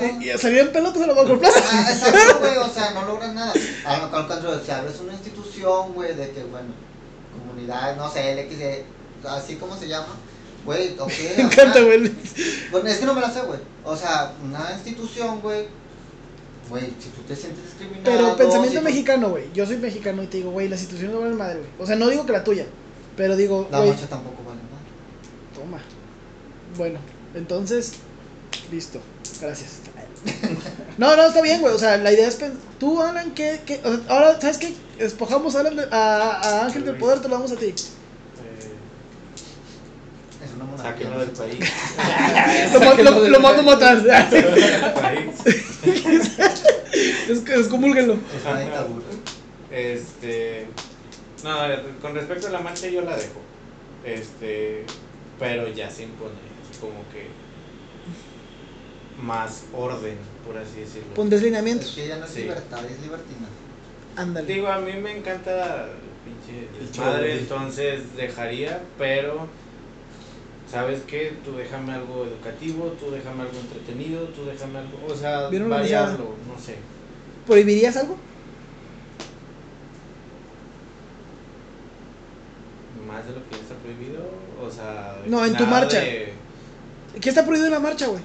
Eh, 0.00 0.18
y 0.20 0.38
salir 0.38 0.58
en 0.60 0.72
pelotas 0.72 1.02
a 1.02 1.06
la 1.06 1.12
Bajo 1.14 1.38
Plaza. 1.38 1.60
Ah, 1.70 1.86
exacto, 1.92 2.38
güey, 2.40 2.56
o 2.56 2.68
sea, 2.68 2.90
no 2.92 3.02
logras 3.06 3.32
nada. 3.34 3.52
A 3.84 3.96
lo 3.98 4.02
mejor, 4.04 4.20
al 4.20 4.26
contrario, 4.28 4.60
si 4.64 4.70
abres 4.72 4.98
una 5.00 5.12
institución, 5.12 5.92
güey, 5.94 6.14
de 6.14 6.30
que, 6.32 6.42
bueno, 6.44 6.68
comunidad, 7.38 7.96
no 7.96 8.10
sé, 8.10 8.34
LXD, 8.34 9.28
así 9.28 9.56
como 9.56 9.76
se 9.76 9.86
llama, 9.88 10.08
güey, 10.68 10.94
ok. 10.98 11.12
Me 11.36 11.42
encanta, 11.44 11.80
güey. 11.80 12.12
Bueno, 12.70 12.88
es 12.88 12.98
que 12.98 13.06
no 13.06 13.14
me 13.14 13.20
la 13.20 13.30
sé, 13.30 13.40
güey. 13.42 13.60
O 13.84 13.96
sea, 13.96 14.32
una 14.44 14.70
institución, 14.74 15.40
güey, 15.40 15.66
güey, 16.68 16.84
si 17.00 17.08
tú 17.08 17.22
te 17.26 17.34
sientes 17.34 17.64
discriminado. 17.64 18.04
Pero 18.04 18.36
pensamiento 18.36 18.70
si 18.72 18.76
tú- 18.78 18.84
mexicano, 18.84 19.30
güey. 19.30 19.44
Yo 19.54 19.64
soy 19.66 19.78
mexicano 19.78 20.22
y 20.22 20.26
te 20.26 20.36
digo, 20.38 20.50
güey, 20.50 20.68
la 20.68 20.76
situación 20.76 21.12
no 21.12 21.20
vale 21.20 21.34
madre, 21.34 21.58
güey. 21.60 21.70
O 21.78 21.86
sea, 21.86 21.96
no 21.96 22.08
digo 22.08 22.26
que 22.26 22.32
la 22.32 22.44
tuya, 22.44 22.66
pero 23.16 23.34
digo, 23.36 23.66
La 23.70 23.80
marcha 23.80 24.06
tampoco 24.06 24.42
vale 24.46 24.60
nada. 24.60 25.54
toma. 25.54 25.80
Bueno, 26.76 26.98
entonces, 27.34 27.92
listo. 28.70 29.00
Gracias. 29.40 29.80
No, 30.98 31.14
no, 31.16 31.26
está 31.28 31.40
bien, 31.42 31.60
güey. 31.60 31.72
O 31.72 31.78
sea, 31.78 31.96
la 31.96 32.12
idea 32.12 32.26
es 32.26 32.34
pen- 32.34 32.58
Tú, 32.80 33.00
Alan, 33.00 33.30
¿qué? 33.32 33.60
qué? 33.64 33.80
O 33.84 33.88
sea, 33.96 34.00
ahora, 34.08 34.40
¿sabes 34.40 34.58
qué? 34.58 34.74
Espojamos 34.98 35.54
a, 35.54 35.60
Alan 35.60 35.78
a, 35.92 36.30
a 36.32 36.64
Ángel 36.66 36.84
del 36.84 36.96
Poder, 36.96 37.20
te 37.20 37.28
lo 37.28 37.36
damos 37.36 37.52
a 37.52 37.56
ti. 37.56 37.72
Es 40.78 40.82
sáquenlo 40.84 41.18
del 41.20 41.30
país. 41.30 41.58
Lo, 42.72 42.80
ma- 42.80 42.94
lo, 42.94 43.28
lo 43.28 43.40
mando. 43.40 43.62
Es. 47.32 47.42
Es 48.34 48.44
una 48.46 48.60
dictadura. 48.60 49.04
Este. 49.70 50.66
No, 51.44 51.50
a 51.50 51.66
ver, 51.68 51.84
con 52.00 52.14
respecto 52.14 52.46
a 52.48 52.50
la 52.50 52.60
marcha 52.60 52.88
yo 52.88 53.02
la 53.02 53.16
dejo. 53.16 53.40
Este. 54.04 54.84
Pero 55.38 55.68
ya 55.68 55.90
se 55.90 56.04
impone 56.04 56.32
así 56.70 56.80
como 56.80 56.94
que. 57.12 57.28
Más 59.22 59.64
orden, 59.74 60.16
por 60.46 60.56
así 60.56 60.80
decirlo. 60.80 61.08
Es 61.14 61.30
deslineamientos. 61.30 61.92
que 61.94 62.06
ya 62.08 62.16
no 62.18 62.24
es 62.26 62.30
Sí. 62.32 62.42
libertad, 62.42 62.80
es 62.84 63.00
libertina. 63.02 63.48
Ándale. 64.16 64.52
Digo, 64.52 64.68
a 64.68 64.78
mí 64.78 64.92
me 64.92 65.16
encanta 65.16 65.86
el 65.86 65.90
pinche 66.24 66.68
desmadre, 66.78 67.38
entonces 67.38 68.16
dejaría, 68.16 68.80
pero 68.96 69.48
¿sabes 70.70 71.00
qué? 71.06 71.32
Tú 71.44 71.56
déjame 71.56 71.92
algo 71.92 72.24
educativo, 72.24 72.86
tú 73.00 73.10
déjame 73.10 73.42
algo 73.42 73.58
entretenido, 73.58 74.24
tú 74.28 74.44
déjame 74.44 74.78
algo, 74.78 74.98
o 75.06 75.14
sea, 75.16 75.48
variarlo, 75.48 76.34
no 76.46 76.58
sé. 76.60 76.76
¿Prohibirías 77.46 77.96
algo? 77.96 78.18
Más 83.06 83.26
de 83.26 83.32
lo 83.32 83.44
que 83.48 83.56
ya 83.56 83.62
está 83.62 83.74
prohibido, 83.76 84.22
o 84.60 84.70
sea, 84.70 85.16
No, 85.26 85.44
en 85.44 85.56
tu 85.56 85.66
marcha. 85.66 86.00
de- 86.00 86.34
¿Qué 87.20 87.28
está 87.28 87.44
prohibido 87.44 87.66
en 87.68 87.72
la 87.72 87.80
marcha, 87.80 88.06
güey? 88.06 88.22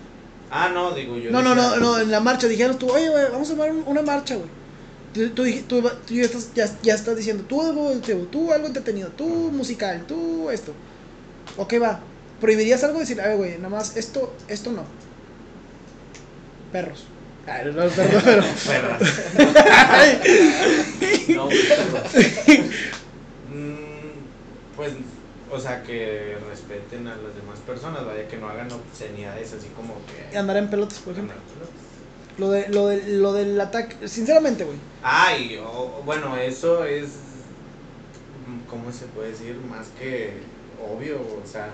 Ah, 0.49 0.69
no, 0.73 0.91
digo 0.93 1.17
yo. 1.17 1.31
No, 1.31 1.41
no, 1.41 1.55
decía- 1.55 1.79
no, 1.79 1.79
no, 1.79 1.99
en 1.99 2.11
la 2.11 2.19
marcha 2.19 2.47
dijeron 2.47 2.77
tú, 2.77 2.91
oye, 2.91 3.09
güey, 3.09 3.23
vamos 3.31 3.49
a 3.49 3.53
un- 3.53 3.83
una 3.87 4.01
marcha, 4.01 4.35
güey. 4.35 4.49
Tú, 5.13 5.29
tú, 5.29 5.43
tú, 5.67 5.81
tú 6.07 6.13
ya, 6.13 6.23
estás, 6.23 6.53
ya, 6.53 6.79
ya 6.81 6.95
estás 6.95 7.15
diciendo, 7.15 7.43
tú 7.47 7.61
algo, 7.61 7.91
tú 8.31 8.51
algo 8.51 8.67
entretenido, 8.67 9.09
tú 9.11 9.25
musical, 9.51 10.03
tú 10.07 10.49
esto. 10.49 10.73
Ok, 11.57 11.75
va. 11.81 12.03
¿Prohibirías 12.43 12.83
algo? 12.83 12.99
Decir, 12.99 13.21
a 13.21 13.29
ver, 13.29 13.37
güey, 13.37 13.55
nada 13.55 13.69
más 13.69 13.95
esto, 13.95 14.33
esto 14.49 14.69
no. 14.73 14.83
Perros. 16.73 17.05
Ah, 17.47 17.61
no, 17.63 17.71
perdón, 17.71 18.21
pero. 18.25 18.43
Perras. 18.67 19.01
Ay, 19.89 20.19
No, 21.29 21.47
Mm, 23.49 24.75
pues, 24.75 24.91
o 25.49 25.57
sea, 25.57 25.83
que 25.83 26.37
respeten 26.49 27.07
a 27.07 27.15
las 27.15 27.33
demás 27.33 27.59
personas, 27.65 28.05
vaya, 28.05 28.27
que 28.27 28.35
no 28.35 28.49
hagan 28.49 28.69
obscenidades 28.73 29.53
así 29.53 29.67
como 29.77 29.95
que... 30.31 30.37
andar 30.37 30.57
en 30.57 30.69
pelotas, 30.69 30.99
por 30.99 31.13
ejemplo. 31.13 31.37
Lo, 32.37 32.51
de, 32.51 32.67
lo, 32.67 32.87
de, 32.89 33.07
lo 33.07 33.31
del 33.31 33.61
ataque, 33.61 34.05
sinceramente, 34.09 34.65
güey. 34.65 34.77
Ay, 35.01 35.61
bueno, 36.03 36.35
eso 36.35 36.83
es, 36.83 37.05
¿cómo 38.69 38.91
se 38.91 39.05
puede 39.05 39.29
decir? 39.29 39.55
Más 39.69 39.87
que 39.97 40.33
obvio, 40.93 41.21
o 41.21 41.47
sea, 41.49 41.69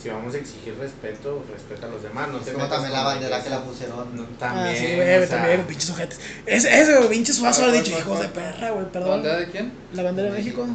si 0.00 0.08
vamos 0.08 0.34
a 0.34 0.38
exigir 0.38 0.76
respeto, 0.78 1.42
respeta 1.52 1.86
a 1.86 1.90
los 1.90 2.02
demás, 2.02 2.28
no 2.28 2.38
Es 2.38 2.44
te 2.44 2.52
como 2.52 2.68
también 2.68 2.92
la 2.92 3.02
bandera 3.04 3.42
que 3.42 3.50
la 3.50 3.62
pusieron. 3.62 4.16
No, 4.16 4.22
ah, 4.22 4.26
también, 4.38 4.76
sí, 4.76 4.94
güey, 4.96 5.16
o 5.16 5.26
sea, 5.26 5.28
también, 5.28 5.66
pinches 5.66 5.90
ojetes. 5.90 6.20
Ese, 6.46 6.80
ese, 6.80 6.96
güey, 6.96 7.08
pinche 7.08 7.32
suazo 7.32 7.62
ha 7.62 7.68
¿Cuál, 7.70 7.82
dicho, 7.82 7.98
hijos 7.98 8.20
de 8.20 8.28
perra, 8.28 8.70
güey, 8.70 8.84
¿La 8.84 8.92
perdón. 8.92 9.10
bandera 9.10 9.36
de 9.38 9.50
quién? 9.50 9.72
La 9.92 10.02
bandera 10.04 10.30
de 10.30 10.38
México. 10.38 10.66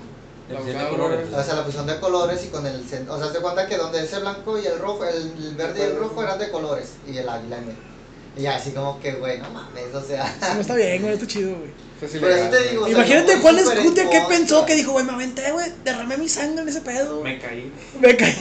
el 0.49 0.53
La 0.55 0.59
diseño 0.61 0.83
de 0.83 0.89
colores. 0.89 1.33
O 1.33 1.43
sea, 1.43 1.53
la 1.55 1.63
pusieron 1.63 1.87
de 1.87 1.99
colores 1.99 2.43
y 2.43 2.47
con 2.49 2.65
el 2.67 2.83
cen- 2.89 3.07
O 3.09 3.17
sea, 3.17 3.31
se 3.31 3.39
cuenta 3.39 3.65
que 3.67 3.77
donde 3.77 4.03
ese 4.03 4.19
blanco 4.19 4.59
y 4.59 4.65
el 4.65 4.77
rojo, 4.79 5.05
el, 5.05 5.15
el 5.37 5.55
verde 5.55 5.79
y 5.79 5.83
el 5.83 5.95
rojo 5.97 6.21
eran 6.21 6.37
de 6.37 6.49
colores. 6.51 6.89
Y 7.07 7.17
el 7.17 7.29
águila 7.29 7.57
en 7.59 7.65
medio. 7.67 7.92
Y 8.35 8.45
así 8.47 8.71
como 8.71 8.99
que, 8.99 9.11
güey, 9.13 9.39
no 9.39 9.49
mames, 9.51 9.93
o 9.93 10.01
sea. 10.03 10.35
No 10.55 10.61
está 10.61 10.75
bien, 10.75 11.01
güey, 11.01 11.13
está 11.13 11.27
chido, 11.27 11.55
güey. 11.55 11.69
Es 12.01 12.19
Por 12.19 12.29
eso 12.31 12.49
te 12.49 12.57
güey. 12.57 12.69
digo, 12.71 12.81
o 12.81 12.85
sea, 12.85 12.93
Imagínate 12.95 13.31
en 13.31 13.57
Escutia 13.59 14.09
qué 14.09 14.19
contra. 14.19 14.27
pensó, 14.27 14.65
que 14.65 14.75
dijo, 14.75 14.91
güey, 14.91 15.05
me 15.05 15.13
aventé, 15.13 15.51
güey, 15.51 15.71
derramé 15.85 16.17
mi 16.17 16.27
sangre 16.27 16.63
en 16.63 16.67
ese 16.67 16.81
pedo. 16.81 17.21
Me 17.21 17.39
caí. 17.39 17.71
Me 18.01 18.17
caí. 18.17 18.35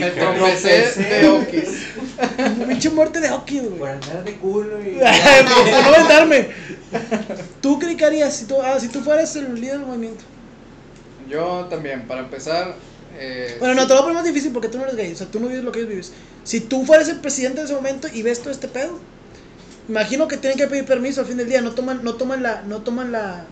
Me 0.00 0.10
tropecé 0.20 0.92
de 1.20 1.28
okis. 1.28 1.68
Pinche 2.66 2.90
muerte 2.90 3.20
de 3.20 3.28
hockey, 3.28 3.58
güey. 3.60 3.78
Por 3.78 3.88
andar 3.90 4.24
de 4.24 4.34
culo 4.36 4.80
y. 4.82 4.98
Por 4.98 5.82
no 5.82 5.94
aventarme. 5.94 6.48
¿Tú 7.60 7.78
qué 7.78 8.04
harías 8.04 8.34
si 8.34 8.46
tú, 8.46 8.56
ah, 8.62 8.80
si 8.80 8.88
tú 8.88 9.00
fueras 9.02 9.36
el 9.36 9.54
líder 9.54 9.78
del 9.78 9.86
movimiento? 9.86 10.24
Yo 11.28 11.66
también, 11.68 12.06
para 12.08 12.22
empezar. 12.22 12.74
Eh, 13.18 13.56
Bueno, 13.58 13.74
no, 13.74 13.82
te 13.86 13.88
lo 13.88 13.94
voy 13.94 13.98
a 13.98 14.02
poner 14.02 14.14
más 14.14 14.24
difícil 14.24 14.52
porque 14.52 14.68
tú 14.68 14.78
no 14.78 14.84
eres 14.84 14.96
gay, 14.96 15.12
o 15.12 15.16
sea, 15.16 15.26
tú 15.26 15.38
no 15.38 15.48
vives 15.48 15.62
lo 15.64 15.70
que 15.72 15.80
ellos 15.80 15.90
vives. 15.90 16.12
Si 16.44 16.60
tú 16.60 16.84
fueras 16.86 17.08
el 17.08 17.20
presidente 17.20 17.58
de 17.60 17.66
ese 17.66 17.74
momento 17.74 18.08
y 18.12 18.22
ves 18.22 18.40
todo 18.40 18.50
este 18.50 18.68
pedo, 18.68 18.98
imagino 19.88 20.28
que 20.28 20.36
tienen 20.36 20.58
que 20.58 20.66
pedir 20.66 20.84
permiso 20.84 21.20
al 21.20 21.26
fin 21.26 21.36
del 21.36 21.48
día, 21.48 21.60
no 21.60 21.72
toman, 21.72 22.02
no 22.04 22.14
toman 22.14 22.42
la, 22.42 22.62
no 22.62 22.82
toman 22.82 23.10
la, 23.12 23.44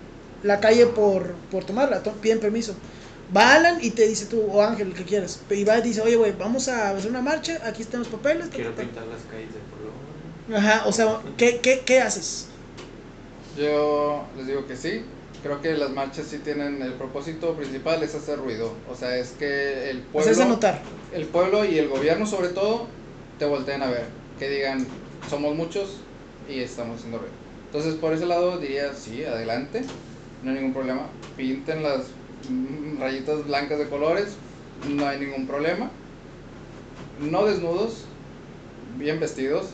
la 0.42 0.60
calle 0.60 0.86
por, 0.86 1.32
por 1.50 1.64
tomarla, 1.64 2.02
to- 2.02 2.12
piden 2.12 2.40
permiso. 2.40 2.74
Va 3.36 3.54
Alan 3.54 3.78
y 3.82 3.90
te 3.90 4.06
dice 4.06 4.26
tú, 4.26 4.40
o 4.42 4.62
Ángel, 4.62 4.88
el 4.88 4.94
que 4.94 5.04
quieras, 5.04 5.40
y 5.50 5.64
va 5.64 5.78
y 5.78 5.82
dice, 5.82 6.00
oye, 6.00 6.14
güey, 6.16 6.32
vamos 6.38 6.68
a 6.68 6.90
hacer 6.90 7.10
una 7.10 7.22
marcha, 7.22 7.60
aquí 7.64 7.82
están 7.82 8.00
los 8.00 8.08
papeles. 8.08 8.48
Quiero 8.52 8.70
ta, 8.70 8.76
ta". 8.76 8.82
pintar 8.82 9.04
las 9.06 9.22
calles 9.22 9.48
de 9.52 9.60
color. 9.70 10.62
Ajá, 10.62 10.86
o 10.86 10.92
sea, 10.92 11.20
¿qué, 11.36 11.58
qué, 11.60 11.82
qué 11.84 12.00
haces? 12.00 12.46
Yo 13.58 14.24
les 14.36 14.46
digo 14.46 14.66
que 14.66 14.76
sí. 14.76 15.02
Creo 15.42 15.60
que 15.60 15.74
las 15.76 15.90
marchas 15.90 16.26
sí 16.28 16.38
tienen 16.38 16.82
el 16.82 16.92
propósito 16.94 17.54
principal 17.54 18.02
es 18.02 18.14
hacer 18.14 18.38
ruido. 18.38 18.72
O 18.90 18.94
sea, 18.96 19.16
es 19.16 19.30
que 19.38 19.90
el 19.90 19.98
pueblo, 19.98 20.30
Hacerse 20.30 20.48
notar. 20.48 20.80
el 21.12 21.24
pueblo 21.26 21.64
y 21.64 21.78
el 21.78 21.88
gobierno 21.88 22.26
sobre 22.26 22.48
todo 22.48 22.86
te 23.38 23.44
volteen 23.44 23.82
a 23.82 23.90
ver, 23.90 24.06
que 24.38 24.48
digan 24.48 24.86
somos 25.30 25.54
muchos 25.54 25.98
y 26.48 26.60
estamos 26.60 26.96
haciendo 26.98 27.18
ruido. 27.18 27.32
Entonces 27.66 27.94
por 27.94 28.12
ese 28.12 28.26
lado 28.26 28.58
diría 28.58 28.94
sí, 28.94 29.24
adelante, 29.24 29.82
no 30.42 30.50
hay 30.50 30.56
ningún 30.56 30.72
problema. 30.74 31.06
Pinten 31.36 31.82
las 31.82 32.04
mm, 32.48 33.00
rayitas 33.00 33.46
blancas 33.46 33.78
de 33.78 33.88
colores, 33.88 34.36
no 34.88 35.06
hay 35.06 35.20
ningún 35.20 35.46
problema. 35.46 35.90
No 37.20 37.44
desnudos, 37.46 38.04
bien 38.98 39.18
vestidos, 39.20 39.68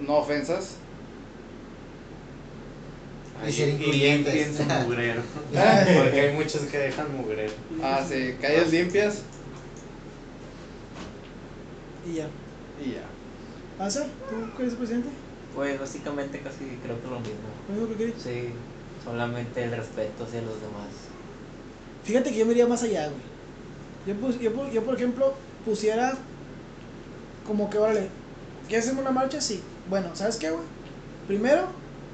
no 0.00 0.16
ofensas. 0.16 0.76
Y 3.46 3.52
ser 3.52 3.68
y 3.68 3.72
incluyentes. 3.72 4.34
limpien 4.34 4.56
su 4.56 4.86
mugrero. 4.86 5.22
Porque 6.02 6.20
hay 6.20 6.34
muchos 6.34 6.60
que 6.62 6.78
dejan 6.78 7.16
mugrero. 7.16 7.52
Ah, 7.82 8.04
sí, 8.06 8.34
calles 8.40 8.70
limpias 8.70 9.22
Y 12.06 12.14
ya. 12.16 12.28
y 12.84 12.92
ya. 12.92 13.02
¿Pasa? 13.78 14.06
¿Tú 14.28 14.62
eres 14.62 14.74
presidente? 14.74 15.08
Pues 15.60 15.78
básicamente 15.78 16.40
casi 16.40 16.64
creo 16.82 16.96
que 17.02 17.08
lo 17.08 17.20
mismo. 17.20 17.50
¿Lo 17.68 17.74
mismo 17.74 17.88
que 17.90 17.96
querías? 17.96 18.22
Sí, 18.22 18.48
solamente 19.04 19.62
el 19.62 19.72
respeto 19.72 20.24
hacia 20.24 20.40
los 20.40 20.58
demás. 20.58 20.88
Fíjate 22.02 22.30
que 22.30 22.38
yo 22.38 22.46
me 22.46 22.52
iría 22.52 22.66
más 22.66 22.82
allá, 22.82 23.08
güey. 23.08 23.20
Yo, 24.06 24.14
pus- 24.18 24.40
yo, 24.40 24.52
pu- 24.54 24.70
yo, 24.72 24.82
por 24.82 24.94
ejemplo, 24.94 25.34
pusiera 25.66 26.14
como 27.46 27.68
que, 27.70 27.78
órale, 27.78 28.08
¿quieres 28.68 28.86
hacer 28.86 28.98
una 28.98 29.10
marcha? 29.10 29.40
Sí. 29.40 29.60
Bueno, 29.88 30.08
¿sabes 30.14 30.36
qué, 30.36 30.50
güey? 30.50 30.62
Primero, 31.26 31.66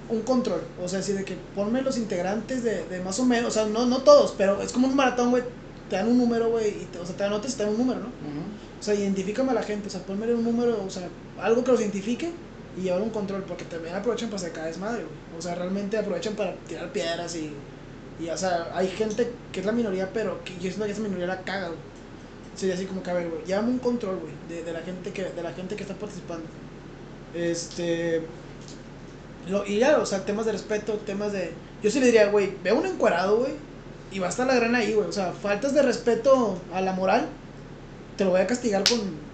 un 0.08 0.22
control. 0.22 0.62
O 0.82 0.88
sea, 0.88 1.00
así 1.00 1.12
de 1.12 1.24
que 1.24 1.36
ponme 1.54 1.82
los 1.82 1.98
integrantes 1.98 2.64
de, 2.64 2.84
de 2.88 3.00
más 3.00 3.18
o 3.20 3.24
menos, 3.24 3.48
o 3.56 3.60
sea, 3.60 3.66
no, 3.66 3.86
no 3.86 3.98
todos, 4.02 4.34
pero 4.36 4.60
es 4.62 4.72
como 4.72 4.88
un 4.88 4.96
maratón, 4.96 5.30
güey. 5.30 5.44
Te 5.88 5.96
dan 5.96 6.08
un 6.08 6.18
número, 6.18 6.50
güey, 6.50 6.68
y 6.82 6.84
te, 6.86 6.98
o 6.98 7.06
sea, 7.06 7.16
te 7.16 7.22
dan 7.22 7.30
notas 7.32 7.54
y 7.54 7.56
te 7.56 7.62
dan 7.62 7.72
un 7.72 7.78
número, 7.78 8.00
¿no? 8.00 8.06
O 8.08 8.82
sea, 8.82 8.94
identifícame 8.94 9.52
a 9.52 9.54
la 9.54 9.62
gente, 9.62 9.86
o 9.86 9.90
sea, 9.90 10.04
ponme 10.04 10.32
un 10.34 10.44
número, 10.44 10.82
o 10.84 10.90
sea, 10.90 11.08
algo 11.40 11.62
que 11.64 11.70
los 11.72 11.80
identifique 11.80 12.32
y 12.76 12.82
llevar 12.82 13.00
un 13.00 13.10
control, 13.10 13.42
porque 13.44 13.64
también 13.64 13.94
aprovechan 13.94 14.28
para 14.28 14.40
sacar 14.40 14.66
desmadre, 14.66 15.04
güey. 15.04 15.38
O 15.38 15.42
sea, 15.42 15.54
realmente 15.54 15.96
aprovechan 15.96 16.34
para 16.34 16.54
tirar 16.68 16.92
piedras 16.92 17.34
y, 17.34 17.52
y, 18.20 18.28
o 18.28 18.36
sea, 18.36 18.70
hay 18.74 18.88
gente 18.88 19.32
que 19.52 19.60
es 19.60 19.66
la 19.66 19.72
minoría, 19.72 20.10
pero 20.12 20.42
que 20.44 20.54
yo 20.54 20.62
siento 20.62 20.84
que 20.84 20.92
esa 20.92 21.00
minoría 21.00 21.26
la 21.26 21.42
caga, 21.42 21.68
güey. 21.68 21.78
Sería 22.54 22.74
así 22.74 22.86
como 22.86 23.02
que, 23.02 23.10
a 23.10 23.14
ver, 23.14 23.28
güey, 23.28 23.58
un 23.58 23.78
control, 23.78 24.18
güey, 24.18 24.32
de, 24.48 24.64
de 24.64 24.72
la 24.72 24.80
gente 24.80 25.12
que, 25.12 25.24
de 25.24 25.42
la 25.42 25.52
gente 25.52 25.76
que 25.76 25.82
está 25.82 25.94
participando. 25.94 26.46
Este, 27.34 28.22
lo, 29.48 29.66
y 29.66 29.78
ya, 29.78 29.98
o 29.98 30.06
sea, 30.06 30.24
temas 30.24 30.46
de 30.46 30.52
respeto, 30.52 30.94
temas 30.94 31.32
de, 31.32 31.52
yo 31.82 31.90
sí 31.90 32.00
le 32.00 32.06
diría, 32.06 32.28
güey, 32.28 32.54
ve 32.62 32.72
un 32.72 32.86
encuadrado, 32.86 33.38
güey, 33.38 33.52
y 34.10 34.18
va 34.18 34.26
a 34.26 34.30
estar 34.30 34.46
la 34.46 34.54
grana 34.54 34.78
ahí, 34.78 34.94
güey. 34.94 35.08
O 35.08 35.12
sea, 35.12 35.32
faltas 35.32 35.74
de 35.74 35.82
respeto 35.82 36.58
a 36.72 36.80
la 36.80 36.92
moral, 36.92 37.28
te 38.16 38.24
lo 38.24 38.30
voy 38.30 38.40
a 38.40 38.46
castigar 38.46 38.84
con, 38.84 39.25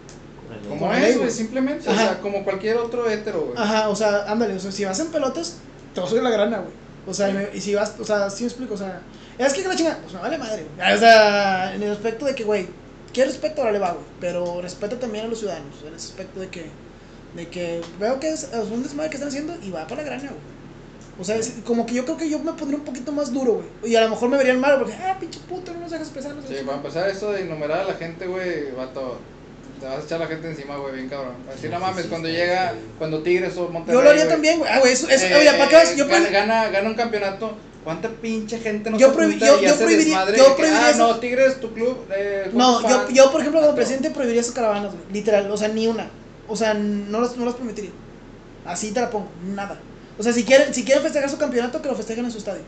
Como 0.68 0.92
es, 0.92 1.18
güey, 1.18 1.30
simplemente, 1.30 1.88
o 1.88 1.94
sea, 1.94 2.18
como 2.20 2.44
cualquier 2.44 2.76
otro 2.78 3.08
hétero, 3.08 3.40
güey. 3.46 3.54
Ajá, 3.56 3.88
o 3.88 3.96
sea, 3.96 4.24
ándale, 4.30 4.54
o 4.54 4.60
sea, 4.60 4.72
si 4.72 4.84
vas 4.84 4.98
en 5.00 5.08
pelotas, 5.08 5.58
te 5.94 6.00
vas 6.00 6.08
a 6.08 6.10
subir 6.10 6.22
la 6.22 6.30
grana, 6.30 6.58
güey. 6.58 6.72
O 7.06 7.12
sea, 7.14 7.30
y, 7.30 7.32
me- 7.34 7.48
y 7.52 7.60
si 7.60 7.74
vas, 7.74 7.94
o 7.98 8.04
sea, 8.04 8.30
sí 8.30 8.44
me 8.44 8.48
explico, 8.48 8.74
o 8.74 8.76
sea, 8.76 9.00
es 9.38 9.52
que 9.54 9.62
la 9.66 9.74
chinga, 9.76 9.98
pues 10.02 10.14
me 10.14 10.20
vale 10.20 10.38
madre, 10.38 10.66
güey. 10.76 10.94
O 10.94 10.98
sea, 10.98 11.74
en 11.74 11.82
el 11.82 11.90
aspecto 11.92 12.26
de 12.26 12.34
que, 12.34 12.44
güey, 12.44 12.66
¿qué 13.12 13.24
respeto? 13.24 13.60
Ahora 13.62 13.72
le 13.72 13.78
va, 13.80 13.92
güey. 13.92 14.04
Pero 14.20 14.60
respeta 14.62 14.98
también 14.98 15.24
a 15.26 15.28
los 15.28 15.38
ciudadanos, 15.40 15.74
en 15.86 15.94
ese 15.94 16.08
aspecto 16.08 16.38
de 16.40 16.48
que, 16.48 16.66
de 17.34 17.48
que 17.48 17.80
veo 17.98 18.20
que 18.20 18.30
es, 18.30 18.44
es 18.44 18.68
un 18.70 18.82
desmadre 18.82 19.10
que 19.10 19.16
están 19.16 19.28
haciendo 19.28 19.54
y 19.62 19.70
va 19.70 19.86
para 19.86 20.02
la 20.02 20.08
grana, 20.08 20.28
güey. 20.28 20.52
O 21.20 21.24
sea, 21.24 21.36
es 21.36 21.52
como 21.66 21.84
que 21.84 21.94
yo 21.94 22.04
creo 22.04 22.16
que 22.16 22.30
yo 22.30 22.38
me 22.38 22.52
pondría 22.52 22.78
un 22.78 22.84
poquito 22.86 23.12
más 23.12 23.32
duro, 23.32 23.54
güey. 23.80 23.92
Y 23.92 23.96
a 23.96 24.00
lo 24.02 24.08
mejor 24.10 24.28
me 24.30 24.38
verían 24.38 24.60
mal 24.60 24.78
porque, 24.78 24.94
ah, 24.94 25.16
pinche 25.20 25.40
puto, 25.48 25.72
no 25.74 25.80
nos 25.80 25.90
dejas 25.90 26.06
expresar. 26.08 26.34
Sí, 26.48 26.54
para 26.64 26.78
empezar 26.78 27.08
eso 27.10 27.32
de 27.32 27.42
enumerar 27.42 27.80
a 27.80 27.84
la 27.84 27.94
gente, 27.94 28.26
güey, 28.26 28.70
vato, 28.72 29.18
te 29.82 29.88
vas 29.88 29.98
a 29.98 30.04
echar 30.06 30.20
la 30.20 30.26
gente 30.28 30.48
encima, 30.48 30.76
güey, 30.76 30.94
bien 30.94 31.08
cabrón. 31.08 31.34
Así 31.50 31.62
Sí, 31.62 31.68
no 31.68 31.80
mames, 31.80 32.04
sí, 32.04 32.08
cuando 32.08 32.28
sí, 32.28 32.34
llega, 32.34 32.70
sí. 32.72 32.78
cuando 32.98 33.22
Tigres 33.22 33.56
o 33.56 33.68
Monterrey, 33.68 33.98
Yo 33.98 34.02
lo 34.02 34.10
haría 34.10 34.22
güey, 34.24 34.32
también, 34.34 34.58
güey. 34.58 34.70
Ah, 34.72 34.78
güey, 34.78 34.92
eso, 34.92 35.08
eso, 35.08 35.26
eh, 35.26 35.34
oye, 35.36 35.50
¿para 35.52 35.68
qué 35.68 35.74
vas? 35.76 35.96
Yo 35.96 36.06
gana, 36.08 36.28
gana, 36.30 36.68
gana 36.68 36.88
un 36.88 36.94
campeonato, 36.94 37.56
¿cuánta 37.84 38.08
pinche 38.08 38.58
gente 38.60 38.90
no 38.90 38.96
Yo 38.98 39.10
junta 39.10 39.28
yo- 39.46 39.60
yo 39.60 39.76
prohibiría- 39.76 40.26
yo 40.36 40.56
prohibiría 40.56 40.86
ah, 40.86 40.90
eso. 40.90 40.98
no, 40.98 41.16
Tigres, 41.18 41.60
tu 41.60 41.72
club, 41.74 42.06
eh, 42.14 42.50
No, 42.52 42.80
yo, 42.88 43.08
yo 43.10 43.32
por 43.32 43.40
ejemplo 43.40 43.60
como 43.60 43.74
presidente 43.74 44.10
prohibiría 44.10 44.40
esas 44.40 44.54
caravanas, 44.54 44.92
güey. 44.92 45.04
Literal, 45.12 45.50
o 45.50 45.56
sea, 45.56 45.68
ni 45.68 45.86
una. 45.88 46.08
O 46.48 46.56
sea, 46.56 46.74
no 46.74 47.20
las, 47.20 47.36
no 47.36 47.44
las 47.44 47.54
permitiría. 47.54 47.90
Así 48.64 48.92
te 48.92 49.00
la 49.00 49.10
pongo, 49.10 49.28
nada. 49.44 49.80
O 50.18 50.22
sea, 50.22 50.32
si 50.32 50.44
quieren, 50.44 50.72
si 50.72 50.84
quieren 50.84 51.02
festejar 51.02 51.28
su 51.28 51.38
campeonato, 51.38 51.82
que 51.82 51.88
lo 51.88 51.96
festejen 51.96 52.24
en 52.24 52.30
su 52.30 52.38
estadio. 52.38 52.62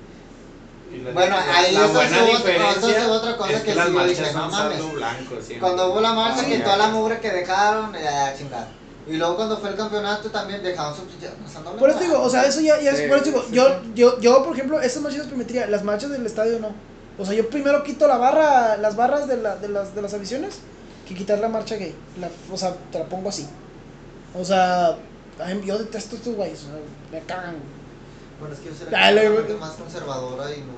Bueno, 1.13 1.37
ahí 1.37 1.73
la 1.73 1.85
eso 1.85 1.93
buena 1.93 2.19
es 2.29 2.77
eso 2.77 2.89
es 2.91 3.05
otra 3.07 3.37
cosa 3.37 3.53
es 3.53 3.63
que 3.63 3.75
las 3.75 3.87
sí 3.89 3.93
yo 3.95 4.07
dije, 4.07 4.33
no 4.33 4.49
mames. 4.49 4.93
blanco. 4.93 5.35
Cuando 5.61 5.91
hubo 5.91 6.01
la 6.01 6.13
marcha, 6.13 6.43
Ah, 6.45 6.49
que 6.49 6.59
toda 6.59 6.77
la 6.77 6.89
mugre 6.89 7.21
que 7.21 7.31
dejaron, 7.31 7.95
eh, 7.95 8.35
chingada. 8.39 8.69
Y 9.07 9.17
luego 9.17 9.37
cuando 9.37 9.59
fue 9.59 9.71
el 9.71 9.77
campeonato 9.77 10.31
también 10.31 10.63
dejaron 10.63 10.95
su 10.97 11.03
pasando 11.45 11.77
Por 11.77 11.91
eso 11.91 11.99
digo, 12.01 12.23
o 12.23 12.31
sea, 12.31 12.45
eso 12.45 12.61
ya, 12.61 12.81
ya 12.81 12.93
es, 12.93 12.99
Sí, 13.01 13.07
por 13.07 13.19
eso 13.19 13.27
digo, 13.27 13.43
sí, 13.43 13.55
yo, 13.55 13.69
sí. 13.69 13.93
yo, 13.95 14.19
yo, 14.21 14.43
por 14.45 14.55
ejemplo, 14.55 14.81
esas 14.81 15.03
marchas 15.03 15.19
las 15.19 15.29
permitiría, 15.29 15.67
las 15.67 15.85
marchas 15.85 16.11
del 16.11 16.25
estadio 16.25 16.59
no. 16.59 16.73
O 17.19 17.25
sea, 17.25 17.35
yo 17.35 17.49
primero 17.51 17.83
quito 17.83 18.09
la 18.09 18.17
barra, 18.17 18.77
las 18.79 18.97
barras 18.97 19.29
de, 19.29 19.37
la, 19.37 19.57
de, 19.57 19.69
las, 19.69 19.95
de 19.95 20.03
las 20.03 20.15
aficiones, 20.15 20.61
que 21.07 21.15
quitar 21.15 21.39
la 21.39 21.49
marcha 21.49 21.77
gay. 21.77 21.95
La, 22.19 22.29
o 22.51 22.57
sea, 22.57 22.75
te 22.91 22.99
la 22.99 23.05
pongo 23.05 23.29
así. 23.29 23.47
O 24.37 24.45
sea, 24.45 24.97
yo 25.65 25.79
detesto 25.79 26.17
estos 26.17 26.35
güeyes, 26.35 26.61
o 26.63 26.67
sea, 26.67 26.75
me 27.13 27.21
cagan. 27.27 27.57
Bueno, 28.41 28.55
es 28.55 28.61
que 28.61 28.71
yo 28.71 28.75
soy 28.75 28.89
Dale, 28.91 29.29
la 29.29 29.57
más 29.61 29.73
conservadora 29.73 30.51
y 30.51 30.61
no, 30.61 30.73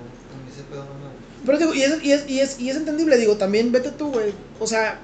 Pero 1.44 1.58
digo, 1.58 1.74
y 1.74 1.82
es, 1.82 2.02
y 2.02 2.12
es, 2.12 2.28
y 2.28 2.40
es, 2.40 2.60
y 2.60 2.70
es 2.70 2.76
entendible, 2.76 3.16
digo, 3.16 3.36
también 3.36 3.72
vete 3.72 3.90
tú, 3.90 4.10
güey. 4.10 4.32
O 4.58 4.66
sea, 4.66 4.98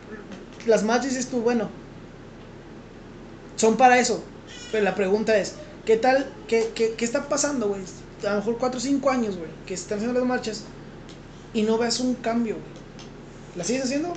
las 0.66 0.82
marchas 0.82 1.10
dices 1.10 1.28
tú, 1.28 1.40
bueno, 1.40 1.68
son 3.56 3.76
para 3.76 3.98
eso. 3.98 4.22
Pero 4.70 4.84
la 4.84 4.94
pregunta 4.94 5.36
es, 5.36 5.54
¿qué 5.84 5.96
tal, 5.96 6.32
qué, 6.48 6.70
qué, 6.74 6.94
qué 6.94 7.04
está 7.04 7.28
pasando, 7.28 7.68
güey? 7.68 7.82
A 8.26 8.30
lo 8.30 8.36
mejor 8.36 8.58
4 8.58 8.78
o 8.78 8.80
5 8.80 9.10
años, 9.10 9.36
güey, 9.36 9.50
que 9.66 9.74
están 9.74 9.98
haciendo 9.98 10.18
las 10.18 10.28
marchas 10.28 10.64
y 11.54 11.62
no 11.62 11.78
veas 11.78 12.00
un 12.00 12.14
cambio, 12.14 12.54
güey. 12.54 12.72
¿La 13.56 13.64
sigues 13.64 13.84
haciendo? 13.84 14.12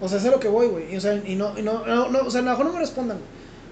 O 0.00 0.08
sea, 0.08 0.18
es 0.18 0.24
a 0.24 0.30
lo 0.30 0.40
que 0.40 0.48
voy, 0.48 0.68
güey. 0.68 0.96
O 0.96 1.00
sea, 1.00 1.14
y 1.14 1.34
no, 1.34 1.58
y 1.58 1.62
no, 1.62 1.84
no, 1.86 2.20
o 2.20 2.30
sea, 2.30 2.40
a 2.40 2.44
lo 2.44 2.50
mejor 2.50 2.66
no 2.66 2.72
me 2.72 2.78
respondan. 2.78 3.18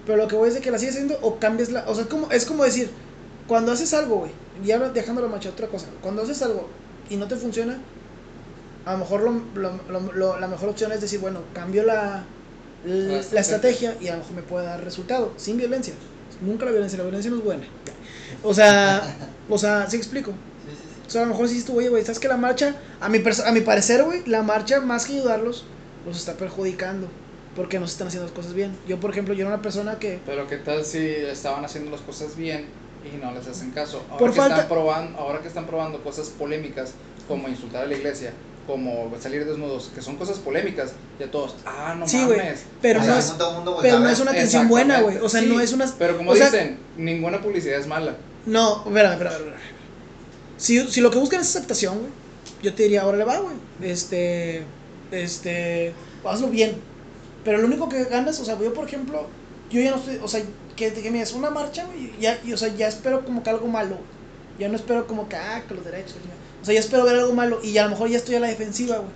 Pero 0.05 0.17
lo 0.17 0.27
que 0.27 0.35
voy 0.35 0.49
es 0.49 0.55
de 0.55 0.61
que 0.61 0.71
la 0.71 0.77
sigues 0.77 0.95
haciendo 0.95 1.17
o 1.21 1.39
cambias 1.39 1.71
la. 1.71 1.85
O 1.87 1.95
sea, 1.95 2.05
como, 2.05 2.31
es 2.31 2.45
como 2.45 2.63
decir, 2.63 2.91
cuando 3.47 3.71
haces 3.71 3.93
algo, 3.93 4.17
güey, 4.17 4.33
y 4.61 4.71
ahora 4.71 4.89
dejando 4.89 5.21
la 5.21 5.27
marcha, 5.29 5.49
otra 5.49 5.69
cosa. 5.69 5.87
Cuando 6.01 6.23
haces 6.23 6.41
algo 6.41 6.69
y 7.09 7.17
no 7.17 7.27
te 7.27 7.37
funciona, 7.37 7.83
a 8.85 8.93
lo 8.93 8.99
mejor 8.99 9.21
lo, 9.21 9.31
lo- 9.89 10.13
lo- 10.13 10.39
la 10.39 10.47
mejor 10.47 10.69
opción 10.69 10.91
es 10.91 11.01
decir, 11.01 11.19
bueno, 11.19 11.41
cambio 11.53 11.83
la, 11.83 12.27
la, 12.83 13.13
La 13.13 13.19
estrategia. 13.19 13.91
estrategia 13.91 13.97
y 13.99 14.07
a 14.07 14.13
lo 14.13 14.19
mejor 14.19 14.35
me 14.35 14.43
puede 14.43 14.65
dar 14.65 14.83
resultado, 14.83 15.33
sin 15.37 15.57
violencia. 15.57 15.95
Nunca 16.39 16.65
la 16.65 16.71
violencia, 16.71 16.97
la 16.97 17.03
violencia 17.03 17.31
no 17.31 17.37
es 17.37 17.43
buena. 17.43 17.67
O 18.43 18.53
sea, 18.53 19.01
o 19.49 19.57
sea, 19.57 19.89
¿sí 19.89 19.97
explico? 19.97 20.31
Sí, 20.63 20.71
sí, 20.75 20.89
sí. 20.95 21.01
O 21.07 21.09
sea, 21.09 21.21
a 21.21 21.25
lo 21.25 21.31
mejor 21.31 21.47
sí 21.49 21.57
estuvo, 21.57 21.77
oye, 21.77 21.89
güey, 21.89 22.03
¿sabes 22.03 22.19
que 22.19 22.27
la 22.27 22.37
marcha, 22.37 22.75
a 22.99 23.09
mi, 23.09 23.19
a 23.45 23.51
mi 23.51 23.61
parecer, 23.61 24.03
güey, 24.03 24.23
la 24.25 24.43
marcha, 24.43 24.81
más 24.81 25.05
que 25.05 25.13
ayudarlos, 25.13 25.65
los 26.05 26.17
está 26.17 26.35
perjudicando. 26.37 27.07
Porque 27.55 27.79
no 27.79 27.87
se 27.87 27.93
están 27.93 28.07
haciendo 28.09 28.25
las 28.27 28.35
cosas 28.35 28.53
bien. 28.53 28.77
Yo, 28.85 28.99
por 28.99 29.11
ejemplo, 29.11 29.33
yo 29.33 29.41
era 29.41 29.53
una 29.53 29.61
persona 29.63 29.97
que... 29.99 30.19
Pero 30.25 30.47
qué 30.47 30.57
tal 30.57 30.85
si 30.85 30.99
estaban 30.99 31.65
haciendo 31.65 31.89
las 31.91 32.01
cosas 32.01 32.35
bien 32.35 32.69
y 33.05 33.17
no 33.17 33.31
les 33.31 33.47
hacen 33.47 33.71
caso. 33.71 34.01
Ahora 34.09 34.17
Por 34.17 34.31
que 34.31 34.37
falta- 34.37 34.55
están 34.55 34.69
probando, 34.69 35.19
ahora 35.19 35.41
que 35.41 35.47
están 35.47 35.65
probando 35.65 36.03
cosas 36.03 36.29
polémicas 36.29 36.91
como 37.27 37.47
insultar 37.47 37.83
a 37.83 37.87
la 37.87 37.95
iglesia 37.95 38.33
como 38.65 39.09
salir 39.21 39.45
desnudos, 39.45 39.89
que 39.95 40.01
son 40.01 40.17
cosas 40.17 40.39
polémicas, 40.39 40.91
ya 41.17 41.31
todos, 41.31 41.55
ah, 41.65 41.95
no 41.97 42.05
Sí, 42.05 42.21
güey, 42.25 42.37
mames. 42.37 42.65
pero 42.81 42.99
O 42.99 43.03
no 43.05 43.17
es, 43.17 43.33
pero 43.81 43.99
no 43.99 44.09
es 44.09 44.19
una 44.19 44.31
atención 44.31 44.67
buena, 44.67 44.99
güey. 44.99 45.17
O 45.19 45.29
sea, 45.29 45.41
no 45.41 45.61
es 45.61 45.71
una. 45.71 45.85
Pero 45.97 46.17
como 46.17 46.35
sea, 46.35 46.47
dicen, 46.51 46.77
ninguna 46.97 47.41
publicidad 47.41 47.79
es 47.79 47.87
mala. 47.87 48.17
No, 48.45 48.83
espérame, 48.85 49.13
espérame. 49.13 49.53
Si, 50.57 50.85
si 50.91 50.99
lo 50.99 51.11
que 51.11 51.17
buscan 51.17 51.39
es 51.39 51.47
aceptación, 51.55 51.99
güey, 51.99 52.11
yo 52.61 52.73
te 52.73 52.83
diría, 52.83 53.03
ahora 53.03 53.17
le 53.17 53.23
va, 53.23 53.37
güey. 53.39 53.55
Este, 53.81 54.63
este, 55.11 55.93
hazlo 56.25 56.47
bien. 56.49 56.75
Pero 57.45 57.59
lo 57.59 57.67
único 57.67 57.87
que 57.87 58.03
ganas, 58.05 58.37
o 58.41 58.45
sea, 58.45 58.59
yo 58.59 58.73
por 58.73 58.85
ejemplo, 58.85 59.27
yo 59.69 59.79
ya 59.79 59.91
no 59.91 59.97
estoy, 59.97 60.19
o 60.21 60.27
sea, 60.27 60.41
que, 60.77 60.93
que 60.93 61.11
me 61.11 61.21
es 61.21 61.33
una 61.33 61.49
marcha, 61.49 61.85
güey, 61.85 62.13
ya, 62.19 62.39
y, 62.45 62.53
o 62.53 62.57
sea, 62.57 62.69
ya 62.69 62.87
espero 62.87 63.25
como 63.25 63.43
que 63.43 63.49
algo 63.49 63.67
malo. 63.67 63.97
Ya 64.57 64.69
no 64.69 64.75
espero 64.75 65.05
como 65.05 65.27
que, 65.27 65.35
ah, 65.35 65.61
que 65.67 65.73
los 65.75 65.83
derechos. 65.83 66.15
O 66.61 66.65
sea, 66.65 66.73
ya 66.73 66.79
espero 66.79 67.03
ver 67.03 67.15
algo 67.17 67.33
malo 67.33 67.59
y 67.63 67.77
a 67.77 67.83
lo 67.83 67.89
mejor 67.91 68.09
ya 68.09 68.17
estoy 68.17 68.35
a 68.35 68.39
la 68.39 68.47
defensiva, 68.47 68.97
güey. 68.97 69.11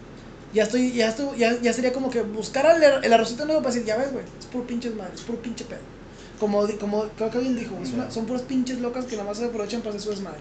Ya 0.53 0.63
estoy, 0.63 0.91
ya 0.91 1.07
estoy, 1.07 1.37
ya, 1.39 1.57
ya 1.61 1.71
sería 1.71 1.93
como 1.93 2.09
que 2.09 2.21
buscar 2.21 2.65
el, 2.75 3.05
el 3.05 3.13
arrocito 3.13 3.45
negro 3.45 3.61
para 3.61 3.73
decir, 3.73 3.87
ya 3.87 3.95
ves, 3.97 4.11
güey, 4.11 4.25
es 4.39 4.45
puro 4.47 4.67
pinches 4.67 4.93
madre, 4.95 5.13
es 5.15 5.21
puro 5.21 5.41
pinche 5.41 5.63
pedo. 5.65 5.79
Como, 6.39 6.67
como 6.79 7.05
creo 7.15 7.29
que 7.31 7.37
alguien 7.37 7.55
dijo, 7.55 7.75
una- 7.75 8.11
son 8.11 8.25
puras 8.25 8.41
pinches 8.41 8.79
locas 8.81 9.05
que 9.05 9.15
nada 9.15 9.29
más 9.29 9.37
se 9.37 9.45
aprovechan 9.45 9.79
para 9.81 9.91
hacer 9.91 10.01
su 10.01 10.09
desmadre. 10.09 10.39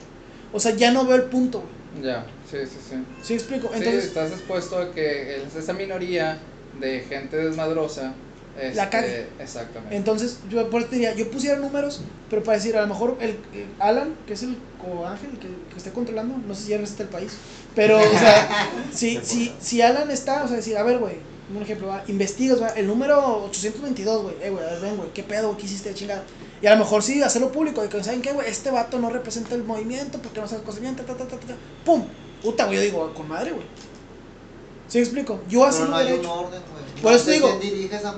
O 0.52 0.58
sea, 0.58 0.74
ya 0.74 0.90
no 0.90 1.04
veo 1.06 1.16
el 1.16 1.24
punto, 1.24 1.60
güey. 1.92 2.04
Ya, 2.04 2.26
sí, 2.50 2.56
sí, 2.66 2.78
sí. 2.88 2.96
¿Sí 3.22 3.34
explico? 3.34 3.68
sí, 3.68 3.78
Entonces, 3.78 4.04
estás 4.06 4.30
expuesto 4.32 4.78
a 4.78 4.92
que 4.92 5.36
es 5.36 5.54
esa 5.54 5.72
minoría 5.72 6.38
de 6.80 7.00
gente 7.00 7.36
desmadrosa. 7.36 8.12
La 8.56 8.68
este, 8.68 8.88
cague. 8.88 9.26
Exactamente. 9.38 9.96
entonces 9.96 10.40
yo 10.50 10.68
por 10.68 10.82
eso 10.82 10.90
diría, 10.90 11.14
yo 11.14 11.30
pusiera 11.30 11.58
números, 11.58 12.02
pero 12.28 12.42
para 12.42 12.58
decir, 12.58 12.76
a 12.76 12.82
lo 12.82 12.88
mejor 12.88 13.16
el, 13.20 13.30
el 13.30 13.66
Alan, 13.78 14.14
que 14.26 14.34
es 14.34 14.42
el 14.42 14.56
coángel 14.82 15.30
que, 15.38 15.48
que 15.48 15.76
esté 15.76 15.90
controlando, 15.92 16.36
no 16.46 16.54
sé 16.54 16.64
si 16.64 16.70
ya 16.70 16.78
resiste 16.78 17.04
el 17.04 17.08
país, 17.08 17.32
pero, 17.74 17.98
o 17.98 18.18
sea, 18.18 18.68
si, 18.92 19.20
si, 19.22 19.52
si 19.60 19.82
Alan 19.82 20.10
está, 20.10 20.44
o 20.44 20.48
sea, 20.48 20.56
decir, 20.56 20.76
a 20.76 20.82
ver, 20.82 20.98
güey, 20.98 21.16
un 21.54 21.62
ejemplo, 21.62 21.88
va, 21.88 22.04
investigas, 22.08 22.60
va, 22.60 22.68
el 22.68 22.86
número 22.86 23.44
822, 23.44 24.22
güey, 24.22 24.34
eh, 24.42 24.50
güey, 24.50 24.64
a 24.64 24.70
ver, 24.70 24.80
ven, 24.80 24.96
güey, 24.96 25.10
qué 25.12 25.22
pedo, 25.22 25.56
qué 25.56 25.66
hiciste 25.66 25.90
de 25.90 25.94
chingada. 25.94 26.24
Y 26.62 26.66
a 26.66 26.72
lo 26.72 26.78
mejor 26.78 27.02
sí, 27.02 27.22
hacerlo 27.22 27.50
público, 27.50 27.84
y 27.84 27.88
que, 27.88 28.02
¿saben 28.04 28.22
qué, 28.22 28.32
güey? 28.32 28.48
Este 28.48 28.70
vato 28.70 28.98
no 28.98 29.10
representa 29.10 29.54
el 29.54 29.64
movimiento 29.64 30.20
porque 30.20 30.40
no 30.40 30.46
sabe 30.46 30.62
cosas 30.62 30.80
bien, 30.80 30.96
ta, 30.96 31.04
ta, 31.04 31.16
ta, 31.16 31.26
ta, 31.26 31.36
ta, 31.36 31.46
ta. 31.46 31.54
pum, 31.84 32.04
puta, 32.42 32.66
güey, 32.66 32.76
yo 32.76 32.82
digo, 32.82 33.14
con 33.14 33.28
madre, 33.28 33.52
güey. 33.52 33.64
¿Sí 34.90 34.98
explico? 34.98 35.40
Yo 35.48 35.64
así 35.64 35.80
lo 35.82 35.88
no 35.88 35.96
hay 35.96 36.04
hubiera 36.06 36.18
un 36.20 36.24
hecho. 36.26 36.34
orden. 36.34 36.60
Por 37.00 37.12
eso 37.14 37.24
te 37.24 37.30
digo- 37.32 37.58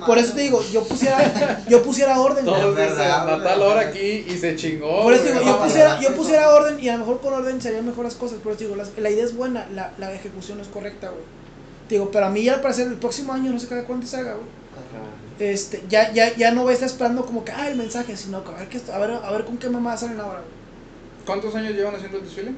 Por 0.05 0.17
eso 0.17 0.33
te 0.33 0.41
digo, 0.41 0.61
yo 0.73 0.83
pusiera, 0.83 1.63
yo 1.69 1.81
pusiera 1.83 2.19
orden. 2.19 2.43
Todos 2.43 2.75
dicen, 2.75 2.97
la 2.97 3.15
ahora 3.21 3.35
verdad. 3.37 3.77
aquí 3.89 4.25
y 4.27 4.37
se 4.37 4.55
chingó. 4.57 5.03
Por 5.03 5.13
eso 5.13 5.23
digo, 5.23 5.41
yo 5.41 5.59
pusiera, 5.63 6.01
yo 6.01 6.15
pusiera 6.15 6.49
orden 6.53 6.79
y 6.83 6.89
a 6.89 6.93
lo 6.93 6.99
mejor 6.99 7.21
con 7.21 7.33
orden 7.33 7.61
serían 7.61 7.85
mejores 7.85 8.15
cosas. 8.15 8.39
Pero 8.43 8.57
te 8.57 8.65
digo, 8.65 8.75
las- 8.75 8.91
la 8.97 9.09
idea 9.09 9.23
es 9.23 9.35
buena, 9.37 9.67
la, 9.73 9.93
la 9.97 10.13
ejecución 10.13 10.57
no 10.57 10.63
es 10.63 10.69
correcta, 10.69 11.09
güey. 11.09 11.23
Te 11.87 11.95
Digo, 11.95 12.09
pero 12.11 12.25
a 12.25 12.29
mí 12.29 12.43
ya 12.43 12.55
al 12.55 12.61
parecer 12.61 12.87
el 12.87 12.95
próximo 12.95 13.31
año, 13.31 13.51
no 13.53 13.59
sé 13.59 13.67
cada 13.67 13.85
cuánto 13.85 14.05
se 14.07 14.17
haga, 14.17 14.33
güey. 14.33 14.47
Este, 15.39 15.83
ya, 15.89 16.11
ya, 16.11 16.35
ya 16.35 16.51
no 16.51 16.63
voy 16.63 16.71
a 16.71 16.73
estar 16.73 16.87
esperando 16.89 17.25
como 17.25 17.43
que, 17.45 17.51
ah, 17.51 17.69
el 17.69 17.75
mensaje, 17.77 18.15
sino 18.17 18.43
que 18.43 18.51
a 18.51 18.55
ver, 18.55 18.69
qué, 18.69 18.81
a 18.91 18.97
ver, 18.99 19.11
a 19.11 19.31
ver 19.31 19.45
con 19.45 19.57
qué 19.57 19.69
mamá 19.69 19.95
salen 19.97 20.19
ahora, 20.19 20.39
güey. 20.39 20.53
¿Cuántos 21.25 21.55
años 21.55 21.73
llevan 21.73 21.95
haciendo 21.95 22.17
el 22.17 22.23
desfile? 22.25 22.51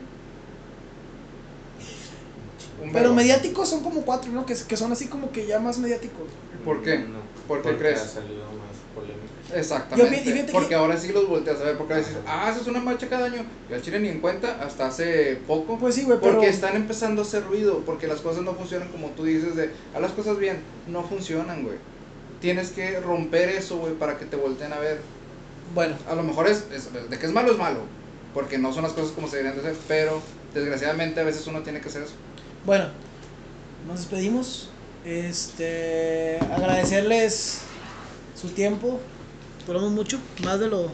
Un 2.84 2.92
Pero 2.92 3.14
mediáticos 3.14 3.70
son 3.70 3.84
como 3.84 4.02
cuatro, 4.02 4.32
¿no? 4.32 4.46
Que, 4.46 4.56
que 4.56 4.78
son 4.78 4.92
así 4.92 5.08
como 5.08 5.32
que 5.32 5.46
ya 5.48 5.60
más 5.60 5.78
mediáticos. 5.78 6.28
¿Por 6.64 6.82
qué? 6.84 7.00
No, 7.00 7.20
¿Por 7.48 7.60
qué 7.62 7.64
porque 7.70 7.78
crees? 7.80 8.02
ha 8.02 8.08
salido 8.08 8.44
más 8.46 8.76
polémica. 8.94 9.26
Exactamente. 9.54 10.12
Yo 10.12 10.12
vi- 10.24 10.30
y 10.30 10.34
fíjate 10.34 10.46
que- 10.48 10.52
porque 10.52 10.76
ahora 10.76 10.98
sí 10.98 11.14
los 11.14 11.30
volteas 11.30 11.62
a 11.62 11.64
ver. 11.66 11.78
Porque 11.78 11.94
veces, 11.94 12.18
ah, 12.28 12.48
haces 12.50 12.68
una 12.68 12.80
marcha 12.82 13.08
cada 13.08 13.28
año. 13.28 13.46
Y 13.70 13.74
al 13.74 13.82
chile 13.82 14.00
ni 14.00 14.10
en 14.10 14.20
cuenta 14.20 14.58
hasta 14.62 14.88
hace 14.88 15.38
poco. 15.48 15.78
Pues 15.78 15.96
sí, 15.96 16.04
güey, 16.04 16.20
pero... 16.20 16.34
Porque 16.34 16.50
están 16.50 16.76
empezando 16.76 17.22
a 17.22 17.26
hacer 17.26 17.46
ruido, 17.46 17.84
porque 17.86 18.08
las 18.08 18.22
cosas 18.22 18.44
no 18.44 18.54
funcionan 18.56 18.90
como 18.90 19.10
tú 19.12 19.24
dices 19.24 19.56
de, 19.56 19.70
a 19.94 20.00
las 20.00 20.12
cosas 20.12 20.38
bien, 20.40 20.58
no 20.88 21.04
funcionan, 21.04 21.64
güey. 21.64 21.78
Tienes 22.42 22.72
que 22.72 23.00
romper 23.00 23.50
eso, 23.50 23.78
güey, 23.78 23.94
para 23.94 24.18
que 24.18 24.26
te 24.26 24.36
volteen 24.36 24.74
a 24.74 24.80
ver. 24.80 25.00
Bueno, 25.74 25.96
A 26.10 26.16
lo 26.16 26.24
mejor 26.24 26.48
es, 26.48 26.66
es- 26.74 26.90
de 27.10 27.18
que 27.18 27.26
es 27.26 27.32
malo 27.32 27.52
es 27.52 27.58
malo, 27.58 27.80
porque 28.34 28.58
no 28.58 28.74
son 28.74 28.84
las 28.84 28.92
cosas 28.94 29.12
como 29.12 29.28
se 29.28 29.38
deberían 29.38 29.62
de 29.64 29.70
hacer, 29.70 29.80
pero 29.88 30.22
desgraciadamente 30.54 31.20
a 31.20 31.24
veces 31.24 31.46
uno 31.48 31.62
tiene 31.62 31.80
que 31.82 31.90
hacer 31.90 32.04
eso. 32.04 32.14
Bueno, 32.66 32.86
nos 33.88 34.00
despedimos. 34.00 34.70
Este, 35.06 36.40
agradecerles 36.56 37.60
su 38.40 38.50
tiempo. 38.50 39.00
Duramos 39.68 39.92
mucho, 39.92 40.20
más 40.44 40.60
de 40.60 40.68
lo 40.68 40.92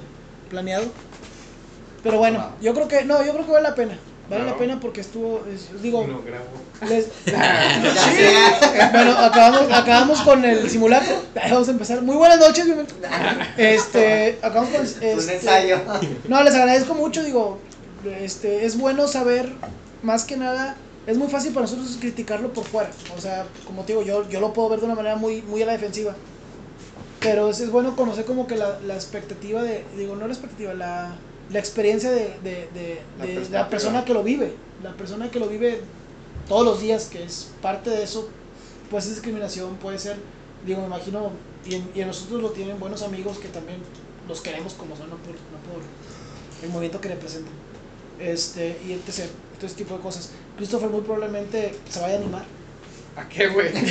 planeado. 0.50 0.86
Pero 2.04 2.18
bueno, 2.18 2.50
yo 2.62 2.74
creo 2.74 2.88
que 2.88 3.06
no, 3.06 3.24
yo 3.24 3.32
creo 3.34 3.46
que 3.46 3.52
vale 3.52 3.70
la 3.70 3.76
pena. 3.76 3.98
Vale 4.30 4.46
la 4.46 4.58
pena 4.58 4.80
porque 4.80 5.02
estuvo, 5.02 5.44
es- 5.54 5.82
digo, 5.82 6.08
No 6.08 6.22
grabo. 6.24 6.46
les- 6.90 7.08
bueno, 8.94 9.12
acabamos, 9.18 9.72
acabamos 9.74 10.22
con 10.22 10.44
el 10.46 10.70
simulacro. 10.70 11.16
Vamos 11.50 11.68
a 11.68 11.72
empezar. 11.72 12.02
Muy 12.02 12.16
buenas 12.16 12.40
noches. 12.40 12.66
bienvenido. 12.66 12.96
Este, 13.58 14.40
acabamos 14.42 14.70
con 14.72 14.80
Un 14.82 14.86
este, 14.88 15.36
ensayo. 15.36 15.80
no, 16.30 16.44
les 16.44 16.56
agradezco 16.56 16.94
mucho, 16.96 17.24
digo, 17.24 17.60
este, 18.20 18.66
es 18.66 18.78
bueno 18.78 19.08
saber, 19.10 19.52
más 20.02 20.24
que 20.24 20.38
nada, 20.38 20.78
es 21.06 21.18
muy 21.18 21.30
fácil 21.30 21.54
para 21.54 21.64
nosotros 21.66 21.98
criticarlo 22.00 22.54
por 22.54 22.66
fuera, 22.66 23.04
o 23.08 23.20
sea, 23.20 23.54
como 23.64 23.86
te 23.86 23.94
digo, 23.94 24.04
yo, 24.04 24.28
yo 24.30 24.40
lo 24.40 24.54
puedo 24.54 24.70
ver 24.70 24.80
de 24.80 24.86
una 24.86 24.96
manera 24.96 25.16
muy, 25.16 25.42
muy 25.44 25.62
a 25.62 25.66
la 25.66 25.74
defensiva, 25.74 26.18
pero 27.20 27.50
es, 27.50 27.60
es 27.60 27.72
bueno 27.72 27.96
conocer 27.96 28.26
como 28.26 28.48
que 28.48 28.56
la, 28.58 28.80
la 28.82 28.96
expectativa 28.96 29.62
de, 29.64 29.90
digo, 29.96 30.16
no 30.16 30.28
la 30.28 30.34
expectativa, 30.34 30.74
la, 30.74 31.24
la 31.50 31.60
experiencia 31.60 32.12
de, 32.12 32.40
de, 32.40 32.70
de- 32.72 33.08
La 33.18 33.26
de 33.26 33.50
la 33.50 33.70
persona 33.70 34.06
que 34.06 34.14
lo 34.14 34.24
vive, 34.24 34.66
la 34.80 34.98
persona 34.98 35.32
que 35.32 35.40
lo 35.40 35.48
vive 35.48 35.92
todos 36.48 36.66
los 36.66 36.80
días, 36.82 37.08
que 37.10 37.24
es 37.24 37.58
parte 37.62 37.90
de 37.92 38.04
eso, 38.04 38.36
puede 38.90 39.04
ser 39.04 39.14
discriminación, 39.14 39.80
puede 39.80 40.00
ser, 40.00 40.26
digo, 40.62 40.82
me 40.82 40.88
imagino, 40.88 41.42
y 41.64 41.76
en, 41.76 41.92
y 41.96 42.02
en 42.02 42.08
nosotros 42.08 42.42
lo 42.42 42.54
tienen 42.54 42.80
buenos 42.80 43.04
amigos 43.04 43.40
que 43.40 43.50
también 43.50 43.86
los 44.24 44.42
queremos 44.42 44.74
como 44.76 44.96
son, 44.96 45.10
no 45.12 45.22
por, 45.22 45.36
no 45.52 45.62
por 45.64 45.84
el 46.60 46.70
movimiento 46.70 47.02
que 47.02 47.10
representan. 47.10 47.61
Este, 48.22 48.78
y 48.88 48.94
etc. 48.94 49.30
Todo 49.58 49.68
ese 49.68 49.76
tipo 49.76 49.96
de 49.96 50.02
cosas. 50.02 50.30
Christopher 50.58 50.90
muy 50.90 51.02
probablemente 51.02 51.74
se 51.90 52.00
vaya 52.00 52.16
a 52.16 52.18
animar. 52.18 52.46
¿A 53.16 53.28
qué, 53.28 53.48
güey? 53.48 53.70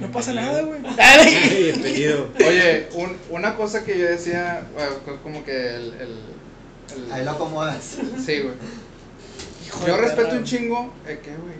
No 0.00 0.10
pasa 0.12 0.32
nada, 0.32 0.62
güey. 0.62 0.80
Bienvenido. 1.62 2.28
Oye, 2.46 2.88
un- 2.94 3.16
una 3.30 3.54
cosa 3.56 3.84
que 3.84 3.98
yo 3.98 4.06
decía, 4.06 4.66
bueno, 4.74 4.90
co- 5.04 5.20
como 5.22 5.44
que 5.44 5.52
el... 5.76 5.94
el- 5.94 6.18
el- 7.06 7.12
Ahí 7.12 7.24
lo 7.24 7.32
acomodas. 7.32 7.96
Sí, 8.24 8.40
güey. 8.40 8.54
Hijo 9.66 9.86
Yo 9.86 9.96
respeto 9.96 10.28
perra, 10.28 10.38
un 10.38 10.44
chingo... 10.44 10.92
¿Eh, 11.06 11.20
¿Qué, 11.22 11.30
güey? 11.30 11.54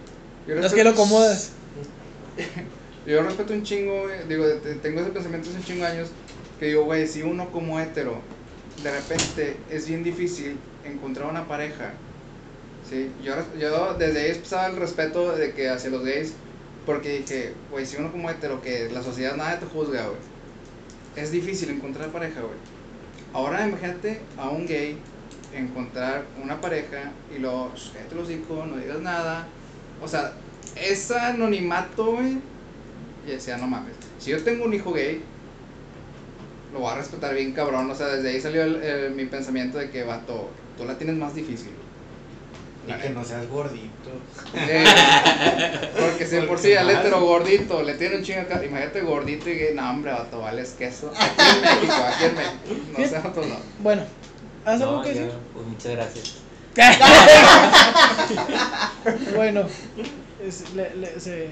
Yo 0.47 0.57
No 0.61 0.67
es 0.67 0.73
que 0.73 0.85
lo 0.85 0.91
acomodas. 0.91 1.51
Yo 3.07 3.23
respeto 3.23 3.53
un 3.53 3.63
chingo, 3.63 4.03
güey, 4.03 4.27
digo, 4.29 4.45
te- 4.63 4.75
tengo 4.77 5.01
ese 5.01 5.11
pensamiento 5.11 5.49
hace 5.51 5.59
un 5.59 5.65
chingo 5.65 5.85
de 5.85 5.91
años, 5.93 6.09
que 6.59 6.67
digo, 6.67 6.85
güey, 6.85 7.07
si 7.07 7.23
uno 7.23 7.51
como 7.51 7.79
hetero, 7.81 8.21
de 8.85 8.93
repente 8.93 9.67
es 9.69 9.89
bien 9.89 10.05
difícil 10.05 10.61
encontrar 10.85 11.29
una 11.31 11.49
pareja, 11.49 11.95
¿sí? 12.83 13.17
Yo, 13.21 13.35
yo 13.57 13.95
desde 13.95 14.21
ahí 14.23 14.31
empezaba 14.33 14.67
el 14.69 14.77
respeto 14.77 15.37
de 15.37 15.55
que 15.55 15.71
hacia 15.71 15.91
los 15.91 16.05
gays, 16.05 16.37
porque 16.85 17.21
dije, 17.21 17.55
güey, 17.71 17.87
si 17.87 17.97
uno 17.97 18.13
como 18.13 18.31
hetero, 18.31 18.61
que 18.63 18.91
la 18.91 19.03
sociedad 19.03 19.37
nada 19.37 19.59
te 19.61 19.67
juzga, 19.67 20.09
güey, 20.09 20.21
es 21.15 21.31
difícil 21.33 21.71
encontrar 21.71 22.13
pareja, 22.13 22.43
güey. 22.43 22.59
Ahora 23.33 23.67
imagínate 23.69 24.33
a 24.37 24.51
un 24.51 24.67
gay 24.67 25.11
encontrar 25.51 26.33
una 26.37 26.61
pareja 26.61 27.23
y 27.29 27.39
luego, 27.39 27.75
"Shh, 27.77 27.93
cállate 27.93 28.15
los 28.17 28.29
hocico, 28.29 28.67
no 28.67 28.79
digas 28.79 29.01
nada, 29.01 29.57
o 29.99 30.09
sea, 30.09 30.47
ese 30.75 31.17
anonimato, 31.19 32.13
güey, 32.13 32.43
y 33.23 33.27
decía, 33.33 33.57
no 33.59 33.67
mames, 33.67 33.97
si 34.19 34.31
yo 34.31 34.43
tengo 34.45 34.65
un 34.65 34.75
hijo 34.75 34.93
gay, 34.93 35.34
lo 36.75 36.81
voy 36.81 36.93
a 36.93 36.97
respetar 36.97 37.35
bien 37.35 37.53
cabrón. 37.53 37.91
O 37.91 37.95
sea, 37.95 38.09
desde 38.09 38.29
ahí 38.31 38.41
salió 38.41 38.63
el- 38.65 38.83
el- 38.83 39.11
mi 39.13 39.25
pensamiento 39.25 39.79
de 39.79 39.89
que, 39.91 40.03
vato, 40.05 40.51
tú 40.77 40.85
la 40.85 40.99
tienes 40.99 41.17
más 41.17 41.35
difícil. 41.35 41.71
Y 42.87 42.93
que 43.01 43.09
no 43.11 43.25
seas 43.25 43.49
gordito. 43.49 44.11
Eh, 44.55 44.85
porque 45.99 46.27
si 46.27 46.39
por 46.41 46.59
sí 46.59 46.75
al 46.75 46.85
más. 46.87 46.97
hetero 46.97 47.23
gordito 47.23 47.83
le 47.83 47.95
tiene 47.95 48.17
un 48.17 48.23
chingo 48.23 48.43
acá, 48.43 48.63
imagínate 48.63 49.01
gordito 49.01 49.49
y 49.49 49.55
gay, 49.55 49.75
no 49.75 49.89
hombre, 49.89 50.13
vato, 50.13 50.41
vales 50.41 50.75
queso. 50.79 51.11
Aquí 51.19 51.41
en 51.41 51.61
México, 51.63 51.95
aquí 52.07 52.25
en 52.25 52.35
México. 52.35 52.59
No 52.99 53.09
sé, 53.09 53.17
otros 53.27 53.47
no. 53.47 53.57
Bueno, 53.79 54.03
¿has 54.67 54.83
algo 54.83 54.97
No, 54.97 55.03
que 55.03 55.09
decir? 55.15 55.31
pues 55.55 55.67
muchas 55.67 55.93
gracias. 55.93 56.35
bueno, 59.35 59.67
es- 60.45 60.75
le, 60.75 60.95
le, 60.97 61.21
se, 61.21 61.49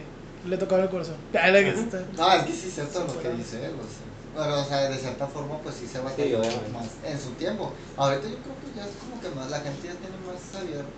le 0.46 0.56
tocaba 0.58 0.82
el 0.82 0.90
corazón. 0.90 1.14
Ah, 1.34 1.50
que 1.52 1.74
No, 2.16 2.32
es 2.34 2.42
que 2.44 2.52
sí 2.52 2.68
es 2.68 2.74
cierto 2.74 3.04
lo 3.06 3.22
que 3.22 3.28
dice 3.30 3.64
él. 3.64 3.72
O 3.72 3.84
sea, 3.84 4.11
pero, 4.34 4.60
o 4.60 4.64
sea, 4.64 4.88
de 4.88 4.96
cierta 4.96 5.26
forma, 5.26 5.58
pues 5.58 5.74
sí 5.76 5.86
se 5.86 6.00
va 6.00 6.10
a 6.10 6.14
Sí, 6.14 6.34
más 6.72 6.86
en 7.04 7.20
su 7.20 7.30
tiempo. 7.32 7.72
Ahorita 7.96 8.28
yo 8.28 8.36
creo 8.36 8.56
que 8.60 8.78
ya 8.78 8.84
es 8.84 8.92
como 8.96 9.20
que 9.20 9.28
más, 9.30 9.50
la 9.50 9.60
gente 9.60 9.88
ya 9.88 9.94
tiene 9.94 10.16
más 10.26 10.60
abierto. 10.60 10.88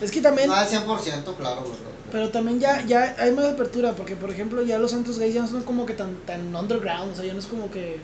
Es 0.00 0.10
que 0.10 0.20
también, 0.20 0.48
No 0.48 0.54
al 0.54 0.66
100%, 0.66 1.36
claro, 1.36 1.62
¿verdad? 1.62 1.94
pero 2.10 2.28
también 2.30 2.60
ya, 2.60 2.84
ya 2.86 3.16
hay 3.18 3.32
más 3.32 3.46
apertura, 3.46 3.92
porque 3.92 4.14
por 4.14 4.30
ejemplo 4.30 4.62
ya 4.62 4.78
los 4.78 4.92
santos 4.92 5.18
gays 5.18 5.34
ya 5.34 5.42
no 5.42 5.48
son 5.48 5.62
como 5.62 5.86
que 5.86 5.94
tan, 5.94 6.14
tan 6.26 6.54
underground, 6.54 7.12
o 7.12 7.16
sea, 7.16 7.24
ya 7.24 7.32
no 7.32 7.40
es 7.40 7.46
como 7.46 7.70
que 7.70 7.98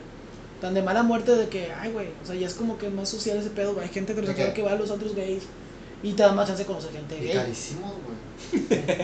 tan 0.59 0.73
de 0.73 0.81
mala 0.81 1.03
muerte 1.03 1.35
de 1.35 1.47
que, 1.47 1.71
ay, 1.71 1.91
güey, 1.91 2.07
o 2.21 2.25
sea, 2.25 2.35
ya 2.35 2.47
es 2.47 2.53
como 2.53 2.77
que 2.77 2.89
más 2.89 3.09
social 3.09 3.37
ese 3.37 3.49
pedo, 3.49 3.75
hay 3.79 3.89
gente 3.89 4.13
que 4.13 4.61
va 4.63 4.71
a 4.71 4.75
los 4.75 4.91
antros 4.91 5.15
gays 5.15 5.43
Y 6.03 6.13
te 6.13 6.23
da 6.23 6.31
más 6.33 6.47
chance 6.47 6.63
de 6.63 6.67
conocer 6.67 6.91
gente 6.91 7.15
Y 7.17 7.25
gay. 7.27 7.33
carísimos, 7.35 7.91
güey. 7.91 8.21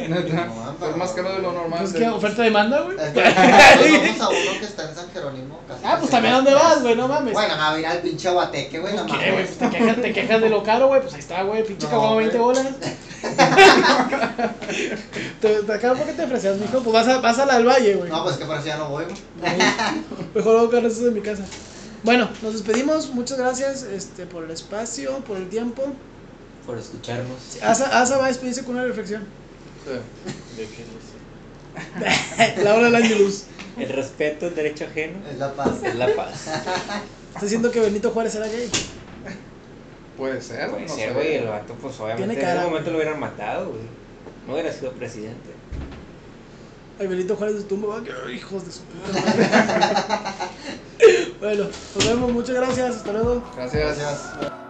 Neta, 0.09 0.45
No, 0.79 0.87
es 0.89 0.97
más 0.97 1.11
caro 1.11 1.31
de 1.33 1.39
lo 1.39 1.51
normal. 1.51 1.79
Pues 1.81 1.93
que 1.93 2.07
oferta 2.09 2.41
de 2.41 2.47
demanda, 2.49 2.81
güey. 2.81 2.97
Es 2.97 3.03
que 3.13 3.21
Vamos 3.21 4.21
a 4.21 4.29
uno 4.29 4.59
que 4.59 4.65
está 4.65 4.89
en 4.89 4.95
San 4.95 5.11
Jerónimo. 5.11 5.59
casi 5.67 5.81
Ah, 5.85 5.97
pues 5.99 6.09
también 6.09 6.33
dónde 6.33 6.53
vas, 6.55 6.81
güey, 6.81 6.95
no 6.95 7.07
mames. 7.07 7.33
Bueno, 7.33 7.53
a 7.55 7.79
ir 7.79 7.85
al 7.85 7.99
pinche 7.99 8.29
Guateque, 8.31 8.79
güey, 8.79 8.93
Pues, 8.95 9.05
no 9.05 9.13
¿Qué, 9.19 9.31
güey? 9.31 9.31
mames. 9.31 9.55
Pues 9.57 9.71
te 9.71 9.77
quejas, 9.77 10.01
te 10.01 10.13
quejas 10.13 10.41
de 10.41 10.49
lo 10.49 10.63
caro, 10.63 10.87
güey. 10.87 11.01
Pues 11.01 11.13
ahí 11.13 11.19
está, 11.19 11.43
güey. 11.43 11.63
Pinche 11.63 11.85
No, 11.85 11.91
caguama 11.91 12.13
güey. 12.15 12.25
20 12.25 12.39
bolas. 12.43 12.67
te, 15.41 15.63
te 15.63 15.73
acabo 15.73 15.95
porque 15.97 16.13
te 16.13 16.23
ofrecías, 16.23 16.57
mijo. 16.57 16.81
Pues 16.81 16.93
vas 16.93 17.07
a, 17.07 17.19
vas 17.19 17.39
a 17.39 17.45
la 17.45 17.55
del 17.57 17.67
valle, 17.67 17.95
güey. 17.95 18.09
No, 18.09 18.23
pues 18.23 18.37
que 18.37 18.45
por 18.45 18.57
eso 18.57 18.65
ya 18.67 18.77
no 18.77 18.89
voy, 18.89 19.05
güey. 19.05 19.17
Mejor 20.33 20.57
hago 20.57 20.69
carros 20.69 20.99
de 20.99 21.11
mi 21.11 21.21
casa. 21.21 21.43
Bueno, 22.03 22.29
nos 22.41 22.53
despedimos. 22.53 23.09
Muchas 23.11 23.37
gracias 23.37 23.83
este, 23.83 24.25
por 24.25 24.43
el 24.43 24.51
espacio, 24.51 25.19
por 25.19 25.37
el 25.37 25.47
tiempo. 25.49 25.83
Por 26.67 26.77
escucharnos. 26.77 27.57
Asa, 27.63 28.01
Asa 28.01 28.17
va 28.17 28.25
a 28.25 28.27
despedirse 28.27 28.63
con 28.63 28.75
una 28.75 28.83
reflexión. 28.85 29.23
Sí. 29.85 30.65
La 32.63 32.75
hora 32.75 32.85
del 32.85 32.95
año 32.95 33.17
luz. 33.17 33.45
El 33.79 33.89
respeto, 33.89 34.47
el 34.47 34.55
derecho 34.55 34.85
ajeno, 34.85 35.19
Es 35.29 35.37
la 35.37 35.53
paz. 35.53 35.81
es 35.83 35.95
la 35.95 36.13
paz. 36.15 36.47
Está 36.47 37.41
diciendo 37.41 37.71
que 37.71 37.79
Benito 37.79 38.11
Juárez 38.11 38.35
era 38.35 38.47
gay. 38.47 38.69
Puede 40.17 40.41
ser. 40.41 40.69
Puede 40.71 40.87
no 40.87 40.95
ser, 40.95 41.13
güey, 41.13 41.35
el 41.35 41.47
vato, 41.47 41.75
pues 41.75 41.99
obviamente 41.99 42.41
en 42.41 42.49
ese 42.57 42.65
momento 42.65 42.91
lo 42.91 42.97
hubieran 42.97 43.19
matado, 43.19 43.69
güey. 43.69 43.81
No 44.47 44.53
hubiera 44.53 44.73
sido 44.73 44.91
presidente. 44.93 45.51
Ay, 46.99 47.07
Benito 47.07 47.35
Juárez 47.35 47.57
de 47.57 47.63
tumba. 47.63 48.01
Hijos 48.33 48.65
de 48.65 48.71
su 48.71 48.81
puta 48.81 49.21
madre. 49.21 49.47
bueno, 51.39 51.65
nos 51.95 52.07
vemos. 52.07 52.31
Muchas 52.31 52.55
gracias. 52.55 52.95
Hasta 52.95 53.13
luego. 53.13 53.43
Gracias. 53.55 53.99
Gracias. 53.99 54.66